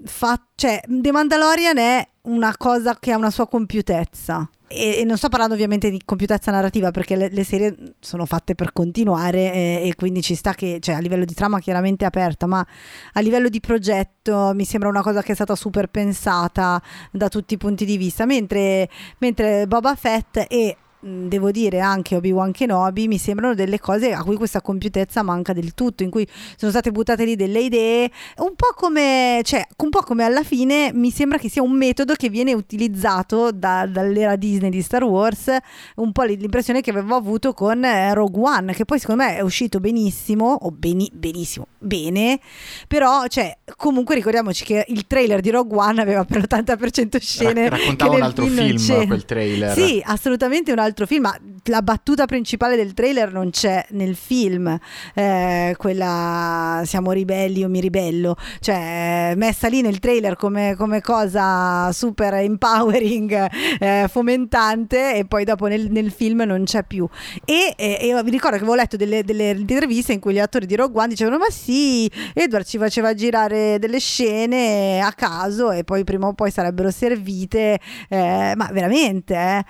fatto, 0.05 0.53
cioè 0.55 0.81
The 0.87 1.13
Mandalorian 1.13 1.79
è 1.79 2.09
una 2.23 2.57
cosa 2.57 2.97
che 2.99 3.13
ha 3.13 3.17
una 3.17 3.31
sua 3.31 3.49
compiutezza. 3.49 4.49
E, 4.67 5.01
e 5.01 5.05
non 5.05 5.19
sto 5.19 5.29
parlando 5.29 5.55
ovviamente 5.55 5.91
di 5.91 6.01
compiutezza 6.05 6.51
narrativa 6.51 6.91
perché 6.91 7.17
le, 7.17 7.29
le 7.31 7.45
serie 7.45 7.77
sono 8.01 8.25
fatte 8.25 8.55
per 8.55 8.73
continuare 8.73 9.53
e, 9.53 9.89
e 9.89 9.95
quindi 9.95 10.23
ci 10.23 10.35
sta 10.35 10.55
che 10.55 10.79
cioè, 10.81 10.97
a 10.97 11.01
livello 11.01 11.25
di 11.25 11.35
trama 11.35 11.61
chiaramente 11.61 12.05
è 12.05 12.09
aperta, 12.09 12.47
ma 12.47 12.67
a 13.13 13.21
livello 13.21 13.49
di 13.49 13.61
progetto 13.61 14.53
mi 14.55 14.65
sembra 14.65 14.89
una 14.89 15.03
cosa 15.03 15.23
che 15.23 15.33
è 15.33 15.35
stata 15.35 15.55
super 15.55 15.89
pensata 15.89 16.83
da 17.11 17.29
tutti 17.29 17.55
i 17.55 17.59
punti 17.59 17.85
di 17.85 17.97
vista, 17.97 18.25
mentre, 18.25 18.89
mentre 19.19 19.67
Boba 19.67 19.95
Fett 19.95 20.47
e 20.49 20.77
devo 21.05 21.51
dire 21.51 21.81
anche 21.81 22.17
Obi-Wan 22.17 22.53
Kenobi 22.53 23.09
mi 23.09 23.19
sembrano 23.19 23.55
delle 23.55 23.79
cose 23.79 24.13
a 24.13 24.23
cui 24.23 24.37
questa 24.37 24.63
compiutezza 24.63 25.23
manca 25.23 25.53
del 25.53 25.75
tutto, 25.75 26.03
in 26.03 26.11
cui 26.11 26.27
sono 26.57 26.71
state 26.71 26.91
buttate 26.91 27.25
lì 27.25 27.37
delle 27.37 27.61
idee, 27.61 28.11
un 28.39 28.55
po' 28.57 28.73
come, 28.75 29.41
cioè, 29.45 29.67
un 29.77 29.91
po' 29.91 30.01
come 30.01 30.25
alla 30.25 30.43
fine 30.43 30.93
mi 30.95 31.11
sembra 31.11 31.37
che 31.39 31.51
sia 31.51 31.63
un 31.63 31.73
metodo 31.73 32.15
che 32.15 32.31
viene 32.31 32.55
utilizzato 32.55 33.51
da- 33.53 33.87
dall'era 33.87 34.37
Disney 34.37 34.71
di 34.71 34.81
Star 34.81 35.05
Wars, 35.05 35.55
un 35.97 36.13
po' 36.13 36.23
l'impressione 36.23 36.81
che 36.81 36.91
avevo 36.91 37.15
avuto 37.17 37.53
con 37.53 37.85
eh, 37.85 38.15
Rogue 38.15 38.43
One, 38.43 38.73
che 38.73 38.85
poi 38.85 38.99
secondo 38.99 39.25
me 39.25 39.37
è 39.37 39.41
uscito 39.41 39.81
benissimo, 39.81 40.57
o 40.63 40.71
beni- 40.71 41.11
benissimo, 41.13 41.67
bene, 41.79 42.41
però 42.89 43.27
cioè, 43.27 43.59
comunque 43.77 44.15
ricordiamoci 44.15 44.65
che 44.65 44.87
il 44.89 45.07
trailer 45.07 45.41
di 45.41 45.51
Rogue 45.51 45.79
One 45.79 46.01
aveva 46.01 46.25
per 46.25 46.39
l'80% 46.39 47.19
scene 47.21 47.69
Ra- 47.69 47.77
raccontava 47.77 48.15
un 48.15 48.23
altro 48.23 48.47
film 48.47 48.79
film 48.79 49.07
quel 49.07 49.25
trailer. 49.25 49.75
Sì, 49.75 50.03
assolutamente 50.05 50.73
un 50.73 50.79
altro 50.79 50.94
film, 51.07 51.23
ma 51.23 51.39
la 51.65 51.83
battuta 51.83 52.27
principale 52.27 52.77
del 52.77 52.95
trailer 52.95 53.33
non 53.33 53.51
c'è 53.51 53.85
nel 53.91 54.17
film, 54.17 54.79
eh, 55.15 55.75
quella 55.77 56.83
siamo 56.85 57.13
ribelli 57.13 57.65
o 57.65 57.69
mi 57.69 57.81
ribello, 57.81 58.37
cioè 58.61 59.35
messa 59.37 59.69
lì 59.69 59.81
nel 59.81 59.99
trailer 59.99 60.37
come, 60.37 60.75
come 60.77 61.01
cosa 61.01 61.91
super 61.93 62.35
empowering, 62.35 63.51
eh, 63.79 64.07
fomentante 64.09 65.15
e 65.15 65.25
poi 65.25 65.45
dopo 65.45 65.67
nel, 65.67 65.91
nel, 65.91 66.13
film 66.13 66.43
non 66.43 66.65
c'è 66.65 66.85
più. 66.85 67.09
E, 67.45 67.75
e, 67.77 67.99
e 68.01 68.23
vi 68.23 68.31
ricordo 68.31 68.57
che 68.57 68.63
avevo 68.63 68.75
letto 68.75 68.97
delle, 68.97 69.25
delle, 69.25 69.51
interviste 69.51 70.13
in 70.13 70.21
cui 70.21 70.35
gli 70.35 70.39
attori 70.39 70.67
di 70.67 70.77
Rogue 70.77 71.01
One 71.01 71.09
dicevano 71.09 71.39
ma 71.39 71.51
sì, 71.51 72.11
Edward 72.33 72.65
ci 72.65 72.79
faceva 72.79 73.15
girare 73.15 73.79
delle 73.79 73.99
scene 73.99 75.01
a 75.01 75.13
caso 75.13 75.71
e 75.71 75.85
poi 75.85 76.05
prima 76.05 76.27
o 76.27 76.33
poi 76.35 76.51
sarebbero 76.51 76.91
servite, 76.91 77.81
eh, 78.09 78.53
ma 78.57 78.69
veramente, 78.73 79.35
eh? 79.35 79.65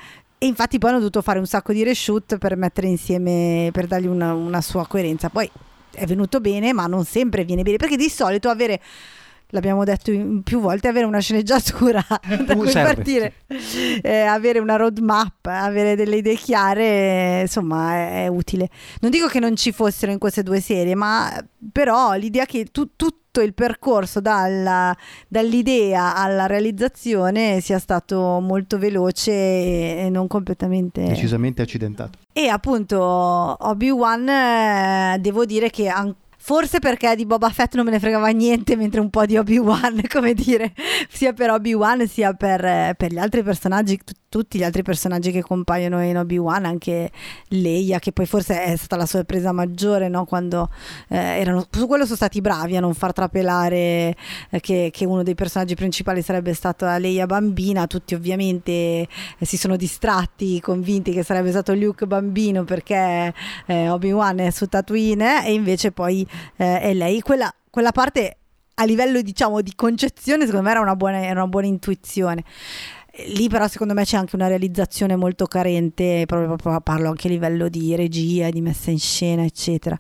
E 0.44 0.46
infatti 0.46 0.76
poi 0.76 0.90
hanno 0.90 0.98
dovuto 0.98 1.22
fare 1.22 1.38
un 1.38 1.46
sacco 1.46 1.72
di 1.72 1.82
reshoot 1.82 2.36
per 2.36 2.54
mettere 2.54 2.86
insieme, 2.86 3.70
per 3.72 3.86
dargli 3.86 4.04
una, 4.06 4.34
una 4.34 4.60
sua 4.60 4.86
coerenza. 4.86 5.30
Poi 5.30 5.50
è 5.90 6.04
venuto 6.04 6.38
bene, 6.38 6.74
ma 6.74 6.86
non 6.86 7.06
sempre 7.06 7.46
viene 7.46 7.62
bene, 7.62 7.78
perché 7.78 7.96
di 7.96 8.10
solito 8.10 8.50
avere 8.50 8.78
l'abbiamo 9.46 9.84
detto 9.84 10.12
più 10.42 10.60
volte, 10.60 10.88
avere 10.88 11.06
una 11.06 11.20
sceneggiatura 11.20 12.04
da 12.44 12.56
cui 12.56 12.68
serve, 12.68 12.94
partire, 12.94 13.34
sì. 13.56 13.96
eh, 14.00 14.20
avere 14.20 14.58
una 14.58 14.76
roadmap, 14.76 15.46
avere 15.46 15.96
delle 15.96 16.16
idee 16.16 16.34
chiare, 16.34 17.40
insomma, 17.40 17.94
è, 17.94 18.24
è, 18.24 18.26
utile. 18.26 18.68
Non 19.00 19.10
dico 19.10 19.28
che 19.28 19.40
non 19.40 19.56
ci 19.56 19.72
fossero 19.72 20.12
in 20.12 20.18
queste 20.18 20.42
due 20.42 20.60
serie, 20.60 20.94
ma 20.94 21.42
però 21.72 22.12
l'idea 22.16 22.44
che 22.44 22.66
tu, 22.70 22.90
tutto 23.34 23.40
il 23.40 23.52
percorso 23.52 24.20
dalla, 24.20 24.96
dall'idea 25.26 26.14
alla 26.14 26.46
realizzazione 26.46 27.60
sia 27.60 27.80
stato 27.80 28.38
molto 28.40 28.78
veloce 28.78 29.32
e 29.32 30.08
non 30.08 30.28
completamente 30.28 31.02
decisamente 31.02 31.60
accidentato. 31.60 32.18
E 32.32 32.46
appunto 32.46 32.96
Obi-Wan 33.00 34.28
eh, 34.28 35.18
devo 35.18 35.44
dire 35.44 35.68
che 35.70 35.88
ancora 35.88 36.22
Forse 36.46 36.78
perché 36.78 37.16
di 37.16 37.24
Boba 37.24 37.48
Fett 37.48 37.74
non 37.74 37.86
me 37.86 37.90
ne 37.90 37.98
fregava 37.98 38.28
niente, 38.28 38.76
mentre 38.76 39.00
un 39.00 39.08
po' 39.08 39.24
di 39.24 39.38
Obi-Wan, 39.38 40.02
come 40.12 40.34
dire, 40.34 40.74
sia 41.08 41.32
per 41.32 41.48
Obi-Wan 41.48 42.06
sia 42.06 42.34
per, 42.34 42.94
per 42.96 43.10
gli 43.10 43.16
altri 43.16 43.42
personaggi, 43.42 43.96
t- 43.96 44.12
tutti 44.28 44.58
gli 44.58 44.62
altri 44.62 44.82
personaggi 44.82 45.30
che 45.30 45.40
compaiono 45.40 46.02
in 46.02 46.18
Obi-Wan, 46.18 46.66
anche 46.66 47.10
Leia, 47.48 47.98
che 47.98 48.12
poi 48.12 48.26
forse 48.26 48.62
è 48.62 48.76
stata 48.76 48.96
la 48.96 49.06
sorpresa 49.06 49.52
maggiore, 49.52 50.08
no? 50.08 50.26
Quando 50.26 50.68
eh, 51.08 51.16
erano, 51.16 51.66
su 51.70 51.86
quello 51.86 52.04
sono 52.04 52.16
stati 52.16 52.42
bravi 52.42 52.76
a 52.76 52.80
non 52.80 52.92
far 52.92 53.14
trapelare 53.14 54.14
eh, 54.50 54.60
che, 54.60 54.90
che, 54.92 55.06
uno 55.06 55.22
dei 55.22 55.34
personaggi 55.34 55.74
principali 55.74 56.20
sarebbe 56.20 56.52
stata 56.52 56.98
Leia 56.98 57.24
bambina, 57.24 57.86
tutti 57.86 58.14
ovviamente 58.14 58.72
eh, 58.72 59.06
si 59.40 59.56
sono 59.56 59.76
distratti, 59.76 60.60
convinti 60.60 61.12
che 61.12 61.22
sarebbe 61.22 61.48
stato 61.48 61.72
Luke 61.72 62.06
bambino 62.06 62.64
perché 62.64 63.32
eh, 63.64 63.88
Obi-Wan 63.88 64.40
è 64.40 64.50
su 64.50 64.66
Tatooine 64.66 65.46
e 65.46 65.54
invece 65.54 65.90
poi 65.90 66.26
eh, 66.56 66.80
è 66.80 66.94
lei. 66.94 67.20
Quella, 67.20 67.52
quella 67.70 67.92
parte 67.92 68.38
a 68.74 68.84
livello 68.84 69.20
diciamo 69.22 69.60
di 69.60 69.72
concezione 69.74 70.46
secondo 70.46 70.66
me 70.66 70.72
era 70.72 70.80
una 70.80 70.96
buona, 70.96 71.22
era 71.24 71.40
una 71.42 71.48
buona 71.48 71.66
intuizione 71.66 72.42
lì 73.26 73.48
però 73.48 73.68
secondo 73.68 73.94
me 73.94 74.04
c'è 74.04 74.16
anche 74.16 74.34
una 74.34 74.48
realizzazione 74.48 75.14
molto 75.14 75.46
carente 75.46 76.24
proprio, 76.26 76.56
proprio 76.56 76.80
parlo 76.80 77.08
anche 77.08 77.28
a 77.28 77.30
livello 77.30 77.68
di 77.68 77.94
regia 77.94 78.50
di 78.50 78.60
messa 78.60 78.90
in 78.90 78.98
scena 78.98 79.44
eccetera 79.44 79.96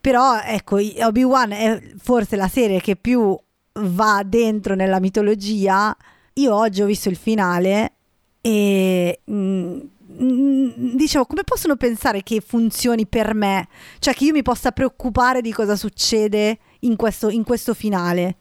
però 0.00 0.40
ecco 0.40 0.76
Obi-Wan 0.76 1.52
è 1.52 1.80
forse 1.98 2.34
la 2.34 2.48
serie 2.48 2.80
che 2.80 2.96
più 2.96 3.38
va 3.74 4.22
dentro 4.26 4.74
nella 4.74 4.98
mitologia 4.98 5.96
io 6.34 6.54
oggi 6.54 6.82
ho 6.82 6.86
visto 6.86 7.08
il 7.08 7.16
finale 7.16 7.92
e 8.40 9.20
mh, 9.24 9.34
mm, 9.34 9.80
dicevo, 10.16 11.24
come 11.26 11.44
possono 11.44 11.76
pensare 11.76 12.22
che 12.22 12.40
funzioni 12.40 13.06
per 13.06 13.34
me? 13.34 13.68
Cioè 13.98 14.14
che 14.14 14.24
io 14.24 14.32
mi 14.32 14.42
possa 14.42 14.72
preoccupare 14.72 15.40
di 15.40 15.52
cosa 15.52 15.76
succede 15.76 16.58
in 16.80 16.96
questo, 16.96 17.28
in 17.28 17.44
questo 17.44 17.74
finale. 17.74 18.36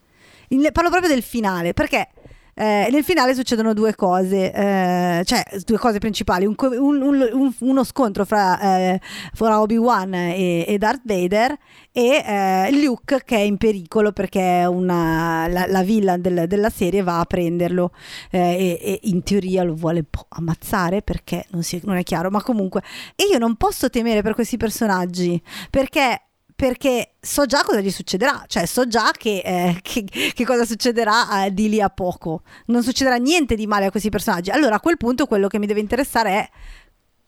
In, 0.49 0.67
parlo 0.71 0.89
proprio 0.89 1.09
del 1.09 1.23
finale, 1.23 1.73
perché 1.73 2.09
eh, 2.53 2.89
nel 2.91 3.03
finale 3.03 3.33
succedono 3.33 3.73
due 3.73 3.95
cose, 3.95 4.51
eh, 4.51 5.21
cioè 5.25 5.43
due 5.65 5.77
cose 5.77 5.99
principali, 5.99 6.45
un, 6.45 6.55
un, 6.59 7.29
un, 7.31 7.53
uno 7.59 7.83
scontro 7.83 8.25
fra, 8.25 8.59
eh, 8.59 8.99
fra 9.33 9.61
Obi-Wan 9.61 10.13
e, 10.13 10.65
e, 10.67 10.77
Darth 10.77 11.01
Vader 11.03 11.57
e 11.91 12.23
eh, 12.25 12.81
Luke 12.81 13.21
che 13.23 13.35
è 13.37 13.39
in 13.39 13.57
pericolo 13.57 14.11
perché 14.11 14.65
una, 14.69 15.47
la, 15.47 15.65
la 15.67 15.83
villa 15.83 16.17
del, 16.17 16.45
della 16.47 16.69
serie 16.69 17.03
va 17.03 17.19
a 17.19 17.25
prenderlo 17.25 17.91
eh, 18.29 18.39
e, 18.39 18.79
e, 18.81 18.99
in 19.03 19.23
teoria 19.23 19.63
lo 19.63 19.75
vuole 19.75 20.05
ammazzare 20.29 21.01
perché 21.01 21.45
non, 21.51 21.63
si, 21.63 21.79
non 21.83 21.95
è 21.95 22.03
chiaro, 22.03 22.29
ma 22.29 22.41
comunque 22.41 22.81
e 23.15 23.25
io 23.31 23.37
non 23.37 23.55
posso 23.55 23.89
temere 23.89 24.21
per 24.21 24.33
questi 24.33 24.57
personaggi 24.57 25.41
perché 25.69 26.21
perché 26.61 27.13
so 27.19 27.47
già 27.47 27.63
cosa 27.63 27.79
gli 27.79 27.89
succederà, 27.89 28.43
cioè 28.45 28.67
so 28.67 28.85
già 28.85 29.09
che, 29.17 29.41
eh, 29.43 29.77
che, 29.81 30.03
che 30.03 30.45
cosa 30.45 30.63
succederà 30.63 31.45
eh, 31.45 31.53
di 31.55 31.69
lì 31.69 31.81
a 31.81 31.89
poco. 31.89 32.43
Non 32.67 32.83
succederà 32.83 33.15
niente 33.15 33.55
di 33.55 33.65
male 33.65 33.87
a 33.87 33.89
questi 33.89 34.09
personaggi. 34.09 34.51
Allora 34.51 34.75
a 34.75 34.79
quel 34.79 34.95
punto 34.95 35.25
quello 35.25 35.47
che 35.47 35.57
mi 35.57 35.65
deve 35.65 35.79
interessare 35.79 36.29
è 36.29 36.49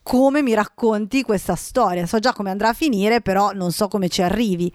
come 0.03 0.41
mi 0.41 0.53
racconti 0.53 1.23
questa 1.23 1.55
storia. 1.55 2.05
So 2.05 2.19
già 2.19 2.33
come 2.33 2.51
andrà 2.51 2.69
a 2.69 2.73
finire, 2.73 3.21
però 3.21 3.51
non 3.53 3.71
so 3.71 3.87
come 3.87 4.09
ci 4.09 4.21
arrivi. 4.21 4.71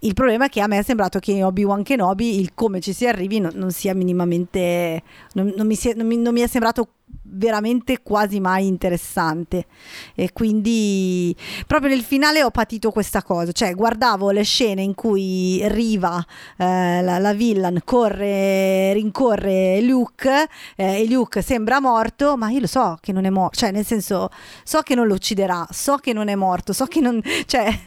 Il 0.00 0.12
problema 0.12 0.46
è 0.46 0.48
che 0.48 0.60
a 0.60 0.66
me 0.66 0.78
è 0.78 0.82
sembrato 0.82 1.18
che 1.20 1.32
in 1.32 1.44
Obi-Wan 1.44 1.82
Kenobi 1.82 2.40
il 2.40 2.52
come 2.54 2.80
ci 2.80 2.92
si 2.92 3.06
arrivi 3.06 3.38
non, 3.38 3.52
non 3.54 3.70
sia 3.70 3.94
minimamente... 3.94 5.02
Non, 5.34 5.52
non, 5.56 5.66
mi 5.66 5.78
non, 5.94 6.06
mi, 6.06 6.16
non 6.18 6.34
mi 6.34 6.40
è 6.40 6.46
sembrato 6.46 6.88
veramente 7.24 8.02
quasi 8.02 8.40
mai 8.40 8.66
interessante 8.66 9.66
e 10.14 10.32
quindi 10.32 11.34
proprio 11.66 11.90
nel 11.90 12.02
finale 12.02 12.42
ho 12.42 12.50
patito 12.50 12.90
questa 12.90 13.22
cosa 13.22 13.52
cioè 13.52 13.74
guardavo 13.74 14.30
le 14.30 14.42
scene 14.42 14.82
in 14.82 14.94
cui 14.94 15.60
Riva 15.68 16.24
eh, 16.56 17.00
la, 17.02 17.18
la, 17.18 17.32
villain 17.32 17.80
corre 17.84 18.92
rincorre 18.92 19.80
Luke 19.82 20.48
eh, 20.76 21.00
e 21.00 21.08
Luke 21.08 21.42
sembra 21.42 21.80
morto 21.80 22.36
ma 22.36 22.50
io 22.50 22.60
lo 22.60 22.66
so 22.66 22.98
che 23.00 23.12
non 23.12 23.24
è 23.24 23.30
morto 23.30 23.58
cioè 23.58 23.70
nel 23.70 23.86
senso 23.86 24.28
so 24.72 24.80
che 24.80 24.94
non 24.94 25.06
lo 25.06 25.14
ucciderà 25.14 25.66
so 25.70 25.96
che 25.96 26.14
non 26.14 26.28
è 26.28 26.34
morto 26.34 26.72
so 26.72 26.86
che 26.86 27.00
non 27.00 27.20
cioè 27.44 27.78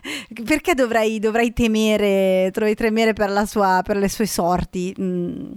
perché 0.44 0.76
dovrei, 0.76 1.18
dovrei 1.18 1.52
temere 1.52 2.52
dovrei 2.54 2.76
temere 2.76 3.14
per 3.14 3.32
la 3.32 3.48
sua 3.48 3.82
per 3.84 3.98
le 3.98 4.08
sue 4.08 4.28
sorti 4.28 4.96
mm 5.00 5.52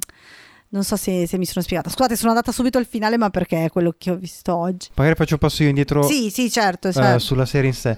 non 0.70 0.84
so 0.84 0.96
se, 0.96 1.26
se, 1.26 1.38
mi 1.38 1.46
sono 1.46 1.64
spiegata. 1.64 1.88
Scusate, 1.88 2.14
sono 2.14 2.28
andata 2.28 2.52
subito 2.52 2.76
al 2.76 2.84
finale, 2.84 3.16
ma 3.16 3.30
perché 3.30 3.64
è 3.64 3.70
quello 3.70 3.94
che 3.96 4.10
ho 4.10 4.16
visto 4.16 4.54
oggi. 4.54 4.88
Magari 4.96 5.16
faccio 5.16 5.32
un 5.32 5.38
passo 5.40 5.62
io 5.62 5.70
indietro. 5.70 6.02
Sì, 6.02 6.28
sì, 6.28 6.50
certo. 6.50 6.92
certo. 6.92 7.16
Uh, 7.16 7.18
sulla 7.18 7.46
serie 7.46 7.68
in 7.68 7.74
sé. 7.74 7.96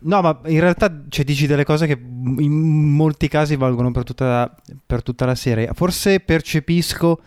No, 0.00 0.20
ma 0.20 0.38
in 0.44 0.60
realtà 0.60 0.94
cioè, 1.08 1.24
dici 1.24 1.46
delle 1.46 1.64
cose 1.64 1.86
che 1.86 1.98
in 1.98 2.52
molti 2.52 3.28
casi 3.28 3.56
valgono 3.56 3.92
per 3.92 4.04
tutta, 4.04 4.54
per 4.84 5.02
tutta 5.02 5.24
la 5.24 5.34
serie. 5.34 5.70
Forse 5.72 6.20
percepisco 6.20 7.18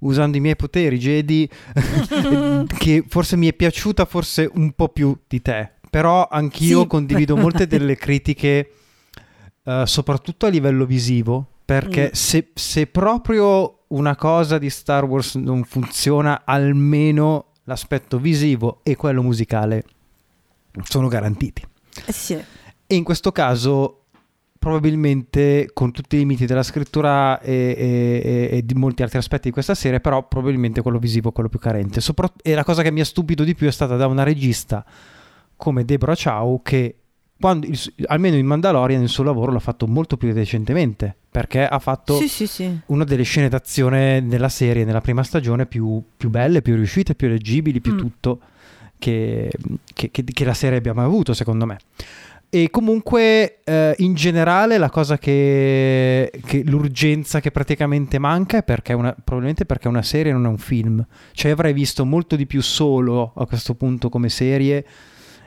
usando 0.00 0.36
i 0.36 0.40
miei 0.40 0.56
poteri 0.56 0.98
Jedi 0.98 1.48
che 2.78 3.04
forse 3.06 3.36
mi 3.36 3.48
è 3.48 3.52
piaciuta 3.52 4.04
forse 4.04 4.50
un 4.54 4.72
po' 4.72 4.88
più 4.88 5.16
di 5.26 5.42
te 5.42 5.72
però 5.90 6.28
anch'io 6.30 6.82
sì. 6.82 6.86
condivido 6.86 7.36
molte 7.36 7.66
delle 7.66 7.96
critiche 7.96 8.70
uh, 9.64 9.84
soprattutto 9.84 10.46
a 10.46 10.48
livello 10.48 10.84
visivo 10.84 11.46
perché 11.68 12.06
mm. 12.06 12.14
se, 12.14 12.48
se, 12.54 12.86
proprio 12.86 13.80
una 13.88 14.16
cosa 14.16 14.56
di 14.56 14.70
Star 14.70 15.04
Wars 15.04 15.34
non 15.34 15.64
funziona, 15.64 16.42
almeno 16.46 17.52
l'aspetto 17.64 18.18
visivo 18.18 18.80
e 18.82 18.96
quello 18.96 19.22
musicale 19.22 19.84
sono 20.84 21.08
garantiti. 21.08 21.62
Eh 22.06 22.12
sì. 22.12 22.42
E 22.86 22.94
in 22.94 23.04
questo 23.04 23.32
caso 23.32 24.04
probabilmente 24.58 25.70
con 25.72 25.92
tutti 25.92 26.16
i 26.16 26.18
limiti 26.18 26.44
della 26.44 26.62
scrittura 26.62 27.40
e, 27.40 27.74
e, 27.78 28.48
e, 28.58 28.62
di 28.64 28.74
molti 28.74 29.02
altri 29.02 29.18
aspetti 29.18 29.48
di 29.48 29.52
questa 29.52 29.74
serie, 29.74 30.00
però 30.00 30.26
probabilmente 30.26 30.82
quello 30.82 30.98
visivo 30.98 31.30
è 31.30 31.32
quello 31.32 31.48
più 31.48 31.58
carente. 31.58 32.00
Sopra- 32.00 32.32
e 32.42 32.54
la 32.54 32.64
cosa 32.64 32.82
che 32.82 32.90
mi 32.90 33.00
ha 33.00 33.04
stupito 33.04 33.44
di 33.44 33.54
più 33.54 33.68
è 33.68 33.72
stata 33.72 33.96
da 33.96 34.06
una 34.06 34.24
regista 34.24 34.84
come 35.56 35.84
Deborah 35.84 36.16
Chow 36.16 36.60
che 36.62 36.96
il, 37.40 37.94
almeno 38.06 38.36
in 38.36 38.46
Mandalorian 38.46 39.02
il 39.02 39.08
suo 39.08 39.22
lavoro 39.22 39.52
l'ha 39.52 39.60
fatto 39.60 39.86
molto 39.86 40.16
più 40.16 40.32
recentemente 40.32 41.14
perché 41.30 41.66
ha 41.66 41.78
fatto 41.78 42.16
sì, 42.16 42.26
sì, 42.26 42.46
sì. 42.48 42.80
una 42.86 43.04
delle 43.04 43.22
scene 43.22 43.48
d'azione 43.48 44.20
nella 44.20 44.48
serie 44.48 44.84
nella 44.84 45.00
prima 45.00 45.22
stagione 45.22 45.66
più, 45.66 46.02
più 46.16 46.30
belle, 46.30 46.62
più 46.62 46.74
riuscite, 46.74 47.14
più 47.14 47.28
leggibili, 47.28 47.80
più 47.80 47.94
mm. 47.94 47.98
tutto 47.98 48.40
che, 48.98 49.50
che, 49.94 50.10
che, 50.10 50.24
che, 50.24 50.44
la 50.44 50.54
serie 50.54 50.78
abbia 50.78 50.92
mai 50.92 51.04
avuto 51.04 51.32
secondo 51.32 51.64
me 51.64 51.78
e 52.50 52.70
comunque 52.70 53.60
eh, 53.64 53.94
in 53.98 54.14
generale 54.14 54.78
la 54.78 54.88
cosa 54.88 55.18
che, 55.18 56.30
l'urgenza 56.64 57.40
che 57.40 57.50
praticamente 57.50 58.18
manca 58.18 58.58
è 58.58 58.62
perché 58.62 58.94
una, 58.94 59.12
probabilmente 59.12 59.66
perché 59.66 59.88
una 59.88 60.02
serie 60.02 60.32
non 60.32 60.46
è 60.46 60.48
un 60.48 60.58
film. 60.58 61.04
Cioè 61.32 61.50
avrei 61.50 61.72
visto 61.72 62.04
molto 62.06 62.36
di 62.36 62.46
più 62.46 62.62
solo 62.62 63.32
a 63.36 63.46
questo 63.46 63.74
punto 63.74 64.08
come 64.08 64.28
serie 64.28 64.86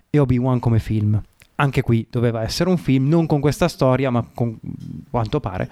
e 0.10 0.20
Obi-Wan 0.20 0.60
come 0.60 0.80
film 0.80 1.22
Anche 1.62 1.82
qui 1.84 2.08
doveva 2.10 2.42
essere 2.42 2.70
un 2.70 2.78
film, 2.78 3.08
non 3.08 3.28
con 3.28 3.40
questa 3.40 3.68
storia, 3.68 4.10
ma 4.10 4.26
con 4.34 4.58
quanto 5.12 5.40
pare. 5.40 5.70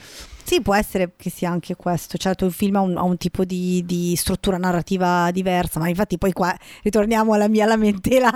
Sì, 0.50 0.62
può 0.62 0.74
essere 0.74 1.12
che 1.16 1.30
sia 1.30 1.52
anche 1.52 1.76
questo. 1.76 2.18
Certo, 2.18 2.44
il 2.44 2.52
film 2.52 2.78
ha 2.78 2.82
un, 2.82 2.98
ha 2.98 3.04
un 3.04 3.18
tipo 3.18 3.46
di, 3.46 3.84
di, 3.86 4.16
struttura 4.16 4.58
narrativa 4.58 5.30
diversa, 5.30 5.80
ma 5.80 5.90
infatti 5.90 6.18
poi 6.18 6.32
qua 6.32 6.52
ritorniamo 6.82 7.34
alla 7.34 7.48
mia 7.48 7.68
lamentela 7.68 8.32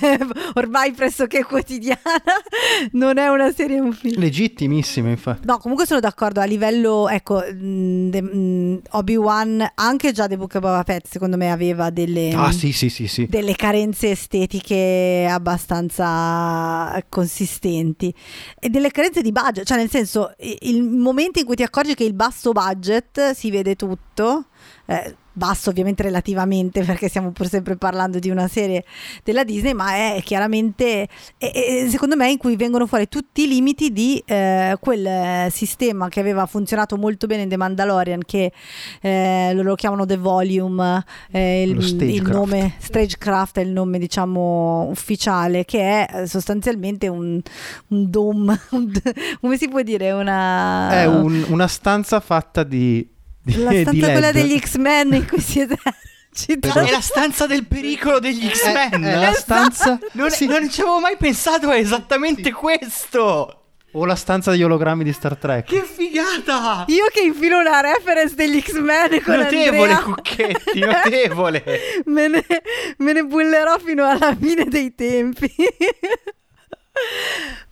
ormai 0.54 0.92
pressoché 0.92 1.44
quotidiana. 1.44 2.00
Non 2.92 3.18
è 3.18 3.28
una 3.28 3.52
serie, 3.52 3.76
è 3.76 3.80
un 3.80 3.92
film. 3.92 4.18
Legittimissimo, 4.18 5.10
infatti. 5.10 5.46
No, 5.46 5.58
comunque 5.58 5.84
sono 5.84 6.00
d'accordo. 6.00 6.40
A 6.40 6.44
livello, 6.44 7.06
ecco, 7.06 7.36
mh, 7.40 8.08
de, 8.08 8.22
mh, 8.22 8.82
Obi-Wan, 8.92 9.72
anche 9.74 10.12
già 10.12 10.26
The 10.26 10.38
Book 10.38 10.54
of 10.54 10.62
Boba 10.62 10.82
Fett, 10.84 11.06
secondo 11.06 11.36
me 11.36 11.50
aveva 11.50 11.90
delle, 11.90 12.32
ah, 12.32 12.50
sì, 12.50 12.72
sì, 12.72 12.88
sì, 12.88 13.06
sì. 13.06 13.26
delle 13.28 13.54
carenze 13.56 14.12
estetiche 14.12 15.26
abbastanza 15.28 16.97
consistenti 17.08 18.14
e 18.58 18.68
delle 18.68 18.90
carenze 18.90 19.22
di 19.22 19.32
budget. 19.32 19.66
Cioè, 19.66 19.76
nel 19.76 19.90
senso, 19.90 20.34
il 20.38 20.82
momento 20.82 21.38
in 21.38 21.44
cui 21.44 21.56
ti 21.56 21.62
accorgi 21.62 21.94
che 21.94 22.04
il 22.04 22.14
basso 22.14 22.52
budget 22.52 23.32
si 23.32 23.50
vede 23.50 23.76
tutto. 23.76 24.46
Eh, 24.86 25.16
basso 25.38 25.70
ovviamente 25.70 26.02
relativamente 26.02 26.82
perché 26.84 27.08
stiamo 27.08 27.30
pur 27.30 27.48
sempre 27.48 27.76
parlando 27.76 28.18
di 28.18 28.28
una 28.28 28.48
serie 28.48 28.84
della 29.24 29.44
Disney 29.44 29.72
ma 29.72 29.94
è 29.94 30.20
chiaramente 30.22 31.08
è, 31.38 31.50
è, 31.50 31.88
secondo 31.88 32.16
me 32.16 32.30
in 32.30 32.36
cui 32.36 32.56
vengono 32.56 32.86
fuori 32.86 33.08
tutti 33.08 33.44
i 33.44 33.48
limiti 33.48 33.92
di 33.92 34.22
eh, 34.26 34.76
quel 34.78 35.50
sistema 35.50 36.08
che 36.08 36.20
aveva 36.20 36.44
funzionato 36.44 36.98
molto 36.98 37.26
bene 37.26 37.42
in 37.42 37.48
The 37.48 37.56
Mandalorian 37.56 38.20
che 38.26 38.52
eh, 39.00 39.52
loro 39.54 39.68
lo 39.68 39.74
chiamano 39.76 40.04
The 40.04 40.16
Volume 40.18 41.04
eh, 41.30 41.62
il, 41.62 42.02
il 42.02 42.22
nome 42.22 42.74
Stagecraft 42.78 43.58
è 43.58 43.62
il 43.62 43.70
nome 43.70 43.98
diciamo 43.98 44.88
ufficiale 44.90 45.64
che 45.64 46.06
è 46.06 46.26
sostanzialmente 46.26 47.08
un, 47.08 47.40
un 47.88 48.10
dome 48.10 48.60
un, 48.70 48.90
come 49.40 49.56
si 49.56 49.68
può 49.68 49.80
dire 49.82 50.10
una 50.12 50.90
è 50.90 51.06
un, 51.06 51.46
una 51.48 51.68
stanza 51.68 52.18
fatta 52.20 52.64
di 52.64 53.16
la 53.56 53.72
stanza 53.72 54.10
quella 54.10 54.32
degli 54.32 54.58
X-Men 54.58 55.14
in 55.14 55.26
cui 55.26 55.40
siete 55.40 55.76
è 56.46 56.90
la 56.90 57.00
stanza 57.00 57.46
del 57.46 57.66
pericolo 57.66 58.20
degli 58.20 58.48
X-Men. 58.48 59.02
È, 59.04 59.12
è 59.12 59.20
la 59.20 59.32
stanza. 59.32 59.98
Non, 60.12 60.30
sì. 60.30 60.46
non 60.46 60.70
ci 60.70 60.80
avevo 60.82 61.00
mai 61.00 61.16
pensato, 61.16 61.70
è 61.70 61.78
esattamente 61.78 62.44
sì. 62.44 62.52
questo. 62.52 63.54
O 63.92 64.04
la 64.04 64.14
stanza 64.14 64.50
degli 64.50 64.62
ologrammi 64.62 65.02
di 65.02 65.12
Star 65.12 65.36
Trek. 65.36 65.64
Che 65.64 65.82
figata! 65.82 66.84
Io 66.88 67.06
che 67.10 67.22
infilo 67.22 67.58
una 67.58 67.80
reference 67.80 68.34
degli 68.34 68.60
X-Men 68.60 69.22
con 69.22 69.36
Notevole, 69.36 69.92
Andrea. 69.92 70.02
Cucchetti, 70.02 70.78
notevole. 70.80 71.64
me, 72.04 72.28
ne, 72.28 72.44
me 72.98 73.12
ne 73.12 73.22
bullerò 73.22 73.78
fino 73.78 74.06
alla 74.06 74.36
fine 74.38 74.66
dei 74.66 74.94
tempi. 74.94 75.52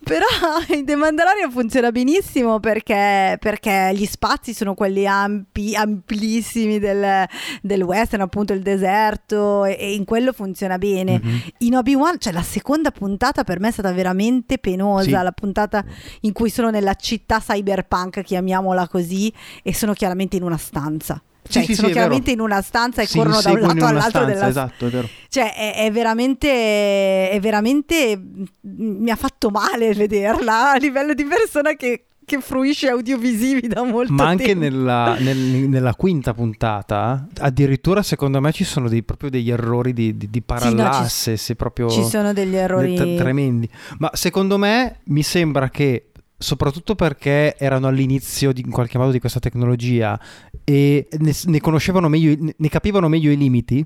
Però 0.07 0.25
in 0.73 0.85
The 0.85 0.95
Mandalorian 0.95 1.51
funziona 1.51 1.91
benissimo 1.91 2.59
perché, 2.59 3.37
perché, 3.39 3.91
gli 3.93 4.05
spazi 4.05 4.53
sono 4.53 4.73
quelli 4.73 5.05
ampi, 5.05 5.75
amplissimi 5.75 6.79
del, 6.79 7.25
del 7.61 7.81
western, 7.81 8.21
appunto 8.21 8.53
il 8.53 8.61
deserto, 8.61 9.65
e, 9.65 9.75
e 9.77 9.93
in 9.93 10.05
quello 10.05 10.31
funziona 10.31 10.77
bene. 10.77 11.19
Mm-hmm. 11.23 11.37
In 11.59 11.75
Obi-Wan, 11.75 12.19
cioè 12.19 12.31
la 12.31 12.41
seconda 12.41 12.91
puntata 12.91 13.43
per 13.43 13.59
me 13.59 13.67
è 13.67 13.71
stata 13.71 13.91
veramente 13.91 14.59
penosa, 14.59 15.03
sì. 15.03 15.11
la 15.11 15.31
puntata 15.33 15.83
in 16.21 16.31
cui 16.31 16.49
sono 16.49 16.69
nella 16.69 16.93
città 16.93 17.39
cyberpunk, 17.39 18.21
chiamiamola 18.21 18.87
così, 18.87 19.31
e 19.61 19.73
sono 19.73 19.91
chiaramente 19.93 20.37
in 20.37 20.43
una 20.43 20.57
stanza. 20.57 21.21
Cioè, 21.47 21.63
sì, 21.63 21.75
sono 21.75 21.87
sì, 21.87 21.93
chiaramente 21.93 22.31
in 22.31 22.39
una 22.39 22.61
stanza 22.61 23.01
e 23.01 23.07
corrono 23.07 23.41
da 23.41 23.51
un 23.51 23.59
lato 23.59 23.85
all'altro 23.85 24.09
stanza, 24.09 24.25
della 24.25 24.47
esatto, 24.47 24.85
è 24.85 24.89
vero. 24.89 25.09
Cioè, 25.29 25.53
è, 25.53 25.75
è, 25.85 25.91
veramente 25.91 27.29
è 27.29 27.39
veramente 27.39 28.21
mi 28.61 29.09
ha 29.09 29.15
fatto 29.15 29.49
male 29.49 29.93
vederla 29.93 30.71
a 30.71 30.77
livello 30.77 31.13
di 31.13 31.25
persona 31.25 31.73
che 31.75 32.07
che 32.27 32.41
fruisce 32.41 32.89
audiovisivi 32.89 33.69
da 33.69 33.83
molto 33.83 34.11
Ma 34.11 34.27
anche 34.27 34.47
tempo. 34.47 34.59
nella, 34.59 35.15
nel, 35.17 35.37
nella, 35.37 35.95
quinta 35.95 36.33
puntata, 36.33 37.25
addirittura 37.37 38.03
secondo 38.03 38.41
me 38.41 38.51
ci 38.51 38.65
sono 38.65 38.89
dei, 38.89 39.01
proprio 39.01 39.29
degli 39.29 39.49
errori 39.49 39.93
di, 39.93 40.17
di, 40.17 40.29
di 40.29 40.41
parallasse. 40.41 41.07
Sì, 41.07 41.29
no, 41.29 41.37
ci, 41.37 41.55
proprio 41.55 41.89
ci 41.89 42.03
sono 42.03 42.33
degli 42.33 42.57
errori 42.57 42.95
t- 42.95 43.15
tremendi. 43.15 43.69
Ma 43.99 44.09
secondo 44.11 44.57
me 44.57 44.97
mi 45.05 45.23
sembra 45.23 45.69
che 45.69 46.06
soprattutto 46.37 46.95
perché 46.95 47.55
erano 47.57 47.87
all'inizio 47.87 48.51
di, 48.53 48.61
in 48.61 48.71
qualche 48.71 48.97
modo 48.97 49.11
di 49.11 49.19
questa 49.19 49.39
tecnologia 49.39 50.19
e 50.63 51.07
ne, 51.09 51.33
ne 51.45 51.59
conoscevano 51.59 52.07
meglio, 52.09 52.53
ne 52.55 52.69
capivano 52.69 53.07
meglio 53.07 53.31
i 53.31 53.37
limiti. 53.37 53.85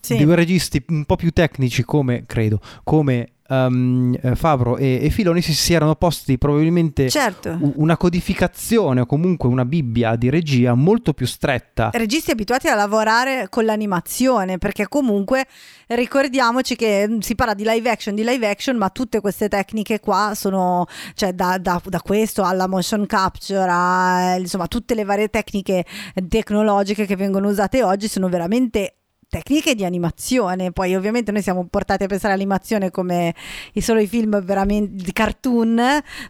Sì. 0.00 0.16
Due 0.16 0.34
registi 0.34 0.82
un 0.88 1.04
po' 1.04 1.16
più 1.16 1.30
tecnici 1.30 1.84
come, 1.84 2.24
credo, 2.26 2.58
come 2.84 3.34
um, 3.50 4.34
Favro 4.34 4.76
e, 4.76 5.00
e, 5.02 5.10
Filoni 5.10 5.42
si, 5.42 5.52
si, 5.52 5.74
erano 5.74 5.96
posti 5.96 6.38
probabilmente 6.38 7.08
certo. 7.08 7.58
una 7.74 7.96
codificazione 7.96 9.00
o 9.00 9.06
comunque 9.06 9.48
una 9.48 9.64
bibbia 9.64 10.16
di 10.16 10.30
regia 10.30 10.74
molto 10.74 11.12
più 11.12 11.26
stretta. 11.26 11.90
Registi 11.92 12.30
abituati 12.30 12.68
a 12.68 12.74
lavorare 12.74 13.48
con 13.48 13.64
l'animazione 13.64 14.58
perché 14.58 14.88
comunque 14.88 15.46
ricordiamoci 15.88 16.76
che 16.76 17.06
mm, 17.08 17.18
si 17.18 17.34
parla 17.34 17.54
di 17.54 17.64
live 17.66 17.90
action, 17.90 18.14
di 18.14 18.24
live 18.24 18.48
action, 18.48 18.76
ma 18.76 18.88
tutte 18.90 19.20
queste 19.20 19.48
tecniche 19.48 20.00
qua 20.00 20.32
sono, 20.34 20.86
cioè 21.14 21.32
da, 21.32 21.58
da, 21.58 21.80
da 21.84 22.00
questo 22.00 22.44
alla 22.44 22.68
motion 22.68 23.06
capture, 23.06 23.66
a, 23.68 24.36
insomma 24.36 24.68
tutte 24.68 24.94
le 24.94 25.04
varie 25.04 25.28
tecniche 25.28 25.84
tecnologiche 26.28 27.06
che 27.06 27.16
vengono 27.16 27.48
usate 27.48 27.82
oggi 27.82 28.08
sono 28.08 28.28
veramente 28.28 28.99
tecniche 29.30 29.74
di 29.74 29.84
animazione. 29.84 30.72
Poi, 30.72 30.94
ovviamente, 30.94 31.32
noi 31.32 31.40
siamo 31.40 31.64
portati 31.64 32.04
a 32.04 32.06
pensare 32.06 32.34
all'animazione 32.34 32.90
come 32.90 33.34
i 33.72 33.80
solo 33.80 34.00
i 34.00 34.06
film 34.06 34.42
veramente 34.42 35.02
di 35.02 35.12
cartoon, 35.12 35.80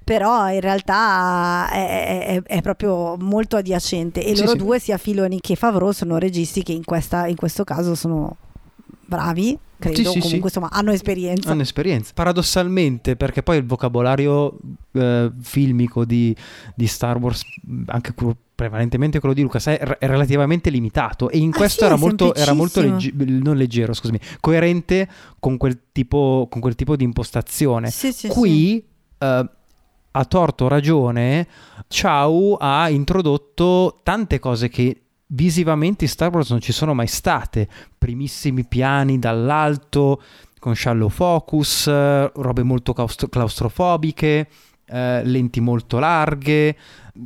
però 0.04 0.48
in 0.52 0.60
realtà 0.60 1.68
è, 1.72 2.26
è, 2.26 2.42
è 2.42 2.60
proprio 2.60 3.16
molto 3.16 3.56
adiacente. 3.56 4.22
E 4.22 4.36
sì, 4.36 4.42
loro 4.42 4.52
sì. 4.52 4.58
due, 4.58 4.78
sia 4.78 4.98
Filoni 4.98 5.40
che 5.40 5.56
Favreau, 5.56 5.90
sono 5.90 6.18
registi 6.18 6.62
che 6.62 6.72
in, 6.72 6.84
questa, 6.84 7.26
in 7.26 7.36
questo 7.36 7.64
caso 7.64 7.94
sono 7.94 8.36
bravi 9.06 9.58
credo, 9.80 10.10
sì, 10.10 10.20
sì, 10.20 10.20
comunque 10.20 10.50
sì. 10.50 10.58
insomma 10.58 10.68
hanno 10.70 10.92
esperienza. 10.92 11.50
Hanno 11.50 11.62
esperienza. 11.62 12.12
Paradossalmente, 12.14 13.16
perché 13.16 13.42
poi 13.42 13.56
il 13.56 13.64
vocabolario 13.66 14.56
eh, 14.92 15.32
filmico 15.40 16.04
di, 16.04 16.34
di, 16.74 16.86
Star 16.86 17.18
Wars, 17.18 17.42
anche 17.86 18.14
prevalentemente 18.54 19.18
quello 19.18 19.34
di 19.34 19.42
Lucas, 19.42 19.66
è, 19.66 19.78
è 19.78 20.06
relativamente 20.06 20.70
limitato 20.70 21.28
e 21.30 21.38
in 21.38 21.50
ah, 21.52 21.56
questo 21.56 21.84
era, 21.84 21.96
molto, 21.96 22.34
era, 22.34 22.52
molto, 22.52 22.80
legge- 22.80 23.12
non 23.14 23.56
leggero, 23.56 23.92
scusami, 23.92 24.20
coerente 24.38 25.08
con 25.40 25.56
quel 25.56 25.78
tipo, 25.90 26.46
con 26.48 26.60
quel 26.60 26.76
tipo 26.76 26.94
di 26.94 27.04
impostazione. 27.04 27.90
Qui... 28.28 28.84
Uh, 29.18 29.48
a 30.12 30.24
torto 30.24 30.66
ragione, 30.66 31.46
Ciao 31.86 32.56
ha 32.56 32.88
introdotto 32.88 34.00
tante 34.02 34.38
cose 34.38 34.68
che 34.68 35.02
visivamente 35.32 36.04
in 36.04 36.10
Star 36.10 36.32
Wars 36.32 36.50
non 36.50 36.60
ci 36.60 36.72
sono 36.72 36.94
mai 36.94 37.06
state. 37.06 37.68
Primissimi 37.98 38.64
piani 38.64 39.18
dall'alto, 39.18 40.22
con 40.58 40.74
shallow 40.76 41.08
focus, 41.08 41.86
robe 41.86 42.62
molto 42.62 42.92
claustrofobiche, 42.92 44.48
eh, 44.90 45.22
lenti 45.24 45.60
molto 45.60 45.98
larghe, 45.98 46.76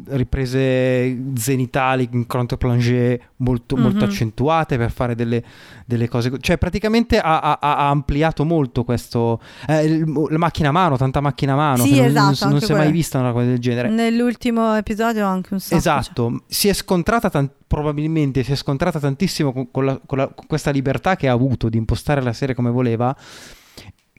riprese 0.09 1.17
zenitali 1.35 2.09
in 2.13 2.27
contreplongé 2.27 3.21
molto, 3.37 3.75
mm-hmm. 3.75 3.85
molto 3.85 4.05
accentuate 4.05 4.77
per 4.77 4.91
fare 4.91 5.15
delle, 5.15 5.43
delle, 5.85 6.09
cose. 6.09 6.33
Cioè, 6.41 6.59
praticamente 6.59 7.19
ha, 7.19 7.41
ha, 7.41 7.59
ha 7.59 7.89
ampliato 7.89 8.45
molto 8.45 8.85
questo. 8.85 9.41
Eh, 9.67 10.05
la 10.29 10.39
macchina 10.39 10.71
a 10.71 10.73
mano, 10.73 10.97
tanta 10.97 11.21
macchina 11.21 11.53
a 11.53 11.57
mano. 11.57 11.85
Sì, 11.85 11.99
esatto, 11.99 12.45
non, 12.45 12.53
non 12.53 12.61
si 12.61 12.73
è 12.73 12.77
mai 12.77 12.93
vista 12.93 13.19
una 13.19 13.33
cosa 13.33 13.47
del 13.47 13.59
genere. 13.59 13.89
Nell'ultimo 13.89 14.75
episodio 14.75 15.27
anche 15.27 15.55
un 15.55 15.61
sacco. 15.61 15.77
Esatto, 15.77 16.31
cioè. 16.31 16.41
si 16.47 16.69
è 16.69 16.73
scontrata 16.73 17.31
tant- 17.31 17.53
probabilmente 17.67 18.43
si 18.43 18.53
è 18.53 18.57
scontrata 18.57 18.99
tantissimo 18.99 19.53
con, 19.53 19.71
con, 19.71 19.85
la, 19.85 20.01
con, 20.05 20.19
la, 20.19 20.29
con 20.29 20.47
questa 20.47 20.71
libertà 20.71 21.17
che 21.17 21.29
ha 21.29 21.33
avuto 21.33 21.69
di 21.69 21.77
impostare 21.77 22.23
la 22.23 22.33
serie 22.33 22.55
come 22.55 22.71
voleva. 22.71 23.15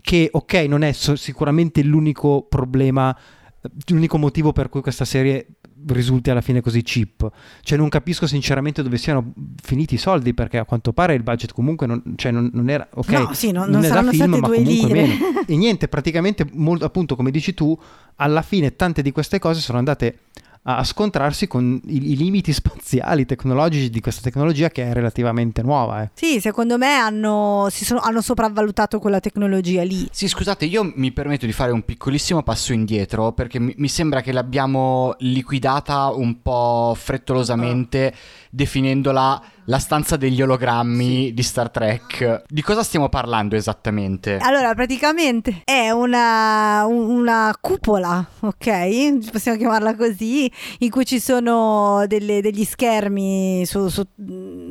Che 0.02 0.30
ok, 0.32 0.54
non 0.68 0.84
è 0.84 0.92
so- 0.92 1.16
sicuramente 1.16 1.82
l'unico 1.82 2.46
problema 2.48 3.16
l'unico 3.88 4.18
motivo 4.18 4.52
per 4.52 4.70
cui 4.70 4.82
questa 4.82 5.06
serie 5.06 5.48
risulti 5.88 6.30
alla 6.30 6.42
fine 6.42 6.62
così 6.62 6.82
cheap. 6.82 7.30
Cioè 7.62 7.78
non 7.78 7.90
capisco 7.90 8.28
sinceramente 8.28 8.82
dove 8.82 8.98
siano 8.98 9.34
finiti 9.62 9.96
i 9.96 9.98
soldi 9.98 10.34
perché 10.34 10.58
a 10.58 10.66
quanto 10.66 10.94
pare 10.94 11.14
il 11.14 11.24
budget 11.24 11.54
comunque 11.54 11.88
non, 11.88 12.02
cioè 12.16 12.32
non, 12.32 12.50
non 12.54 12.70
era 12.70 12.88
ok. 12.92 13.10
No, 13.10 13.34
sì, 13.34 13.52
non, 13.52 13.70
non, 13.70 13.82
non 13.82 13.86
era 13.86 14.04
film, 14.04 14.32
ma 14.32 14.40
comunque 14.40 14.60
lire. 14.60 14.94
meno. 14.94 15.14
E 15.46 15.56
niente, 15.56 15.88
praticamente 15.88 16.48
molto, 16.54 16.86
appunto 16.86 17.16
come 17.16 17.30
dici 17.30 17.54
tu, 17.54 17.78
alla 18.16 18.42
fine 18.42 18.76
tante 18.76 19.02
di 19.02 19.12
queste 19.12 19.38
cose 19.40 19.60
sono 19.60 19.78
andate 19.78 20.20
a 20.68 20.84
scontrarsi 20.84 21.48
con 21.48 21.80
i, 21.86 22.12
i, 22.12 22.16
limiti 22.16 22.52
spaziali 22.54 23.26
tecnologici 23.26 23.90
di 23.90 24.00
questa 24.00 24.22
tecnologia 24.22 24.70
che 24.70 24.84
è 24.84 24.94
relativamente 24.94 25.62
nuova. 25.62 26.04
Eh. 26.04 26.10
Sì, 26.14 26.40
secondo 26.40 26.78
me 26.78 26.96
hanno, 26.96 27.68
sono, 27.70 28.00
hanno, 28.00 28.22
sopravvalutato 28.22 29.00
quella 29.00 29.20
tecnologia 29.20 29.84
lì. 29.84 30.08
Sì, 30.12 30.28
scusate, 30.28 30.66
io 30.66 30.92
mi 30.96 31.12
permetto 31.12 31.46
di 31.46 31.52
fare 31.52 31.72
un 31.72 31.84
piccolissimo 31.84 32.42
passo 32.44 32.74
indietro 32.74 33.32
perché 33.34 33.60
mi, 33.60 33.74
mi 33.78 33.88
sembra 33.88 34.22
che 34.22 34.32
l'abbiamo 34.32 35.16
liquidata 35.20 36.10
un 36.10 36.42
po' 36.42 36.96
frettolosamente 36.98 38.12
uh. 38.14 38.18
definendola 38.50 39.42
la 39.68 39.80
stanza 39.80 40.16
degli 40.16 40.42
ologrammi 40.42 41.34
di 41.34 41.42
Star 41.44 41.72
Trek. 41.72 42.44
Di 42.48 42.62
cosa 42.62 42.84
stiamo 42.84 43.10
parlando 43.10 43.56
esattamente? 43.56 44.38
Allora, 44.38 44.74
praticamente 44.76 45.62
è 45.64 45.90
una, 45.90 46.86
una 46.86 47.56
cupola, 47.60 48.24
ok? 48.42 49.32
Possiamo 49.32 49.58
chiamarla 49.58 49.96
così, 49.96 50.52
in 50.80 50.90
cui 50.92 51.04
ci 51.06 51.20
sono 51.20 52.04
delle- 52.08 52.42
degli 52.42 52.64
schermi 52.64 53.66
su, 53.66 53.88
su- 53.88 54.06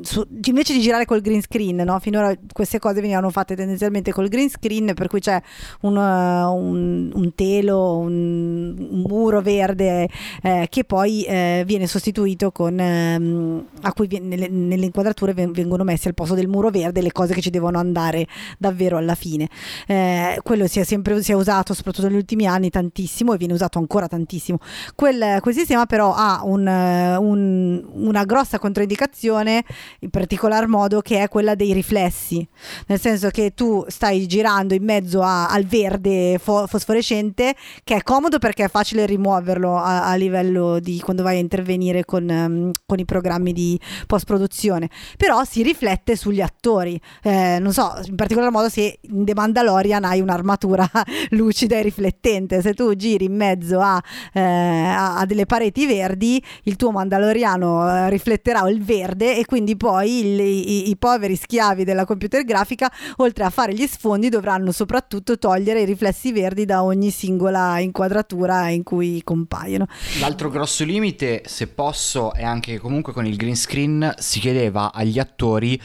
su- 0.03 0.27
invece 0.45 0.73
di 0.75 0.81
girare 0.81 1.05
col 1.07 1.21
green 1.23 1.43
screen, 1.43 1.77
no? 1.85 1.99
Finora 1.99 2.33
queste 2.53 2.79
cose 2.79 3.01
venivano 3.01 3.31
fatte 3.31 3.57
tendenzialmente 3.57 4.13
col 4.13 4.29
green 4.29 4.49
screen, 4.49 4.93
per 4.95 5.09
cui 5.09 5.19
c'è 5.21 5.41
un, 5.81 5.97
un- 5.97 7.11
un 7.13 7.35
telo, 7.35 7.97
un, 7.99 8.77
un 8.79 9.05
muro 9.09 9.41
verde 9.43 10.09
eh, 10.43 10.67
che 10.71 10.85
poi 10.85 11.25
eh, 11.25 11.65
viene 11.67 11.87
sostituito 11.89 12.53
con 12.53 12.79
ehm, 12.79 13.65
a 13.83 13.93
cui 13.93 14.07
viene- 14.07 14.27
nelle, 14.27 14.49
nelle 14.49 14.83
inquadrature 14.85 15.33
ven- 15.35 15.53
vengono 15.53 15.85
messi 15.85 16.09
al 16.09 16.15
posto 16.15 16.35
del 16.35 16.49
muro 16.49 16.71
verde 16.71 17.03
le 17.03 17.13
cose 17.13 17.35
che 17.35 17.41
ci 17.41 17.51
devono 17.51 17.79
andare 17.79 18.27
davvero 18.59 18.97
alla 18.97 19.15
fine. 19.15 19.49
Eh, 19.87 20.39
quello 20.43 20.67
si 20.67 20.81
è 20.81 20.85
sempre 20.85 21.23
si 21.23 21.33
è 21.33 21.35
usato, 21.35 21.75
soprattutto 21.75 22.07
negli 22.09 22.17
ultimi 22.17 22.47
anni, 22.47 22.71
tantissimo 22.71 23.33
e 23.33 23.37
viene 23.37 23.53
usato 23.55 23.79
ancora 23.79 24.07
tantissimo. 24.09 24.59
Quel, 24.95 25.39
quel 25.41 25.55
sistema 25.55 25.87
però 25.87 26.15
ha 26.15 26.41
un, 26.45 26.67
un- 26.67 27.85
una 27.93 28.25
grossa 28.25 28.59
controindicazione, 28.59 29.65
in 30.01 30.11
particolar 30.11 30.67
modo, 30.67 31.01
che 31.01 31.23
è 31.23 31.29
quella 31.29 31.55
dei 31.55 31.73
riflessi, 31.73 32.47
nel 32.87 33.01
senso 33.01 33.31
che 33.31 33.53
tu 33.55 33.85
stai 33.89 34.27
girando 34.27 34.75
in 34.75 34.85
mezzo 34.85 35.23
a- 35.23 35.49
al 35.49 35.65
verde 35.65 36.39
fo- 36.39 36.67
fosforescente, 36.67 37.55
che 37.83 37.97
è 37.97 38.03
comodo 38.03 38.39
perché 38.39 38.65
è 38.65 38.69
facile 38.69 39.07
rimuoverlo 39.07 39.77
a, 39.77 40.07
a 40.09 40.15
livello 40.17 40.79
di 40.81 41.01
quando 41.01 41.23
vai 41.23 41.37
a 41.37 41.41
intervenire 41.41 42.05
con, 42.05 42.29
ehm, 42.29 42.71
con 42.87 42.99
i 42.99 43.05
programmi 43.05 43.53
di 43.53 43.79
post-produzione, 44.07 44.74
però 45.17 45.45
si 45.45 45.63
riflette 45.63 46.17
sugli 46.17 46.41
attori. 46.41 47.01
Eh, 47.23 47.59
non 47.61 47.73
so, 47.73 47.93
in 48.07 48.15
particolar 48.15 48.51
modo 48.51 48.69
se 48.69 48.99
in 49.03 49.25
The 49.25 49.35
Mandalorian 49.35 50.05
hai 50.05 50.21
un'armatura 50.21 50.89
lucida 51.31 51.77
e 51.77 51.83
riflettente, 51.83 52.61
se 52.63 52.75
tu 52.75 52.95
giri 52.95 53.25
in 53.27 53.35
mezzo 53.35 53.81
a, 53.81 54.01
eh, 54.33 54.41
a- 54.41 55.25
delle 55.27 55.47
pareti 55.47 55.87
verdi, 55.87 56.43
il 56.65 56.77
tuo 56.77 56.91
mandaloriano 56.91 57.89
eh, 57.89 58.11
rifletterà 58.11 58.69
il 58.69 58.83
verde 58.83 59.37
e 59.37 59.45
quindi 59.45 59.77
poi 59.77 60.19
il- 60.21 60.41
i, 60.41 60.91
i 60.91 60.97
poveri 60.97 61.37
schiavi 61.37 61.85
della 61.85 62.05
computer 62.05 62.45
grafica, 62.45 62.91
oltre 63.17 63.45
a 63.45 63.51
fare 63.51 63.73
gli 63.75 63.87
sfondi, 63.87 64.29
dovranno 64.29 64.73
soprattutto 64.73 65.39
togliere 65.39 65.81
i 65.83 65.85
riflessi 65.85 66.33
verdi 66.33 66.65
da 66.65 66.83
ogni 66.83 67.11
singola 67.11 67.79
inquadratura 67.79 68.69
in 68.69 68.83
cui 68.83 69.23
compaiono. 69.25 69.87
L'altro 70.21 70.49
grosso 70.51 70.85
limite, 70.85 71.43
se 71.47 71.67
posso, 71.69 72.33
è 72.33 72.45
anche 72.45 72.73
che 72.73 72.79
comunque 72.79 73.13
con 73.13 73.27
il 73.27 73.37
green 73.37 73.57
screen 73.57 74.15
si 74.19 74.41
chiedeva 74.65 74.93
agli 74.93 75.19
attori 75.19 75.81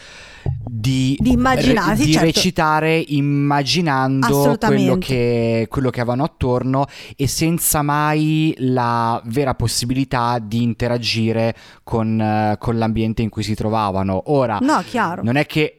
di, 0.65 1.17
Di 1.19 1.31
immaginare, 1.31 1.95
sì, 1.97 2.05
di 2.05 2.11
certo. 2.13 2.25
recitare 2.25 3.03
immaginando 3.07 4.57
quello 4.59 4.97
che, 4.97 5.67
quello 5.69 5.89
che 5.89 5.99
avevano 5.99 6.23
attorno 6.23 6.85
e 7.15 7.27
senza 7.27 7.81
mai 7.81 8.55
la 8.59 9.21
vera 9.25 9.53
possibilità 9.55 10.39
di 10.41 10.63
interagire 10.63 11.55
con, 11.83 12.55
con 12.57 12.77
l'ambiente 12.77 13.21
in 13.21 13.29
cui 13.29 13.43
si 13.43 13.53
trovavano. 13.53 14.23
Ora, 14.27 14.57
No, 14.61 14.81
chiaro. 14.87 15.23
non 15.23 15.35
è 15.35 15.45
che 15.45 15.73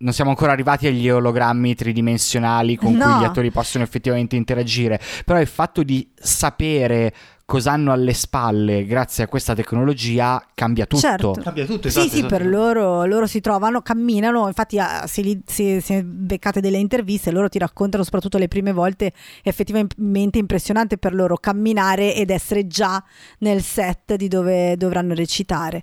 non 0.00 0.12
siamo 0.12 0.30
ancora 0.30 0.52
arrivati 0.52 0.86
agli 0.86 1.10
ologrammi 1.10 1.74
tridimensionali 1.74 2.76
con 2.76 2.92
No. 2.92 3.04
cui 3.04 3.20
gli 3.20 3.24
attori 3.24 3.50
possono 3.50 3.82
effettivamente 3.82 4.36
interagire, 4.36 5.00
però 5.24 5.40
il 5.40 5.48
fatto 5.48 5.82
di 5.82 6.08
sapere 6.14 7.12
cosa 7.48 7.72
hanno 7.72 7.92
alle 7.92 8.12
spalle 8.12 8.84
grazie 8.84 9.24
a 9.24 9.26
questa 9.26 9.54
tecnologia 9.54 10.44
cambia 10.52 10.84
tutto. 10.84 11.00
Certo. 11.00 11.30
Cambia 11.42 11.64
tutto, 11.64 11.88
Sì, 11.88 11.98
esatto, 11.98 12.08
sì, 12.08 12.16
esatto. 12.18 12.36
per 12.36 12.46
loro, 12.46 13.06
loro 13.06 13.26
si 13.26 13.40
trovano, 13.40 13.80
camminano, 13.80 14.46
infatti 14.48 14.78
ah, 14.78 15.06
se, 15.06 15.22
li- 15.22 15.40
se- 15.46 15.80
se 15.80 16.04
beccate 16.04 16.60
delle 16.60 16.76
interviste 16.76 17.30
loro 17.30 17.48
ti 17.48 17.58
raccontano 17.58 18.04
soprattutto 18.04 18.36
le 18.36 18.48
prime 18.48 18.72
volte 18.72 19.14
è 19.42 19.48
effettivamente 19.48 20.36
impressionante 20.36 20.98
per 20.98 21.14
loro 21.14 21.38
camminare 21.38 22.14
ed 22.14 22.28
essere 22.28 22.66
già 22.66 23.02
nel 23.38 23.62
set 23.62 24.16
di 24.16 24.28
dove 24.28 24.76
dovranno 24.76 25.14
recitare. 25.14 25.82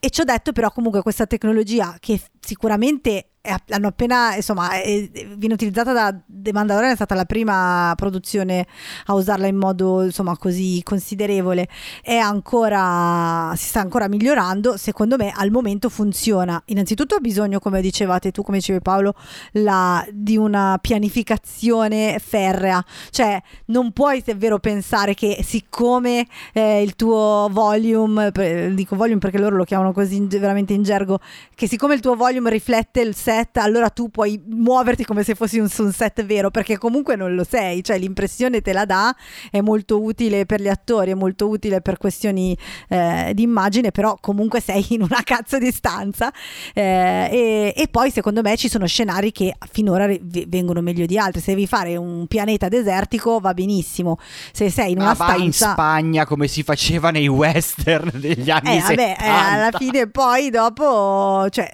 E 0.00 0.10
ci 0.10 0.20
ho 0.20 0.24
detto 0.24 0.50
però 0.50 0.72
comunque 0.72 1.00
questa 1.02 1.26
tecnologia 1.26 1.96
che 2.00 2.20
sicuramente 2.40 3.18
è- 3.18 3.26
hanno 3.68 3.88
appena, 3.88 4.34
insomma, 4.34 4.70
è- 4.80 5.08
viene 5.36 5.54
utilizzata 5.54 5.92
da 5.92 6.16
The 6.26 6.52
Mandalorian, 6.52 6.92
è 6.92 6.94
stata 6.94 7.14
la 7.14 7.24
prima 7.24 7.92
produzione 7.96 8.66
a 9.06 9.14
usarla 9.14 9.46
in 9.46 9.56
modo 9.56 10.02
insomma 10.02 10.36
così 10.36 10.80
considerevole. 10.82 11.68
È 12.02 12.16
ancora 12.16 13.52
si 13.56 13.66
sta 13.66 13.80
ancora 13.80 14.08
migliorando. 14.08 14.76
Secondo 14.76 15.16
me 15.16 15.32
al 15.34 15.50
momento 15.50 15.88
funziona. 15.88 16.60
Innanzitutto 16.66 17.14
ha 17.16 17.20
bisogno 17.20 17.58
come 17.58 17.80
dicevate 17.80 18.30
tu 18.30 18.42
come 18.42 18.58
dicevi 18.58 18.80
Paolo 18.80 19.14
la- 19.52 20.04
di 20.10 20.36
una 20.36 20.78
pianificazione 20.80 22.18
ferrea. 22.18 22.82
Cioè 23.10 23.40
non 23.66 23.92
puoi 23.92 24.22
se 24.24 24.32
è 24.32 24.36
vero 24.36 24.58
pensare 24.58 25.14
che 25.14 25.40
siccome 25.44 26.26
eh, 26.52 26.82
il 26.82 26.96
tuo 26.96 27.48
volume 27.50 28.30
dico 28.74 28.96
volume 28.96 29.18
perché 29.18 29.38
loro 29.38 29.56
lo 29.56 29.64
chiamano 29.64 29.92
così 29.92 30.20
veramente 30.26 30.72
in 30.72 30.82
gergo 30.82 31.18
che 31.54 31.68
siccome 31.68 31.94
il 31.94 32.00
tuo 32.00 32.14
volume 32.14 32.50
riflette 32.50 33.00
il 33.00 33.14
set 33.34 33.56
allora 33.58 33.90
tu 33.90 34.10
puoi 34.10 34.40
muoverti 34.46 35.04
come 35.04 35.22
se 35.22 35.34
fossi 35.34 35.58
un, 35.58 35.68
un 35.78 35.92
set 35.92 36.24
vero 36.24 36.50
perché 36.50 36.78
comunque 36.78 37.16
non 37.16 37.34
lo 37.34 37.44
sei 37.44 37.82
cioè 37.82 37.98
l'impressione 37.98 38.60
te 38.60 38.72
la 38.72 38.84
dà 38.84 39.14
è 39.50 39.60
molto 39.60 40.02
utile 40.02 40.46
per 40.46 40.60
gli 40.60 40.68
attori, 40.68 41.10
è 41.10 41.14
molto 41.14 41.48
utile 41.48 41.80
per 41.80 41.98
questioni 41.98 42.56
eh, 42.88 43.32
di 43.34 43.42
immagine, 43.42 43.90
però 43.90 44.16
comunque 44.20 44.60
sei 44.60 44.84
in 44.90 45.02
una 45.02 45.20
cazzo 45.24 45.58
di 45.58 45.70
stanza. 45.70 46.32
Eh, 46.72 47.28
e, 47.30 47.74
e 47.76 47.88
poi 47.88 48.10
secondo 48.10 48.42
me 48.42 48.56
ci 48.56 48.68
sono 48.68 48.86
scenari 48.86 49.32
che 49.32 49.54
finora 49.70 50.06
v- 50.06 50.46
vengono 50.46 50.80
meglio 50.80 51.06
di 51.06 51.18
altri. 51.18 51.40
Se 51.40 51.52
devi 51.52 51.66
fare 51.66 51.96
un 51.96 52.26
pianeta 52.26 52.68
desertico 52.68 53.38
va 53.40 53.54
benissimo. 53.54 54.18
Se 54.52 54.70
sei 54.70 54.92
in 54.92 54.98
Ma 54.98 55.14
una 55.18 55.34
in 55.36 55.52
stanza... 55.52 55.72
Spagna 55.72 56.26
come 56.26 56.46
si 56.48 56.62
faceva 56.62 57.10
nei 57.10 57.28
western 57.28 58.10
degli 58.14 58.50
anni 58.50 58.76
Eh, 58.76 58.80
vabbè, 58.80 59.16
70. 59.16 59.24
eh, 59.24 59.28
alla 59.28 59.70
fine 59.76 60.08
poi 60.08 60.50
dopo, 60.50 61.48
cioè, 61.50 61.68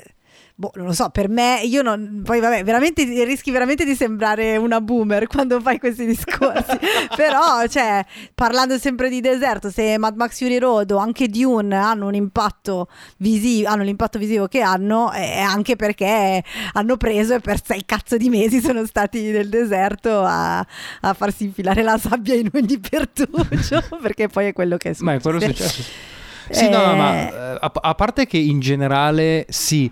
boh, 0.61 0.71
non 0.75 0.87
lo 0.87 0.93
so, 0.93 1.09
per 1.09 1.31
me, 1.31 1.61
io 1.65 1.81
non, 1.81 2.21
poi 2.23 2.39
vabbè, 2.39 2.63
veramente 2.65 3.03
rischi 3.25 3.51
veramente 3.51 3.87
di 3.87 3.95
sembrare 3.95 4.59
una 4.59 4.81
boomer 4.83 5.27
quando 5.33 5.59
fai 5.61 5.79
questi 5.79 6.05
discorsi, 6.05 6.79
però, 7.17 7.67
cioè, 7.67 8.05
parlando 8.35 8.77
sempre 8.79 9.09
di 9.09 9.23
deserto, 9.23 9.71
se 9.71 9.97
Mad 9.97 10.17
Max 10.17 10.37
Fury 10.39 10.59
Road 10.59 10.91
o 10.91 10.99
anche 10.99 11.29
Dune 11.29 11.75
hanno 11.75 12.07
un 12.07 12.15
impatto 12.15 12.89
visivo, 13.17 13.71
hanno 13.71 13.83
l'impatto 13.85 14.19
visivo 14.19 14.47
che 14.49 14.61
hanno, 14.61 15.11
è 15.11 15.39
anche 15.41 15.77
perché 15.77 16.45
hanno 16.75 16.97
preso 16.99 17.35
e 17.35 17.41
per 17.41 17.59
sei 17.65 17.83
cazzo 17.87 18.19
di 18.19 18.29
mesi 18.29 18.61
sono 18.61 18.85
stati 18.85 19.31
nel 19.31 19.49
deserto 19.49 20.21
a, 20.23 20.59
a 20.59 21.15
farsi 21.15 21.45
infilare 21.45 21.83
la 21.83 21.97
sabbia 21.97 22.35
in 22.35 22.51
ogni 22.53 22.79
pertugio, 22.79 23.83
perché 24.03 24.29
poi 24.29 24.49
è 24.49 24.53
quello 24.53 24.77
che 24.77 24.91
è 24.91 24.95
Ma 24.99 25.15
è 25.15 25.21
quello 25.21 25.41
successo. 25.41 25.69
successo. 25.83 26.19
Sì, 26.53 26.69
no, 26.69 26.85
no, 26.85 26.97
ma 26.97 27.13
Eh, 27.15 27.33
eh, 27.33 27.59
a, 27.61 27.73
a 27.73 27.95
parte 27.95 28.27
che 28.27 28.37
in 28.37 28.59
generale 28.59 29.47
sì, 29.51 29.89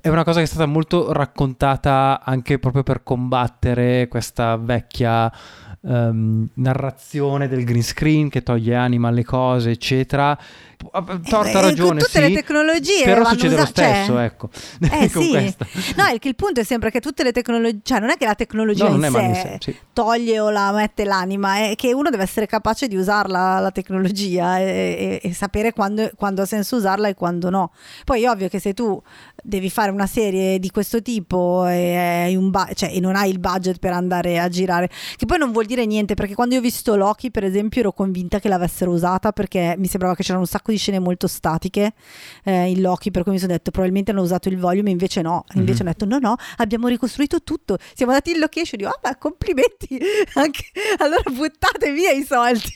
è 0.00 0.08
una 0.08 0.24
cosa 0.24 0.38
che 0.38 0.44
è 0.44 0.48
stata 0.48 0.66
molto 0.66 1.12
raccontata 1.12 2.20
anche 2.22 2.58
proprio 2.58 2.82
per 2.82 3.02
combattere 3.02 4.08
questa 4.08 4.56
vecchia 4.56 5.32
ehm, 5.82 6.48
narrazione 6.54 7.48
del 7.48 7.64
green 7.64 7.82
screen 7.82 8.28
che 8.28 8.42
toglie 8.42 8.74
anima 8.74 9.08
alle 9.08 9.24
cose, 9.24 9.70
eccetera. 9.70 10.38
Torta 10.90 11.48
Eh, 11.50 11.60
ragione, 11.60 11.88
con 11.90 11.98
tutte 11.98 12.10
sì, 12.10 12.20
le 12.20 12.32
tecnologie 12.32 13.04
però 13.04 13.24
succede 13.26 13.54
lo 13.56 13.62
usa- 13.62 13.72
cioè- 13.72 13.94
stesso, 13.94 14.18
ecco. 14.18 14.48
Eh 14.80 15.08
sì, 15.12 15.28
questa. 15.30 15.66
no, 15.96 16.04
che 16.18 16.28
il 16.28 16.34
punto 16.34 16.60
è 16.60 16.64
sempre 16.64 16.90
che 16.90 17.00
tutte 17.00 17.22
le 17.22 17.32
tecnologie, 17.32 17.80
cioè 17.82 18.00
non 18.00 18.10
è 18.10 18.16
che 18.16 18.24
la 18.24 18.34
tecnologia 18.34 18.88
No, 18.88 18.94
in 18.96 19.02
sé 19.12 19.34
sé, 19.34 19.56
sì. 19.60 19.76
toglie 19.92 20.40
o 20.40 20.48
la 20.50 20.72
mette 20.72 21.04
l'anima, 21.04 21.56
è 21.68 21.74
che 21.76 21.92
uno 21.92 22.08
deve 22.08 22.22
essere 22.22 22.46
capace 22.46 22.88
di 22.88 22.96
usarla 22.96 23.58
la 23.58 23.70
tecnologia 23.70 24.58
e, 24.58 25.20
e- 25.22 25.28
e 25.28 25.34
sapere 25.34 25.72
quando, 25.72 26.10
quando 26.16 26.42
ha 26.42 26.46
senso 26.46 26.76
usarla 26.76 27.08
e 27.08 27.14
quando 27.14 27.50
no. 27.50 27.72
Poi 28.04 28.22
è 28.24 28.30
ovvio 28.30 28.48
che 28.48 28.58
se 28.58 28.72
tu 28.72 29.00
devi 29.42 29.68
fare 29.70 29.90
una 29.90 30.06
serie 30.06 30.58
di 30.58 30.70
questo 30.70 31.02
tipo 31.02 31.66
e, 31.66 32.34
bu- 32.40 32.72
cioè, 32.74 32.90
e 32.94 33.00
non 33.00 33.16
hai 33.16 33.30
il 33.30 33.38
budget 33.38 33.78
per 33.78 33.92
andare 33.92 34.38
a 34.38 34.48
girare, 34.48 34.88
che 35.16 35.26
poi 35.26 35.38
non 35.38 35.52
vuol 35.52 35.66
dire 35.66 35.84
niente, 35.84 36.14
perché 36.14 36.34
quando 36.34 36.54
io 36.54 36.60
ho 36.60 36.64
visto 36.64 36.96
Loki, 36.96 37.30
per 37.30 37.44
esempio, 37.44 37.80
ero 37.80 37.92
convinta 37.92 38.38
che 38.38 38.48
l'avessero 38.48 38.90
usata 38.90 39.32
perché 39.32 39.74
mi 39.78 39.86
sembrava 39.86 40.14
che 40.14 40.22
c'erano 40.22 40.40
un 40.40 40.46
sacco 40.46 40.69
di 40.70 40.78
scene 40.78 40.98
molto 40.98 41.26
statiche 41.26 41.92
eh, 42.44 42.70
in 42.70 42.80
Loki, 42.80 43.10
per 43.10 43.22
cui 43.22 43.32
mi 43.32 43.38
sono 43.38 43.52
detto 43.52 43.70
probabilmente 43.70 44.10
hanno 44.10 44.22
usato 44.22 44.48
il 44.48 44.58
volume, 44.58 44.90
invece 44.90 45.22
no, 45.22 45.44
invece 45.54 45.82
Mhm. 45.82 45.88
hanno 45.88 45.96
detto 45.98 46.04
no, 46.06 46.18
no, 46.18 46.36
abbiamo 46.56 46.88
ricostruito 46.88 47.42
tutto, 47.42 47.76
siamo 47.94 48.12
andati 48.12 48.30
in 48.32 48.38
location, 48.38 48.80
io, 48.80 48.88
ah, 48.88 48.98
beh, 49.00 49.16
complimenti, 49.18 49.98
Anche- 50.34 50.64
allora 50.98 51.22
buttate 51.30 51.92
via 51.92 52.10
i 52.10 52.22
soldi, 52.24 52.70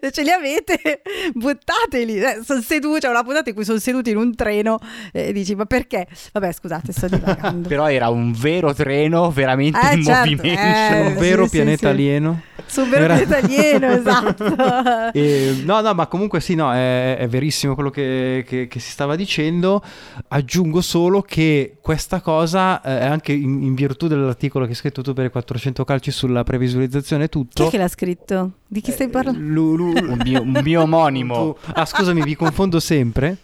se 0.00 0.10
ce 0.12 0.22
li 0.22 0.30
avete, 0.30 1.02
buttateli, 1.34 2.18
eh, 2.18 2.40
sono 2.44 2.60
seduti, 2.60 3.00
c'è 3.00 3.08
una 3.08 3.22
puntata 3.22 3.48
in 3.48 3.54
cui 3.54 3.64
sono 3.64 3.78
seduti 3.78 4.10
in 4.10 4.16
un 4.16 4.34
treno 4.34 4.78
e 5.12 5.32
dici 5.32 5.54
ma 5.54 5.64
perché? 5.66 6.06
Vabbè 6.32 6.52
scusate, 6.52 6.92
sto 6.92 7.08
divagando. 7.12 7.68
Però 7.68 7.88
era 7.90 8.08
un 8.08 8.32
vero 8.32 8.72
treno 8.74 9.30
veramente 9.30 9.78
Eh, 9.90 9.94
in 9.96 10.04
certo, 10.04 10.20
movimento. 10.36 10.60
eh, 10.62 11.00
un 11.06 11.14
vero 11.18 11.44
sì, 11.44 11.50
pianeta 11.50 11.78
Sì. 11.78 11.86
alieno. 11.86 12.42
Su 12.66 12.82
un 12.82 12.90
vero 12.90 13.04
Era- 13.04 13.14
pianeta 13.16 13.36
alieno, 13.46 13.86
esatto. 13.92 15.12
E, 15.12 15.62
no, 15.64 15.80
no, 15.80 15.94
ma 15.94 16.06
comunque 16.06 16.40
sì, 16.40 16.54
no, 16.54 16.72
è, 16.82 17.16
è 17.18 17.28
verissimo 17.28 17.74
quello 17.74 17.90
che, 17.90 18.44
che- 18.46 18.66
che 18.68 18.80
si 18.80 18.90
stava 18.90 19.16
dicendo. 19.16 19.82
Aggiungo 20.28 20.80
solo 20.80 21.22
che 21.22 21.76
questa 21.80 22.20
cosa 22.20 22.80
eh, 22.82 23.00
è 23.00 23.04
anche 23.06 23.32
in, 23.32 23.62
in 23.62 23.74
virtù 23.74 24.06
dell'articolo 24.08 24.64
che 24.64 24.70
hai 24.72 24.76
scritto 24.76 25.02
tu 25.02 25.12
per 25.12 25.26
i 25.26 25.30
400 25.30 25.84
calci 25.84 26.10
sulla 26.10 26.44
previsualizzazione 26.44 27.24
e 27.24 27.28
Chi 27.28 27.38
tutto. 27.38 27.66
è 27.66 27.70
che 27.70 27.78
l'ha 27.78 27.88
scritto? 27.88 28.50
Di 28.66 28.80
chi 28.80 28.90
stai 28.90 29.08
parlando? 29.08 29.38
Lu- 29.40 29.76
lu- 29.76 29.92
Un 29.92 30.20
mio, 30.24 30.42
un 30.42 30.60
mio 30.62 30.82
omonimo. 30.88 31.34
tu- 31.54 31.70
ah, 31.74 31.84
scusami, 31.84 32.22
vi 32.22 32.34
confondo 32.34 32.80
sempre. 32.80 33.36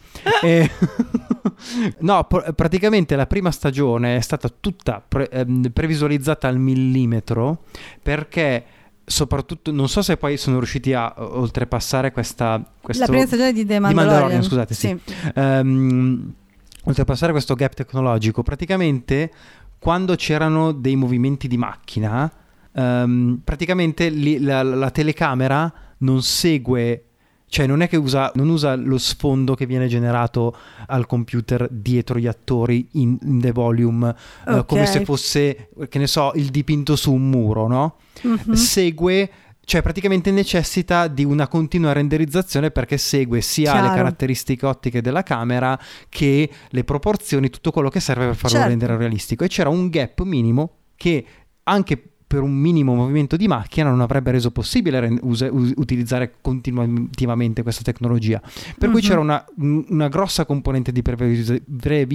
Eh, 0.42 0.68
no, 2.00 2.24
pr- 2.24 2.52
praticamente 2.54 3.14
la 3.16 3.26
prima 3.26 3.50
stagione 3.50 4.16
è 4.16 4.20
stata 4.20 4.48
tutta 4.48 5.02
pre- 5.06 5.28
ehm, 5.28 5.70
previsualizzata 5.72 6.48
al 6.48 6.58
millimetro 6.58 7.64
perché 8.02 8.64
soprattutto 9.08 9.72
non 9.72 9.88
so 9.88 10.02
se 10.02 10.16
poi 10.16 10.36
sono 10.36 10.58
riusciti 10.58 10.92
a 10.92 11.12
oltrepassare 11.16 12.12
questa 12.12 12.62
questo, 12.80 13.02
La 13.02 13.08
prima 13.08 13.26
stagione 13.26 13.52
di 13.52 13.66
The 13.66 13.74
di 13.74 13.80
Mandalorian. 13.80 14.06
Mandalorian, 14.06 14.42
scusate, 14.42 14.74
sì. 14.74 14.98
Ehm, 15.34 16.34
oltrepassare 16.84 17.32
questo 17.32 17.54
gap 17.54 17.74
tecnologico, 17.74 18.42
praticamente 18.42 19.30
quando 19.78 20.14
c'erano 20.16 20.72
dei 20.72 20.96
movimenti 20.96 21.48
di 21.48 21.56
macchina, 21.56 22.30
ehm, 22.72 23.40
praticamente 23.44 24.08
lì 24.08 24.40
la, 24.40 24.62
la 24.62 24.90
telecamera 24.90 25.72
non 25.98 26.22
segue, 26.22 27.07
cioè 27.48 27.66
non 27.66 27.80
è 27.80 27.88
che 27.88 27.96
usa, 27.96 28.30
non 28.34 28.48
usa 28.48 28.74
lo 28.76 28.98
sfondo 28.98 29.54
che 29.54 29.66
viene 29.66 29.86
generato 29.88 30.56
al 30.86 31.06
computer 31.06 31.66
dietro 31.70 32.18
gli 32.18 32.26
attori 32.26 32.88
in, 32.92 33.18
in 33.22 33.40
the 33.40 33.52
volume, 33.52 34.14
eh, 34.46 34.52
Ok. 34.54 34.66
come 34.66 34.86
se 34.86 35.04
fosse, 35.04 35.68
che 35.88 35.98
ne 35.98 36.06
so, 36.06 36.32
il 36.34 36.46
dipinto 36.50 36.94
su 36.96 37.12
un 37.12 37.28
muro, 37.30 37.66
no? 37.66 37.96
Mhm. 38.22 38.52
segue 38.54 39.30
cioè 39.68 39.82
praticamente 39.82 40.30
necessita 40.30 41.08
di 41.08 41.24
una 41.24 41.46
continua 41.46 41.92
renderizzazione 41.92 42.70
perché 42.70 42.96
segue 42.96 43.42
sia 43.42 43.74
le 43.74 43.80
Chiaro. 43.80 43.94
caratteristiche 43.96 44.64
ottiche 44.64 45.02
della 45.02 45.22
camera 45.22 45.78
che 46.08 46.48
le 46.70 46.84
proporzioni, 46.84 47.50
tutto 47.50 47.70
quello 47.70 47.90
che 47.90 48.00
serve 48.00 48.24
per 48.28 48.34
farlo 48.34 48.56
Certo. 48.56 48.68
rendere 48.70 48.96
realistico. 48.96 49.44
E 49.44 49.48
c'era 49.48 49.68
un 49.68 49.90
gap 49.90 50.22
minimo 50.22 50.70
che 50.96 51.22
anche 51.64 52.02
per 52.28 52.42
un 52.42 52.52
minimo 52.52 52.94
movimento 52.94 53.36
di 53.36 53.48
macchina 53.48 53.88
non 53.88 54.02
avrebbe 54.02 54.30
reso 54.30 54.50
possibile 54.50 55.00
ren- 55.00 55.18
us- 55.22 55.48
utilizzare 55.76 56.34
continuativamente 56.42 57.62
questa 57.62 57.82
tecnologia. 57.82 58.38
Per 58.78 58.90
cui 58.90 59.00
Mhm. 59.00 59.06
c'era 59.08 59.20
una, 59.20 59.44
un- 59.56 59.84
una 59.88 60.08
grossa 60.08 60.44
componente 60.44 60.92
di 60.92 61.00
previs- 61.00 61.62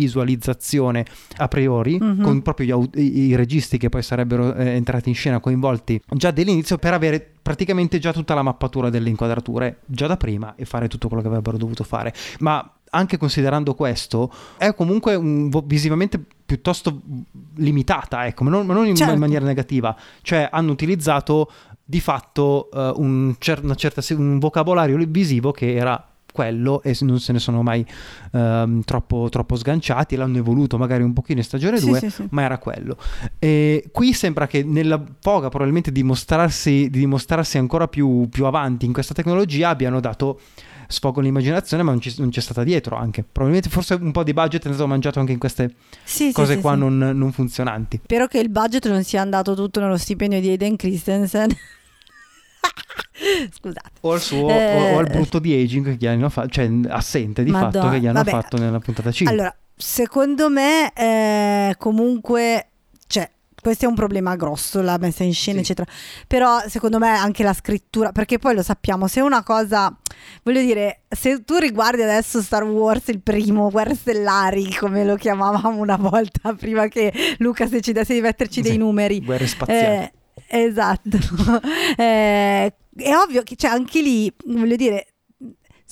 previsualizzazione 0.07 1.06
a 1.38 1.48
priori, 1.48 1.98
Mhm. 1.99 2.22
con 2.22 2.41
proprio 2.41 2.76
au- 2.76 2.90
i, 2.95 3.18
i 3.30 3.35
registi 3.35 3.77
che 3.77 3.90
poi 3.90 4.03
sarebbero 4.03 4.53
eh, 4.53 4.69
entrati 4.69 5.10
in 5.10 5.15
scena 5.15 5.40
coinvolti 5.40 5.99
già 6.11 6.30
dall'inizio 6.31 6.77
per 6.77 6.94
avere 6.94 7.27
praticamente 7.41 7.98
già 7.99 8.14
tutta 8.14 8.34
la 8.35 8.41
mappatura 8.44 8.90
delle 8.90 9.10
inquadrature 9.10 9.80
già 9.85 10.07
da 10.07 10.15
prima 10.18 10.53
e 10.56 10.65
fare 10.65 10.88
tutto 10.88 11.07
quello 11.07 11.22
che 11.23 11.27
avrebbero 11.30 11.57
dovuto 11.57 11.84
fare. 11.84 12.14
Ma 12.40 12.72
anche 12.93 13.17
considerando 13.17 13.73
questo, 13.73 14.31
è 14.57 14.73
comunque 14.73 15.15
un- 15.15 15.49
visivamente 15.65 16.19
piuttosto 16.45 17.01
limitata, 17.55 18.25
ecco, 18.27 18.43
ma 18.43 18.49
non, 18.51 18.65
ma 18.65 18.73
non 18.73 18.85
in, 18.87 18.95
Certo. 18.95 19.13
in 19.13 19.19
maniera 19.19 19.45
negativa. 19.45 19.95
Cioè 20.21 20.47
hanno 20.51 20.71
utilizzato 20.71 21.51
di 21.83 21.99
fatto 21.99 22.69
eh, 22.71 22.93
un, 22.95 23.35
cer- 23.39 23.63
una 23.63 23.75
certa 23.75 24.01
un 24.15 24.39
vocabolario 24.39 24.97
visivo 25.07 25.51
che 25.51 25.73
era 25.73 26.07
quello 26.31 26.81
e 26.81 26.97
non 27.01 27.19
se 27.19 27.31
ne 27.31 27.37
sono 27.37 27.61
mai 27.61 27.85
ehm, 28.31 28.81
troppo, 28.83 29.27
troppo 29.29 29.55
sganciati, 29.55 30.15
l'hanno 30.15 30.37
evoluto 30.39 30.79
magari 30.79 31.03
un 31.03 31.13
pochino 31.13 31.37
in 31.39 31.45
stagione 31.45 31.77
Sì, 31.77 31.85
2, 31.89 31.99
sì, 31.99 32.09
sì. 32.09 32.27
ma 32.31 32.41
era 32.41 32.57
quello. 32.57 32.97
E 33.37 33.89
qui 33.91 34.13
sembra 34.13 34.47
che 34.47 34.63
nella 34.63 34.99
foga 35.21 35.49
probabilmente 35.49 35.91
di 35.91 36.01
mostrarsi, 36.01 36.89
di 36.89 36.99
dimostrarsi 36.99 37.57
ancora 37.59 37.87
più, 37.87 38.27
più 38.29 38.45
avanti 38.45 38.85
in 38.87 38.93
questa 38.93 39.13
tecnologia 39.13 39.69
abbiano 39.69 39.99
dato 39.99 40.39
sfogo 40.88 41.19
all'immaginazione 41.19 41.84
ma 41.84 41.91
non, 41.91 41.99
ci- 42.01 42.15
non 42.18 42.30
c'è 42.30 42.41
stata 42.41 42.64
dietro 42.64 42.95
anche 42.95 43.23
probabilmente 43.23 43.69
forse 43.69 43.95
un 43.95 44.11
po' 44.11 44.23
di 44.23 44.34
budget 44.34 44.65
è 44.65 44.69
stato 44.69 44.88
mangiato 44.88 45.19
anche 45.19 45.31
in 45.31 45.39
queste 45.39 45.73
Sì, 46.03 46.31
cose 46.31 46.55
sì, 46.55 46.61
qua 46.61 46.73
sì. 46.73 46.80
Non, 46.80 46.97
non 46.97 47.31
funzionanti 47.31 48.01
Spero 48.03 48.27
che 48.27 48.39
il 48.39 48.49
budget 48.49 48.88
non 48.89 49.03
sia 49.03 49.22
andato 49.22 49.55
tutto 49.55 49.80
nello 49.80 49.97
stipendio 49.97 50.39
di 50.41 50.49
Aiden 50.49 50.76
Christensen. 50.76 51.49
Scusate. 53.51 53.91
o 54.01 54.11
al 54.14 54.22
suo 54.22 54.49
Eh. 54.49 54.91
o, 54.91 54.95
o 54.95 54.99
al 54.99 55.07
brutto 55.10 55.39
di 55.39 55.53
aging 55.53 55.85
che 55.85 55.95
gli 55.95 56.07
hanno 56.07 56.30
fatto 56.30 56.49
cioè 56.49 56.69
assente 56.88 57.43
di 57.43 57.51
Madonna, 57.51 57.72
fatto 57.72 57.89
che 57.89 57.99
gli 57.99 58.07
hanno 58.07 58.23
vabbè. 58.23 58.30
fatto 58.31 58.57
nella 58.57 58.80
puntata 58.80 59.11
5 59.11 59.34
Allora, 59.34 59.55
secondo 59.76 60.49
me 60.49 60.91
eh, 60.93 61.76
comunque, 61.77 62.68
cioè, 63.07 63.30
questo 63.64 63.85
è 63.85 63.88
un 63.88 63.95
problema 63.95 64.35
grosso, 64.35 64.81
la 64.84 64.98
messa 64.99 65.23
in 65.23 65.34
scena, 65.34 65.57
Sì. 65.57 65.64
eccetera. 65.64 65.91
Però 66.27 66.60
secondo 66.68 66.99
me 66.99 67.10
anche 67.10 67.41
la 67.41 67.53
scrittura, 67.53 68.11
perché 68.11 68.38
poi 68.38 68.53
lo 68.53 68.61
sappiamo, 68.61 69.07
se 69.07 69.22
una 69.22 69.41
cosa, 69.41 69.91
voglio 70.44 70.61
dire, 70.61 71.02
se 71.10 71.44
tu 71.44 71.56
riguardi 71.57 72.03
adesso 72.03 72.41
Star 72.41 72.64
Wars, 72.64 73.07
il 73.07 73.22
primo, 73.22 73.72
Guerre 73.72 73.95
Stellari, 73.95 74.76
come 74.76 75.03
lo 75.03 75.15
chiamavamo 75.15 75.80
una 75.80 75.95
volta, 75.98 76.53
prima 76.60 76.88
che 76.88 77.11
Luca 77.40 77.65
decidesse 77.65 78.14
di 78.14 78.22
metterci 78.22 78.61
dei 78.61 78.73
Sì, 78.73 78.77
numeri. 78.77 79.23
guerre 79.23 79.48
spaziali 79.48 80.11
Eh, 80.48 80.64
esatto. 80.65 81.18
Eh, 81.98 82.73
è 82.95 83.15
ovvio 83.15 83.41
che 83.44 83.56
c'è 83.56 83.68
anche 83.68 84.02
lì, 84.02 84.31
voglio 84.45 84.76
dire, 84.76 85.07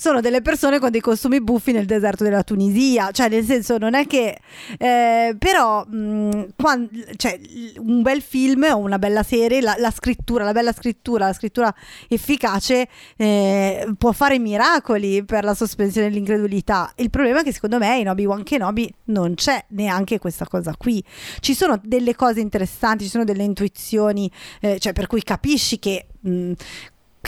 sono 0.02 0.20
delle 0.20 0.42
persone 0.42 0.80
con 0.80 0.90
dei 0.90 1.00
costumi 1.00 1.40
buffi 1.40 1.70
nel 1.70 1.86
deserto 1.86 2.24
della 2.24 2.42
Tunisia, 2.42 3.12
cioè 3.12 3.28
nel 3.28 3.44
senso 3.44 3.78
non 3.78 3.94
è 3.94 4.04
che... 4.08 4.36
eh, 4.76 5.36
però 5.38 5.84
mh, 5.86 6.54
quan- 6.56 6.90
cioè, 7.14 7.38
l- 7.38 7.78
un 7.78 8.02
bel 8.02 8.20
film 8.20 8.64
o 8.64 8.78
una 8.78 8.98
bella 8.98 9.22
serie, 9.22 9.60
la, 9.60 9.76
la 9.78 9.92
scrittura, 9.92 10.42
la 10.42 10.50
bella 10.50 10.72
scrittura, 10.72 11.26
la 11.26 11.32
scrittura 11.32 11.72
efficace 12.08 12.88
eh, 13.16 13.94
può 13.96 14.10
fare 14.10 14.40
miracoli 14.40 15.24
per 15.24 15.44
la 15.44 15.54
sospensione 15.54 16.08
dell'incredulità. 16.08 16.92
Il 16.96 17.10
problema 17.10 17.42
è 17.42 17.44
che 17.44 17.52
secondo 17.52 17.78
me 17.78 17.98
in 17.98 18.08
Obi-Wan 18.08 18.42
Kenobi 18.42 18.92
non 19.04 19.34
c'è 19.34 19.64
neanche 19.68 20.18
questa 20.18 20.48
cosa 20.48 20.74
qui. 20.76 21.00
Ci 21.38 21.54
sono 21.54 21.80
delle 21.80 22.16
cose 22.16 22.40
interessanti, 22.40 23.04
ci 23.04 23.10
sono 23.10 23.22
delle 23.22 23.44
intuizioni, 23.44 24.28
eh, 24.62 24.80
cioè 24.80 24.92
per 24.92 25.06
cui 25.06 25.22
capisci 25.22 25.78
che... 25.78 26.08
mh, 26.20 26.52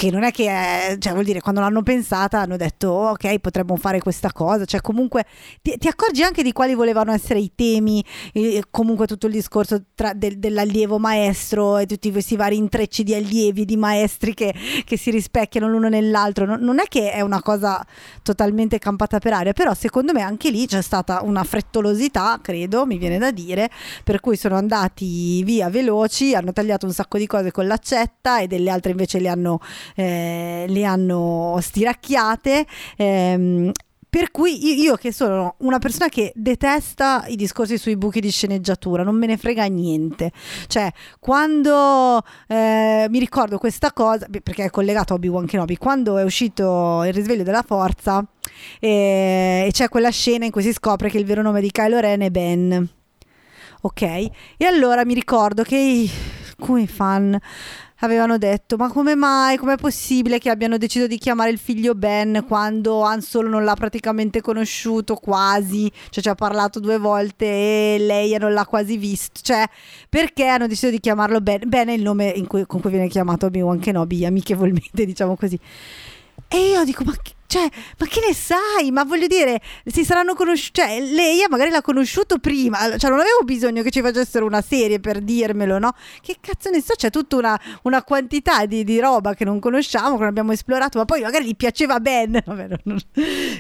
che 0.05 0.11
non 0.11 0.23
è 0.23 0.31
che 0.33 0.49
è, 0.49 0.97
cioè 0.99 1.13
vuol 1.13 1.25
dire 1.25 1.41
quando 1.41 1.61
l'hanno 1.61 1.83
pensata 1.83 2.41
hanno 2.41 2.57
detto 2.57 2.89
"Oh, 2.91 3.11
ok 3.11 3.39
potremmo 3.39 3.77
fare 3.77 4.01
questa 4.01 4.33
cosa. 4.33 4.65
Cioè 4.65 4.81
comunque 4.81 5.25
ti, 5.63 5.77
ti 5.79 5.89
accorgi 5.89 6.23
anche 6.23 6.43
di 6.43 6.53
quali 6.53 6.75
volevano 6.75 7.13
essere 7.13 7.39
i 7.39 7.53
temi 7.55 8.05
eh, 8.33 8.63
comunque 8.71 9.07
tutto 9.07 9.27
il 9.27 9.33
discorso 9.33 9.83
tra- 9.95 10.13
del- 10.13 10.39
dell'allievo 10.39 10.99
maestro 10.99 11.79
e 11.79 11.87
tutti 11.87 12.11
questi 12.13 12.37
vari 12.37 12.57
intrecci 12.57 13.03
di 13.03 13.15
allievi 13.15 13.65
di 13.65 13.77
maestri 13.77 14.35
che, 14.35 14.55
che 14.85 14.97
si 14.99 15.11
rispecchiano 15.11 15.69
l'uno 15.69 15.89
nell'altro. 15.89 16.45
Non, 16.45 16.61
non 16.61 16.81
è 16.81 16.85
che 16.89 17.11
è 17.11 17.21
una 17.21 17.41
cosa 17.41 17.85
totalmente 18.23 18.79
campata 18.79 19.19
per 19.19 19.33
aria 19.33 19.53
però 19.53 19.73
secondo 19.75 20.13
me 20.13 20.21
anche 20.23 20.51
lì 20.51 20.67
c'è 20.67 20.83
stata 20.83 21.23
una 21.23 21.45
frettolosità 21.45 22.39
credo 22.43 22.85
mi 22.87 22.99
viene 22.99 23.19
da 23.19 23.31
dire 23.31 23.71
per 24.03 24.21
cui 24.21 24.37
sono 24.37 24.57
andati 24.57 25.43
via 25.45 25.69
veloci 25.71 26.35
hanno 26.35 26.53
tagliato 26.53 26.87
un 26.87 26.93
sacco 26.93 27.19
di 27.19 27.27
cose 27.27 27.51
con 27.51 27.67
l'accetta 27.67 28.41
e 28.41 28.47
delle 28.47 28.71
altre 28.71 28.91
invece 28.91 29.21
le 29.21 29.29
hanno 29.29 29.61
eh, 29.95 30.65
le 30.69 30.85
hanno 30.85 31.59
stiracchiate. 31.61 32.67
ehm, 32.97 33.73
per 34.15 34.31
cui 34.31 34.81
io, 34.81 34.95
che 34.95 35.11
sono 35.13 35.57
una 35.59 35.81
persona 35.81 36.09
che 36.09 36.31
detesta 36.37 37.25
i 37.27 37.35
discorsi 37.35 37.77
sui 37.77 37.97
buchi 37.97 38.21
di 38.21 38.31
sceneggiatura, 38.31 39.03
non 39.03 39.17
me 39.17 39.27
ne 39.27 39.37
frega 39.37 39.65
niente. 39.65 40.31
Cioè, 40.69 40.89
quando 41.19 42.23
eh, 42.47 43.09
mi 43.11 43.19
ricordo 43.19 43.59
questa 43.59 43.93
cosa, 43.93 44.29
perché 44.41 44.67
è 44.67 44.71
collegato 44.71 45.15
a 45.15 45.17
Obi-Wan 45.17 45.47
Kenobi, 45.47 45.77
quando 45.79 46.17
è 46.17 46.23
uscito 46.23 47.03
il 47.03 47.13
risveglio 47.13 47.43
della 47.43 47.65
forza 47.67 48.25
eh, 48.79 49.65
e 49.67 49.71
c'è 49.73 49.89
quella 49.89 50.11
scena 50.11 50.45
in 50.45 50.53
cui 50.53 50.63
si 50.63 50.73
scopre 50.73 51.11
che 51.11 51.19
il 51.19 51.25
vero 51.25 51.43
nome 51.43 51.61
di 51.61 51.73
Kylo 51.73 51.99
Ren 51.99 52.21
è 52.21 52.31
Ben. 52.31 52.89
Ok? 53.81 54.03
E 54.03 54.33
allora 54.65 55.05
mi 55.05 55.15
ricordo 55.15 55.65
che 55.65 55.77
i- 55.77 56.11
alcuni 56.57 56.87
fan 56.87 57.37
avevano 58.01 58.39
detto 58.39 58.77
ma 58.77 58.91
come 58.91 59.15
mai, 59.15 59.57
com'è 59.57 59.77
possibile 59.77 60.39
che 60.39 60.51
abbiano 60.51 60.79
deciso 60.79 61.07
di 61.07 61.19
chiamare 61.19 61.51
il 61.51 61.59
figlio 61.59 61.95
Ben 61.95 62.45
quando 62.47 63.03
Han 63.03 63.21
Solo 63.21 63.49
non 63.49 63.65
l'ha 63.65 63.75
praticamente 63.75 64.41
conosciuto 64.41 65.17
quasi, 65.17 65.91
cioè 66.11 66.23
ci 66.23 66.29
ha 66.29 66.35
parlato 66.35 66.81
due 66.81 66.99
volte 66.99 67.47
e 67.47 67.97
lei 67.99 68.37
non 68.39 68.53
l'ha 68.53 68.67
quasi 68.67 68.97
visto, 68.97 69.41
cioè 69.43 69.65
perché 70.09 70.47
hanno 70.47 70.67
deciso 70.67 70.91
di 70.91 71.01
chiamarlo 71.01 71.41
Ben? 71.41 71.61
Ben 71.67 71.89
è 71.89 71.93
il 71.93 72.03
nome 72.03 72.33
cui- 72.47 72.67
con 72.67 72.81
cui 72.81 72.91
viene 72.91 73.09
chiamato 73.09 73.47
Obi-Wan 73.47 73.79
Kenobi, 73.79 74.25
amichevolmente 74.27 75.05
diciamo 75.07 75.37
così. 75.37 75.59
E 76.49 76.71
io 76.71 76.85
dico, 76.85 77.05
ma 77.05 77.13
che, 77.21 77.34
cioè, 77.47 77.69
ma 77.99 78.07
che 78.07 78.21
ne 78.27 78.35
sai? 78.35 78.91
Ma 78.91 79.05
voglio 79.05 79.27
dire, 79.27 79.61
si 79.87 80.05
saranno 80.05 80.35
conosciuti, 80.35 80.81
cioè 80.81 81.01
lei 81.01 81.45
magari 81.49 81.71
l'ha 81.71 81.83
conosciuto 81.83 82.39
prima, 82.39 82.97
cioè 82.99 83.11
non 83.11 83.21
avevo 83.21 83.41
bisogno 83.45 83.83
che 83.83 83.91
ci 83.91 84.01
facessero 84.01 84.45
una 84.47 84.61
serie 84.63 84.99
per 85.01 85.21
dirmelo, 85.21 85.79
no? 85.79 85.93
Che 86.21 86.37
cazzo 86.41 86.71
ne 86.71 86.81
so, 86.83 86.95
c'è 86.97 87.11
tutta 87.11 87.37
una, 87.37 87.61
una 87.83 88.03
quantità 88.03 88.67
di, 88.67 88.83
di 88.85 88.99
roba 88.99 89.35
che 89.35 89.45
non 89.45 89.61
conosciamo, 89.61 90.13
che 90.15 90.21
non 90.21 90.29
abbiamo 90.29 90.53
esplorato, 90.53 90.99
ma 90.99 91.05
poi 91.05 91.21
magari 91.23 91.45
gli 91.47 91.57
piaceva 91.57 92.01
Ben. 92.01 92.41
Vabbè, 92.45 92.67
non- 92.69 92.79
non- 92.85 92.99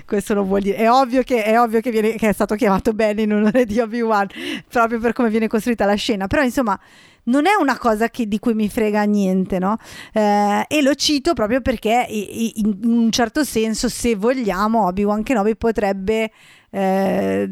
questo 0.07 0.35
non 0.35 0.47
vuol 0.47 0.61
dire, 0.63 0.77
è 0.77 0.91
ovvio, 0.91 1.23
che, 1.23 1.45
è, 1.45 1.61
ovvio 1.61 1.81
che, 1.81 1.91
viene- 1.91 2.15
che 2.15 2.29
è 2.29 2.33
stato 2.33 2.55
chiamato 2.55 2.93
Ben 2.93 3.19
in 3.19 3.33
onore 3.33 3.65
di 3.65 3.79
Obi-Wan, 3.81 4.29
proprio 4.69 4.99
per 4.99 5.13
come 5.13 5.29
viene 5.31 5.47
costruita 5.49 5.85
la 5.85 5.95
scena, 5.95 6.27
però 6.27 6.43
insomma 6.43 6.79
non 7.25 7.47
è 7.47 7.55
una 7.59 7.79
cosa 7.79 8.09
che, 8.09 8.27
di 8.27 8.39
cui 8.39 8.55
mi 8.55 8.69
frega 8.69 9.03
niente, 9.05 9.59
no? 9.59 9.77
Eh, 10.13 10.65
e 10.69 10.83
lo 10.83 10.95
cito 10.95 11.35
proprio 11.35 11.61
perché 11.61 12.07
in 12.09 12.79
un 12.85 13.11
certo 13.11 13.45
senso, 13.45 13.89
se 13.89 14.15
vogliamo, 14.15 14.87
Obi-Wan 14.87 15.23
Kenobi 15.23 15.57
potrebbe 15.57 16.31
eh, 16.77 17.49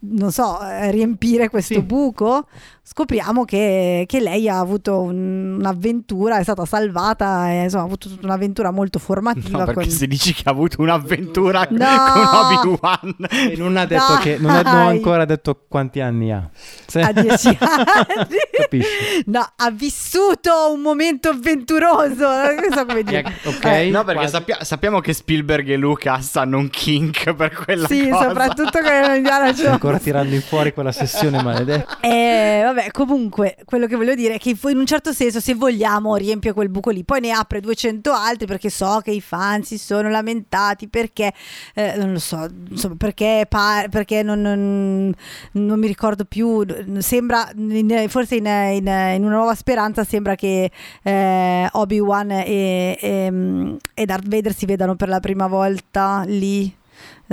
non 0.00 0.30
so, 0.30 0.58
riempire 0.90 1.48
questo 1.48 1.72
sì. 1.72 1.80
buco, 1.80 2.46
scopriamo 2.82 3.46
che, 3.46 4.04
che, 4.06 4.20
lei 4.20 4.46
ha 4.46 4.58
avuto 4.58 5.00
un, 5.00 5.56
un'avventura, 5.58 6.38
è 6.38 6.42
stata 6.42 6.66
salvata, 6.66 7.50
e, 7.50 7.62
insomma, 7.62 7.84
ha 7.84 7.86
avuto 7.86 8.10
un'avventura 8.22 8.70
molto 8.70 8.98
formativa. 8.98 9.60
No, 9.60 9.64
perché 9.64 9.88
con... 9.88 9.90
se 9.90 10.06
dici 10.06 10.34
che 10.34 10.42
ha 10.44 10.50
avuto 10.50 10.82
un'avventura 10.82 11.66
no! 11.70 11.86
con 12.12 12.66
Obi-Wan 12.66 13.14
e 13.30 13.54
non 13.56 13.78
ha 13.78 13.86
detto 13.86 14.14
no, 14.14 14.18
che 14.20 14.36
non 14.38 14.50
ha 14.50 14.86
ancora 14.86 15.24
detto 15.24 15.64
quanti 15.66 16.00
anni 16.00 16.30
ha. 16.30 16.46
Se... 16.86 17.00
A 17.00 17.12
dieci 17.12 17.48
anni. 17.58 18.36
Capisci? 18.52 19.22
No, 19.26 19.50
ha 19.56 19.70
vissuto 19.70 20.72
un 20.74 20.80
momento 20.80 21.30
avventuroso. 21.30 22.26
Non 22.26 22.70
so 22.70 22.84
come 22.84 23.02
dire. 23.02 23.24
ok. 23.44 23.64
Eh, 23.64 23.90
no, 23.90 24.04
perché 24.04 24.28
sappia- 24.28 24.62
sappiamo 24.62 25.00
che 25.00 25.14
Spielberg 25.14 25.70
e 25.70 25.76
Lucas 25.76 26.36
hanno 26.36 26.58
un 26.58 26.68
kink 26.68 27.32
per 27.34 27.54
quella 27.54 27.86
sì, 27.86 28.08
cosa. 28.08 28.22
Sì, 28.22 28.28
soprattutto 28.28 28.57
con 28.64 29.14
Indiana 29.16 29.52
Jones. 29.52 29.72
ancora 29.72 29.98
tirando 29.98 30.34
in 30.34 30.42
fuori 30.42 30.72
quella 30.72 30.92
sessione 30.92 31.42
maledetta. 31.42 31.98
Eh, 32.00 32.60
vabbè, 32.64 32.90
comunque, 32.90 33.56
quello 33.64 33.86
che 33.86 33.96
voglio 33.96 34.14
dire 34.14 34.34
è 34.34 34.38
che 34.38 34.56
in 34.60 34.76
un 34.76 34.86
certo 34.86 35.12
senso, 35.12 35.40
se 35.40 35.54
vogliamo, 35.54 36.16
riempie 36.16 36.52
quel 36.52 36.68
buco 36.68 36.90
lì. 36.90 37.04
Poi 37.04 37.20
ne 37.20 37.30
apre 37.30 37.60
200 37.60 38.12
altri 38.12 38.46
perché 38.46 38.70
so 38.70 39.00
che 39.02 39.10
i 39.10 39.20
fan 39.20 39.62
si 39.62 39.78
sono 39.78 40.08
lamentati 40.08 40.88
perché, 40.88 41.32
eh, 41.74 41.94
non 41.96 42.12
lo 42.12 42.18
so, 42.18 42.48
insomma, 42.68 42.94
perché, 42.96 43.46
pa- 43.48 43.86
perché 43.90 44.22
non, 44.22 44.40
non, 44.40 45.12
non, 45.52 45.78
mi 45.78 45.86
ricordo 45.86 46.24
più. 46.24 46.64
Sembra, 46.98 47.50
in, 47.56 48.06
forse 48.08 48.36
in, 48.36 48.46
in, 48.46 48.86
in, 48.86 49.24
una 49.24 49.36
nuova 49.36 49.54
speranza, 49.54 50.04
sembra 50.04 50.34
che 50.34 50.70
eh, 51.02 51.68
Obi-Wan 51.72 52.30
e, 52.30 52.98
e, 53.00 53.76
e 53.94 54.06
Darth 54.06 54.28
Vader 54.28 54.54
si 54.54 54.66
vedano 54.66 54.94
per 54.96 55.08
la 55.08 55.20
prima 55.20 55.46
volta 55.46 56.24
lì. 56.26 56.77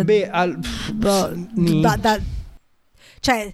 Beh, 0.04 0.30
al... 0.30 0.60
da, 0.94 1.32
da, 1.34 1.96
da, 1.96 2.20
cioè, 3.20 3.54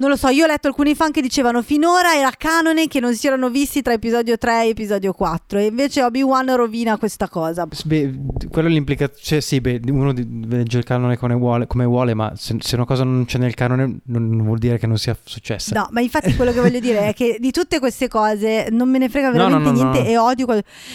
non 0.00 0.08
lo 0.08 0.16
so, 0.16 0.28
io 0.28 0.44
ho 0.44 0.46
letto 0.46 0.66
alcuni 0.66 0.94
fan 0.94 1.12
che 1.12 1.20
dicevano 1.20 1.60
finora 1.60 2.14
era 2.14 2.30
canone 2.30 2.88
che 2.88 3.00
non 3.00 3.14
si 3.14 3.26
erano 3.26 3.50
visti 3.50 3.82
tra 3.82 3.92
episodio 3.92 4.38
3 4.38 4.64
e 4.64 4.68
episodio 4.70 5.12
4 5.12 5.58
e 5.58 5.66
invece 5.66 6.02
Obi-Wan 6.02 6.56
rovina 6.56 6.96
questa 6.96 7.28
cosa. 7.28 7.68
Beh, 7.84 8.18
quello 8.48 8.68
l'implica, 8.68 9.10
cioè 9.14 9.40
sì, 9.40 9.60
beh, 9.60 9.82
uno 9.90 10.14
legge 10.14 10.78
il 10.78 10.84
canone 10.84 11.18
come 11.18 11.34
vuole, 11.34 11.66
come 11.66 11.84
vuole 11.84 12.14
ma 12.14 12.32
se, 12.34 12.56
se, 12.60 12.76
una 12.76 12.86
cosa 12.86 13.04
non 13.04 13.26
c'è 13.26 13.36
nel 13.36 13.52
canone 13.52 13.98
non, 14.04 14.30
non, 14.30 14.42
vuol 14.46 14.58
dire 14.58 14.78
che 14.78 14.86
non 14.86 14.96
sia 14.96 15.14
successa. 15.22 15.78
No, 15.78 15.88
ma 15.90 16.00
infatti 16.00 16.34
quello 16.34 16.52
che 16.52 16.60
voglio 16.60 16.80
dire 16.80 17.08
è 17.08 17.12
che 17.12 17.36
di 17.38 17.50
tutte 17.50 17.78
queste 17.78 18.08
cose 18.08 18.68
non 18.70 18.88
me 18.88 18.96
ne 18.96 19.10
frega 19.10 19.28
veramente 19.30 19.70
no, 19.70 19.70
no, 19.70 19.82
no, 19.82 19.90
niente 19.92 20.10
e 20.10 20.16
odio, 20.16 20.46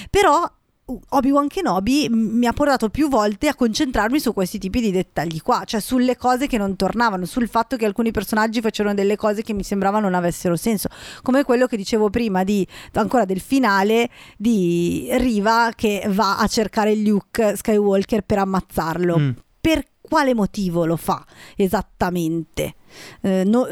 però 0.09 0.51
Obi-Wan 0.85 1.47
Kenobi 1.47 2.07
mi 2.11 2.45
ha 2.45 2.53
portato 2.53 2.89
più 2.89 3.09
volte 3.09 3.47
a 3.47 3.55
concentrarmi 3.55 4.19
su 4.19 4.33
questi 4.33 4.59
tipi 4.59 4.81
di 4.81 4.91
dettagli 4.91 5.41
qua, 5.41 5.63
cioè 5.65 5.79
sulle 5.79 6.15
cose 6.15 6.45
che 6.45 6.59
non 6.59 6.75
tornavano, 6.75 7.25
sul 7.25 7.47
fatto 7.47 7.75
che 7.75 7.85
alcuni 7.85 8.11
personaggi 8.11 8.61
facevano 8.61 8.93
delle 8.93 9.15
cose 9.15 9.41
che 9.41 9.53
mi 9.53 9.63
sembrava 9.63 9.99
non 9.99 10.13
avessero 10.13 10.55
senso, 10.55 10.89
come 11.23 11.43
quello 11.43 11.65
che 11.65 11.75
dicevo 11.75 12.11
prima 12.11 12.43
di 12.43 12.67
ancora 12.93 13.25
del 13.25 13.41
finale 13.41 14.09
di 14.37 15.07
Riva 15.13 15.71
che 15.75 16.05
va 16.09 16.37
a 16.37 16.45
cercare 16.45 16.95
Luke 16.95 17.55
Skywalker 17.55 18.21
per 18.21 18.37
ammazzarlo. 18.37 19.17
Mm. 19.17 19.29
Per 19.59 19.83
quale 20.07 20.33
motivo 20.33 20.85
lo 20.85 20.97
fa 20.97 21.25
esattamente? 21.55 22.75
Eh, 23.21 23.43
no, 23.45 23.67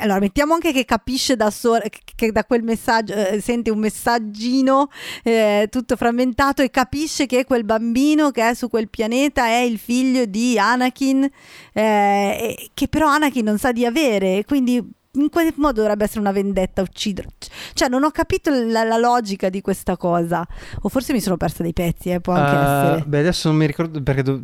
allora 0.00 0.18
mettiamo 0.18 0.54
anche 0.54 0.72
che 0.72 0.84
capisce 0.84 1.36
da 1.36 1.50
che, 1.50 2.00
che 2.14 2.32
da 2.32 2.44
quel 2.44 2.62
messaggio 2.62 3.14
eh, 3.14 3.40
sente 3.40 3.70
un 3.70 3.78
messaggino 3.78 4.88
eh, 5.22 5.68
tutto 5.70 5.96
frammentato 5.96 6.62
e 6.62 6.70
capisce 6.70 7.26
che 7.26 7.44
quel 7.44 7.64
bambino 7.64 8.30
che 8.30 8.48
è 8.48 8.54
su 8.54 8.68
quel 8.68 8.88
pianeta 8.88 9.46
è 9.46 9.58
il 9.58 9.78
figlio 9.78 10.24
di 10.24 10.58
Anakin 10.58 11.28
eh, 11.72 12.70
che 12.74 12.88
però 12.88 13.08
Anakin 13.08 13.44
non 13.44 13.58
sa 13.58 13.70
di 13.70 13.86
avere 13.86 14.44
quindi 14.44 14.82
in 15.16 15.28
quel 15.30 15.52
modo 15.56 15.80
dovrebbe 15.80 16.04
essere 16.04 16.18
una 16.18 16.32
vendetta 16.32 16.82
uccidere 16.82 17.28
cioè 17.74 17.88
non 17.88 18.04
ho 18.04 18.10
capito 18.10 18.50
la, 18.50 18.84
la, 18.84 18.96
logica 18.96 19.48
di 19.48 19.60
questa 19.60 19.96
cosa. 19.96 20.46
O 20.82 20.88
forse 20.88 21.12
mi 21.12 21.20
sono 21.20 21.36
persa 21.36 21.62
dei 21.62 21.72
pezzi 21.72 22.10
eh, 22.10 22.20
può 22.20 22.34
anche 22.34 22.54
uh, 22.54 22.58
essere. 22.58 23.08
beh 23.08 23.18
adesso 23.18 23.48
non 23.48 23.56
mi 23.58 23.66
ricordo 23.66 24.02
perché 24.02 24.22
do- 24.22 24.40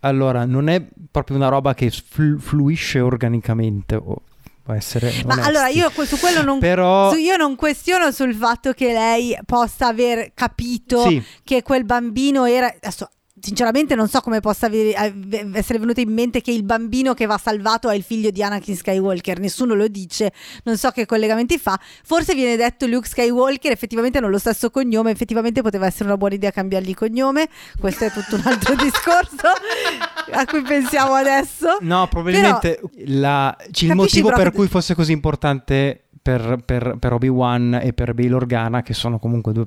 allora, 0.00 0.44
non 0.44 0.68
è 0.68 0.84
proprio 1.10 1.36
una 1.36 1.48
roba 1.48 1.74
che 1.74 1.90
flu- 1.90 2.40
fluisce 2.40 3.00
organicamente. 3.00 3.94
O 3.96 4.22
può 4.68 4.74
essere. 4.74 5.10
Ma 5.24 5.32
onesti. 5.32 5.48
allora 5.48 5.68
io 5.68 5.90
su 6.04 6.18
quello 6.18 6.42
non, 6.42 6.58
Però... 6.58 7.14
io 7.14 7.36
non 7.36 7.56
questiono 7.56 8.10
sul 8.10 8.34
fatto 8.34 8.72
che 8.72 8.92
lei 8.92 9.36
possa 9.46 9.86
aver 9.86 10.32
capito 10.34 11.08
sì. 11.08 11.22
che 11.42 11.62
quel 11.62 11.84
bambino 11.84 12.44
era. 12.44 12.66
Adesso, 12.66 13.08
sinceramente 13.40 13.94
non 13.94 14.08
so 14.08 14.20
come 14.20 14.40
possa 14.40 14.66
essere 14.66 15.78
venuto 15.78 16.00
in 16.00 16.12
mente 16.12 16.40
che 16.40 16.50
il 16.50 16.62
bambino 16.62 17.14
che 17.14 17.26
va 17.26 17.38
salvato 17.38 17.88
è 17.88 17.94
il 17.94 18.02
figlio 18.02 18.30
di 18.30 18.42
Anakin 18.42 18.76
Skywalker, 18.76 19.38
nessuno 19.40 19.74
lo 19.74 19.88
dice, 19.88 20.32
non 20.64 20.76
so 20.76 20.90
che 20.90 21.06
collegamenti 21.06 21.58
fa, 21.58 21.78
forse 22.04 22.34
viene 22.34 22.56
detto 22.56 22.86
Luke 22.86 23.08
Skywalker, 23.08 23.72
effettivamente 23.72 24.18
hanno 24.18 24.28
lo 24.28 24.38
stesso 24.38 24.70
cognome, 24.70 25.10
effettivamente 25.10 25.62
poteva 25.62 25.86
essere 25.86 26.04
una 26.04 26.16
buona 26.16 26.34
idea 26.34 26.50
cambiargli 26.50 26.94
cognome, 26.94 27.48
questo 27.78 28.04
è 28.04 28.10
tutto 28.10 28.36
un 28.36 28.42
altro 28.44 28.74
discorso 28.82 29.48
a 30.32 30.44
cui 30.46 30.62
pensiamo 30.62 31.14
adesso. 31.14 31.78
No, 31.80 32.06
probabilmente 32.08 32.80
Però, 32.80 32.90
la, 33.06 33.56
il 33.80 33.94
motivo 33.94 34.30
per 34.30 34.52
cui 34.52 34.68
fosse 34.68 34.94
così 34.94 35.12
importante 35.12 36.04
per, 36.20 36.58
per, 36.64 36.96
per 36.98 37.12
Obi-Wan 37.12 37.80
e 37.82 37.92
per 37.92 38.14
Bail 38.14 38.34
Organa, 38.34 38.82
che 38.82 38.92
sono 38.92 39.18
comunque 39.18 39.52
due 39.52 39.66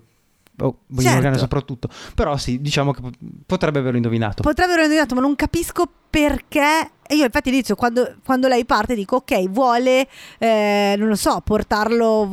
oh, 0.62 0.78
certo. 1.00 1.38
soprattutto. 1.38 1.90
Però 2.16 2.38
sì, 2.38 2.62
diciamo 2.62 2.92
che 2.92 3.02
potrebbe 3.46 3.80
averlo 3.80 3.98
indovinato. 3.98 4.42
Potrebbe 4.42 4.74
averlo 4.74 4.84
indovinato, 4.84 5.16
ma 5.16 5.22
non 5.22 5.36
capisco 5.36 5.86
perché. 6.10 6.92
E 7.08 7.16
io 7.16 7.26
infatti 7.26 7.50
inizio 7.50 7.76
quando, 7.76 8.16
quando 8.24 8.48
lei 8.48 8.64
parte 8.64 8.96
dico 8.96 9.18
ok, 9.18 9.50
vuole, 9.50 10.08
eh, 10.38 10.96
non 10.98 11.08
lo 11.08 11.16
so, 11.16 11.42
portarlo... 11.44 12.30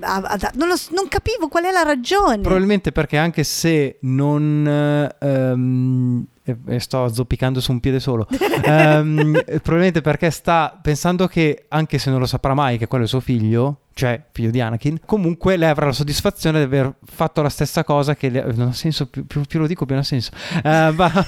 A, 0.00 0.16
a, 0.16 0.22
a, 0.22 0.52
non, 0.54 0.68
lo, 0.68 0.74
non, 0.90 1.08
capivo 1.08 1.48
qual 1.48 1.64
è 1.64 1.70
la 1.70 1.82
ragione. 1.82 2.40
Probabilmente 2.40 2.92
perché 2.92 3.16
anche 3.16 3.44
se 3.44 3.98
non... 4.02 5.10
Um, 5.20 6.26
e 6.66 6.80
sto 6.80 7.12
zoppicando 7.12 7.60
su 7.60 7.72
un 7.72 7.80
piede 7.80 8.00
solo. 8.00 8.26
um, 8.66 9.32
probabilmente 9.62 10.00
perché 10.00 10.30
sta 10.30 10.78
pensando 10.80 11.26
che, 11.26 11.66
anche 11.68 11.98
se 11.98 12.10
non 12.10 12.18
lo 12.18 12.26
saprà 12.26 12.54
mai 12.54 12.78
che 12.78 12.86
quello 12.86 13.04
è 13.04 13.08
suo 13.08 13.20
figlio, 13.20 13.80
cioè 13.94 14.22
figlio 14.30 14.50
di 14.50 14.60
Anakin, 14.60 15.00
comunque 15.04 15.56
lei 15.56 15.68
avrà 15.68 15.86
la 15.86 15.92
soddisfazione 15.92 16.58
di 16.58 16.64
aver 16.64 16.94
fatto 17.04 17.42
la 17.42 17.48
stessa 17.48 17.82
cosa 17.82 18.14
che 18.14 18.28
le, 18.28 18.44
non 18.54 18.68
ha 18.68 18.72
senso, 18.72 19.08
più, 19.08 19.26
più, 19.26 19.42
più, 19.42 19.58
lo 19.58 19.66
dico 19.66 19.84
più 19.86 19.94
non 19.94 20.04
ha 20.04 20.06
senso, 20.06 20.30
uh, 20.62 20.94
ma, 20.94 21.24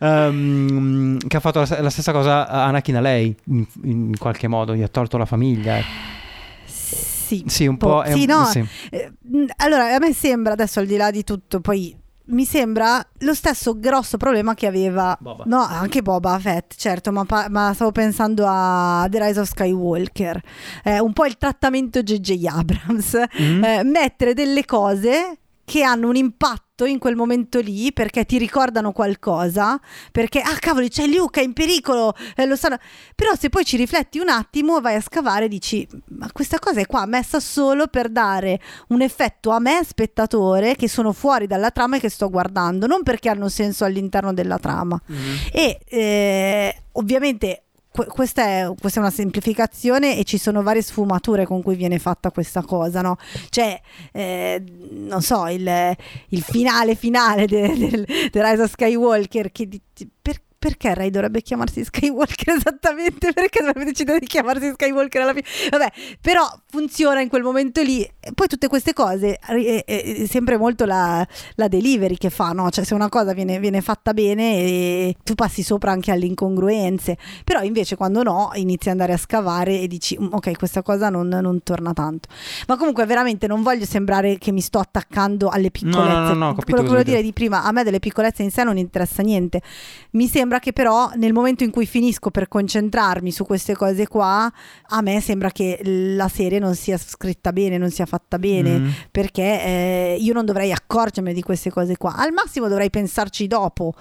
um, 0.00 1.16
che 1.18 1.36
ha 1.36 1.40
fatto 1.40 1.60
la, 1.60 1.80
la, 1.80 1.90
stessa 1.90 2.12
cosa 2.12 2.48
Anakin 2.48 2.96
a 2.96 3.00
lei, 3.00 3.36
in, 3.44 3.64
in, 3.84 4.18
qualche 4.18 4.48
modo, 4.48 4.74
gli 4.74 4.82
ha 4.82 4.88
tolto 4.88 5.16
la 5.16 5.26
famiglia. 5.26 5.80
Sì, 6.64 7.44
sì 7.46 7.66
un 7.66 7.76
po'. 7.76 8.02
po 8.02 8.10
sì, 8.10 8.20
un, 8.20 8.26
no. 8.26 8.44
Sì. 8.44 8.64
Eh, 8.90 9.12
allora, 9.56 9.94
a 9.94 9.98
me 9.98 10.12
sembra, 10.12 10.52
adesso 10.52 10.80
al 10.80 10.86
di 10.86 10.96
là 10.96 11.10
di 11.10 11.24
tutto, 11.24 11.60
poi 11.60 11.96
mi 12.26 12.44
sembra 12.44 13.04
lo 13.20 13.34
stesso 13.34 13.78
grosso 13.78 14.16
problema 14.16 14.54
che 14.54 14.66
aveva 14.66 15.16
Boba. 15.20 15.44
no 15.46 15.60
anche 15.62 16.02
Boba 16.02 16.38
Fett 16.38 16.74
certo 16.76 17.12
ma, 17.12 17.24
pa- 17.24 17.48
ma 17.48 17.72
stavo 17.74 17.92
pensando 17.92 18.44
a 18.46 19.06
The 19.08 19.24
Rise 19.24 19.40
of 19.40 19.48
Skywalker 19.48 20.40
eh, 20.84 20.98
un 20.98 21.12
po' 21.12 21.26
il 21.26 21.36
trattamento 21.36 22.02
JJ 22.02 22.46
Abrams 22.46 23.16
mm-hmm. 23.40 23.64
eh, 23.64 23.82
mettere 23.84 24.34
delle 24.34 24.64
cose 24.64 25.38
che 25.66 25.82
hanno 25.82 26.08
un 26.08 26.14
impatto 26.14 26.84
in 26.84 26.98
quel 27.00 27.16
momento 27.16 27.58
lì 27.58 27.92
perché 27.92 28.24
ti 28.24 28.38
ricordano 28.38 28.92
qualcosa, 28.92 29.80
perché 30.12 30.40
ah 30.40 30.56
cavolo 30.60 30.86
c'è 30.86 31.06
Luca 31.06 31.40
è 31.40 31.44
in 31.44 31.52
pericolo, 31.52 32.14
eh, 32.36 32.46
lo 32.46 32.54
sanno. 32.54 32.78
Però 33.16 33.34
se 33.34 33.48
poi 33.48 33.64
ci 33.64 33.76
rifletti 33.76 34.20
un 34.20 34.28
attimo, 34.28 34.80
vai 34.80 34.94
a 34.94 35.00
scavare 35.00 35.46
e 35.46 35.48
dici 35.48 35.86
ma 36.10 36.30
questa 36.30 36.60
cosa 36.60 36.80
è 36.80 36.86
qua 36.86 37.04
messa 37.06 37.40
solo 37.40 37.88
per 37.88 38.10
dare 38.10 38.60
un 38.88 39.02
effetto 39.02 39.50
a 39.50 39.58
me 39.58 39.80
spettatore 39.84 40.76
che 40.76 40.88
sono 40.88 41.12
fuori 41.12 41.48
dalla 41.48 41.72
trama 41.72 41.96
e 41.96 42.00
che 42.00 42.10
sto 42.10 42.30
guardando, 42.30 42.86
non 42.86 43.02
perché 43.02 43.28
hanno 43.28 43.48
senso 43.48 43.84
all'interno 43.84 44.32
della 44.32 44.58
trama. 44.58 45.00
Mm-hmm. 45.10 45.36
E 45.52 45.80
eh, 45.88 46.82
ovviamente 46.92 47.65
questa 48.08 48.44
è, 48.44 48.72
questa 48.78 49.00
è, 49.00 49.02
una 49.02 49.12
semplificazione 49.12 50.18
e 50.18 50.24
ci 50.24 50.38
sono 50.38 50.62
varie 50.62 50.82
sfumature 50.82 51.44
con 51.44 51.62
cui 51.62 51.76
viene 51.76 51.98
fatta 51.98 52.30
questa 52.30 52.62
cosa, 52.62 53.00
no? 53.00 53.16
Cioè, 53.48 53.80
eh, 54.12 54.62
non 54.90 55.22
so, 55.22 55.46
il, 55.48 55.96
il, 56.28 56.42
finale 56.42 56.94
finale 56.94 57.46
del 57.46 57.76
de, 57.76 58.30
de 58.30 58.50
Rise 58.50 58.62
of 58.62 58.70
Skywalker, 58.70 59.52
che, 59.52 59.68
per, 60.20 60.40
perché 60.66 60.94
Ray 60.94 61.10
dovrebbe 61.10 61.42
chiamarsi 61.42 61.84
Skywalker 61.84 62.56
esattamente? 62.58 63.32
Perché 63.32 63.60
dovrebbe 63.60 63.84
decidere 63.84 64.18
di 64.18 64.26
chiamarsi 64.26 64.70
Skywalker 64.72 65.22
alla 65.22 65.32
fine? 65.32 65.46
Vabbè, 65.70 65.92
però 66.20 66.44
funziona 66.68 67.20
in 67.20 67.28
quel 67.28 67.42
momento 67.42 67.82
lì. 67.82 68.02
E 68.02 68.32
poi 68.34 68.48
tutte 68.48 68.66
queste 68.66 68.92
cose, 68.92 69.36
è, 69.36 69.84
è 69.84 70.26
sempre 70.26 70.56
molto 70.56 70.84
la, 70.84 71.24
la, 71.54 71.68
delivery 71.68 72.16
che 72.16 72.30
fa, 72.30 72.50
no? 72.50 72.68
Cioè 72.70 72.84
se 72.84 72.94
una 72.94 73.08
cosa 73.08 73.32
viene, 73.32 73.60
viene 73.60 73.80
fatta 73.80 74.12
bene 74.12 75.14
tu 75.22 75.34
passi 75.34 75.62
sopra 75.62 75.92
anche 75.92 76.10
alle 76.10 76.26
incongruenze, 76.26 77.16
però 77.44 77.62
invece 77.62 77.94
quando 77.94 78.24
no 78.24 78.50
inizi 78.54 78.88
ad 78.88 78.94
andare 78.94 79.12
a 79.12 79.16
scavare 79.16 79.80
e 79.80 79.86
dici 79.86 80.18
mm, 80.20 80.32
ok 80.32 80.56
questa 80.56 80.82
cosa 80.82 81.10
non, 81.10 81.28
non 81.28 81.62
torna 81.62 81.92
tanto. 81.92 82.28
Ma 82.66 82.76
comunque 82.76 83.06
veramente 83.06 83.46
non 83.46 83.62
voglio 83.62 83.84
sembrare 83.84 84.38
che 84.38 84.50
mi 84.50 84.60
sto 84.60 84.80
attaccando 84.80 85.48
alle 85.48 85.70
piccolezze. 85.70 86.08
No, 86.08 86.20
no, 86.20 86.34
no, 86.34 86.46
no 86.46 86.54
Quello 86.54 86.82
che 86.82 86.88
volevo 86.88 87.04
dire 87.04 87.22
di 87.22 87.32
prima, 87.32 87.62
a 87.62 87.70
me 87.70 87.84
delle 87.84 88.00
piccolezze 88.00 88.42
in 88.42 88.50
sé 88.50 88.64
non 88.64 88.76
interessa 88.76 89.22
niente. 89.22 89.62
Mi 90.12 90.26
sembra 90.56 90.58
che 90.58 90.72
però 90.72 91.10
nel 91.16 91.32
momento 91.32 91.64
in 91.64 91.70
cui 91.70 91.86
finisco 91.86 92.30
per 92.30 92.48
concentrarmi 92.48 93.30
su 93.30 93.44
queste 93.44 93.74
cose 93.74 94.06
qua, 94.06 94.50
a 94.88 95.00
me 95.02 95.20
sembra 95.20 95.50
che 95.50 95.80
la 95.82 96.28
serie 96.28 96.58
non 96.58 96.74
sia 96.74 96.96
scritta 96.98 97.52
bene, 97.52 97.78
non 97.78 97.90
sia 97.90 98.06
fatta 98.06 98.38
bene, 98.38 98.78
mm. 98.78 98.88
perché 99.10 99.42
eh, 99.42 100.16
io 100.18 100.32
non 100.32 100.44
dovrei 100.44 100.72
accorgermi 100.72 101.32
di 101.32 101.42
queste 101.42 101.70
cose 101.70 101.96
qua. 101.96 102.14
Al 102.16 102.32
massimo 102.32 102.68
dovrei 102.68 102.90
pensarci 102.90 103.46
dopo, 103.46 103.94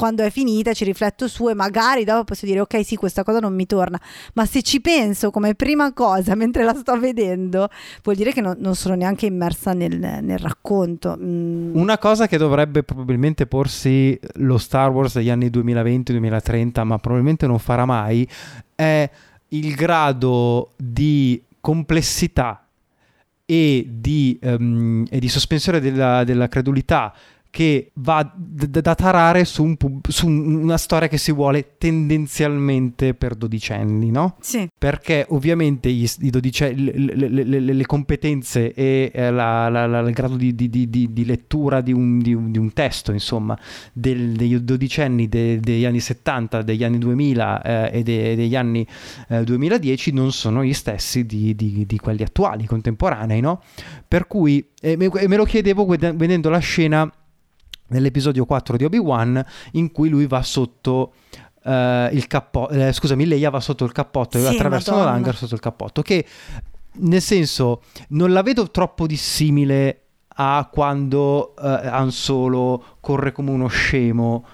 quando 0.00 0.22
è 0.22 0.30
finita 0.30 0.72
ci 0.72 0.84
rifletto 0.84 1.28
su 1.28 1.50
e 1.50 1.54
magari 1.54 2.04
dopo 2.04 2.24
posso 2.24 2.46
dire 2.46 2.60
ok 2.60 2.82
sì 2.82 2.96
questa 2.96 3.22
cosa 3.22 3.38
non 3.38 3.54
mi 3.54 3.66
torna 3.66 4.00
ma 4.32 4.46
se 4.46 4.62
ci 4.62 4.80
penso 4.80 5.30
come 5.30 5.54
prima 5.54 5.92
cosa 5.92 6.34
mentre 6.40 6.64
la 6.64 6.72
sto 6.72 6.98
vedendo 6.98 7.68
vuol 8.02 8.16
dire 8.16 8.32
che 8.32 8.40
no, 8.40 8.56
non 8.58 8.74
sono 8.76 8.94
neanche 8.94 9.26
immersa 9.26 9.74
nel, 9.74 9.98
nel 9.98 10.38
racconto 10.38 11.18
mm. 11.20 11.76
una 11.76 11.98
cosa 11.98 12.26
che 12.26 12.38
dovrebbe 12.38 12.82
probabilmente 12.82 13.46
porsi 13.46 14.18
lo 14.36 14.56
Star 14.56 14.90
Wars 14.90 15.16
degli 15.16 15.28
anni 15.28 15.48
2020-2030 15.48 16.82
ma 16.84 16.96
probabilmente 16.96 17.46
non 17.46 17.58
farà 17.58 17.84
mai 17.84 18.26
è 18.74 19.10
il 19.48 19.74
grado 19.74 20.70
di 20.78 21.42
complessità 21.60 22.64
e 23.44 23.86
di, 23.86 24.38
um, 24.44 25.04
e 25.10 25.18
di 25.18 25.28
sospensione 25.28 25.78
della, 25.78 26.24
della 26.24 26.48
credulità 26.48 27.12
che 27.50 27.90
va 27.94 28.32
d- 28.34 28.80
da 28.80 28.94
tarare 28.94 29.44
su, 29.44 29.64
un 29.64 29.76
pub- 29.76 30.08
su, 30.08 30.28
una 30.28 30.78
storia 30.78 31.08
che 31.08 31.18
si 31.18 31.32
vuole 31.32 31.76
tendenzialmente 31.78 33.14
per 33.14 33.34
dodicenni, 33.34 34.10
no? 34.10 34.36
Sì. 34.40 34.68
Perché 34.78 35.26
ovviamente 35.30 35.90
gli, 35.90 36.08
i 36.20 36.30
dodicenni, 36.30 36.84
le, 36.84 37.28
le, 37.28 37.44
le, 37.44 37.60
le, 37.60 37.86
competenze 37.86 38.72
e 38.72 39.10
eh, 39.12 39.30
la, 39.32 39.68
la, 39.68 39.86
la, 39.86 39.98
il 40.00 40.12
grado 40.12 40.36
di, 40.36 40.54
di, 40.54 40.70
di, 40.70 40.88
di 40.88 41.24
lettura 41.24 41.80
di 41.80 41.92
un, 41.92 42.22
un, 42.24 42.52
un, 42.56 42.72
testo, 42.72 43.10
insomma, 43.10 43.58
del, 43.92 44.32
dei 44.32 44.62
dodicenni 44.62 45.28
de, 45.28 45.58
degli 45.58 45.84
anni 45.84 46.00
70, 46.00 46.62
degli 46.62 46.84
anni 46.84 46.98
2000 46.98 47.62
eh, 47.62 47.90
e 47.98 48.02
de, 48.04 48.36
degli 48.36 48.54
anni 48.54 48.86
eh, 49.28 49.42
2010 49.42 50.12
non 50.12 50.30
sono 50.30 50.62
gli 50.62 50.72
stessi 50.72 51.26
di, 51.26 51.98
quelli 52.00 52.22
attuali, 52.22 52.64
contemporanei, 52.64 53.40
no? 53.40 53.60
Per 54.06 54.28
cui, 54.28 54.68
e 54.80 54.96
me, 54.96 55.10
me 55.26 55.36
lo 55.36 55.44
chiedevo 55.44 55.84
vedendo 55.84 56.48
la 56.48 56.58
scena 56.58 57.12
nell'episodio 57.90 58.44
4 58.44 58.76
di 58.76 58.84
Obi-Wan 58.84 59.44
in 59.72 59.92
cui 59.92 60.08
lui 60.08 60.26
va 60.26 60.42
sotto 60.42 61.12
uh, 61.62 61.70
il 62.12 62.26
cappotto, 62.26 62.72
eh, 62.72 62.92
scusami, 62.92 63.26
Leia 63.26 63.50
va 63.50 63.60
sotto 63.60 63.84
il 63.84 63.92
cappotto 63.92 64.38
e 64.38 64.42
sì, 64.42 64.54
attraversano 64.54 65.04
l'hangar 65.04 65.36
sotto 65.36 65.54
il 65.54 65.60
cappotto, 65.60 66.02
che 66.02 66.24
nel 66.92 67.22
senso 67.22 67.82
non 68.08 68.32
la 68.32 68.42
vedo 68.42 68.70
troppo 68.70 69.06
dissimile 69.06 70.00
a 70.28 70.68
quando 70.72 71.54
uh, 71.56 71.62
Han 71.62 72.10
Solo 72.10 72.96
corre 73.00 73.32
come 73.32 73.50
uno 73.50 73.68
scemo 73.68 74.44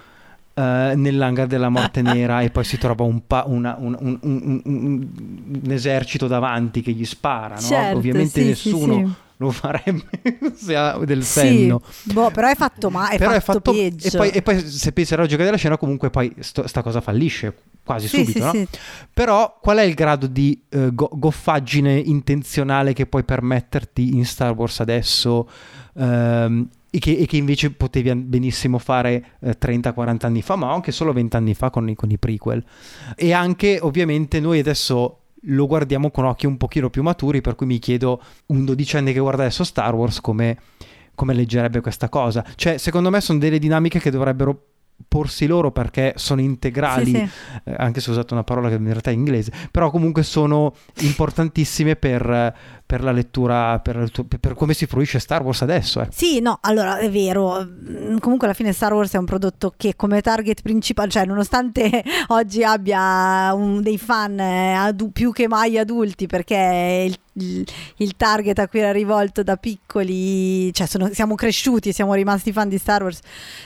Uh, 0.57 0.97
nell'hangar 0.97 1.45
della 1.45 1.69
morte 1.69 2.01
nera 2.01 2.41
e 2.41 2.49
poi 2.49 2.63
si 2.63 2.79
trova 2.79 3.03
un, 3.03 3.27
pa- 3.27 3.43
una, 3.45 3.75
un, 3.77 3.95
un, 3.99 4.61
un, 4.65 5.61
esercito 5.69 6.25
davanti 6.25 6.81
che 6.81 6.93
gli 6.93 7.05
spara. 7.05 7.53
No? 7.53 7.61
Certo, 7.61 7.97
Ovviamente 7.97 8.41
sì, 8.41 8.47
nessuno 8.47 8.93
sì 8.95 9.25
lo 9.37 9.51
farebbe 9.51 10.03
se 10.55 10.75
ha 10.75 10.97
del 10.99 11.23
senno. 11.23 11.81
Sì, 11.89 12.13
boh, 12.13 12.31
però 12.31 12.49
è 12.49 12.55
fatto 12.55 12.89
male, 12.89 13.15
è, 13.15 13.17
fatto, 13.17 13.31
è 13.31 13.39
fatto 13.39 13.71
peggio. 13.71 14.07
E 14.07 14.11
poi, 14.17 14.29
e 14.29 14.41
poi, 14.41 14.59
se 14.59 14.91
pensi 14.91 15.13
alla 15.13 15.23
logica 15.23 15.43
della 15.43 15.57
scena, 15.57 15.77
comunque 15.77 16.09
poi 16.09 16.33
sto, 16.39 16.67
sta 16.67 16.81
cosa 16.81 17.01
fallisce 17.01 17.55
quasi 17.83 18.07
sì, 18.07 18.17
subito, 18.17 18.39
sì, 18.39 18.45
no? 18.45 18.51
sì. 18.51 18.67
Però 19.13 19.57
qual 19.61 19.77
è 19.77 19.83
il 19.83 19.93
grado 19.93 20.27
di 20.27 20.61
uh, 20.71 20.93
go- 20.93 21.09
goffaggine 21.13 21.97
intenzionale 21.97 22.93
che 22.93 23.05
puoi 23.05 23.23
permetterti 23.23 24.15
in 24.15 24.25
Star 24.25 24.53
Wars 24.53 24.79
adesso? 24.79 25.47
Um, 25.93 26.67
e 26.89 26.99
che, 26.99 27.17
e 27.17 27.25
che, 27.25 27.37
invece 27.37 27.71
potevi 27.71 28.15
benissimo 28.15 28.77
fare 28.79 29.33
eh, 29.41 29.57
30-40 29.59 30.25
anni 30.25 30.41
fa, 30.41 30.55
ma 30.55 30.71
anche 30.71 30.91
solo 30.91 31.11
20 31.11 31.35
anni 31.35 31.53
fa 31.53 31.69
con 31.69 31.87
i, 31.89 31.95
con 31.95 32.09
i 32.09 32.17
prequel. 32.17 32.63
E 33.15 33.33
anche, 33.33 33.77
ovviamente, 33.81 34.39
noi 34.39 34.59
adesso 34.59 35.19
lo 35.47 35.67
guardiamo 35.67 36.11
con 36.11 36.25
occhi 36.25 36.45
un 36.45 36.57
pochino 36.57 36.89
più 36.89 37.03
maturi, 37.03 37.41
per 37.41 37.55
cui 37.55 37.65
mi 37.65 37.79
chiedo 37.79 38.21
un 38.47 38.65
dodicenne 38.65 39.13
che 39.13 39.19
guarda 39.19 39.43
adesso 39.43 39.63
Star 39.63 39.93
Wars 39.93 40.21
come, 40.21 40.57
come 41.15 41.33
leggerebbe 41.33 41.81
questa 41.81 42.09
cosa. 42.09 42.45
Cioè, 42.55 42.77
secondo 42.77 43.09
me 43.09 43.21
sono 43.21 43.39
delle 43.39 43.59
dinamiche 43.59 43.99
che 43.99 44.11
dovrebbero 44.11 44.61
porsi 45.07 45.47
loro 45.47 45.71
perché 45.71 46.13
sono 46.17 46.41
integrali, 46.41 47.05
sì, 47.05 47.11
sì. 47.11 47.69
Eh, 47.69 47.75
anche 47.77 48.01
se 48.01 48.09
ho 48.09 48.13
usato 48.13 48.33
una 48.33 48.43
parola 48.43 48.69
che 48.69 48.75
in 48.75 48.85
realtà 48.85 49.09
è 49.09 49.13
inglese, 49.13 49.51
però 49.71 49.89
comunque 49.89 50.23
sono 50.23 50.73
importantissime 50.99 51.95
per, 51.95 52.53
per 52.85 53.03
la 53.03 53.11
lettura, 53.11 53.79
per, 53.79 54.09
per, 54.39 54.53
come 54.53 54.73
si 54.73 54.85
fruisce 54.85 55.19
Star 55.19 55.43
Wars 55.43 55.61
adesso. 55.61 56.01
Eh. 56.01 56.07
Sì, 56.11 56.39
no, 56.39 56.59
allora 56.61 56.97
è 56.97 57.09
vero, 57.09 57.63
mm, 57.63 58.17
comunque 58.17 58.47
alla 58.47 58.55
fine 58.55 58.73
Star 58.73 58.93
Wars 58.93 59.13
è 59.13 59.17
un 59.17 59.25
prodotto 59.25 59.73
che 59.75 59.95
come 59.95 60.21
target 60.21 60.61
principale, 60.61 61.09
cioè 61.09 61.25
nonostante 61.25 62.03
oggi 62.27 62.63
abbia 62.63 63.53
un, 63.53 63.81
dei 63.81 63.97
fan 63.97 64.39
eh, 64.39 64.73
adu- 64.73 65.11
più 65.11 65.31
che 65.31 65.47
mai 65.47 65.77
adulti 65.77 66.27
perché 66.27 67.05
il 67.07 67.17
il, 67.37 67.65
il, 67.97 68.15
target 68.15 68.57
a 68.59 68.67
cui 68.67 68.79
era 68.79 68.91
rivolto 68.91 69.43
da 69.43 69.57
piccoli, 69.57 70.73
cioè 70.73 70.87
sono, 70.87 71.09
siamo 71.13 71.35
cresciuti, 71.35 71.93
siamo 71.93 72.13
rimasti 72.13 72.51
fan 72.51 72.69
di 72.69 72.77
Star 72.77 73.03
Wars, 73.03 73.19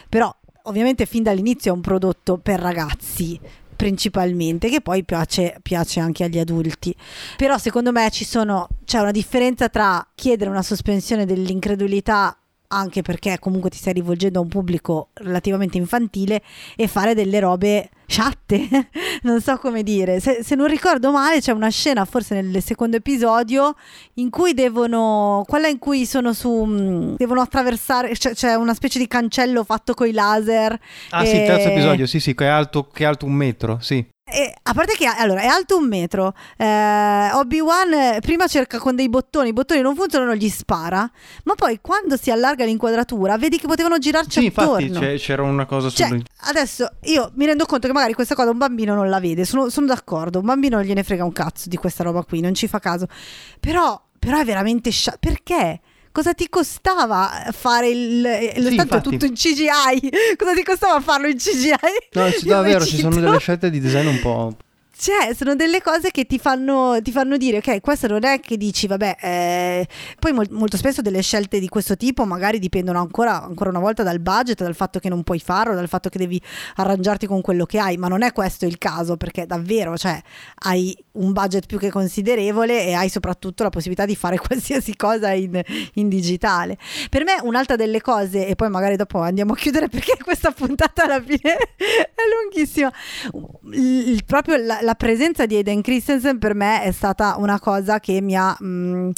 però 0.09 0.34
ovviamente 0.64 1.06
fin 1.06 1.24
dall'inizio 1.24 1.72
è 1.72 1.76
un 1.76 1.82
prodotto 1.82 2.38
per 2.38 2.60
ragazzi 2.60 3.40
principalmente, 3.76 4.70
che 4.70 4.80
poi 4.80 5.04
piace, 5.04 5.58
piace, 5.64 6.00
anche 6.00 6.24
agli 6.24 6.38
adulti. 6.38 6.96
Però 7.36 7.58
secondo 7.58 7.92
me 7.92 8.10
sono, 8.12 8.68
c'è 8.86 9.00
una 9.00 9.10
differenza 9.10 9.70
tra 9.70 10.08
chiedere 10.14 10.52
una 10.52 10.62
sospensione 10.62 11.26
dell'incredulità 11.26 12.36
anche 12.72 13.02
perché 13.02 13.38
comunque 13.40 13.70
ti 13.70 13.78
stai 13.78 13.94
rivolgendo 13.94 14.40
a 14.40 14.44
un 14.44 14.48
pubblico 14.48 15.10
relativamente 15.14 15.78
infantile 15.78 16.42
e 16.76 16.88
fare 16.88 17.14
delle 17.14 17.40
robe 17.40 17.90
sciatte, 18.12 18.68
non 19.24 19.42
so 19.42 19.58
come 19.58 19.82
dire. 19.84 20.20
Se, 20.20 20.44
se, 20.44 20.56
non 20.56 20.68
ricordo 20.68 21.12
male, 21.12 21.40
c'è 21.40 21.54
una 21.54 21.70
scena, 21.70 22.04
forse 22.04 22.42
nel 22.42 22.62
secondo 22.62 22.98
episodio, 22.98 23.76
in 24.16 24.30
cui 24.30 24.54
devono. 24.54 25.44
quella 25.48 25.68
in 25.68 25.80
cui 25.80 26.06
sono 26.06 26.34
su. 26.34 26.66
Mm, 26.66 27.16
devono 27.16 27.42
attraversare. 27.42 28.12
C'è, 28.12 28.34
c'è 28.34 28.56
una 28.56 28.74
specie 28.74 29.00
di 29.00 29.08
cancello 29.08 29.64
fatto 29.64 29.94
con 29.94 30.08
i 30.08 30.12
laser. 30.12 30.78
Ah, 31.12 31.24
e... 31.24 31.26
sì, 31.26 31.38
terzo 31.38 31.70
episodio, 31.70 32.06
sì, 32.06 32.20
sì, 32.20 32.36
che 32.36 32.46
è 32.46 32.50
alto, 32.50 32.88
che 32.88 33.04
è 33.04 33.08
alto 33.08 33.26
un 33.26 33.34
metro, 33.34 33.80
sì. 33.80 34.06
E, 34.32 34.53
a 34.64 34.74
parte 34.74 34.94
che 34.94 35.06
allora, 35.06 35.41
è 35.41 35.48
alto 35.48 35.76
un 35.78 35.88
metro, 35.88 36.34
eh, 36.56 37.30
Obi-Wan 37.34 37.94
eh, 37.94 38.20
prima 38.22 38.48
cerca 38.48 38.80
con 38.80 38.95
dei 38.95 39.10
bottoni, 39.10 39.49
i 39.49 39.53
bottoni 39.53 39.82
non 39.82 39.94
funzionano, 39.94 40.36
gli 40.36 40.48
spara, 40.48 41.10
ma 41.44 41.56
poi 41.56 41.80
quando 41.82 42.16
si 42.16 42.32
allarga 42.32 42.64
l'inquadratura 42.64 43.38
vedi 43.38 43.58
che 43.58 43.68
potevano 43.68 43.98
girarci 43.98 44.40
sì, 44.40 44.48
attorno. 44.48 44.80
infatti 44.80 45.18
c'era 45.18 45.44
una 45.44 45.66
cosa 45.66 45.90
cioè, 45.90 46.08
sul... 46.08 46.24
Adesso 46.44 46.90
io 47.03 47.32
mi 47.36 47.45
rendo 47.45 47.66
conto 47.66 47.88
che 47.88 47.94
magari 47.94 48.14
questa 48.14 48.34
cosa 48.34 48.52
un 48.52 48.58
bambino 48.58 48.95
non 48.95 49.10
la 49.10 49.20
vede, 49.20 49.44
sono, 49.44 49.68
sono 49.68 49.86
d'accordo, 49.86 50.40
un 50.40 50.45
bambino 50.45 50.78
non 50.78 50.86
gliene 50.86 51.03
frega 51.03 51.26
un 51.26 51.34
cazzo 51.34 51.68
di 51.68 51.76
questa 51.76 52.03
roba 52.03 52.24
qui, 52.24 52.40
non 52.40 52.53
ci 52.53 52.70
fa 52.70 52.80
caso, 52.80 53.08
però, 53.60 54.02
però 54.18 54.40
è 54.40 54.45
veramente... 54.45 54.91
Scia- 54.91 55.18
perché? 55.20 55.82
Cosa 56.12 56.34
ti 56.34 56.48
costava 56.50 57.48
fare 57.52 57.90
il, 57.90 58.22
lo 58.56 58.70
sì, 58.70 58.76
tanto 58.76 59.02
tutto 59.02 59.26
in 59.26 59.34
CGI 59.34 60.10
cosa 60.38 60.54
ti 60.54 60.64
costava 60.64 61.00
farlo 61.00 61.28
in 61.28 61.38
CGI 61.38 61.74
no, 62.14 62.30
davvero 62.44 62.86
ci 62.86 62.98
sono 62.98 63.20
delle 63.20 63.40
scelte 63.40 63.70
di 63.70 63.80
design 63.80 64.08
un 64.08 64.20
po' 64.20 64.56
Cioè, 65.02 65.34
sono 65.34 65.56
delle 65.56 65.82
cose 65.82 66.11
che 66.11 66.28
ti 66.28 66.38
fanno, 66.38 66.99
ti 67.02 67.11
fanno 67.11 67.36
dire, 67.36 67.57
ok, 67.57 67.82
questo 67.82 68.06
non 68.06 68.23
è 68.23 68.40
che 68.40 68.56
dici, 68.56 68.86
vabbè, 68.86 69.18
eh... 69.19 69.88
poi 70.19 70.32
mol- 70.32 70.52
molto 70.52 70.78
spesso 70.78 71.02
delle 71.02 71.23
scelte 71.23 71.60
di 71.60 71.68
questo 71.68 71.98
tipo 71.98 72.23
magari 72.23 72.60
dipendono 72.60 72.99
ancora, 72.99 73.41
ancora 73.41 73.72
una 73.72 73.80
volta 73.80 74.03
dal 74.03 74.19
budget, 74.19 74.61
dal 74.61 74.76
fatto 74.76 74.99
che 74.99 75.10
non 75.10 75.23
puoi 75.23 75.40
farlo, 75.40 75.73
dal 75.73 75.88
fatto 75.88 76.10
che 76.10 76.19
devi 76.19 76.40
arrangiarti 76.76 77.26
con 77.26 77.41
quello 77.41 77.65
che 77.65 77.80
hai, 77.80 77.98
ma 77.98 78.10
non 78.10 78.22
è 78.22 78.32
questo 78.32 78.68
il 78.68 78.78
caso, 78.78 79.18
perché 79.18 79.48
davvero, 79.48 79.98
cioè, 79.98 80.22
hai 80.65 80.95
un 81.14 81.32
budget 81.32 81.65
più 81.65 81.80
che 81.80 81.90
considerevole 81.90 82.86
e 82.86 82.94
hai 82.94 83.10
soprattutto 83.10 83.64
la 83.64 83.69
possibilità 83.69 84.06
di 84.06 84.15
fare 84.15 84.38
qualsiasi 84.45 84.95
cosa 84.95 85.32
in, 85.32 85.60
in 85.95 86.10
digitale. 86.10 86.78
Per 87.10 87.23
me 87.23 87.40
un'altra 87.41 87.76
delle 87.76 88.02
cose, 88.02 88.45
e 88.45 88.53
poi 88.53 88.69
magari 88.69 88.98
dopo 88.98 89.18
andiamo 89.18 89.53
a 89.53 89.56
chiudere 89.56 89.90
perché 89.90 90.15
questa 90.23 90.52
puntata 90.52 91.06
alla 91.06 91.19
fine 91.19 91.57
è 91.76 92.22
lunghissima, 92.44 92.94
il, 93.72 94.23
proprio 94.26 94.57
la, 94.57 94.78
la 94.82 94.90
la 94.91 94.95
presenza 94.95 95.45
di 95.45 95.55
Aiden 95.55 95.81
Christensen 95.81 96.38
per 96.38 96.53
me 96.53 96.84
è 96.84 96.91
stata 96.91 97.35
una 97.38 97.61
cosa 97.61 98.01
che 98.01 98.19
mi 98.19 98.35
ha, 98.35 98.53
mh, 98.59 99.11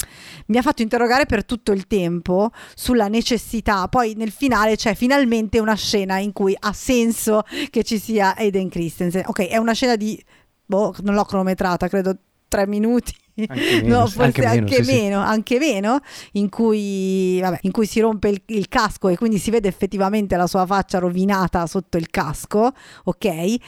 mi 0.46 0.56
ha 0.56 0.62
fatto 0.62 0.82
interrogare 0.82 1.26
per 1.26 1.44
tutto 1.44 1.72
il 1.72 1.88
tempo 1.88 2.50
sulla 2.76 3.08
necessità. 3.08 3.88
Poi 3.88 4.14
nel 4.14 4.30
finale 4.30 4.76
c'è 4.76 4.94
finalmente 4.94 5.58
una 5.58 5.74
scena 5.74 6.18
in 6.18 6.32
cui 6.32 6.56
ha 6.56 6.72
senso 6.72 7.42
che 7.70 7.82
ci 7.82 7.98
sia 7.98 8.36
Aiden 8.36 8.68
Christensen. 8.68 9.24
Ok, 9.26 9.48
è 9.48 9.56
una 9.56 9.72
scena 9.72 9.96
di... 9.96 10.22
Boh, 10.64 10.94
non 11.02 11.14
l'ho 11.14 11.24
cronometrata, 11.24 11.88
credo 11.88 12.16
tre 12.46 12.68
minuti 12.68 13.12
Anche 13.36 13.82
meno, 13.82 13.98
no, 13.98 14.06
forse 14.06 14.22
Anche 14.22 14.44
anche, 14.44 14.60
meno, 14.60 14.68
sì, 14.68 14.84
sì. 14.84 14.92
meno, 14.92 15.18
anche 15.20 15.58
meno, 15.58 15.98
in 16.32 16.48
cui, 16.48 17.40
vabbè, 17.40 17.58
in 17.62 17.72
cui 17.72 17.86
si 17.86 18.00
rompe 18.00 18.28
il, 18.28 18.40
il 18.46 18.68
casco 18.68 19.08
e 19.08 19.16
quindi 19.16 19.38
si 19.38 19.50
vede 19.50 19.66
effettivamente 19.66 20.36
la 20.36 20.46
sua 20.46 20.64
faccia 20.66 20.98
rovinata 20.98 21.66
sotto 21.66 21.96
il 21.96 22.10
casco, 22.10 22.72
ok? 23.04 23.24
Eh, 23.24 23.58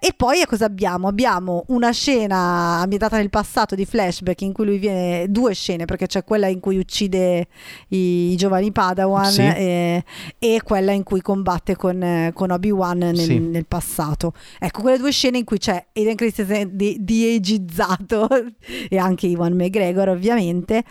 e 0.00 0.12
poi 0.16 0.44
cosa 0.46 0.64
abbiamo? 0.64 1.06
Abbiamo 1.08 1.64
una 1.68 1.92
scena 1.92 2.80
ambientata 2.80 3.16
nel 3.16 3.30
passato 3.30 3.74
di 3.74 3.84
flashback 3.84 4.40
in 4.40 4.52
cui 4.52 4.64
lui 4.64 4.78
viene, 4.78 5.30
due 5.30 5.54
scene, 5.54 5.84
perché 5.84 6.06
c'è 6.06 6.24
quella 6.24 6.48
in 6.48 6.58
cui 6.60 6.76
uccide 6.76 7.46
i, 7.88 8.32
i 8.32 8.36
giovani 8.36 8.72
Padawan 8.72 9.30
Sì. 9.30 9.42
eh, 9.42 10.04
e 10.38 10.60
quella 10.64 10.90
in 10.92 11.04
cui 11.04 11.20
combatte 11.20 11.76
con, 11.76 12.30
con 12.34 12.50
Obi-Wan 12.50 12.98
nel, 12.98 13.40
nel 13.40 13.66
passato. 13.66 14.32
Ecco, 14.58 14.80
quelle 14.82 14.98
due 14.98 15.12
scene 15.12 15.38
in 15.38 15.44
cui 15.44 15.58
c'è 15.58 15.86
Aiden 15.94 16.16
Christensen 16.16 16.70
di, 16.72 16.96
diegizzato 17.00 18.28
e 18.88 18.96
anche 18.98 19.26
Ivan 19.26 19.54
McGregor 19.54 20.08
ovviamente. 20.08 20.82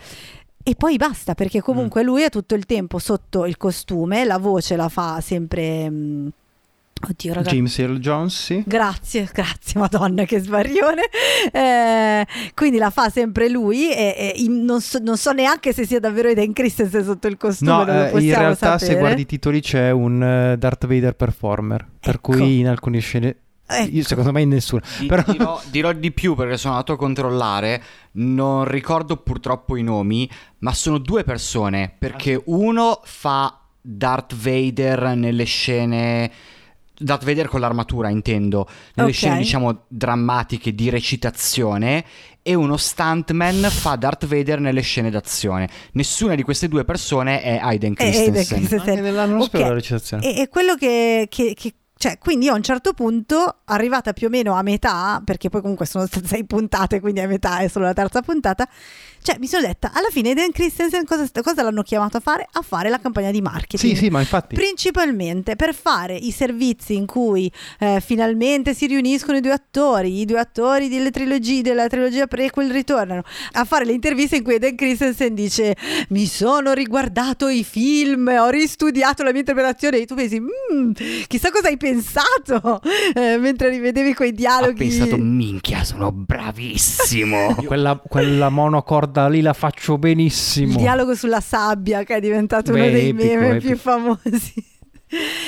E 0.62 0.74
poi 0.76 0.96
basta 0.96 1.34
perché 1.34 1.60
comunque 1.60 2.02
Mm. 2.02 2.06
lui 2.06 2.22
è 2.22 2.30
tutto 2.30 2.54
il 2.54 2.64
tempo 2.64 2.98
sotto 2.98 3.44
il 3.44 3.56
costume, 3.58 4.24
la 4.24 4.38
voce 4.38 4.76
la 4.76 4.88
fa 4.88 5.20
sempre... 5.20 5.90
mm, 5.90 6.26
Oddio 7.06 7.34
ragazzi. 7.34 7.54
James 7.56 7.78
Earl 7.80 7.98
Jones, 7.98 8.42
sì. 8.44 8.62
Grazie, 8.64 9.28
grazie, 9.30 9.78
Madonna, 9.78 10.24
che 10.24 10.38
sbarione. 10.38 11.02
Eh, 11.52 12.26
quindi 12.54 12.78
la 12.78 12.88
fa 12.88 13.10
sempre 13.10 13.50
lui. 13.50 13.92
E, 13.92 14.32
e 14.34 14.48
non, 14.48 14.80
so, 14.80 14.98
non 15.02 15.18
so 15.18 15.32
neanche 15.32 15.74
se 15.74 15.84
sia 15.86 16.00
davvero 16.00 16.28
Eden 16.28 16.54
Christensen 16.54 17.04
sotto 17.04 17.26
il 17.26 17.36
costume. 17.36 17.70
No, 17.84 18.06
eh, 18.06 18.22
in 18.22 18.34
realtà 18.34 18.78
se 18.78 18.86
sapere. 18.86 19.00
guardi 19.00 19.20
i 19.22 19.26
titoli 19.26 19.60
c'è 19.60 19.90
un 19.90 20.22
eh, 20.22 20.56
Darth 20.56 20.86
Vader 20.86 21.14
performer, 21.14 21.86
per 22.00 22.14
Ecco. 22.14 22.32
cui 22.32 22.60
in 22.60 22.68
alcune 22.68 23.00
scene... 23.00 23.36
Ecco. 23.66 23.90
Io 23.96 24.04
secondo 24.04 24.30
me 24.32 24.42
in 24.42 24.50
nessuna. 24.50 24.82
Di- 24.98 25.06
Però... 25.06 25.22
dirò, 25.32 25.60
dirò 25.70 25.92
di 25.92 26.12
più 26.12 26.34
perché 26.34 26.56
sono 26.58 26.74
andato 26.74 26.92
a 26.92 26.96
controllare, 26.96 27.82
non 28.12 28.64
ricordo 28.64 29.16
purtroppo 29.16 29.76
i 29.76 29.82
nomi, 29.82 30.28
ma 30.58 30.72
sono 30.74 30.98
due 30.98 31.24
persone, 31.24 31.92
perché 31.98 32.40
uno 32.46 33.00
fa 33.04 33.58
Darth 33.80 34.34
Vader 34.34 35.14
nelle 35.16 35.44
scene... 35.44 36.30
Darth 36.96 37.24
Vader 37.24 37.48
con 37.48 37.58
l'armatura 37.58 38.08
intendo, 38.08 38.68
nelle 38.94 39.08
Ok. 39.08 39.14
scene 39.16 39.38
diciamo 39.38 39.86
drammatiche 39.88 40.72
di 40.76 40.90
recitazione 40.90 42.04
e 42.40 42.54
uno 42.54 42.76
stuntman 42.76 43.66
fa 43.68 43.96
Darth 43.96 44.26
Vader 44.26 44.60
nelle 44.60 44.80
scene 44.82 45.10
d'azione. 45.10 45.68
Nessuna 45.94 46.36
di 46.36 46.42
queste 46.44 46.68
due 46.68 46.84
persone 46.84 47.42
è 47.42 47.58
Aiden 47.60 47.94
È 47.96 48.04
Hayden 48.04 48.32
Christensen. 48.32 48.58
Christensen. 48.58 48.88
Anche 48.90 49.00
nella 49.00 49.24
non 49.26 49.38
Ok. 49.38 49.44
sapevo 49.46 49.68
la 49.68 49.74
recitazione. 49.74 50.22
E, 50.36 50.40
e 50.42 50.48
quello 50.48 50.76
che, 50.76 51.26
che- 51.28 51.54
che- 51.58 51.74
cioè, 52.04 52.18
quindi 52.18 52.44
io 52.44 52.52
a 52.52 52.56
un 52.56 52.62
certo 52.62 52.92
punto, 52.92 53.60
arrivata 53.64 54.12
più 54.12 54.26
o 54.26 54.30
meno 54.30 54.52
a 54.52 54.60
metà, 54.60 55.22
perché 55.24 55.48
poi 55.48 55.62
comunque 55.62 55.86
sono 55.86 56.04
sei 56.22 56.44
puntate, 56.44 57.00
quindi 57.00 57.20
a 57.20 57.26
metà 57.26 57.60
è 57.60 57.68
solo 57.68 57.86
la 57.86 57.94
terza 57.94 58.20
puntata, 58.20 58.68
cioè 59.24 59.38
mi 59.38 59.46
sono 59.46 59.66
detta, 59.66 59.90
alla 59.94 60.08
fine 60.10 60.34
Dan 60.34 60.52
Christensen 60.52 61.06
cosa, 61.06 61.26
cosa 61.42 61.62
l'hanno 61.62 61.80
chiamato 61.80 62.18
a 62.18 62.20
fare? 62.20 62.46
A 62.52 62.60
fare 62.60 62.90
la 62.90 62.98
campagna 63.00 63.30
di 63.30 63.40
marketing. 63.40 63.94
Sì, 63.94 63.98
sì, 63.98 64.10
ma 64.10 64.20
infatti... 64.20 64.54
Principalmente 64.54 65.56
per 65.56 65.74
fare 65.74 66.14
i 66.14 66.30
servizi 66.30 66.94
in 66.94 67.06
cui 67.06 67.50
eh, 67.78 68.02
finalmente 68.04 68.74
si 68.74 68.84
riuniscono 68.86 69.38
i 69.38 69.40
due 69.40 69.52
attori, 69.52 70.20
i 70.20 70.26
due 70.26 70.38
attori 70.40 70.90
delle 70.90 71.10
trilogie, 71.10 71.62
della 71.62 71.86
trilogia 71.86 72.26
prequel 72.26 72.70
ritornano 72.70 73.22
a 73.52 73.64
fare 73.64 73.86
le 73.86 73.92
interviste 73.92 74.36
in 74.36 74.42
cui 74.42 74.58
Dan 74.58 74.74
Christensen 74.74 75.32
dice 75.34 75.74
mi 76.10 76.26
sono 76.26 76.74
riguardato 76.74 77.48
i 77.48 77.64
film, 77.64 78.28
ho 78.28 78.50
ristudiato 78.50 79.22
la 79.22 79.30
mia 79.30 79.40
interpretazione 79.40 80.00
e 80.00 80.04
tu 80.04 80.14
pensi 80.14 80.38
"Mm, 80.38 80.90
chissà 81.28 81.50
cosa 81.50 81.68
hai 81.68 81.78
pensato 81.78 82.82
eh, 83.14 83.38
mentre 83.38 83.70
rivedevi 83.70 84.12
quei 84.12 84.32
dialoghi. 84.34 84.86
pensato, 84.86 85.16
minchia, 85.16 85.82
sono 85.82 86.12
bravissimo. 86.12 87.54
Quella, 87.64 87.96
quella 88.06 88.50
monocorda 88.50 89.13
lì 89.28 89.40
la 89.40 89.52
faccio 89.52 89.94
il 89.94 89.98
benissimo. 89.98 90.76
dialogo 90.76 91.14
sulla 91.14 91.40
sabbia 91.40 92.02
che 92.04 92.16
è 92.16 92.20
diventato 92.20 92.72
Beh, 92.72 92.80
uno 92.80 92.90
dei 92.90 93.08
epico, 93.10 93.24
meme 93.34 93.48
epico. 93.56 93.66
più 93.66 93.76
famosi. 93.78 94.72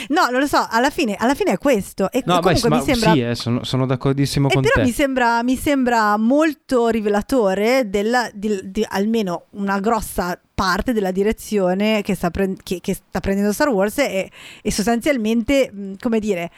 No, 0.09 0.29
non 0.31 0.41
lo 0.41 0.47
so, 0.47 0.65
alla 0.71 0.91
fine, 0.91 1.17
alla 1.19 1.35
fine 1.35 1.53
è 1.53 1.59
questo. 1.59 2.11
E 2.13 2.23
No, 2.25 2.37
beh, 2.37 2.41
comunque 2.41 2.69
ma 2.69 2.77
mi 2.77 2.83
sembra 2.85 3.13
sì, 3.13 3.21
eh, 3.21 3.35
sono, 3.35 3.65
sono 3.65 3.85
d'accordissimo 3.87 4.49
con 4.49 4.63
però 4.63 4.75
te. 4.75 4.83
mi 4.83 4.93
sembra, 4.93 5.43
mi 5.43 5.57
sembra 5.57 6.17
molto 6.17 6.87
rivelatore 6.89 7.89
della, 7.91 8.31
di, 8.33 8.61
di 8.65 8.87
almeno 8.89 9.47
una 9.53 9.81
grossa 9.81 10.39
parte 10.55 10.93
della 10.93 11.11
direzione 11.11 12.03
che 12.03 12.15
sta, 12.15 12.31
prend- 12.31 12.61
che- 12.63 12.79
che 12.81 12.95
sta 12.95 13.19
prendendo 13.19 13.53
Star 13.53 13.69
Wars 13.69 13.99
e, 13.99 14.31
e 14.63 14.71
sostanzialmente, 14.73 15.73
come 16.01 16.21
dire, 16.21 16.51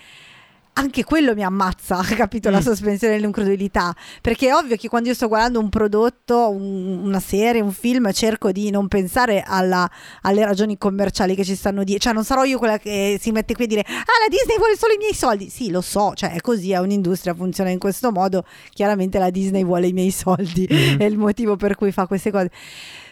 anche 0.78 1.05
quello 1.05 1.34
mi 1.34 1.42
ammazza, 1.42 2.00
capito? 2.16 2.50
La 2.50 2.59
Mm. 2.59 2.62
sospensione 2.62 3.14
dell'incredulità. 3.14 3.94
Perché 4.20 4.48
è 4.48 4.55
ovvio 4.55 4.76
che 4.76 4.88
quando 4.88 5.09
io 5.09 5.14
sto 5.14 5.28
guardando 5.28 5.59
un 5.60 5.68
prodotto, 5.68 6.50
un- 6.50 7.00
una 7.05 7.20
serie, 7.20 7.60
un 7.60 7.72
film, 7.72 8.10
cerco 8.12 8.52
di 8.52 8.70
non 8.70 8.88
pensare 8.88 9.42
alla- 9.46 9.90
alle 10.22 10.44
ragioni 10.44 10.78
commerciali 10.78 11.34
che 11.34 11.44
ci 11.44 11.55
stanno 11.55 11.84
dietro. 11.84 12.05
Cioè, 12.05 12.12
non 12.14 12.24
sarò 12.24 12.44
io 12.44 12.59
quella 12.59 12.78
che 12.78 13.18
si 13.20 13.30
mette 13.32 13.55
qui 13.55 13.64
a 13.64 13.66
dire: 13.66 13.80
Ah, 13.86 13.92
la 14.22 14.28
Disney 14.28 14.56
vuole 14.56 14.76
solo 14.76 14.92
i 14.94 14.98
miei 14.98 15.14
soldi. 15.14 15.48
Sì, 15.50 15.70
lo 15.70 15.80
so, 15.80 16.12
cioè 16.14 16.32
è 16.32 16.40
così, 16.40 16.70
è 16.72 16.78
un'industria, 16.78 17.34
funziona 17.34 17.70
in 17.70 17.78
questo 17.78 18.12
modo. 18.12 18.44
Chiaramente 18.70 19.18
la 19.18 19.30
Disney 19.30 19.64
vuole 19.64 19.88
i 19.88 19.92
miei 19.92 20.10
soldi, 20.10 20.66
Mhm. 20.68 20.68
è 21.02 21.05
il 21.05 21.18
motivo 21.18 21.56
per 21.56 21.74
cui 21.74 21.92
fa 21.92 22.06
queste 22.06 22.30
cose. 22.30 22.50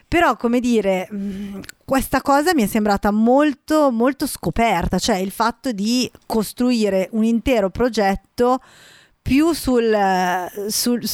Però, 0.09 0.37
come 0.37 0.61
dire, 0.61 1.09
mh, 1.11 1.59
questa 1.87 2.21
cosa 2.21 2.53
mi 2.53 2.65
è 2.65 2.67
sembrata 2.67 3.11
molto, 3.13 3.91
molto 3.93 4.27
scoperta, 4.27 4.99
cioè 4.99 5.17
il 5.17 5.31
fatto 5.31 5.71
di 5.73 6.11
costruire 6.27 7.09
un 7.13 7.23
intero 7.25 7.71
progetto 7.71 8.61
più 9.23 9.53
sul, 9.53 9.97
sul- 10.69 11.09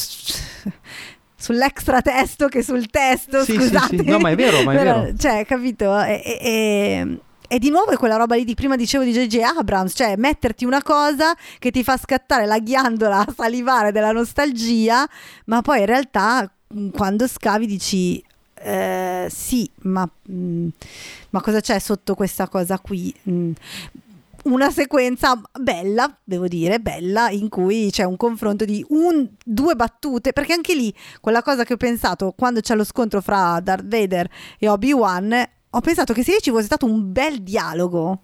sull'extra 1.37 2.01
testo 2.01 2.49
che 2.49 2.63
sul 2.63 2.89
testo, 2.89 3.45
Sì, 3.45 3.53
sì, 3.53 3.59
scusate. 3.59 3.99
sì. 3.99 4.05
No, 4.05 4.19
ma 4.19 4.31
è 4.31 4.35
vero, 4.35 4.63
ma 4.63 4.73
è 4.73 4.77
Però, 4.77 5.01
vero. 5.03 5.17
Cioè, 5.17 5.45
capito? 5.45 6.01
E, 6.01 6.23
e- 6.41 7.19
e- 7.49 7.59
di 7.59 7.69
nuovo 7.69 7.91
è 7.91 7.97
quella 7.97 8.17
roba 8.17 8.35
lì 8.35 8.45
di 8.45 8.55
prima 8.55 8.77
dicevo 8.77 9.05
di 9.05 9.13
J.J. 9.13 9.41
Abrams, 9.59 9.93
cioè 9.95 10.15
metterti 10.17 10.65
una 10.65 10.83
cosa 10.83 11.35
che 11.59 11.71
ti 11.71 11.85
fa 11.85 11.99
scattare 11.99 12.47
la 12.47 12.59
ghiandola 12.59 13.27
salivare 13.37 13.93
della 13.93 14.13
nostalgia, 14.13 15.07
ma 15.47 15.61
poi 15.61 15.81
in 15.81 15.87
realtà 15.87 16.51
quando 16.93 17.29
scavi 17.29 17.67
dici 17.67 18.23
eh, 18.63 19.27
sì, 19.31 19.69
ma, 19.83 20.09
mh, 20.23 20.69
ma 21.31 21.41
cosa 21.41 21.61
c'è 21.61 21.79
sotto 21.79 22.15
questa 22.15 22.49
cosa 22.49 22.79
qui? 22.79 23.15
Mh, 23.23 23.51
una 24.45 24.71
sequenza 24.71 25.41
bella, 25.61 26.17
devo 26.25 26.49
dire, 26.49 26.81
bella, 26.81 27.31
in 27.31 27.49
cui 27.49 27.91
c'è 27.91 28.05
un 28.05 28.17
confronto 28.17 28.65
di 28.65 28.85
un, 28.89 29.29
due 29.45 29.75
battute, 29.75 30.33
perché 30.33 30.53
anche 30.53 30.75
lì 30.75 30.93
quella 31.21 31.43
cosa 31.43 31.65
che 31.65 31.75
ho 31.75 31.77
pensato 31.77 32.33
quando 32.37 32.61
c'è 32.61 32.75
lo 32.75 32.85
scontro 32.85 33.21
fra 33.21 33.61
Darth 33.61 33.87
Vader 33.87 34.29
e 34.59 34.69
Obi-Wan, 34.69 35.49
ho 35.71 35.81
pensato 35.81 36.13
che 36.13 36.25
se 36.25 36.39
ci 36.41 36.51
fosse 36.51 36.65
stato 36.65 36.87
un 36.87 37.13
bel 37.13 37.43
dialogo, 37.43 38.23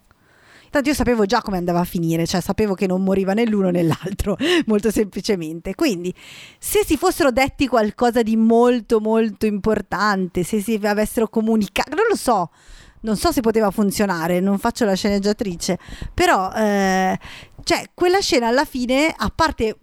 tanto 0.69 0.89
io 0.89 0.95
sapevo 0.95 1.25
già 1.25 1.41
come 1.41 1.57
andava 1.57 1.79
a 1.79 1.85
finire, 1.85 2.25
cioè 2.25 2.41
sapevo 2.41 2.73
che 2.73 2.87
non 2.87 3.03
moriva 3.03 3.33
né 3.33 3.45
l'uno 3.45 3.69
né 3.69 3.83
l'altro, 3.83 4.37
molto 4.67 4.91
semplicemente. 4.91 5.75
Quindi, 5.75 6.13
se 6.57 6.83
si 6.85 6.97
fossero 6.97 7.31
detti 7.31 7.67
qualcosa 7.67 8.21
di 8.21 8.35
molto 8.35 8.99
molto 8.99 9.45
importante, 9.45 10.43
se 10.43 10.61
si 10.61 10.79
avessero 10.83 11.27
comunicato, 11.27 11.95
non 11.95 12.05
lo 12.09 12.15
so, 12.15 12.49
non 13.01 13.15
so 13.15 13.31
se 13.31 13.41
poteva 13.41 13.71
funzionare, 13.71 14.39
non 14.39 14.57
faccio 14.57 14.85
la 14.85 14.93
sceneggiatrice, 14.93 15.77
però 16.13 16.51
eh, 16.51 17.17
cioè, 17.63 17.89
quella 17.93 18.19
scena 18.19 18.47
alla 18.47 18.65
fine, 18.65 19.13
a 19.15 19.31
parte 19.33 19.77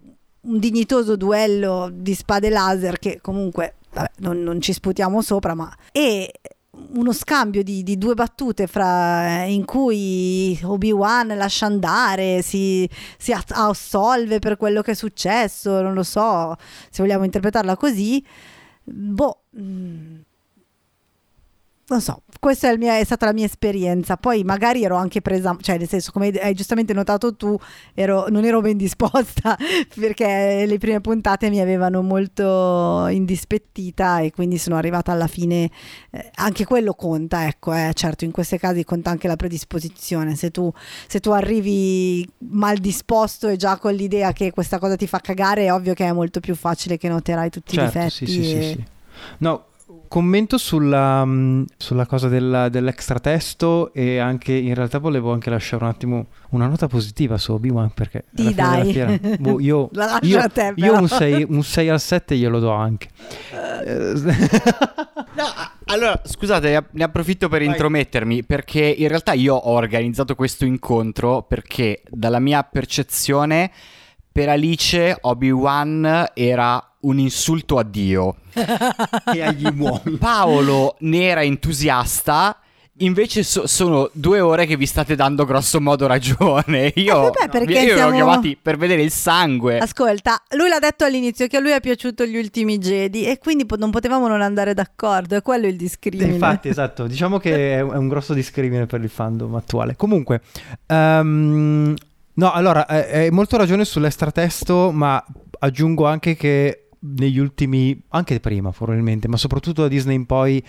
un 0.47 0.59
dignitoso 0.59 1.17
duello 1.17 1.91
di 1.93 2.15
spade 2.15 2.51
laser 2.51 2.99
che 2.99 3.19
comunque 3.21 3.77
vabbè, 3.93 4.11
non, 4.19 4.43
non 4.43 4.61
ci 4.61 4.73
sputiamo 4.73 5.21
sopra, 5.23 5.55
ma 5.55 5.75
e 5.93 6.33
uno 6.95 7.13
scambio 7.13 7.63
di, 7.63 7.83
di 7.83 7.99
due 7.99 8.15
battute 8.15 8.67
fra, 8.67 9.45
in 9.45 9.65
cui 9.65 10.59
Obi-Wan 10.63 11.29
lascia 11.37 11.67
andare, 11.67 12.43
si, 12.43 12.89
si 13.19 13.33
ass- 13.33 13.53
assolve 13.53 14.39
per 14.39 14.57
quello 14.57 14.83
che 14.83 14.93
è 14.93 14.95
successo, 14.95 15.81
non 15.83 15.95
lo 15.95 16.03
so 16.03 16.55
se 16.91 17.03
vogliamo 17.03 17.25
interpretarla 17.25 17.77
così. 17.77 18.25
Boh, 18.85 19.43
mm, 19.59 20.17
non 21.89 22.01
so, 22.01 22.23
questa 22.41 22.69
è, 22.69 22.77
mia, 22.77 22.99
è, 22.99 23.05
stata 23.05 23.27
la 23.27 23.33
mia 23.33 23.45
esperienza. 23.45 24.17
Poi 24.17 24.43
magari 24.43 24.83
ero 24.83 24.97
anche 24.97 25.21
presa, 25.21 25.57
cioè 25.61 25.79
nel 25.79 25.89
senso, 25.89 26.11
come 26.11 26.31
hai 26.31 26.53
giustamente 26.53 26.93
notato 26.93 27.37
tu, 27.37 27.57
ero, 27.95 28.27
non 28.29 28.45
ero 28.45 28.61
ben 28.61 28.77
disposta 28.77 29.57
perché 29.95 30.65
le 30.67 30.79
prime 30.79 31.01
puntate 31.01 31.49
mi 31.49 31.61
avevano 31.61 32.03
molto 32.03 33.07
indispettita 33.07 34.19
e 34.19 34.33
quindi 34.33 34.59
sono 34.59 34.77
arrivata 34.77 35.13
alla 35.13 35.29
fine. 35.29 35.71
Eh, 36.11 36.31
anche 36.35 36.65
quello 36.65 36.95
conta, 36.95 37.47
ecco, 37.47 37.73
eh, 37.73 37.93
certo, 37.95 38.25
in 38.25 38.33
questi 38.33 38.59
casi 38.59 38.83
conta 38.83 39.11
anche 39.11 39.29
la 39.29 39.37
predisposizione. 39.37 40.35
Se 40.35 40.51
tu, 40.51 40.73
se 41.07 41.21
tu 41.21 41.31
arrivi 41.31 42.29
mal 42.39 42.79
disposto 42.79 43.47
e 43.47 43.57
già 43.57 43.77
con 43.79 43.95
l'idea 43.95 44.33
che 44.33 44.51
questa 44.51 44.81
cosa 44.81 44.97
ti 44.97 45.07
fa 45.07 45.21
cagare, 45.21 45.67
è 45.67 45.73
ovvio 45.73 45.95
che 45.95 46.05
è 46.05 46.13
molto 46.13 46.41
più 46.41 46.57
facile 46.57 46.97
che 46.97 47.09
noterai 47.09 47.49
tutti 47.49 47.77
certo, 47.77 47.99
i 47.99 48.03
difetti. 48.03 48.27
Sì, 48.27 48.43
sì, 48.43 48.57
e... 48.57 48.63
sì, 48.63 48.69
sì. 48.71 48.85
No, 49.39 49.65
commento 50.09 50.59
sulla, 50.59 51.25
mm, 51.25 51.65
sulla 51.77 52.07
cosa 52.07 52.29
della, 52.29 52.69
dell'extra 52.69 53.19
testo 53.19 53.93
e 53.93 54.19
anche 54.19 54.53
in 54.53 54.75
realtà 54.75 54.99
volevo 54.99 55.33
anche 55.33 55.51
lasciare 55.51 55.85
un 55.85 55.91
attimo 55.91 56.27
una 56.51 56.67
nota 56.67 56.87
positiva 56.87 57.39
su 57.39 57.53
Obi-Wan 57.53 57.91
perché 57.93 58.25
Di 58.31 58.55
dai. 58.55 58.93
Fiera, 58.93 59.19
boh, 59.39 59.59
io, 59.61 59.91
io, 60.23 60.49
te, 60.49 60.73
io 60.77 60.99
un, 60.99 61.09
6, 61.09 61.47
un 61.49 61.63
6 61.63 61.89
al 61.89 62.01
7 62.01 62.37
glielo 62.37 62.59
do 62.59 62.71
anche 62.71 63.09
no, 63.87 65.45
allora 65.87 66.21
scusate 66.25 66.87
ne 66.91 67.05
approfitto 67.05 67.49
per 67.49 67.61
Vai. 67.61 67.69
intromettermi 67.69 68.45
perché 68.45 68.83
in 68.83 69.09
realtà 69.09 69.33
io 69.33 69.55
ho 69.55 69.73
organizzato 69.73 70.35
questo 70.35 70.65
incontro 70.65 71.43
perché 71.43 72.03
dalla 72.09 72.41
mia 72.41 72.63
percezione 72.63 73.71
per 74.37 74.51
Alice 74.51 75.17
Obi-Wan 75.19 76.33
era 76.35 76.93
un 77.01 77.19
insulto 77.19 77.79
a 77.79 77.83
Dio. 77.83 78.37
e 79.33 79.41
agli 79.41 79.65
uomini. 79.75 80.19
Paolo 80.19 80.97
ne 81.01 81.23
era 81.23 81.43
entusiasta. 81.43 82.59
Invece 82.99 83.43
so- 83.43 83.67
sono 83.67 84.11
due 84.13 84.41
ore 84.41 84.67
che 84.67 84.77
vi 84.77 84.85
state 84.85 85.15
dando 85.15 85.47
grosso 85.47 85.81
modo 85.81 86.07
ragione. 86.07 86.93
Io, 86.97 87.33
eh 87.33 87.49
beh, 87.49 87.59
io 87.61 87.95
siamo... 87.95 87.99
ero 87.99 88.11
chiamati 88.11 88.59
per 88.61 88.77
vedere 88.77 89.01
il 89.01 89.11
sangue. 89.11 89.79
Ascolta, 89.79 90.43
lui 90.51 90.69
l'ha 90.69 90.81
detto 90.81 91.07
all'inizio 91.07 91.47
che 91.47 91.57
a 91.57 91.61
lui 91.61 91.71
è 91.71 91.81
piaciuto 91.81 92.27
gli 92.27 92.37
ultimi 92.37 92.77
Jedi 92.77 93.25
e 93.25 93.39
quindi 93.39 93.65
po- 93.65 93.77
non 93.77 93.91
potevamo 93.91 94.29
non 94.29 94.43
andare 94.43 94.75
d'accordo. 94.75 95.35
È 95.37 95.41
quello 95.41 95.67
il 95.67 95.77
discrimine. 95.77 96.33
Infatti, 96.33 96.69
esatto. 96.69 97.07
Diciamo 97.07 97.39
che 97.39 97.77
è 97.79 97.81
un 97.81 98.09
grosso 98.09 98.35
discrimine 98.35 98.85
per 98.85 99.01
il 99.01 99.09
fandom 99.09 99.55
attuale. 99.55 99.97
Comunque, 99.97 100.43
um, 100.89 101.95
no, 102.37 102.53
allora, 102.53 102.87
hai 102.87 103.31
molto 103.31 103.59
ragione 103.59 103.85
sull'estratesto, 103.85 104.91
ma 104.93 105.23
aggiungo 105.59 106.07
anche 106.07 106.35
che 106.37 106.89
negli 107.01 107.39
ultimi, 107.39 108.01
anche 108.09 108.41
prima 108.41 108.71
probabilmente, 108.71 109.29
ma 109.29 109.37
soprattutto 109.37 109.83
da 109.83 109.89
Disney 109.89 110.17
in 110.17 110.27
poi 110.27 110.65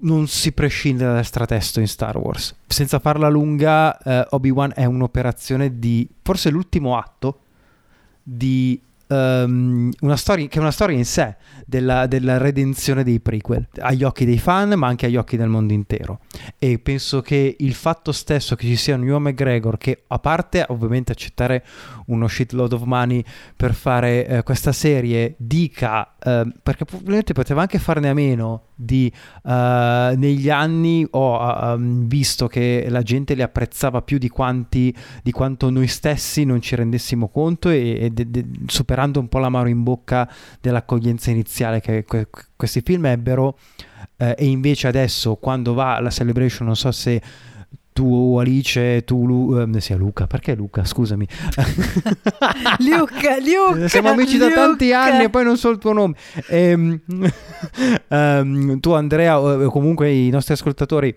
non 0.00 0.28
si 0.28 0.52
prescinde 0.52 1.04
dall'estratesto 1.04 1.80
in 1.80 1.88
Star 1.88 2.16
Wars. 2.16 2.54
Senza 2.66 2.98
farla 3.00 3.28
lunga, 3.28 3.98
eh, 3.98 4.26
Obi-Wan 4.30 4.72
è 4.74 4.84
un'operazione 4.84 5.78
di 5.78 6.08
forse 6.22 6.50
l'ultimo 6.50 6.96
atto 6.96 7.40
di 8.22 8.80
um, 9.08 9.90
una 10.00 10.16
storia 10.16 10.46
che 10.46 10.58
è 10.58 10.60
una 10.60 10.70
storia 10.70 10.96
in 10.96 11.04
sé 11.04 11.36
della, 11.66 12.06
della, 12.06 12.38
redenzione 12.38 13.04
dei 13.04 13.20
prequel 13.20 13.68
agli 13.80 14.04
occhi 14.04 14.24
dei 14.24 14.38
fan 14.38 14.70
ma 14.78 14.86
anche 14.86 15.06
agli 15.06 15.16
occhi 15.16 15.36
del 15.36 15.48
mondo 15.48 15.72
intero. 15.72 16.20
E 16.58 16.78
penso 16.78 17.20
che 17.20 17.56
il 17.58 17.74
fatto 17.74 18.12
stesso 18.12 18.56
che 18.56 18.66
ci 18.66 18.76
sia 18.76 18.94
un 18.94 19.06
Ewan 19.06 19.22
McGregor 19.22 19.78
che 19.78 20.04
a 20.06 20.18
parte 20.18 20.64
ovviamente 20.68 21.12
accettare 21.12 21.64
uno 22.06 22.28
shitload 22.28 22.72
of 22.72 22.82
money 22.82 23.24
per 23.56 23.74
fare 23.74 24.26
eh, 24.26 24.42
questa 24.42 24.72
serie 24.72 25.34
dica 25.36 26.14
eh, 26.20 26.52
perché 26.62 26.84
probabilmente 26.84 27.32
poteva 27.32 27.60
anche 27.60 27.78
farne 27.78 28.08
a 28.08 28.14
meno 28.14 28.62
di 28.74 29.12
uh, 29.42 29.50
negli 29.50 30.50
anni 30.50 31.06
ho 31.08 31.38
uh, 31.38 31.78
visto 31.78 32.48
che 32.48 32.86
la 32.88 33.02
gente 33.02 33.34
li 33.34 33.42
apprezzava 33.42 34.02
più 34.02 34.18
di, 34.18 34.28
quanti, 34.28 34.92
di 35.22 35.30
quanto 35.30 35.70
noi 35.70 35.86
stessi 35.86 36.44
non 36.44 36.60
ci 36.60 36.74
rendessimo 36.74 37.28
conto 37.28 37.70
e, 37.70 37.98
e 38.00 38.10
de, 38.10 38.30
de, 38.30 38.44
superando 38.66 39.20
un 39.20 39.28
po' 39.28 39.38
l'amaro 39.38 39.68
in 39.68 39.84
bocca 39.84 40.28
dell'accoglienza 40.60 41.30
iniziale 41.30 41.80
che 41.80 42.04
que, 42.04 42.26
questi 42.56 42.80
film 42.80 43.06
ebbero 43.06 43.56
uh, 44.16 44.34
e 44.36 44.46
invece 44.46 44.88
adesso 44.88 45.36
quando 45.36 45.72
va 45.72 45.94
alla 45.94 46.10
celebration 46.10 46.66
non 46.66 46.74
so 46.74 46.90
se 46.90 47.22
tu 47.98 48.36
Alice, 48.38 49.02
tu 49.02 49.26
Lu, 49.26 49.58
eh, 49.58 49.80
sia 49.80 49.96
Luca, 49.96 50.28
perché 50.28 50.54
Luca? 50.54 50.84
Scusami. 50.84 51.26
Luca, 52.78 53.38
Luca. 53.40 53.88
Siamo 53.88 54.10
amici 54.10 54.38
Luca. 54.38 54.48
da 54.50 54.54
tanti 54.54 54.92
anni 54.92 55.24
e 55.24 55.30
poi 55.30 55.42
non 55.42 55.56
so 55.56 55.70
il 55.70 55.78
tuo 55.78 55.92
nome. 55.92 56.14
Ehm, 56.46 57.00
um, 58.06 58.78
tu 58.78 58.92
Andrea 58.92 59.40
o 59.40 59.68
comunque 59.68 60.12
i 60.12 60.30
nostri 60.30 60.54
ascoltatori 60.54 61.12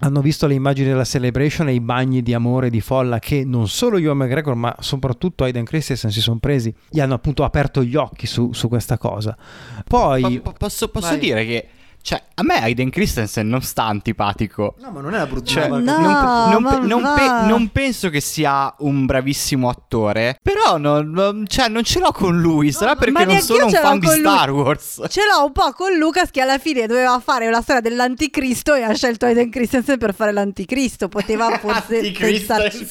hanno 0.00 0.20
visto 0.20 0.46
le 0.46 0.54
immagini 0.54 0.86
della 0.86 1.02
celebration 1.02 1.66
e 1.66 1.74
i 1.74 1.80
bagni 1.80 2.22
di 2.22 2.32
amore 2.32 2.70
di 2.70 2.80
folla 2.80 3.18
che 3.18 3.44
non 3.44 3.66
solo 3.66 3.96
Ewan 3.96 4.18
McGregor 4.18 4.54
ma 4.54 4.72
soprattutto 4.78 5.42
Aiden 5.42 5.64
Christensen 5.64 6.12
si 6.12 6.20
sono 6.20 6.38
presi 6.38 6.72
gli 6.88 7.00
hanno 7.00 7.14
appunto 7.14 7.42
aperto 7.42 7.82
gli 7.82 7.96
occhi 7.96 8.28
su, 8.28 8.52
su 8.52 8.68
questa 8.68 8.96
cosa 8.96 9.36
poi 9.84 10.38
po- 10.38 10.54
posso, 10.56 10.86
posso 10.86 11.16
dire 11.16 11.44
che 11.44 11.68
cioè, 12.08 12.22
a 12.36 12.42
me 12.42 12.62
Aiden 12.62 12.88
Christensen 12.88 13.46
non 13.46 13.60
sta 13.60 13.84
antipatico. 13.84 14.76
No, 14.78 14.92
ma 14.92 15.02
non 15.02 15.12
è 15.12 15.18
la 15.18 15.26
brutta 15.26 15.44
cioè, 15.44 15.68
no, 15.68 15.78
non, 15.78 16.62
non, 16.62 16.86
non, 16.86 17.02
pe- 17.02 17.46
non, 17.46 17.68
penso 17.68 18.08
che 18.08 18.22
sia 18.22 18.74
un 18.78 19.04
bravissimo 19.04 19.68
attore. 19.68 20.38
Però 20.42 20.78
non, 20.78 21.44
cioè, 21.46 21.68
non 21.68 21.84
ce 21.84 21.98
l'ho 21.98 22.10
con 22.12 22.40
lui. 22.40 22.72
Sarà 22.72 22.92
no, 22.92 22.98
perché 22.98 23.24
non 23.26 23.40
sono 23.42 23.66
un 23.66 23.72
fan 23.72 23.98
di 23.98 24.06
Star 24.06 24.50
Wars. 24.50 25.02
Ce 25.10 25.20
l'ho 25.20 25.44
un 25.44 25.52
po' 25.52 25.70
con 25.72 25.98
Lucas 25.98 26.30
che 26.30 26.40
alla 26.40 26.56
fine 26.56 26.86
doveva 26.86 27.20
fare 27.20 27.50
la 27.50 27.60
storia 27.60 27.82
dell'anticristo 27.82 28.72
e 28.72 28.84
ha 28.84 28.94
scelto 28.94 29.26
Aiden 29.26 29.50
Christensen 29.50 29.98
per 29.98 30.14
fare 30.14 30.32
l'anticristo. 30.32 31.08
Poteva 31.08 31.50
forse 31.60 32.10
pensarci. 32.10 32.86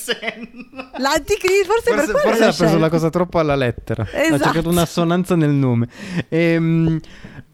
L'anticristo, 0.97 1.73
forse, 1.73 1.91
forse 1.91 2.11
per 2.11 2.21
Forse 2.21 2.43
ha 2.43 2.53
preso 2.53 2.77
la 2.77 2.89
cosa 2.89 3.09
troppo 3.09 3.39
alla 3.39 3.55
lettera. 3.55 4.07
Esatto. 4.11 4.35
Ha 4.35 4.45
cercato 4.45 4.69
un'assonanza 4.69 5.35
nel 5.35 5.53
nome. 5.53 5.87
Ehm 6.29 6.99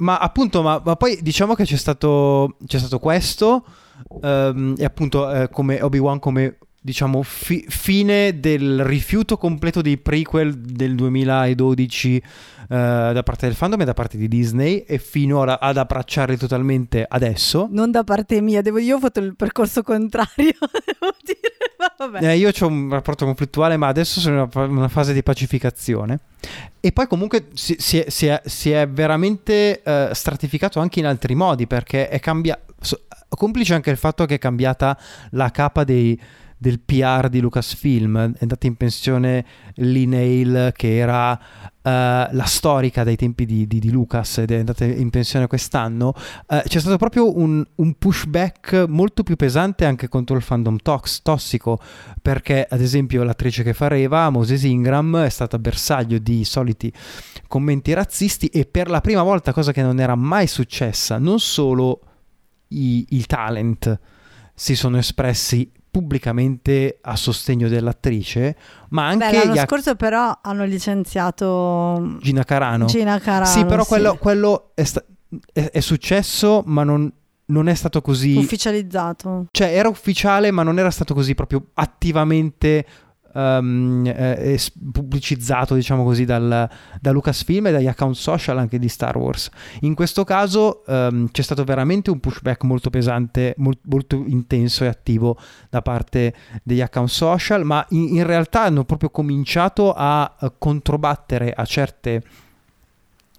ma 0.03 0.17
appunto, 0.17 0.61
ma, 0.61 0.81
ma, 0.83 0.95
poi 0.95 1.19
diciamo 1.21 1.52
che 1.55 1.65
c'è 1.65 1.77
stato, 1.77 2.57
c'è 2.65 2.79
stato 2.79 2.99
questo, 2.99 3.65
um, 4.07 4.75
e 4.77 4.83
appunto 4.83 5.31
eh, 5.31 5.49
come 5.49 5.81
Obi-Wan 5.81 6.19
come 6.19 6.57
diciamo 6.83 7.23
fi- 7.23 7.63
fine 7.69 8.41
del 8.41 8.83
rifiuto 8.83 9.37
completo 9.37 9.81
dei 9.81 9.97
prequel 9.97 10.53
del 10.53 10.95
2012 10.95 12.15
uh, 12.15 12.73
eh, 12.73 13.11
da 13.13 13.23
parte 13.23 13.45
del 13.45 13.55
fandom 13.55 13.81
e 13.81 13.85
da 13.85 13.93
parte 13.93 14.17
di 14.17 14.27
Disney 14.27 14.79
e 14.79 14.97
fino 14.97 15.41
a, 15.43 15.59
ad 15.61 15.77
abbracciarli 15.77 16.35
totalmente 16.35 17.05
adesso. 17.07 17.69
Non 17.71 17.89
da 17.89 18.03
parte 18.03 18.41
mia 18.41 18.61
devo, 18.61 18.79
io 18.79 18.97
ho 18.97 18.99
fatto 18.99 19.21
il 19.21 19.33
percorso 19.35 19.81
contrario 19.81 20.51
eh, 22.21 22.37
io 22.37 22.49
ho 22.57 22.67
un 22.67 22.89
rapporto 22.89 23.25
conflittuale 23.25 23.77
ma 23.77 23.87
adesso 23.87 24.19
sono 24.19 24.35
in 24.35 24.49
una, 24.53 24.65
una 24.65 24.87
fase 24.87 25.13
di 25.13 25.23
pacificazione. 25.23 26.19
E 26.79 26.91
poi 26.91 27.07
comunque 27.07 27.47
si, 27.53 27.75
si, 27.79 27.99
è, 27.99 28.09
si, 28.09 28.27
è, 28.27 28.41
si 28.45 28.71
è, 28.71 28.87
veramente 28.87 29.81
uh, 29.85 30.13
stratificato 30.13 30.79
anche 30.79 30.99
in 30.99 31.05
altri 31.05 31.35
modi 31.35 31.67
perché 31.67 32.09
è 32.09 32.19
cambiato 32.19 32.71
complice 33.35 33.73
anche 33.73 33.89
il 33.89 33.97
fatto 33.97 34.25
che 34.25 34.35
è 34.35 34.39
cambiata 34.39 34.97
la 35.31 35.49
capa 35.51 35.83
dei 35.83 36.19
del 36.63 36.79
PR 36.79 37.27
di 37.27 37.41
Lucasfilm. 37.41 38.35
È 38.35 38.37
andata 38.39 38.67
in 38.67 38.75
pensione 38.75 39.45
Lee 39.75 40.05
Nail, 40.05 40.71
che 40.73 40.95
era 40.95 41.33
uh, 41.33 41.37
la 41.81 42.45
storica 42.45 43.03
dai 43.03 43.17
tempi 43.17 43.45
di, 43.45 43.67
di, 43.67 43.79
di, 43.79 43.91
Lucas 43.91 44.37
ed 44.37 44.51
è 44.51 44.59
andata 44.59 44.85
in 44.85 45.09
pensione 45.09 45.47
quest'anno. 45.47 46.13
Uh, 46.47 46.61
c'è 46.65 46.79
stato 46.79 46.95
proprio 46.95 47.37
un, 47.37 47.61
un, 47.75 47.93
pushback 47.95 48.85
molto 48.87 49.23
più 49.23 49.35
pesante 49.35 49.83
anche 49.83 50.07
contro 50.07 50.37
il 50.37 50.41
fandom 50.41 50.77
tox, 50.77 51.21
tossico, 51.21 51.81
perché 52.21 52.65
ad 52.67 52.79
esempio 52.79 53.23
l'attrice 53.23 53.61
che 53.63 53.73
fa 53.73 53.89
Reva, 53.89 54.29
Moses 54.29 54.63
Ingram, 54.63 55.17
è 55.17 55.29
stata 55.29 55.59
bersaglio 55.59 56.17
di 56.17 56.45
soliti 56.45 56.93
commenti 57.49 57.91
razzisti 57.91 58.47
e 58.47 58.65
per 58.65 58.89
la 58.89 59.01
prima 59.01 59.21
volta, 59.21 59.51
cosa 59.51 59.73
che 59.73 59.81
non 59.81 59.99
era 59.99 60.15
mai 60.15 60.47
successa, 60.47 61.17
non 61.17 61.41
solo 61.41 61.99
i, 62.69 63.05
il 63.09 63.25
talent 63.25 63.99
si 64.55 64.75
sono 64.75 64.97
espressi 64.97 65.69
pubblicamente 65.93 66.97
a 67.01 67.15
sostegno 67.15 67.67
dell'attrice, 67.67 68.55
ma 68.89 69.09
anche... 69.09 69.29
Beh, 69.29 69.45
l'anno 69.45 69.65
scorso 69.67 69.93
però 69.93 70.39
hanno 70.41 70.65
licenziato 70.65 72.17
Gina 72.19 72.43
Carano. 72.43 72.85
Gina 72.85 73.19
Carano 73.19 73.45
sì, 73.45 73.63
però 73.63 73.83
sì. 73.83 73.89
quello, 73.89 74.15
quello 74.15 74.71
è, 74.73 74.83
sta- 74.85 75.05
è, 75.53 75.69
è, 75.69 75.79
successo, 75.81 76.63
ma 76.65 76.83
non, 76.83 77.13
non 77.45 77.67
è 77.67 77.75
stato 77.75 78.01
così... 78.01 78.35
Ufficializzato. 78.35 79.45
Cioè 79.51 79.67
era 79.67 79.87
ufficiale, 79.87 80.49
ma 80.49 80.63
non 80.63 80.79
era 80.79 80.89
stato 80.89 81.13
così 81.13 81.35
proprio 81.35 81.67
attivamente 81.75 82.85
um, 83.33 84.03
eh, 84.05 84.59
pubblicizzato, 84.91 85.75
diciamo 85.75 86.03
così, 86.03 86.25
dal, 86.25 86.69
da 86.99 87.11
Lucasfilm 87.11 87.67
e 87.67 87.71
dagli 87.71 87.87
account 87.87 88.15
social 88.15 88.57
anche 88.57 88.79
di 88.79 88.87
Star 88.87 89.17
Wars. 89.17 89.49
In 89.81 89.93
questo 89.93 90.23
caso 90.23 90.83
um, 90.87 91.29
c'è 91.29 91.41
stato 91.41 91.63
veramente 91.63 92.09
un 92.09 92.19
pushback 92.19 92.63
molto 92.63 92.89
pesante, 92.89 93.53
molt, 93.57 93.79
molto 93.83 94.23
intenso 94.25 94.83
e 94.83 94.87
attivo 94.87 95.37
da 95.69 95.81
parte 95.81 96.33
degli 96.63 96.81
account 96.81 97.09
social, 97.09 97.63
ma 97.63 97.85
in, 97.89 98.15
in 98.17 98.25
realtà 98.25 98.63
hanno 98.63 98.83
proprio 98.85 99.09
cominciato 99.09 99.93
a, 99.93 100.35
a 100.37 100.53
controbattere 100.57 101.51
a 101.51 101.65
certe 101.65 102.23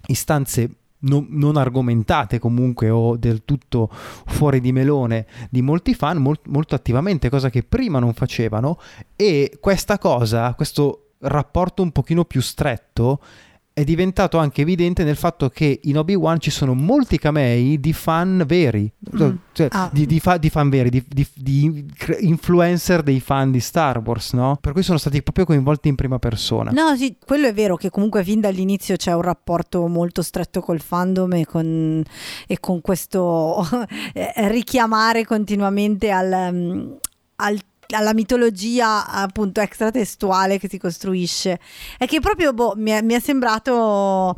istanze 0.07 0.69
non, 1.05 1.27
non, 1.29 1.57
argomentate 1.57 2.39
comunque 2.39 2.89
o 2.89 3.17
del 3.17 3.43
tutto 3.45 3.89
fuori 3.91 4.59
di 4.59 4.71
melone 4.71 5.25
di 5.49 5.61
molti 5.61 5.93
fan 5.93 6.17
molt, 6.17 6.41
molto 6.47 6.75
attivamente, 6.75 7.29
cosa 7.29 7.49
che 7.49 7.63
prima 7.63 7.99
non 7.99 8.13
facevano 8.13 8.79
e 9.15 9.57
questa 9.59 9.97
cosa, 9.97 10.53
questo 10.53 11.11
rapporto 11.19 11.81
un 11.81 11.91
pochino 11.91 12.25
più 12.25 12.41
stretto 12.41 13.19
è 13.75 13.83
diventato 13.83 14.37
anche 14.37 14.61
evidente 14.61 15.03
nel 15.03 15.17
fatto 15.17 15.49
che 15.49 15.81
in 15.83 15.97
Obi-Wan 15.97 16.39
ci 16.39 16.49
sono 16.49 16.73
molti 16.73 17.19
camei 17.19 17.77
di 17.77 17.91
fan 17.91 18.45
veri, 18.47 18.89
mm. 19.13 19.31
cioè, 19.51 19.67
ah. 19.69 19.89
di, 19.91 20.05
di, 20.05 20.21
fa, 20.21 20.37
di, 20.37 20.49
fan 20.49 20.69
veri, 20.69 20.89
di, 20.89 21.03
di, 21.33 21.85
influencer 22.21 23.03
dei 23.03 23.19
fan 23.19 23.51
di 23.51 23.59
Star 23.59 23.97
Wars, 23.97 24.31
no? 24.31 24.57
Per 24.61 24.71
cui 24.71 24.81
sono 24.81 24.97
stati 24.97 25.21
proprio 25.21 25.43
coinvolti 25.43 25.89
in 25.89 25.95
prima 25.95 26.19
persona. 26.19 26.71
No, 26.71 26.95
sì, 26.95 27.17
quello 27.19 27.47
è 27.47 27.53
vero 27.53 27.75
che 27.75 27.89
comunque 27.89 28.23
fin 28.23 28.39
dall'inizio 28.39 28.95
c'è 28.95 29.11
un 29.11 29.23
rapporto 29.23 29.85
molto 29.87 30.21
stretto 30.21 30.61
col 30.61 30.79
fandom 30.79 31.33
e 31.33 31.45
con, 31.45 32.01
e 32.47 32.59
con 32.61 32.79
questo 32.79 33.61
richiamare 34.47 35.25
continuamente 35.25 36.11
al, 36.11 36.53
mm, 36.53 36.79
al 36.79 36.99
alla 37.95 38.13
mitologia 38.13 39.07
appunto 39.07 39.61
extratestuale 39.61 40.59
che 40.59 40.69
si 40.69 40.77
costruisce. 40.77 41.59
È 41.97 42.05
che 42.05 42.19
proprio 42.19 42.53
boh, 42.53 42.73
mi, 42.75 42.91
è, 42.91 43.01
mi 43.01 43.13
è 43.13 43.19
sembrato 43.19 44.35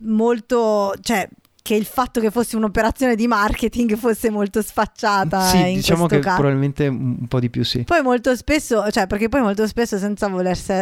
molto 0.00 0.94
cioè 1.00 1.28
che 1.66 1.74
il 1.74 1.84
fatto 1.84 2.20
che 2.20 2.30
fosse 2.30 2.54
un'operazione 2.54 3.16
di 3.16 3.26
marketing 3.26 3.96
fosse 3.96 4.30
molto 4.30 4.62
sfacciata. 4.62 5.48
Sì, 5.48 5.74
diciamo 5.74 6.06
che 6.06 6.20
caso. 6.20 6.36
probabilmente 6.36 6.86
un 6.86 7.26
po' 7.26 7.40
di 7.40 7.50
più 7.50 7.64
sì. 7.64 7.82
Poi 7.82 8.02
molto 8.02 8.36
spesso, 8.36 8.88
cioè 8.92 9.08
perché 9.08 9.28
poi 9.28 9.40
molto 9.40 9.66
spesso 9.66 9.98
senza 9.98 10.28
volersi, 10.28 10.72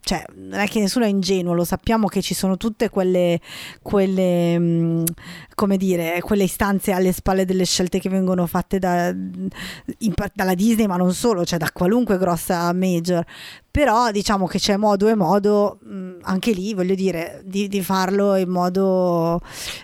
cioè 0.00 0.24
non 0.36 0.60
è 0.60 0.68
che 0.68 0.78
nessuno 0.78 1.06
è 1.06 1.08
ingenuo, 1.08 1.54
lo 1.54 1.64
sappiamo 1.64 2.06
che 2.06 2.22
ci 2.22 2.34
sono 2.34 2.56
tutte 2.56 2.88
quelle, 2.88 3.40
quelle 3.82 4.56
mh, 4.56 5.04
come 5.56 5.76
dire, 5.76 6.20
quelle 6.20 6.44
istanze 6.44 6.92
alle 6.92 7.10
spalle 7.10 7.44
delle 7.44 7.64
scelte 7.64 7.98
che 7.98 8.08
vengono 8.08 8.46
fatte 8.46 8.78
da, 8.78 9.08
in, 9.08 10.14
dalla 10.34 10.54
Disney, 10.54 10.86
ma 10.86 10.94
non 10.94 11.14
solo, 11.14 11.44
cioè 11.44 11.58
da 11.58 11.68
qualunque 11.72 12.16
grossa 12.16 12.72
major 12.72 13.24
però 13.78 14.10
diciamo 14.10 14.48
che 14.48 14.58
c'è 14.58 14.76
modo 14.76 15.06
e 15.06 15.14
modo 15.14 15.78
mh, 15.84 16.08
anche 16.22 16.50
lì 16.50 16.74
voglio 16.74 16.96
dire 16.96 17.42
di, 17.44 17.68
di 17.68 17.80
farlo 17.80 18.34
in 18.34 18.48
modo 18.48 19.40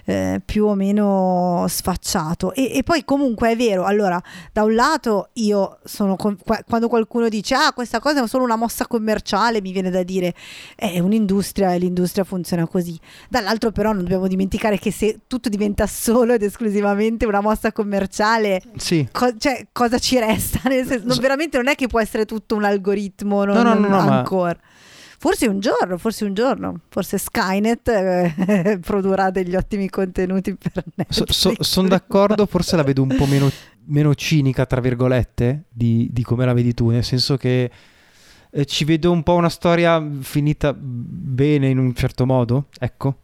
eh, 0.06 0.40
più 0.44 0.66
o 0.66 0.74
meno 0.74 1.64
sfacciato. 1.68 2.52
E, 2.54 2.72
e, 2.74 2.82
poi 2.82 3.04
comunque 3.04 3.52
è 3.52 3.56
vero 3.56 3.84
allora 3.84 4.20
da 4.52 4.64
un 4.64 4.74
lato 4.74 5.28
io 5.34 5.78
sono 5.84 6.16
con, 6.16 6.36
quando 6.66 6.88
qualcuno 6.88 7.28
dice 7.28 7.54
ah 7.54 7.72
questa 7.72 8.00
cosa 8.00 8.24
è 8.24 8.26
solo 8.26 8.42
una 8.42 8.56
mossa 8.56 8.88
commerciale 8.88 9.60
mi 9.60 9.70
viene 9.70 9.90
da 9.90 10.02
dire 10.02 10.34
è 10.74 10.98
un'industria 10.98 11.72
e 11.72 11.78
l'industria 11.78 12.24
funziona 12.24 12.66
così 12.66 12.98
dall'altro 13.28 13.70
però 13.70 13.92
non 13.92 14.02
dobbiamo 14.02 14.26
dimenticare 14.26 14.76
che 14.76 14.90
se 14.90 15.20
tutto 15.28 15.48
diventa 15.48 15.86
solo 15.86 16.32
ed 16.32 16.42
esclusivamente 16.42 17.26
una 17.26 17.40
mossa 17.40 17.70
commerciale 17.70 18.60
sì. 18.76 19.06
co- 19.12 19.36
cioè, 19.38 19.68
cosa 19.70 19.98
ci 19.98 20.18
resta? 20.18 20.68
Nel 20.68 20.84
senso, 20.84 21.06
non, 21.06 21.18
veramente 21.20 21.56
non 21.58 21.68
è 21.68 21.76
che 21.76 21.86
può 21.86 22.00
essere 22.00 22.24
tutto 22.24 22.56
un 22.56 22.64
algoritmo 22.64 23.44
non, 23.44 23.54
no, 23.54 23.62
no, 23.62 23.83
no, 23.88 24.02
no, 24.02 24.10
ancora. 24.10 24.58
Forse 25.18 25.46
un 25.46 25.58
giorno, 25.58 25.96
forse 25.96 26.24
un 26.24 26.34
giorno, 26.34 26.80
forse 26.90 27.16
Skynet 27.16 27.88
eh, 27.88 28.78
produrrà 28.84 29.30
degli 29.30 29.56
ottimi 29.56 29.88
contenuti 29.88 30.54
per 30.54 30.84
Netflix. 30.94 31.30
So, 31.32 31.54
so, 31.54 31.62
Sono 31.62 31.88
d'accordo, 31.88 32.44
forse 32.44 32.76
la 32.76 32.82
vedo 32.82 33.02
un 33.02 33.14
po' 33.16 33.24
meno, 33.24 33.50
meno 33.86 34.14
cinica, 34.14 34.66
tra 34.66 34.82
virgolette, 34.82 35.64
di, 35.70 36.08
di, 36.12 36.22
come 36.22 36.44
la 36.44 36.52
vedi 36.52 36.74
tu, 36.74 36.90
nel 36.90 37.04
senso 37.04 37.38
che 37.38 37.70
eh, 38.50 38.64
ci 38.66 38.84
vedo 38.84 39.10
un 39.12 39.22
po' 39.22 39.34
una 39.34 39.48
storia 39.48 40.04
finita 40.20 40.74
bene 40.74 41.68
in 41.68 41.78
un 41.78 41.94
certo 41.94 42.26
modo, 42.26 42.66
ecco. 42.78 43.20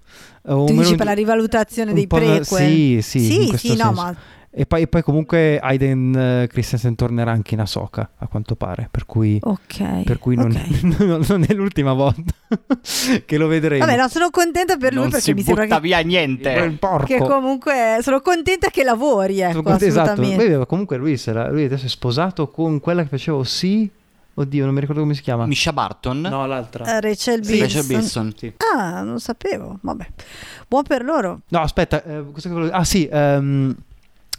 O 0.46 0.64
tu 0.64 0.72
dici 0.72 0.94
per 0.96 1.04
la 1.04 1.12
rivalutazione 1.12 1.92
dei 1.92 2.06
prequel? 2.06 2.44
Sì, 2.44 2.98
sì, 3.02 3.20
sì, 3.20 3.56
sì 3.58 3.76
no, 3.76 3.92
ma 3.92 4.16
e 4.52 4.66
poi, 4.66 4.82
e 4.82 4.88
poi, 4.88 5.02
comunque 5.02 5.60
Aiden 5.60 6.42
uh, 6.42 6.46
Christensen 6.48 6.96
tornerà 6.96 7.30
anche 7.30 7.54
in 7.54 7.60
Asoka, 7.60 8.10
a 8.18 8.26
quanto 8.26 8.56
pare. 8.56 8.88
Per 8.90 9.06
cui, 9.06 9.38
okay, 9.40 10.02
per 10.02 10.18
cui 10.18 10.34
non, 10.34 10.50
okay. 10.50 11.22
non, 11.28 11.44
è 11.46 11.54
l'ultima 11.54 11.92
volta 11.92 12.34
che 13.24 13.38
lo 13.38 13.46
vedremo. 13.46 13.84
Vabbè, 13.84 13.96
no, 13.96 14.08
sono 14.08 14.30
contenta 14.30 14.76
per 14.76 14.92
lui 14.92 15.02
non 15.02 15.10
perché 15.12 15.34
mi 15.34 15.42
sembra 15.42 15.66
che, 15.66 15.80
via 15.80 16.00
niente. 16.00 16.52
Che 17.06 17.18
contente, 17.18 18.02
sono 18.02 18.20
contenta 18.20 18.70
che 18.70 18.82
lavori. 18.82 19.38
Ecco, 19.38 19.62
contenta, 19.62 19.86
esatto. 19.86 20.20
Beh, 20.20 20.66
comunque 20.66 20.96
lui, 20.96 21.16
sarà, 21.16 21.48
lui 21.48 21.64
adesso 21.64 21.86
è 21.86 21.88
sposato 21.88 22.50
con 22.50 22.80
quella 22.80 23.02
che 23.02 23.08
faceva 23.08 23.44
sì. 23.44 23.88
Oddio, 24.34 24.64
non 24.64 24.74
mi 24.74 24.80
ricordo 24.80 25.02
come 25.02 25.14
si 25.14 25.22
chiama. 25.22 25.46
Misha 25.46 25.72
Barton? 25.72 26.22
No, 26.22 26.46
l'altra. 26.46 26.84
Uh, 26.84 27.00
Rachel 27.00 27.40
Bilson. 27.40 27.60
Rachel 27.60 27.86
Bilson. 27.86 28.32
Sì. 28.36 28.52
Ah, 28.74 29.02
non 29.02 29.20
sapevo. 29.20 29.78
Vabbè. 29.80 30.06
Buon 30.66 30.82
per 30.82 31.04
loro. 31.04 31.42
No, 31.48 31.60
aspetta. 31.60 32.02
Eh, 32.02 32.24
ah, 32.70 32.84
sì. 32.84 33.08
Um, 33.12 33.76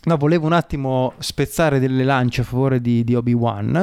No, 0.03 0.17
volevo 0.17 0.47
un 0.47 0.53
attimo 0.53 1.13
spezzare 1.19 1.79
delle 1.79 2.03
lance 2.03 2.41
a 2.41 2.43
favore 2.43 2.81
di, 2.81 3.03
di 3.03 3.13
Obi-Wan, 3.13 3.75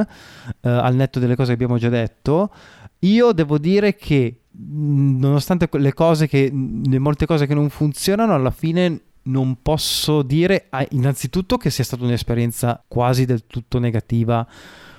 eh, 0.61 0.69
al 0.69 0.95
netto 0.97 1.21
delle 1.21 1.37
cose 1.37 1.49
che 1.49 1.55
abbiamo 1.55 1.79
già 1.79 1.89
detto. 1.89 2.53
Io 3.01 3.33
devo 3.33 3.59
dire 3.59 3.95
che, 3.95 4.41
nonostante 4.51 5.69
le 5.71 5.95
cose 5.95 6.27
che, 6.27 6.53
le 6.53 6.99
molte 6.99 7.25
cose 7.25 7.47
che 7.47 7.55
non 7.55 7.71
funzionano, 7.71 8.35
alla 8.35 8.51
fine 8.51 9.03
non 9.29 9.63
posso 9.63 10.23
dire, 10.23 10.69
innanzitutto, 10.91 11.57
che 11.57 11.71
sia 11.71 11.85
stata 11.85 12.03
un'esperienza 12.03 12.83
quasi 12.89 13.25
del 13.25 13.47
tutto 13.47 13.79
negativa 13.79 14.45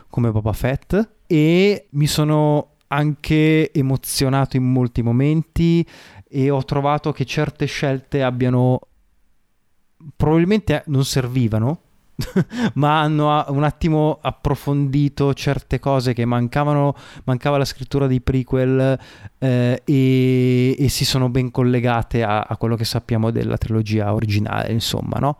come 0.09 0.31
Boba 0.31 0.53
Fett 0.53 1.09
e 1.27 1.87
mi 1.91 2.07
sono 2.07 2.75
anche 2.87 3.71
emozionato 3.71 4.57
in 4.57 4.63
molti 4.63 5.01
momenti 5.01 5.85
e 6.27 6.49
ho 6.49 6.63
trovato 6.63 7.11
che 7.11 7.25
certe 7.25 7.65
scelte 7.65 8.23
abbiano 8.23 8.79
probabilmente 10.15 10.84
non 10.88 11.05
servivano, 11.05 11.81
ma 12.76 13.01
hanno 13.01 13.45
un 13.49 13.63
attimo 13.63 14.19
approfondito 14.21 15.34
certe 15.34 15.80
cose 15.80 16.13
che 16.13 16.26
mancavano, 16.26 16.95
mancava 17.26 17.57
la 17.57 17.65
scrittura 17.65 18.07
dei 18.07 18.21
prequel 18.21 18.99
eh, 19.38 19.81
e, 19.84 20.76
e, 20.77 20.89
si 20.89 21.05
sono 21.05 21.30
ben 21.30 21.51
collegate 21.51 22.23
a, 22.23 22.41
a, 22.41 22.57
quello 22.57 22.76
che 22.76 22.85
sappiamo 22.85 23.31
della 23.31 23.57
trilogia 23.57 24.13
originale, 24.13 24.71
insomma, 24.71 25.19
no? 25.19 25.38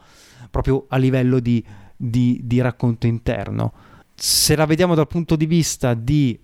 Proprio 0.50 0.86
a 0.90 0.98
livello 0.98 1.40
di, 1.40 1.64
di, 1.96 2.40
di 2.44 2.62
racconto 2.62 3.08
interno. 3.08 3.74
Se 4.16 4.56
la 4.56 4.66
vediamo 4.66 4.96
dal 4.96 5.08
punto 5.08 5.36
di 5.36 5.46
vista 5.46 5.94
di 5.94 6.38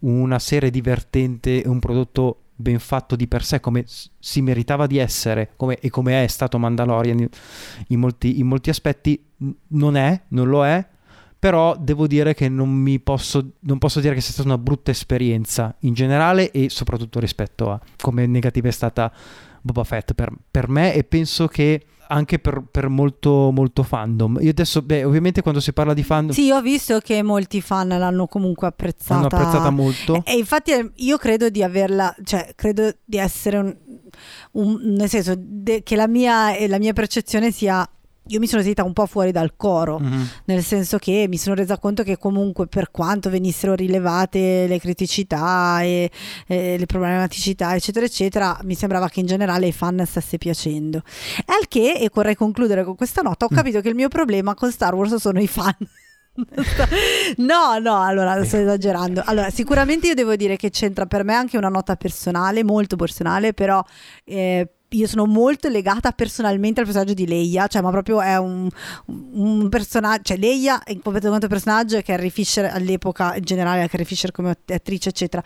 una 0.00 0.38
serie 0.38 0.70
divertente, 0.70 1.62
un 1.64 1.78
prodotto 1.78 2.40
ben 2.56 2.78
fatto 2.78 3.16
di 3.16 3.28
per 3.28 3.44
sé 3.44 3.60
come 3.60 3.84
si 3.86 4.40
meritava 4.40 4.86
di 4.86 4.96
essere 4.98 5.52
come, 5.56 5.78
e 5.78 5.90
come 5.90 6.24
è 6.24 6.26
stato 6.26 6.58
Mandalorian 6.58 7.28
in, 7.88 7.98
molti, 7.98 8.38
in 8.38 8.46
molti 8.46 8.70
aspetti 8.70 9.22
non 9.68 9.96
è, 9.96 10.22
non 10.28 10.48
lo 10.48 10.64
è 10.64 10.86
però 11.38 11.76
devo 11.76 12.06
dire 12.06 12.34
che 12.34 12.48
non 12.48 12.70
mi 12.70 12.98
posso, 12.98 13.52
non 13.60 13.78
posso 13.78 14.00
dire 14.00 14.14
che 14.14 14.20
sia 14.20 14.32
stata 14.32 14.48
una 14.48 14.58
brutta 14.58 14.90
esperienza 14.90 15.74
in 15.80 15.92
generale 15.92 16.50
e 16.50 16.70
soprattutto 16.70 17.20
rispetto 17.20 17.70
a 17.70 17.80
come 18.00 18.26
negativa 18.26 18.68
è 18.68 18.72
stata 18.72 19.12
Boba 19.60 19.84
Fett 19.84 20.14
per, 20.14 20.32
per 20.50 20.68
me 20.68 20.94
e 20.94 21.04
penso 21.04 21.46
che 21.46 21.86
anche 22.08 22.38
per, 22.38 22.64
per 22.70 22.88
molto, 22.88 23.50
molto, 23.52 23.82
fandom. 23.82 24.38
Io 24.40 24.50
adesso, 24.50 24.82
beh, 24.82 25.04
ovviamente 25.04 25.42
quando 25.42 25.60
si 25.60 25.72
parla 25.72 25.94
di 25.94 26.02
fandom... 26.02 26.34
Sì, 26.34 26.50
ho 26.50 26.60
visto 26.60 26.98
che 27.00 27.22
molti 27.22 27.60
fan 27.60 27.88
l'hanno 27.88 28.26
comunque 28.26 28.66
apprezzata. 28.66 29.14
L'hanno 29.14 29.26
apprezzata 29.26 29.70
molto. 29.70 30.14
E, 30.24 30.32
e 30.32 30.36
infatti 30.36 30.72
eh, 30.72 30.90
io 30.94 31.16
credo 31.16 31.48
di 31.48 31.62
averla, 31.62 32.14
cioè 32.24 32.52
credo 32.54 32.92
di 33.04 33.18
essere 33.18 33.58
un... 33.58 33.76
un 34.52 34.80
nel 34.96 35.08
senso 35.08 35.34
de, 35.36 35.82
che 35.82 35.96
la 35.96 36.08
mia, 36.08 36.54
la 36.66 36.78
mia 36.78 36.92
percezione 36.92 37.50
sia 37.50 37.88
io 38.28 38.38
mi 38.40 38.46
sono 38.46 38.62
sentita 38.62 38.84
un 38.84 38.92
po' 38.92 39.06
fuori 39.06 39.30
dal 39.32 39.54
coro, 39.56 39.98
mm-hmm. 39.98 40.22
nel 40.46 40.62
senso 40.62 40.98
che 40.98 41.26
mi 41.28 41.38
sono 41.38 41.54
resa 41.54 41.78
conto 41.78 42.02
che 42.02 42.18
comunque 42.18 42.66
per 42.66 42.90
quanto 42.90 43.30
venissero 43.30 43.74
rilevate 43.74 44.66
le 44.66 44.78
criticità 44.78 45.82
e, 45.82 46.10
e 46.46 46.78
le 46.78 46.86
problematicità, 46.86 47.74
eccetera, 47.74 48.04
eccetera, 48.04 48.58
mi 48.64 48.74
sembrava 48.74 49.08
che 49.08 49.20
in 49.20 49.26
generale 49.26 49.66
ai 49.66 49.72
fan 49.72 50.02
stesse 50.06 50.38
piacendo. 50.38 51.02
Al 51.46 51.68
che, 51.68 51.92
e 51.92 52.10
vorrei 52.12 52.34
concludere 52.34 52.84
con 52.84 52.96
questa 52.96 53.22
nota, 53.22 53.44
ho 53.44 53.48
mm. 53.52 53.56
capito 53.56 53.78
mm. 53.78 53.80
che 53.82 53.88
il 53.88 53.94
mio 53.94 54.08
problema 54.08 54.54
con 54.54 54.70
Star 54.70 54.94
Wars 54.94 55.14
sono 55.16 55.40
i 55.40 55.46
fan. 55.46 55.76
no, 57.38 57.78
no, 57.78 58.02
allora 58.02 58.44
sto 58.44 58.58
esagerando. 58.58 59.22
Allora, 59.24 59.50
sicuramente 59.50 60.08
io 60.08 60.14
devo 60.14 60.36
dire 60.36 60.56
che 60.56 60.70
c'entra 60.70 61.06
per 61.06 61.24
me 61.24 61.34
anche 61.34 61.56
una 61.56 61.68
nota 61.68 61.96
personale, 61.96 62.62
molto 62.62 62.96
personale, 62.96 63.54
però 63.54 63.82
eh, 64.24 64.75
io 64.90 65.06
sono 65.06 65.26
molto 65.26 65.68
legata 65.68 66.12
personalmente 66.12 66.80
al 66.80 66.86
personaggio 66.86 67.14
di 67.14 67.26
Leia, 67.26 67.66
cioè 67.66 67.82
ma 67.82 67.90
proprio 67.90 68.20
è 68.20 68.36
un, 68.36 68.68
un 69.06 69.68
personaggio, 69.68 70.22
cioè 70.24 70.36
Leia 70.36 70.82
è 70.84 70.92
in 70.92 71.00
quanto 71.00 71.48
personaggio 71.48 71.96
e 71.96 72.02
Carrie 72.02 72.30
Fisher 72.30 72.66
all'epoca 72.66 73.34
in 73.34 73.42
generale, 73.42 73.88
Carrie 73.88 74.06
Fisher 74.06 74.30
come 74.30 74.56
attrice 74.66 75.08
eccetera. 75.08 75.42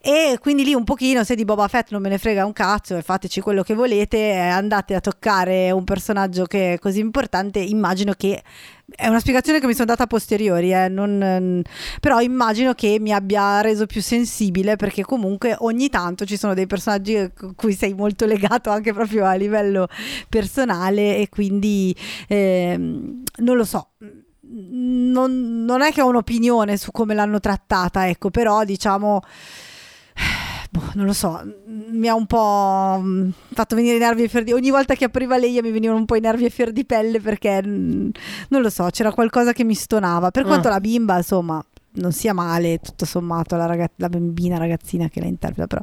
E 0.00 0.38
quindi 0.40 0.64
lì 0.64 0.74
un 0.74 0.84
pochino 0.84 1.24
se 1.24 1.34
di 1.34 1.44
Boba 1.44 1.68
Fett 1.68 1.90
non 1.90 2.02
me 2.02 2.08
ne 2.08 2.18
frega 2.18 2.44
un 2.44 2.52
cazzo 2.52 2.96
e 2.96 3.02
fateci 3.02 3.40
quello 3.40 3.62
che 3.62 3.74
volete, 3.74 4.34
andate 4.36 4.94
a 4.94 5.00
toccare 5.00 5.70
un 5.70 5.84
personaggio 5.84 6.44
che 6.44 6.74
è 6.74 6.78
così 6.78 7.00
importante, 7.00 7.58
immagino 7.58 8.12
che 8.16 8.42
è 8.88 9.08
una 9.08 9.18
spiegazione 9.18 9.58
che 9.58 9.66
mi 9.66 9.74
sono 9.74 9.86
data 9.86 10.04
a 10.04 10.06
posteriori, 10.06 10.72
eh, 10.72 10.88
non, 10.88 11.62
però 12.00 12.20
immagino 12.20 12.72
che 12.74 12.98
mi 13.00 13.12
abbia 13.12 13.60
reso 13.60 13.86
più 13.86 14.00
sensibile 14.00 14.76
perché 14.76 15.02
comunque 15.02 15.56
ogni 15.58 15.88
tanto 15.88 16.24
ci 16.24 16.36
sono 16.36 16.54
dei 16.54 16.66
personaggi 16.66 17.16
a 17.16 17.30
cui 17.56 17.72
sei 17.72 17.94
molto 17.94 18.26
legato 18.26 18.70
anche 18.70 18.92
proprio 18.92 19.24
a 19.24 19.34
livello 19.34 19.88
personale 20.28 21.16
e 21.16 21.28
quindi 21.28 21.94
eh, 22.28 22.76
non 22.78 23.56
lo 23.56 23.64
so. 23.64 23.90
Non, 24.48 25.64
non 25.64 25.82
è 25.82 25.90
che 25.90 26.00
ho 26.00 26.06
un'opinione 26.06 26.76
su 26.76 26.92
come 26.92 27.14
l'hanno 27.14 27.40
trattata, 27.40 28.08
ecco, 28.08 28.30
però 28.30 28.62
diciamo 28.64 29.20
boh, 30.76 30.90
non 30.94 31.06
lo 31.06 31.12
so, 31.12 31.42
mi 31.66 32.08
ha 32.08 32.14
un 32.14 32.26
po' 32.26 33.00
mm, 33.00 33.30
fatto 33.52 33.74
venire 33.74 33.96
i 33.96 33.98
nervi 33.98 34.24
e 34.24 34.28
fior 34.28 34.44
di 34.44 34.52
ogni 34.52 34.70
volta 34.70 34.94
che 34.94 35.04
apriva 35.04 35.36
lei 35.36 35.60
mi 35.62 35.70
venivano 35.70 35.98
un 35.98 36.04
po' 36.04 36.16
i 36.16 36.20
nervi 36.20 36.44
e 36.44 36.50
fior 36.50 36.70
di 36.70 36.84
pelle 36.84 37.20
perché 37.20 37.62
mm, 37.64 38.08
non 38.48 38.62
lo 38.62 38.70
so, 38.70 38.88
c'era 38.90 39.12
qualcosa 39.12 39.52
che 39.52 39.64
mi 39.64 39.74
stonava. 39.74 40.30
Per 40.30 40.44
quanto 40.44 40.68
ah. 40.68 40.72
la 40.72 40.80
bimba, 40.80 41.16
insomma, 41.16 41.64
non 41.96 42.12
sia 42.12 42.32
male, 42.32 42.78
tutto 42.78 43.04
sommato, 43.04 43.56
la, 43.56 43.66
ragaz- 43.66 43.94
la 43.96 44.08
bambina 44.08 44.58
ragazzina 44.58 45.08
che 45.08 45.20
la 45.20 45.26
interpreta. 45.26 45.66
Però, 45.66 45.82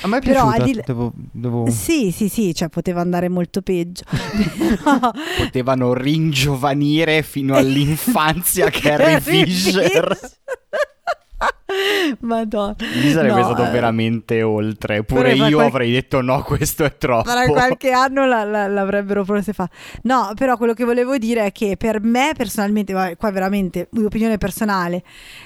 a 0.00 0.08
me 0.08 0.18
è 0.18 0.20
piaciuta, 0.20 0.52
però, 0.52 0.64
di... 0.64 0.80
devo, 0.84 1.12
devo... 1.14 1.70
Sì, 1.70 2.10
sì, 2.10 2.28
sì, 2.28 2.54
cioè 2.54 2.68
poteva 2.68 3.00
andare 3.00 3.28
molto 3.28 3.62
peggio. 3.62 4.04
Potevano 5.38 5.92
ringiovanire 5.94 7.22
fino 7.22 7.54
all'infanzia 7.58 8.70
Carrie 8.70 9.20
Fisher. 9.20 10.18
Madonna. 12.20 12.74
Lì 12.78 13.10
sarebbe 13.10 13.40
no, 13.40 13.44
stato 13.44 13.64
eh. 13.64 13.70
veramente 13.70 14.42
oltre. 14.42 15.02
Pure 15.04 15.32
io 15.32 15.56
qualche... 15.56 15.62
avrei 15.62 15.92
detto 15.92 16.20
no, 16.20 16.42
questo 16.42 16.84
è 16.84 16.96
troppo. 16.96 17.30
Tra 17.30 17.46
qualche 17.46 17.92
anno 17.92 18.26
la, 18.26 18.44
la, 18.44 18.66
l'avrebbero 18.66 19.24
forse 19.24 19.52
fatto. 19.52 19.74
No, 20.02 20.32
però 20.34 20.56
quello 20.56 20.74
che 20.74 20.84
volevo 20.84 21.16
dire 21.18 21.46
è 21.46 21.52
che 21.52 21.76
per 21.76 22.00
me 22.02 22.32
personalmente, 22.36 23.16
qua 23.16 23.30
veramente, 23.30 23.88
opinione 24.04 24.38
personale, 24.38 25.02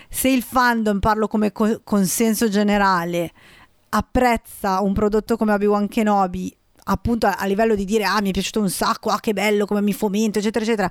se 0.08 0.28
il 0.28 0.42
fandom, 0.42 0.98
parlo 0.98 1.28
come 1.28 1.52
co- 1.52 1.80
consenso 1.84 2.48
generale, 2.48 3.30
apprezza 3.90 4.80
un 4.80 4.92
prodotto 4.92 5.36
come 5.36 5.52
Obi-Wan 5.52 5.88
Kenobi 5.88 6.54
appunto 6.86 7.26
a, 7.26 7.36
a, 7.38 7.46
livello 7.46 7.74
di 7.74 7.86
dire 7.86 8.04
ah 8.04 8.20
mi 8.20 8.28
è 8.28 8.32
piaciuto 8.32 8.60
un 8.60 8.68
sacco, 8.68 9.08
ah 9.08 9.18
che 9.18 9.32
bello 9.32 9.64
come 9.64 9.80
mi 9.80 9.94
fomento 9.94 10.38
eccetera 10.38 10.64
eccetera 10.64 10.90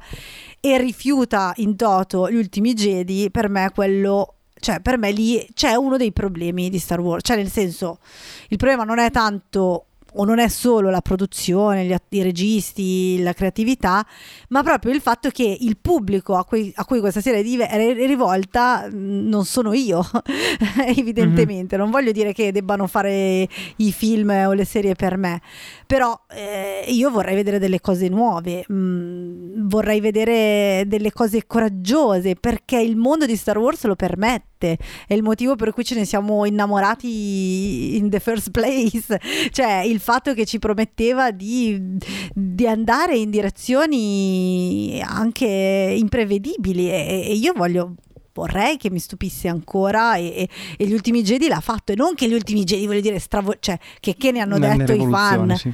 e 0.59 0.77
rifiuta 0.80 1.53
in 1.57 1.75
toto 1.75 2.31
gli 2.31 2.35
ultimi 2.35 2.73
Jedi 2.73 3.30
per 3.30 3.47
me 3.47 3.69
quello 3.71 4.38
cioè 4.64 4.80
per 4.80 4.98
me 4.98 5.11
lì 5.11 5.45
c'è 5.53 5.76
uno 5.76 5.98
dei 5.98 6.14
problemi 6.14 6.69
di 6.69 6.80
Star 6.80 7.02
Wars, 7.02 7.22
cioè 7.26 7.35
nel 7.35 7.52
senso 7.52 7.99
il 8.48 8.56
problema 8.56 8.85
non 8.85 8.98
è 8.98 9.11
tanto 9.11 9.88
o 10.15 10.26
non 10.26 10.40
è 10.40 10.48
solo 10.48 10.90
la 10.90 11.02
produzione, 11.02 11.85
gli, 11.85 11.95
i 12.10 12.22
registi, 12.22 13.22
la 13.22 13.34
creatività, 13.34 14.06
ma 14.49 14.64
proprio 14.64 14.94
il 14.94 15.02
fatto 15.02 15.30
che 15.30 15.57
il 15.60 15.77
pubblico 15.77 16.35
a 16.35 16.45
cui, 16.45 16.72
a 16.76 16.85
cui 16.85 16.99
questa 16.99 17.22
serie 17.22 17.41
è 17.68 18.06
rivolta 18.06 18.88
mm, 18.90 19.27
non 19.27 19.45
sono 19.45 19.73
io, 19.73 20.06
evidentemente. 20.85 21.76
Mm-hmm. 21.76 21.84
Non 21.84 21.91
voglio 21.91 22.11
dire 22.11 22.34
che 22.34 22.52
debbano 22.52 22.88
fare 22.88 23.48
i 23.77 23.91
film 23.91 24.30
o 24.30 24.53
le 24.53 24.65
serie 24.65 24.95
per 24.95 25.18
me, 25.18 25.41
però 25.88 26.18
eh, 26.30 26.85
io 26.88 27.10
vorrei 27.10 27.35
vedere 27.35 27.60
delle 27.60 27.81
cose 27.81 28.07
nuove, 28.07 28.65
mm, 28.72 29.68
vorrei 29.68 29.99
vedere 29.99 30.84
delle 30.88 31.11
cose 31.11 31.45
coraggiose, 31.45 32.35
perché 32.35 32.80
il 32.80 32.95
mondo 32.95 33.26
di 33.26 33.35
Star 33.35 33.57
Wars 33.57 33.84
lo 33.85 33.95
permette 33.95 34.52
è 34.72 35.14
il 35.14 35.23
motivo 35.23 35.56
per 35.56 35.73
cui 35.73 35.84
ce 35.84 35.95
ne 35.95 36.06
siamo 36.06 36.45
innamorati 36.45 37.98
in 37.98 38.10
the 38.10 38.19
first 38.19 38.52
place, 38.52 39.19
cioè 39.52 39.81
il 39.81 39.99
fatto 39.99 40.34
che 40.34 40.45
ci 40.45 40.60
prometteva 40.60 41.31
di, 41.31 41.98
di 42.34 42.68
andare 42.68 43.18
in 43.18 43.30
direzioni 43.30 45.02
anche 45.03 45.95
imprevedibili. 45.98 46.90
E, 46.90 47.27
e 47.30 47.34
io 47.34 47.53
voglio 47.56 47.95
vorrei 48.34 48.77
che 48.77 48.90
mi 48.90 48.99
stupisse 48.99 49.48
ancora 49.48 50.15
e, 50.15 50.26
e, 50.26 50.49
e, 50.77 50.88
gli 50.88 50.94
ultimi 50.94 51.22
Jedi 51.22 51.48
l'ha 51.48 51.60
fatto. 51.60 51.91
E 51.91 51.95
non 51.95 52.15
che 52.15 52.27
gli 52.27 52.34
ultimi 52.34 52.64
Jedi 52.64 52.88
voglio 52.88 53.02
dire 53.02 53.19
stravo- 53.19 53.57
cioè 53.60 53.77
che, 53.99 54.15
che 54.18 54.31
ne 54.31 54.40
hanno 54.40 54.57
ne 54.57 54.76
detto 54.76 54.94
i 54.94 55.07
fan. 55.07 55.56
sì, 55.56 55.73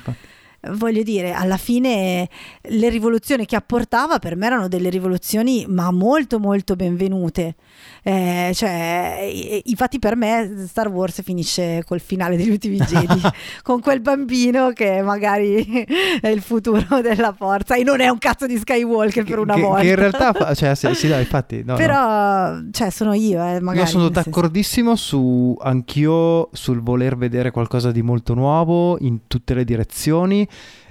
voglio 0.71 1.03
dire, 1.03 1.31
alla 1.31 1.57
fine 1.57 2.27
le 2.61 2.89
rivoluzioni 2.89 3.45
che 3.45 3.55
apportava 3.55 4.19
per 4.19 4.35
me 4.35 4.47
erano 4.47 4.67
delle 4.67 4.89
rivoluzioni 4.89 5.65
ma 5.67 5.91
molto 5.91 6.39
molto 6.39 6.75
benvenute. 6.75 7.55
Eh, 8.03 8.51
cioè, 8.53 9.61
infatti 9.65 9.99
per 9.99 10.15
me 10.15 10.65
Star 10.67 10.87
Wars 10.87 11.21
finisce 11.21 11.83
col 11.85 11.99
finale 11.99 12.37
degli 12.37 12.49
ultimi 12.49 12.77
Jedi, 12.83 13.21
con 13.61 13.79
quel 13.81 14.01
bambino 14.01 14.71
che 14.71 15.01
magari 15.01 15.85
è 16.21 16.27
il 16.27 16.41
futuro 16.41 17.01
della 17.01 17.33
forza 17.33 17.75
e 17.75 17.83
non 17.83 18.01
è 18.01 18.09
un 18.09 18.17
cazzo 18.17 18.45
di 18.45 18.57
Skywalker 18.57 19.23
per 19.23 19.39
una 19.39 19.55
che, 19.55 19.61
volta. 19.61 19.81
Che 19.81 19.87
in 19.87 19.95
realtà, 19.95 20.53
cioè, 20.55 20.75
sì, 20.75 20.93
sì 20.93 21.07
dai, 21.07 21.21
infatti... 21.21 21.63
No, 21.63 21.75
Però, 21.75 22.53
no. 22.53 22.69
cioè, 22.71 22.89
sono 22.89 23.13
io, 23.13 23.43
eh, 23.45 23.59
magari. 23.59 23.85
Io 23.85 23.91
sono 23.91 24.09
d'accordissimo 24.09 24.95
su, 24.95 25.55
anch'io 25.59 26.49
sul 26.51 26.81
voler 26.81 27.17
vedere 27.17 27.51
qualcosa 27.51 27.91
di 27.91 28.01
molto 28.01 28.33
nuovo 28.33 28.97
in 28.99 29.27
tutte 29.27 29.53
le 29.53 29.63
direzioni. 29.63 30.47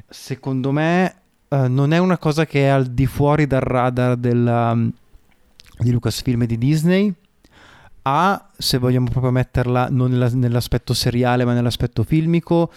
Secondo 0.09 0.73
me... 0.73 1.15
Uh, 1.49 1.67
non 1.67 1.95
è 1.95 1.99
una 1.99 2.19
cosa 2.19 2.45
che 2.45 2.65
è 2.65 2.67
al 2.67 2.89
di 2.89 3.07
fuori 3.07 3.47
dal 3.47 3.63
radar 3.63 4.17
della, 4.17 4.77
di 5.79 5.91
Lucasfilm 5.91 6.43
e 6.43 6.47
di 6.47 6.59
Disney 6.59 7.15
a, 8.03 8.49
se 8.57 8.79
vogliamo 8.79 9.09
proprio 9.11 9.31
metterla 9.31 9.89
non 9.91 10.11
nella, 10.11 10.31
nell'aspetto 10.33 10.95
seriale 10.95 11.45
ma 11.45 11.53
nell'aspetto 11.53 12.03
filmico, 12.03 12.71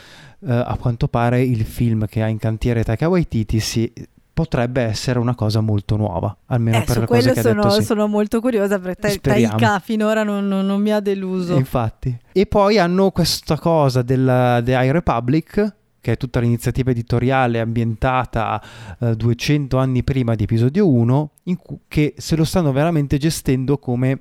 eh, 0.45 0.51
a 0.51 0.77
quanto 0.79 1.07
pare 1.07 1.41
il 1.41 1.63
film 1.63 2.05
che 2.05 2.21
ha 2.21 2.27
in 2.27 2.37
cantiere 2.37 2.83
Taika 2.83 3.07
Waititi 3.07 3.59
si, 3.59 3.91
potrebbe 4.33 4.81
essere 4.81 5.19
una 5.19 5.35
cosa 5.35 5.61
molto 5.61 5.95
nuova, 5.95 6.35
almeno 6.47 6.79
eh, 6.79 6.83
per 6.83 6.99
le 6.99 7.05
cose 7.05 7.33
che 7.33 7.41
sono, 7.41 7.61
ha 7.61 7.63
detto, 7.63 7.75
sì. 7.75 7.83
sono 7.83 8.07
molto 8.07 8.41
curiosa 8.41 8.79
perché 8.79 9.19
Taika 9.19 9.79
finora 9.79 10.23
non, 10.23 10.47
non, 10.47 10.65
non, 10.65 10.81
mi 10.81 10.91
ha 10.91 10.99
deluso. 10.99 11.55
Infatti. 11.55 12.17
E 12.31 12.45
poi 12.45 12.77
hanno 12.77 13.11
questa 13.11 13.57
cosa 13.57 14.01
della 14.01 14.61
The 14.63 14.73
High 14.73 14.91
Republic 14.91 15.75
che 16.01 16.13
è 16.13 16.17
tutta 16.17 16.39
l'iniziativa 16.39 16.91
editoriale 16.91 17.59
ambientata 17.59 18.61
eh, 18.99 19.15
200 19.15 19.77
anni 19.77 20.03
prima 20.03 20.35
di 20.35 20.43
episodio 20.43 20.89
1, 20.89 21.31
cu- 21.61 21.79
che 21.87 22.15
se 22.17 22.35
lo 22.35 22.43
stanno 22.43 22.71
veramente 22.71 23.17
gestendo 23.17 23.77
come 23.77 24.19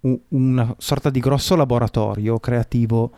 un, 0.00 0.18
una 0.28 0.74
sorta 0.78 1.10
di 1.10 1.20
grosso 1.20 1.54
laboratorio 1.54 2.40
creativo 2.40 3.12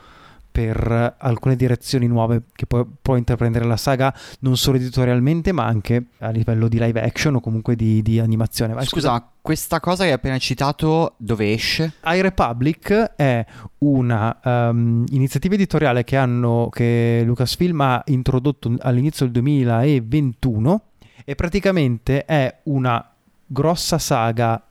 per 0.53 1.17
alcune 1.19 1.57
direzioni 1.57 2.07
nuove 2.07 2.43
che 2.53 2.67
può, 2.67 2.87
può, 3.01 3.17
intraprendere 3.17 3.65
la 3.65 3.79
saga 3.79 4.15
non 4.41 4.59
solo 4.59 4.77
editorialmente 4.77 5.51
ma 5.51 5.65
anche 5.65 6.05
a 6.19 6.29
livello 6.29 6.69
di 6.69 6.79
live 6.79 7.03
action 7.03 7.37
o 7.37 7.41
comunque 7.41 7.75
di, 7.75 8.03
di 8.03 8.19
animazione. 8.19 8.75
Vai, 8.75 8.85
scusa, 8.85 9.13
scusa, 9.13 9.31
questa 9.41 9.81
cosa 9.81 10.03
che 10.03 10.11
hai 10.11 10.15
appena 10.15 10.37
citato 10.39 11.15
dove 11.17 11.53
esce? 11.53 11.95
High 12.05 12.21
Republic 12.21 12.93
è 13.17 13.45
una 13.79 14.39
um, 14.45 15.05
iniziativa 15.11 15.55
editoriale 15.55 16.05
che, 16.05 16.17
hanno, 16.17 16.69
che 16.71 17.23
Lucasfilm 17.25 17.81
ha 17.81 18.03
introdotto 18.07 18.75
all'inizio 18.81 19.25
del 19.25 19.35
2021 19.35 20.83
e 21.25 21.35
praticamente 21.35 22.25
è 22.27 22.61
una 22.65 23.05
grossa 23.47 23.99
saga 23.99 24.63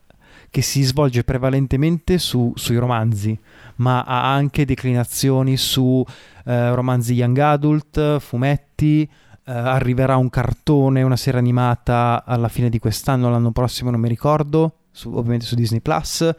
che 0.52 0.62
si 0.62 0.84
svolge 0.84 1.24
prevalentemente 1.24 2.20
su, 2.20 2.52
sui 2.56 2.76
romanzi 2.76 3.40
ma 3.82 4.04
ha 4.04 4.32
anche 4.32 4.66
declinazioni 4.66 5.58
su 5.58 6.04
eh, 6.46 6.74
romanzi 6.74 7.14
young 7.14 7.38
adult, 7.40 8.20
fumetti, 8.20 9.02
eh, 9.02 9.10
arriverà 9.52 10.18
un 10.18 10.30
cartone, 10.30 11.02
una 11.02 11.18
serie 11.18 11.40
animata 11.40 12.24
alla 12.26 12.48
fine 12.48 12.70
di 12.70 12.80
quest'anno, 12.80 13.30
l'anno 13.30 13.52
prossimo 13.52 13.90
non 13.90 14.00
mi 14.00 14.08
ricordo, 14.08 14.76
su, 14.92 15.10
ovviamente 15.10 15.46
su 15.46 15.56
Disney 15.56 15.82
Plus. 15.82 16.30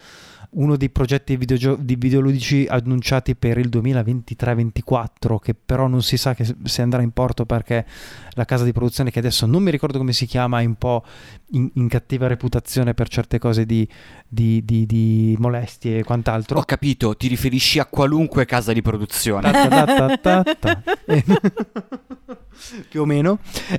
Uno 0.55 0.77
dei 0.77 0.91
progetti 0.91 1.35
videogio- 1.39 1.79
di 1.81 1.97
videoludici 1.97 2.67
annunciati 2.69 3.35
per 3.35 3.57
il 3.57 3.71
2023-24 3.71 5.39
che 5.39 5.55
però 5.55 5.87
non 5.87 6.03
si 6.03 6.19
sa 6.19 6.37
se 6.65 6.83
andrà 6.83 7.01
in 7.01 7.11
porto 7.13 7.47
perché 7.47 7.87
la 8.33 8.45
casa 8.45 8.63
di 8.63 8.73
produzione 8.73 9.11
che 9.11 9.19
adesso 9.19 9.47
non 9.47 9.63
mi 9.63 9.71
ricordo 9.71 9.97
come 9.97 10.13
si 10.13 10.27
chiama 10.27 10.61
è 10.61 10.67
un 10.67 10.75
po' 10.75 11.05
in, 11.53 11.71
in 11.75 11.89
cattiva 11.89 12.27
reputazione 12.27 12.95
per 12.95 13.09
certe 13.09 13.39
cose 13.39 13.65
di, 13.65 13.87
di, 14.29 14.65
di, 14.65 14.87
di, 14.87 15.37
molestie 15.39 15.99
e 15.99 16.05
quant'altro? 16.05 16.59
Ho 16.59 16.65
capito 16.65 17.17
ti 17.17 17.29
riferisci 17.29 17.79
a 17.79 17.87
qualunque 17.87 18.45
casa 18.45 18.73
di 18.73 18.83
produzione. 18.83 19.51
Ta 19.51 20.17
ta 20.17 20.45
ta 20.59 20.83
più 22.89 23.03
o 23.03 23.05
meno. 23.05 23.39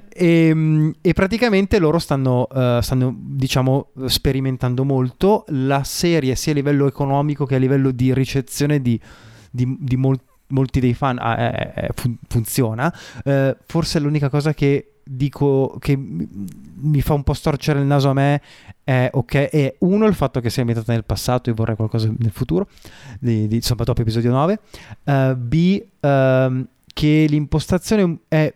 E, 0.09 0.47
ehm, 0.47 0.93
e 1.01 1.13
praticamente 1.13 1.79
loro 1.79 1.99
stanno, 1.99 2.47
uh, 2.49 2.81
stanno 2.81 3.15
diciamo 3.17 3.91
sperimentando 4.05 4.83
molto. 4.83 5.45
La 5.49 5.83
serie 5.83 6.35
sia 6.35 6.51
a 6.51 6.55
livello 6.55 6.87
economico 6.87 7.45
che 7.45 7.55
a 7.55 7.59
livello 7.59 7.91
di 7.91 8.13
ricezione 8.13 8.81
di, 8.81 8.99
mol- 9.95 10.19
molti 10.47 10.79
dei 10.79 10.93
fan 10.93 11.17
ah, 11.19 11.39
eh, 11.39 11.73
eh, 11.75 11.89
fun- 11.93 12.17
funziona. 12.27 12.93
Uh, 13.23 13.55
forse 13.65 13.99
l'unica 13.99 14.29
cosa 14.29 14.53
che 14.53 14.87
dico 15.05 15.75
che 15.79 15.99
mi 16.83 17.01
fa 17.01 17.13
un 17.13 17.23
po' 17.23 17.33
storcere 17.33 17.79
il 17.79 17.85
naso 17.85 18.09
a 18.09 18.13
me 18.13 18.41
è 18.83 19.09
ok 19.11 19.33
è 19.49 19.75
uno 19.79 20.05
il 20.05 20.13
fatto 20.13 20.39
che 20.39 20.49
sia 20.49 20.61
ambientata 20.61 20.93
nel 20.93 21.03
passato 21.03 21.49
e 21.49 21.53
vorrei 21.53 21.75
qualcosa 21.75 22.11
nel 22.17 22.31
futuro 22.31 22.67
di, 23.19 23.47
di, 23.47 23.55
insomma 23.55 23.83
dopo 23.83 24.01
episodio 24.01 24.31
9 24.31 24.59
uh, 25.03 25.35
b 25.35 25.83
uh, 25.99 26.67
che 26.93 27.25
l'impostazione 27.27 28.19
è 28.27 28.53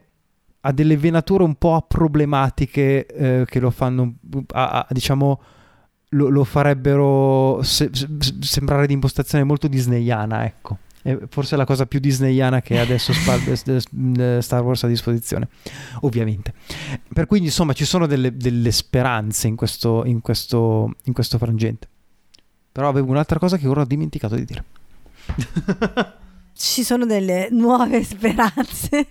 ha 0.68 0.72
delle 0.74 0.98
venature 0.98 1.44
un 1.44 1.56
po' 1.56 1.86
problematiche 1.88 3.06
eh, 3.06 3.46
che 3.46 3.60
lo 3.60 3.70
fanno, 3.70 4.16
a, 4.52 4.70
a, 4.70 4.88
diciamo, 4.90 5.42
lo, 6.10 6.28
lo 6.28 6.44
farebbero 6.44 7.62
se, 7.64 7.90
se, 7.94 8.08
sembrare 8.42 8.86
di 8.86 8.94
impostazione 8.94 9.46
molto 9.46 9.68
disneyana, 9.68 10.46
ecco. 10.46 10.80
È 11.08 11.18
forse 11.30 11.56
la 11.56 11.64
cosa 11.64 11.86
più 11.86 12.02
disneyana 12.02 12.62
che 12.62 12.80
adesso 12.80 13.14
Star 13.16 14.62
Wars 14.62 14.84
a 14.84 14.88
disposizione, 14.88 15.48
ovviamente. 16.02 16.54
Per 17.14 17.28
cui, 17.28 17.40
insomma, 17.40 17.72
ci 17.72 17.86
sono 17.86 18.08
delle, 18.08 18.36
delle 18.36 18.72
speranze 18.72 19.48
in 19.48 19.56
questo, 19.56 20.04
in, 20.04 20.20
questo, 20.20 20.96
in 21.06 21.14
questo 21.14 21.38
frangente. 21.38 21.88
Però 22.74 22.90
avevo 22.90 23.10
un'altra 23.10 23.40
cosa 23.40 23.56
che 23.56 23.70
ora 23.70 23.84
ho 23.84 23.86
dimenticato 23.86 24.36
di 24.36 24.44
dire. 24.44 24.66
ci 26.54 26.84
sono 26.84 27.06
delle 27.06 27.48
nuove 27.52 28.04
speranze. 28.04 29.08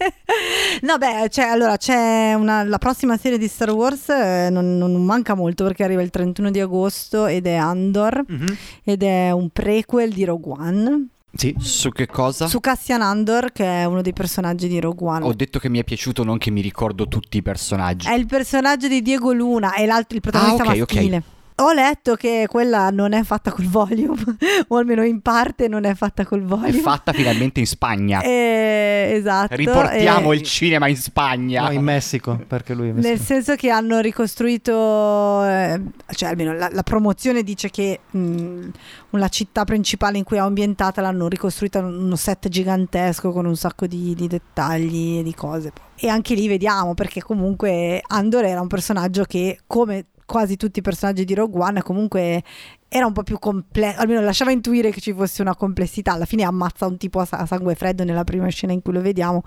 no, 0.82 0.98
beh, 0.98 1.31
cioè, 1.31 1.47
allora 1.47 1.78
c'è 1.78 2.35
una, 2.35 2.62
la 2.62 2.78
prossima 2.78 3.16
serie 3.16 3.39
di 3.39 3.48
Star 3.48 3.70
Wars, 3.70 4.10
eh, 4.10 4.51
non, 4.51 4.77
non, 4.77 5.02
manca 5.02 5.32
molto 5.32 5.64
perché 5.64 5.82
arriva 5.82 6.02
il 6.02 6.10
31 6.10 6.51
di 6.51 6.60
agosto 6.60 7.24
ed 7.24 7.47
è 7.47 7.55
Andor 7.55 8.23
mm-hmm. 8.31 8.55
ed 8.85 9.02
è 9.02 9.31
un 9.31 9.48
prequel 9.48 10.12
di 10.12 10.24
Rogue 10.27 10.52
One. 10.59 11.09
Sì. 11.36 11.54
Su 11.58 11.90
che 11.90 12.06
cosa? 12.06 12.46
Su 12.46 12.60
Cassian 12.60 13.02
Andor, 13.02 13.52
che 13.52 13.64
è 13.64 13.84
uno 13.84 14.02
dei 14.02 14.12
personaggi 14.12 14.68
di 14.68 14.80
Rogue 14.80 15.08
One. 15.08 15.24
Ho 15.24 15.34
detto 15.34 15.58
che 15.58 15.68
mi 15.68 15.78
è 15.78 15.84
piaciuto, 15.84 16.24
non 16.24 16.38
che 16.38 16.50
mi 16.50 16.60
ricordo 16.60 17.06
tutti 17.08 17.36
i 17.36 17.42
personaggi. 17.42 18.08
È 18.08 18.14
il 18.14 18.26
personaggio 18.26 18.88
di 18.88 19.02
Diego 19.02 19.32
Luna, 19.32 19.74
è 19.74 19.82
il 19.82 20.20
protagonista 20.20 20.62
ah, 20.62 20.66
okay, 20.66 20.78
maschile. 20.80 21.16
Okay. 21.16 21.34
Ho 21.58 21.72
letto 21.72 22.16
che 22.16 22.46
quella 22.50 22.90
non 22.90 23.14
è 23.14 23.22
fatta 23.22 23.50
col 23.50 23.64
volume, 23.64 24.36
o 24.68 24.76
almeno 24.76 25.02
in 25.02 25.22
parte 25.22 25.68
non 25.68 25.84
è 25.84 25.94
fatta 25.94 26.26
col 26.26 26.42
volume. 26.42 26.68
È 26.68 26.72
fatta 26.72 27.14
finalmente 27.14 27.60
in 27.60 27.66
Spagna. 27.66 28.20
Eh, 28.20 29.12
esatto. 29.14 29.54
Riportiamo 29.54 30.32
eh, 30.32 30.36
il 30.36 30.42
cinema 30.42 30.86
in 30.86 30.98
Spagna. 30.98 31.62
No, 31.62 31.70
in 31.70 31.82
Messico, 31.82 32.38
perché 32.46 32.74
lui 32.74 32.90
è 32.90 32.92
Messico. 32.92 33.08
Nel 33.08 33.20
senso 33.20 33.54
che 33.54 33.70
hanno 33.70 34.00
ricostruito, 34.00 35.44
eh, 35.46 35.80
cioè 36.10 36.28
almeno 36.28 36.52
la, 36.52 36.68
la, 36.70 36.82
promozione 36.82 37.42
dice 37.42 37.70
che 37.70 38.00
mh, 38.10 38.68
la 39.12 39.28
città 39.28 39.64
principale 39.64 40.18
in 40.18 40.24
cui 40.24 40.36
è 40.36 40.40
ambientata 40.40 41.00
l'hanno 41.00 41.26
ricostruita 41.26 41.78
uno 41.78 42.16
set 42.16 42.48
gigantesco 42.48 43.32
con 43.32 43.46
un 43.46 43.56
sacco 43.56 43.86
di, 43.86 44.14
di 44.14 44.26
dettagli 44.26 45.20
e 45.20 45.22
di 45.22 45.34
cose. 45.34 45.72
E 45.94 46.08
anche 46.08 46.34
lì 46.34 46.48
vediamo, 46.48 46.92
perché 46.92 47.22
comunque 47.22 48.02
Andor 48.06 48.44
era 48.44 48.60
un 48.60 48.68
personaggio 48.68 49.24
che 49.24 49.60
come 49.66 50.04
quasi 50.27 50.57
tutti 50.57 50.81
i 50.81 50.82
personaggi 50.82 51.24
di 51.24 51.35
Rogue 51.35 51.62
One 51.62 51.82
comunque 51.82 52.43
era 52.88 53.06
un 53.06 53.12
po' 53.12 53.22
più 53.22 53.38
complesso, 53.38 54.00
almeno 54.00 54.20
lasciava 54.20 54.52
intuire 54.52 54.90
che 54.90 55.00
ci 55.00 55.12
fosse 55.12 55.42
una 55.42 55.56
complessità. 55.56 56.12
Alla 56.12 56.24
fine 56.24 56.44
ammazza 56.44 56.86
un 56.86 56.96
tipo 56.96 57.20
a, 57.20 57.46
sangue 57.46 57.74
freddo 57.74 58.04
nella 58.04 58.24
prima 58.24 58.48
scena 58.48 58.72
in 58.72 58.82
cui 58.82 58.92
lo 58.92 59.00
vediamo, 59.00 59.42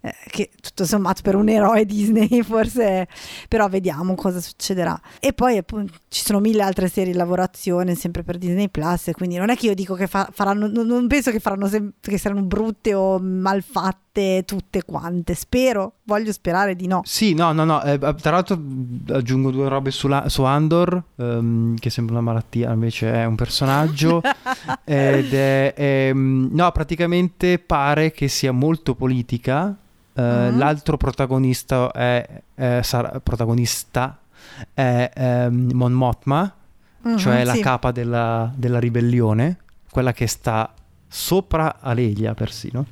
eh, 0.00 0.14
che 0.28 0.50
tutto 0.60 0.84
sommato 0.84 1.22
per 1.22 1.34
un 1.34 1.48
eroe 1.48 1.84
Disney 1.84 2.42
forse, 2.44 3.08
però 3.48 3.68
vediamo 3.68 4.14
cosa 4.14 4.40
succederà. 4.40 4.98
E 5.18 5.32
poi 5.32 5.56
appunto, 5.56 5.94
ci 6.08 6.22
sono 6.24 6.38
mille 6.40 6.62
altre 6.62 6.88
serie 6.88 7.12
in 7.12 7.18
lavorazione 7.18 7.94
sempre 7.94 8.22
per 8.22 8.38
Disney 8.38 8.68
Plus, 8.68 9.10
quindi 9.12 9.36
non 9.36 9.50
è 9.50 9.56
che 9.56 9.66
io 9.66 9.74
dico 9.74 9.94
che 9.94 10.06
fa, 10.06 10.28
faranno, 10.32 10.68
non 10.68 11.06
penso 11.08 11.30
che, 11.30 11.40
faranno 11.40 11.66
sem- 11.66 11.92
che 12.00 12.18
saranno 12.18 12.42
brutte 12.42 12.94
o 12.94 13.18
malfatte 13.18 14.44
tutte 14.46 14.84
quante. 14.84 15.34
Spero, 15.34 15.94
voglio 16.04 16.30
sperare 16.30 16.76
di 16.76 16.86
no. 16.86 17.00
Sì, 17.04 17.34
no, 17.34 17.52
no, 17.52 17.64
no. 17.64 17.82
Eh, 17.82 17.98
tra 17.98 18.30
l'altro 18.30 18.60
aggiungo 19.08 19.50
due 19.50 19.68
robe 19.68 19.90
sulla, 19.90 20.28
su 20.28 20.44
Andor, 20.44 21.02
ehm, 21.16 21.76
che 21.76 21.90
sembra 21.90 22.14
una 22.14 22.22
malattia 22.22 22.74
invece 22.84 23.12
è 23.12 23.24
un 23.24 23.34
personaggio 23.34 24.20
ed 24.84 25.32
è, 25.32 25.74
è, 25.74 26.08
ehm, 26.08 26.50
no 26.52 26.70
praticamente 26.72 27.58
pare 27.58 28.12
che 28.12 28.28
sia 28.28 28.52
molto 28.52 28.94
politica 28.94 29.74
uh, 30.12 30.20
uh-huh. 30.20 30.56
l'altro 30.56 30.96
protagonista 30.96 31.90
è, 31.90 32.42
è 32.54 32.80
sarà, 32.82 33.20
protagonista 33.20 34.18
è 34.72 35.10
um, 35.48 35.70
Mon 35.72 35.92
Mothma 35.92 36.54
uh-huh, 37.02 37.16
cioè 37.16 37.44
la 37.44 37.58
capa 37.58 37.90
della, 37.90 38.52
della 38.54 38.78
ribellione 38.78 39.58
quella 39.90 40.12
che 40.12 40.26
sta 40.26 40.72
sopra 41.06 41.78
Alelia 41.80 42.34
persino 42.34 42.86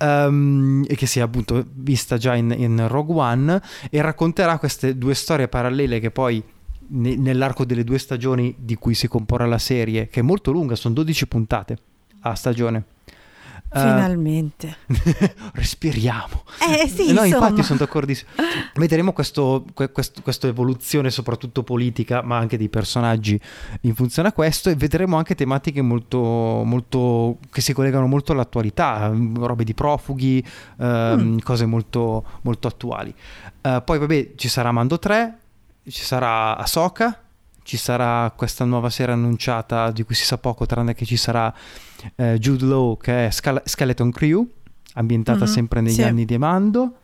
um, 0.00 0.84
e 0.86 0.94
che 0.94 1.06
si 1.06 1.20
è 1.20 1.22
appunto 1.22 1.64
vista 1.72 2.18
già 2.18 2.34
in, 2.34 2.54
in, 2.54 2.86
Rogue 2.86 3.14
One 3.14 3.62
e 3.88 4.02
racconterà 4.02 4.58
queste 4.58 4.98
due 4.98 5.14
storie 5.14 5.48
parallele 5.48 5.98
che 5.98 6.10
poi 6.10 6.44
nell'arco 6.88 7.64
delle 7.64 7.84
due 7.84 7.98
stagioni 7.98 8.54
di 8.58 8.74
cui 8.74 8.94
si 8.94 9.08
comporrà 9.08 9.46
la 9.46 9.58
serie, 9.58 10.08
che 10.08 10.20
è 10.20 10.22
molto 10.22 10.50
lunga, 10.50 10.74
sono 10.76 10.94
12 10.94 11.26
puntate 11.26 11.78
a 12.20 12.34
stagione. 12.34 12.84
Eh, 13.68 13.80
Finalmente. 13.80 14.76
Uh, 14.86 14.94
respiriamo. 15.54 16.44
Eh 16.60 16.88
sì, 16.88 17.12
no, 17.12 17.24
insomma. 17.24 17.48
infatti 17.48 17.62
sono 17.62 17.78
d'accordissimo. 17.80 18.30
Vedremo 18.74 19.12
questo, 19.12 19.64
questo, 19.92 20.22
questa 20.22 20.46
evoluzione 20.46 21.10
soprattutto 21.10 21.62
politica, 21.62 22.22
ma 22.22 22.38
anche 22.38 22.56
dei 22.56 22.68
personaggi 22.68 23.38
in 23.82 23.94
funzione 23.94 24.28
a 24.28 24.32
questo 24.32 24.70
e 24.70 24.76
vedremo 24.76 25.16
anche 25.16 25.34
tematiche 25.34 25.82
molto, 25.82 26.18
molto 26.64 27.38
che 27.50 27.60
si 27.60 27.72
collegano 27.72 28.06
molto 28.06 28.32
all'attualità, 28.32 29.12
robe 29.34 29.64
di 29.64 29.74
profughi, 29.74 30.44
uh, 30.76 30.84
mm. 30.84 31.38
cose 31.38 31.66
molto, 31.66 32.24
molto 32.42 32.68
attuali. 32.68 33.14
Uh, 33.62 33.82
poi 33.84 33.98
vabbè 33.98 34.32
ci 34.36 34.48
sarà 34.48 34.70
Mando 34.70 34.98
3, 34.98 35.38
ci 35.88 36.02
sarà 36.02 36.56
Ahsoka, 36.56 37.22
ci 37.62 37.76
sarà 37.76 38.32
questa 38.36 38.64
nuova 38.64 38.90
serie 38.90 39.14
annunciata 39.14 39.90
di 39.90 40.04
cui 40.04 40.14
si 40.14 40.24
sa 40.24 40.38
poco, 40.38 40.66
tranne 40.66 40.94
che 40.94 41.04
ci 41.04 41.16
sarà 41.16 41.52
eh, 42.14 42.38
Jude 42.38 42.64
Law 42.64 42.96
che 42.96 43.26
è 43.26 43.30
Scal- 43.30 43.62
Skeleton 43.64 44.10
Crew, 44.10 44.46
ambientata 44.94 45.44
mm-hmm, 45.44 45.52
sempre 45.52 45.80
negli 45.80 45.94
sì. 45.94 46.02
anni 46.02 46.24
di 46.24 46.38
Mando, 46.38 46.96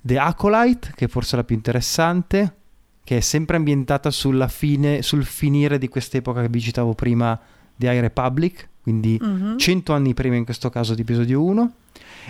The 0.00 0.18
Acolyte, 0.18 0.92
che 0.94 1.06
è 1.06 1.08
forse 1.08 1.36
la 1.36 1.44
più 1.44 1.54
interessante, 1.54 2.56
che 3.04 3.18
è 3.18 3.20
sempre 3.20 3.56
ambientata 3.56 4.10
sulla 4.10 4.48
fine, 4.48 5.02
sul 5.02 5.24
finire 5.24 5.78
di 5.78 5.88
quest'epoca 5.88 6.40
che 6.40 6.48
vi 6.48 6.60
citavo 6.60 6.94
prima 6.94 7.38
di 7.76 7.86
High 7.86 8.00
Republic, 8.00 8.68
quindi 8.82 9.18
mm-hmm. 9.22 9.56
100 9.56 9.92
anni 9.92 10.14
prima 10.14 10.36
in 10.36 10.44
questo 10.44 10.70
caso 10.70 10.94
di 10.94 11.02
episodio 11.02 11.42
1. 11.42 11.72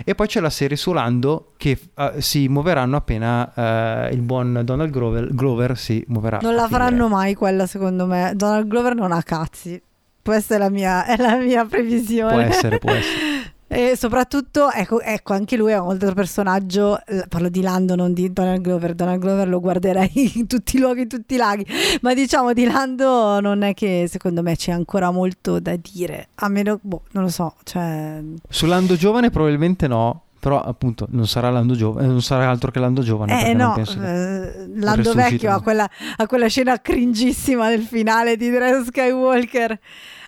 E 0.03 0.15
poi 0.15 0.27
c'è 0.27 0.39
la 0.39 0.49
serie 0.49 0.77
su 0.77 0.91
Lando 0.93 1.53
che 1.57 1.79
uh, 1.95 2.19
si 2.19 2.47
muoveranno 2.47 2.95
appena 2.95 3.51
uh, 3.53 4.13
il 4.13 4.21
buon 4.21 4.61
Donald 4.63 4.91
Glover, 4.91 5.33
Glover 5.33 5.77
si 5.77 6.03
muoverà. 6.07 6.39
Non 6.41 6.55
la 6.55 6.67
faranno 6.67 7.07
mai 7.07 7.35
quella 7.35 7.67
secondo 7.67 8.05
me. 8.05 8.33
Donald 8.35 8.67
Glover 8.67 8.95
non 8.95 9.11
ha 9.11 9.21
cazzi. 9.23 9.81
Questa 10.21 10.55
è 10.55 10.57
la 10.57 10.69
mia, 10.69 11.05
è 11.05 11.17
la 11.17 11.35
mia 11.35 11.65
previsione. 11.65 12.31
Può 12.31 12.41
essere, 12.41 12.79
può 12.79 12.91
essere. 12.91 13.43
E 13.75 13.97
soprattutto, 13.97 14.71
ecco, 14.71 15.01
ecco, 15.01 15.33
anche 15.33 15.57
lui 15.57 15.73
è 15.73 15.77
un 15.77 15.89
altro 15.89 16.13
personaggio, 16.13 16.97
parlo 17.27 17.49
di 17.49 17.61
Lando, 17.61 17.95
non 17.95 18.13
di 18.13 18.31
Donald 18.31 18.61
Glover, 18.61 18.95
Donald 18.95 19.19
Glover 19.19 19.49
lo 19.49 19.59
guarderei 19.59 20.09
in 20.39 20.47
tutti 20.47 20.77
i 20.77 20.79
luoghi, 20.79 21.01
in 21.01 21.09
tutti 21.09 21.33
i 21.33 21.37
laghi, 21.37 21.65
ma 21.99 22.13
diciamo 22.13 22.53
di 22.53 22.63
Lando 22.63 23.41
non 23.41 23.63
è 23.63 23.73
che 23.73 24.05
secondo 24.09 24.41
me 24.41 24.55
c'è 24.55 24.71
ancora 24.71 25.11
molto 25.11 25.59
da 25.59 25.75
dire, 25.75 26.29
a 26.35 26.47
meno, 26.47 26.79
boh, 26.81 27.01
non 27.11 27.23
lo 27.23 27.29
so. 27.29 27.55
Cioè... 27.65 28.23
Su 28.47 28.65
Lando 28.65 28.95
giovane 28.95 29.29
probabilmente 29.29 29.87
no, 29.89 30.21
però 30.39 30.61
appunto 30.61 31.07
non 31.09 31.27
sarà 31.27 31.49
Lando 31.49 31.75
giovane, 31.75 32.07
non 32.07 32.21
sarà 32.21 32.49
altro 32.49 32.71
che 32.71 32.79
Lando 32.79 33.01
giovane. 33.01 33.49
Eh 33.49 33.53
no, 33.53 33.75
eh, 33.75 34.69
Lando 34.73 35.13
vecchio 35.13 35.51
ha 35.51 35.61
quella, 35.61 35.89
quella 36.27 36.47
scena 36.47 36.79
cringissima 36.79 37.67
nel 37.67 37.81
finale 37.81 38.37
di 38.37 38.49
Drew 38.49 38.85
Skywalker 38.85 39.79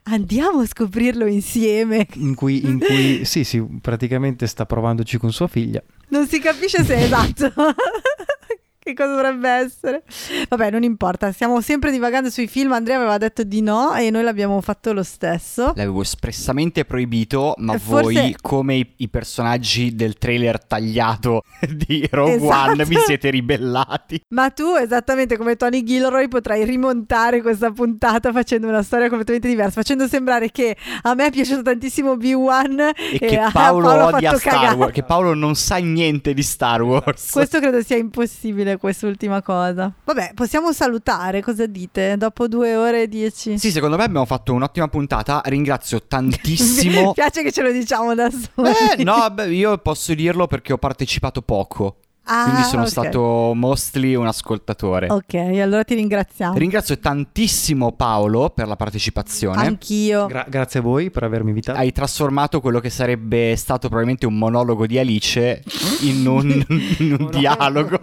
andiamo 0.07 0.59
a 0.59 0.65
scoprirlo 0.65 1.25
insieme. 1.25 2.07
In 2.13 2.35
cui, 2.35 2.65
in 2.65 2.79
cui, 2.83 3.25
sì, 3.25 3.43
sì, 3.43 3.63
praticamente 3.81 4.47
sta 4.47 4.65
provandoci 4.65 5.17
con 5.17 5.31
sua 5.31 5.47
figlia. 5.47 5.81
Non 6.09 6.27
si 6.27 6.39
capisce 6.39 6.83
se 6.83 6.95
è 6.95 7.03
esatto. 7.03 7.51
che 8.87 8.93
cosa 8.93 9.15
dovrebbe 9.15 9.49
essere? 9.49 10.03
Vabbè, 10.47 10.71
non 10.71 10.83
importa, 10.83 11.31
stiamo 11.31 11.59
sempre 11.59 11.91
divagando 11.91 12.29
sui 12.29 12.47
film. 12.47 12.71
Andrea 12.71 12.95
aveva 12.95 13.17
detto 13.17 13.43
di 13.43 13.61
no 13.61 13.93
e 13.95 14.09
noi 14.09 14.23
l'abbiamo 14.23 14.61
fatto 14.61 14.93
lo 14.93 15.03
stesso. 15.03 15.73
L'avevo 15.75 16.01
espressamente 16.01 16.85
proibito, 16.85 17.53
ma 17.57 17.73
e 17.73 17.79
voi, 17.83 18.15
forse... 18.15 18.35
come 18.41 18.75
i, 18.75 18.93
i, 18.97 19.09
personaggi 19.09 19.93
del 19.93 20.17
trailer 20.17 20.63
tagliato 20.63 21.43
di 21.75 22.07
Rogue 22.09 22.35
esatto. 22.35 22.71
One, 22.71 22.85
vi 22.85 22.97
siete 23.05 23.29
ribellati. 23.29 24.23
Ma 24.29 24.49
tu, 24.51 24.75
esattamente 24.75 25.37
come 25.37 25.57
Tony 25.57 25.83
Gilroy, 25.83 26.27
potrai 26.29 26.63
rimontare 26.63 27.41
questa 27.41 27.71
puntata 27.71 28.31
facendo 28.31 28.67
una 28.67 28.83
storia 28.83 29.07
completamente 29.07 29.49
diversa, 29.49 29.71
facendo 29.71 30.07
sembrare 30.07 30.49
che 30.49 30.75
a 31.01 31.13
me 31.13 31.25
è 31.25 31.31
piaciuto 31.31 31.61
tantissimo 31.61 32.15
B1 32.15 32.79
e, 32.79 33.15
e 33.15 33.19
che 33.19 33.49
Paolo, 33.51 33.87
Paolo 33.87 34.15
odia 34.15 34.37
Star 34.37 34.77
Wars, 34.77 34.93
che 34.93 35.03
Paolo 35.03 35.33
non 35.33 35.55
sa 35.55 35.75
niente 35.77 36.33
di 36.33 36.43
Star 36.43 36.81
Wars. 36.81 37.31
Questo 37.31 37.59
credo 37.59 37.81
sia 37.81 37.97
impossibile 37.97 38.76
quest'ultima 38.77 39.41
cosa. 39.41 39.91
Vabbè, 40.03 40.31
possiamo 40.33 40.71
salutare, 40.71 41.41
cosa 41.41 41.65
dite? 41.65 42.15
Dopo 42.17 42.47
due 42.47 42.75
ore 42.75 43.03
e 43.03 43.07
dieci. 43.07 43.57
Sì, 43.57 43.71
secondo 43.71 43.97
me 43.97 44.03
abbiamo 44.03 44.25
fatto 44.25 44.53
un'ottima 44.53 44.87
puntata. 44.87 45.41
Ringrazio 45.45 46.03
tantissimo. 46.07 47.07
Mi 47.07 47.13
piace 47.13 47.43
che 47.43 47.51
ce 47.51 47.61
lo 47.61 47.71
diciamo 47.71 48.13
da 48.15 48.29
soli. 48.29 48.71
Eh, 48.97 49.03
no, 49.03 49.29
beh, 49.31 49.53
io 49.53 49.77
posso 49.77 50.13
dirlo 50.13 50.47
perché 50.47 50.73
ho 50.73 50.77
partecipato 50.77 51.41
poco. 51.41 51.97
Ah, 52.29 52.43
quindi 52.43 52.63
sono 52.63 52.81
ok. 52.81 52.89
stato 52.89 53.53
mostly 53.55 54.13
un 54.15 54.27
ascoltatore. 54.27 55.07
Ok, 55.09 55.33
allora 55.35 55.83
ti 55.83 55.95
ringraziamo. 55.95 56.57
Ringrazio 56.57 56.99
tantissimo 56.99 57.93
Paolo 57.93 58.49
per 58.49 58.67
la 58.67 58.75
partecipazione. 58.75 59.65
Anch'io. 59.65 60.25
Gra- 60.25 60.45
grazie 60.47 60.79
a 60.81 60.83
voi 60.83 61.09
per 61.09 61.23
avermi 61.23 61.49
invitato. 61.49 61.79
Hai 61.79 61.93
trasformato 61.93 62.59
quello 62.59 62.79
che 62.81 62.89
sarebbe 62.89 63.55
stato 63.55 63.87
probabilmente 63.87 64.25
un 64.25 64.37
monologo 64.37 64.85
di 64.85 64.99
Alice 64.99 65.63
in 66.01 66.27
un, 66.27 66.65
in 66.99 67.15
un 67.17 67.29
dialogo, 67.31 67.97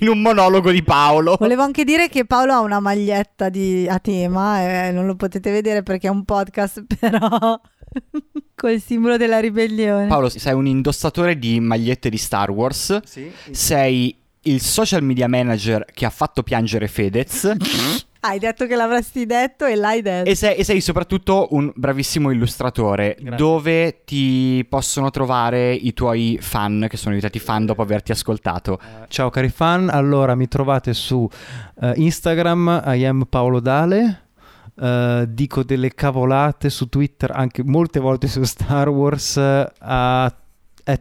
in 0.00 0.08
un 0.08 0.20
monologo 0.20 0.70
di 0.70 0.82
Paolo. 0.84 1.36
Volevo 1.38 1.62
anche 1.62 1.82
dire 1.82 2.08
che 2.08 2.24
Paolo 2.24 2.52
ha 2.52 2.60
una 2.60 2.78
maglietta 2.78 3.48
di- 3.48 3.88
a 3.88 3.98
tema, 3.98 4.86
eh, 4.86 4.92
non 4.92 5.06
lo 5.06 5.16
potete 5.16 5.50
vedere 5.50 5.82
perché 5.82 6.06
è 6.06 6.10
un 6.10 6.24
podcast, 6.24 6.84
però 6.98 7.60
col 8.54 8.80
simbolo 8.80 9.16
della 9.16 9.40
ribellione. 9.40 10.06
Paolo, 10.06 10.28
sei 10.28 10.54
un 10.54 10.66
indossatore 10.66 11.38
di 11.38 11.60
magliette 11.60 12.08
di 12.08 12.18
Star 12.18 12.50
Wars. 12.50 13.00
Sì. 13.04 13.30
Sei 13.50 14.16
il 14.46 14.60
social 14.60 15.02
media 15.02 15.28
manager 15.28 15.84
che 15.92 16.04
ha 16.04 16.10
fatto 16.10 16.42
piangere 16.42 16.88
Fedez. 16.88 17.52
Hai 18.26 18.38
detto 18.38 18.66
che 18.66 18.74
l'avresti 18.74 19.26
detto 19.26 19.66
e 19.66 19.76
l'hai 19.76 20.00
detto. 20.00 20.30
E 20.30 20.34
sei, 20.34 20.56
e 20.56 20.64
sei 20.64 20.80
soprattutto 20.80 21.48
un 21.50 21.70
bravissimo 21.74 22.30
illustratore. 22.30 23.16
Grazie. 23.20 23.36
Dove 23.36 24.00
ti 24.06 24.64
possono 24.66 25.10
trovare 25.10 25.74
i 25.74 25.92
tuoi 25.92 26.38
fan 26.40 26.86
che 26.88 26.96
sono 26.96 27.14
diventati 27.14 27.38
fan 27.38 27.66
dopo 27.66 27.82
averti 27.82 28.12
ascoltato? 28.12 28.80
Ciao 29.08 29.28
cari 29.28 29.50
fan, 29.50 29.90
allora 29.90 30.34
mi 30.34 30.48
trovate 30.48 30.94
su 30.94 31.28
eh, 31.82 31.92
Instagram, 31.96 32.84
I 32.86 33.04
am 33.04 33.26
Paolo 33.28 33.60
Dale, 33.60 34.23
eh, 34.80 35.24
dico 35.28 35.62
delle 35.62 35.94
cavolate 35.94 36.70
su 36.70 36.88
Twitter, 36.88 37.30
anche 37.32 37.62
molte 37.64 38.00
volte 38.00 38.26
su 38.28 38.42
Star 38.44 38.88
Wars, 38.88 39.36
eh, 39.36 39.72
a 39.78 40.34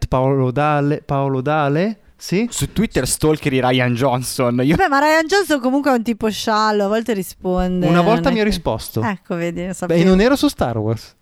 Paolo 0.07 0.51
Dale, 0.51 1.01
Paolo 1.03 1.41
Dale, 1.41 1.99
sì? 2.15 2.47
Su 2.49 2.71
Twitter 2.71 3.05
stalkeri 3.07 3.59
Ryan 3.59 3.93
Johnson. 3.93 4.61
Io 4.63 4.75
Vabbè, 4.77 4.87
ma 4.89 4.99
Ryan 4.99 5.25
Johnson 5.27 5.59
comunque 5.59 5.91
è 5.91 5.95
un 5.95 6.03
tipo 6.03 6.29
sciallo, 6.29 6.85
a 6.85 6.87
volte 6.87 7.13
risponde. 7.13 7.85
Una 7.85 8.01
volta 8.01 8.29
mi 8.29 8.35
ha 8.39 8.43
che- 8.43 8.49
risposto. 8.49 9.01
Ecco, 9.01 9.35
vedi, 9.35 9.61
lo 9.61 9.67
Beh, 9.67 9.73
sapevo. 9.73 9.99
e 9.99 10.03
non 10.05 10.21
ero 10.21 10.35
su 10.37 10.47
Star 10.47 10.77
Wars. 10.77 11.15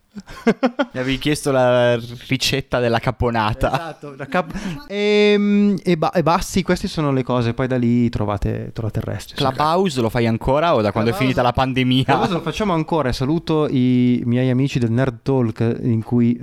Mi 0.94 1.00
avevi 1.00 1.18
chiesto 1.18 1.52
la 1.52 1.96
ricetta 2.28 2.80
della 2.80 3.00
caponata. 3.00 3.72
Esatto, 3.72 4.16
cap- 4.28 4.54
e, 4.88 5.76
e, 5.82 5.98
ba- 5.98 6.12
e 6.12 6.22
basti, 6.24 6.64
queste 6.64 6.88
sono 6.90 7.12
le 7.14 7.24
cose, 7.24 7.54
poi 7.54 7.68
da 7.68 7.78
lì 7.78 8.10
trovate, 8.10 8.72
trovate 8.74 9.00
il 9.00 9.06
resto. 9.06 9.34
Clubhouse 9.36 10.02
lo 10.02 10.10
fai 10.10 10.28
ancora 10.28 10.76
o 10.76 10.82
da 10.82 10.92
quando 10.92 11.12
è 11.12 11.14
Clubhouse- 11.14 11.18
finita 11.20 11.42
la 11.42 11.54
pandemia? 11.54 12.04
Clubhouse 12.04 12.34
lo 12.34 12.42
facciamo 12.42 12.74
ancora 12.74 13.12
saluto 13.14 13.68
i 13.70 14.22
miei 14.26 14.50
amici 14.50 14.80
del 14.80 14.92
Nerd 14.92 15.20
Talk 15.22 15.78
in 15.82 16.04
cui 16.04 16.40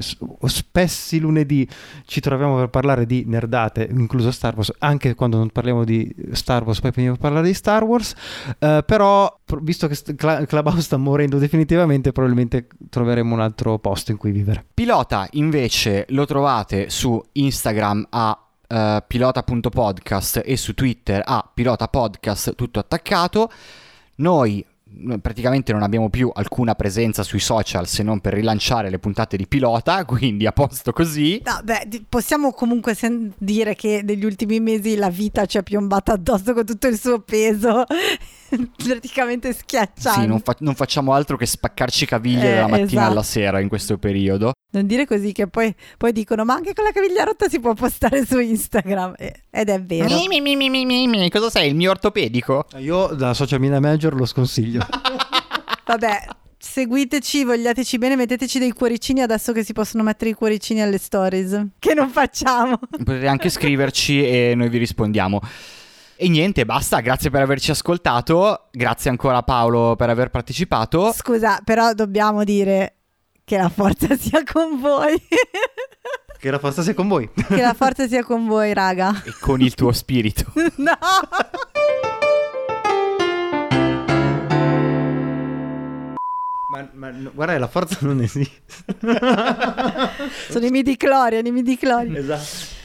spessi 0.47 1.19
lunedì 1.19 1.69
ci 2.07 2.21
troviamo 2.21 2.57
per 2.57 2.69
parlare 2.69 3.05
di 3.07 3.25
nerdate, 3.27 3.87
incluso 3.91 4.31
Star 4.31 4.55
Wars, 4.55 4.73
anche 4.79 5.15
quando 5.15 5.37
non 5.37 5.51
parliamo 5.51 5.85
di 5.85 6.11
Star 6.33 6.63
Wars 6.65 6.81
poi 6.81 6.91
veniamo 6.95 7.17
a 7.17 7.21
parlare 7.21 7.47
di 7.47 7.55
Star 7.55 7.83
Wars, 7.85 8.15
Eh, 8.59 8.83
però 8.87 9.39
visto 9.61 9.89
che 9.89 9.97
Clubhouse 10.15 10.81
sta 10.83 10.97
morendo 10.97 11.39
definitivamente 11.39 12.13
probabilmente 12.13 12.67
troveremo 12.89 13.35
un 13.35 13.41
altro 13.41 13.57
posto 13.81 14.11
in 14.11 14.17
cui 14.17 14.31
vivere. 14.31 14.65
Pilota 14.73 15.27
invece 15.33 16.07
lo 16.11 16.27
trovate 16.27 16.91
su 16.91 17.23
Instagram 17.33 18.07
a 18.11 18.49
eh, 18.67 19.05
pilota.podcast 19.07 20.43
e 20.45 20.57
su 20.57 20.75
Twitter 20.75 21.23
a 21.25 21.49
pilotapodcast 21.53 22.55
tutto 22.55 22.79
attaccato. 22.79 23.51
Noi 24.17 24.65
eh, 25.11 25.19
praticamente 25.19 25.73
non 25.73 25.83
abbiamo 25.83 26.09
più 26.09 26.31
alcuna 26.33 26.75
presenza 26.75 27.23
sui 27.23 27.41
social 27.41 27.87
se 27.87 28.03
non 28.03 28.21
per 28.21 28.35
rilanciare 28.35 28.91
le 28.91 28.99
puntate 28.99 29.37
di 29.37 29.47
pilota, 29.47 30.05
quindi 30.07 30.47
a 30.47 30.53
posto 30.53 30.93
così. 30.93 31.41
No, 31.45 31.61
beh, 31.63 32.05
possiamo 32.09 32.53
comunque 32.53 32.95
sen- 32.95 33.33
dire 33.39 33.75
che 33.75 34.03
negli 34.03 34.25
ultimi 34.25 34.61
mesi 34.61 34.97
la 34.97 35.11
vita 35.11 35.47
ci 35.47 35.59
è 35.59 35.63
piombata 35.63 36.13
addosso 36.13 36.53
con 36.55 36.65
tutto 36.65 36.89
il 36.89 36.99
suo 36.99 37.21
peso, 37.21 37.85
praticamente 38.77 39.53
schiacciante. 39.53 40.21
Sì, 40.21 40.27
non, 40.27 40.41
fa- 40.41 40.57
non 40.61 40.75
facciamo 40.75 41.13
altro 41.13 41.37
che 41.37 41.47
spaccarci 41.47 42.07
caviglie 42.07 42.53
Eh, 42.53 42.55
dalla 42.57 42.69
mattina 42.69 42.85
esatto. 42.87 43.11
alla 43.11 43.23
sera 43.23 43.61
in 43.61 43.69
questo 43.69 43.99
periodo. 43.99 44.53
Non 44.71 44.87
dire 44.87 45.07
così 45.07 45.33
che 45.33 45.47
poi, 45.47 45.75
poi 45.97 46.13
dicono 46.13 46.45
ma 46.45 46.55
anche 46.55 46.75
con 46.75 46.85
la 46.85 46.91
caviglia 46.93 47.25
rotta 47.25 47.49
si 47.49 47.59
può 47.59 47.73
postare 47.75 48.27
su 48.27 48.39
Instagram 48.39 49.15
Eh, 49.17 49.43
ed 49.51 49.69
è 49.71 49.81
vero. 49.83 50.05
Mi, 50.15 50.29
mi, 50.29 50.41
mi, 50.41 50.57
mi, 50.57 50.69
mi, 50.69 50.85
mi, 50.85 51.07
mi. 51.07 51.31
Cosa 51.31 51.49
sei? 51.51 51.69
Il 51.69 51.75
mio 51.75 51.91
ortopedico? 51.91 52.67
Io 52.79 53.07
da 53.09 53.33
social 53.35 53.61
media 53.61 53.81
manager 53.81 54.15
lo 54.15 54.27
sconsiglio. 54.27 54.87
Vabbè, 55.87 56.27
seguiteci, 56.59 57.45
vogliateci 57.45 57.97
bene, 57.97 58.15
metteteci 58.17 58.59
dei 58.59 58.73
cuoricini 58.73 59.23
adesso 59.23 59.53
che 59.53 59.65
si 59.65 59.73
possono 59.73 60.03
mettere 60.03 60.31
i 60.31 60.35
cuoricini 60.35 60.83
alle 60.83 60.99
stories, 60.99 61.67
che 61.79 61.95
non 61.95 62.11
facciamo. 62.11 62.79
Potete 62.91 63.27
anche 63.27 63.49
scriverci 63.49 64.23
e 64.23 64.53
noi 64.55 64.69
vi 64.69 64.77
rispondiamo. 64.79 65.41
E 66.21 66.29
niente, 66.29 66.65
basta, 66.65 66.99
grazie 66.99 67.31
per 67.31 67.43
averci 67.43 67.71
ascoltato, 67.71 68.67
grazie 68.73 69.09
ancora 69.09 69.45
Paolo 69.45 69.95
per 69.95 70.11
aver 70.11 70.31
partecipato. 70.31 71.13
Scusa, 71.13 71.61
però 71.63 71.93
dobbiamo 71.93 72.43
dire 72.43 72.95
che 73.45 73.57
la 73.57 73.69
forza 73.69 74.15
sia 74.19 74.43
con 74.43 74.81
voi. 74.81 75.17
che 76.41 76.51
la 76.51 76.59
forza 76.59 76.83
sia 76.83 76.95
con 76.95 77.07
voi. 77.07 77.31
che 77.47 77.61
la 77.61 77.73
forza 77.73 78.09
sia 78.09 78.25
con 78.25 78.49
voi, 78.49 78.75
raga. 78.75 79.23
E 79.25 79.33
con 79.41 79.61
il 79.61 79.75
tuo 79.75 79.93
spirito. 79.93 80.53
No! 80.79 80.99
Ma, 86.71 86.89
ma 86.95 87.11
no, 87.11 87.31
guarda, 87.33 87.59
la 87.59 87.69
forza 87.69 87.97
non 88.01 88.21
esiste. 88.21 88.61
Sono 90.51 90.67
i 90.67 90.71
midi-clorian, 90.71 91.47
i 91.47 91.51
midi-clorian. 91.53 92.17
esatto. 92.17 92.77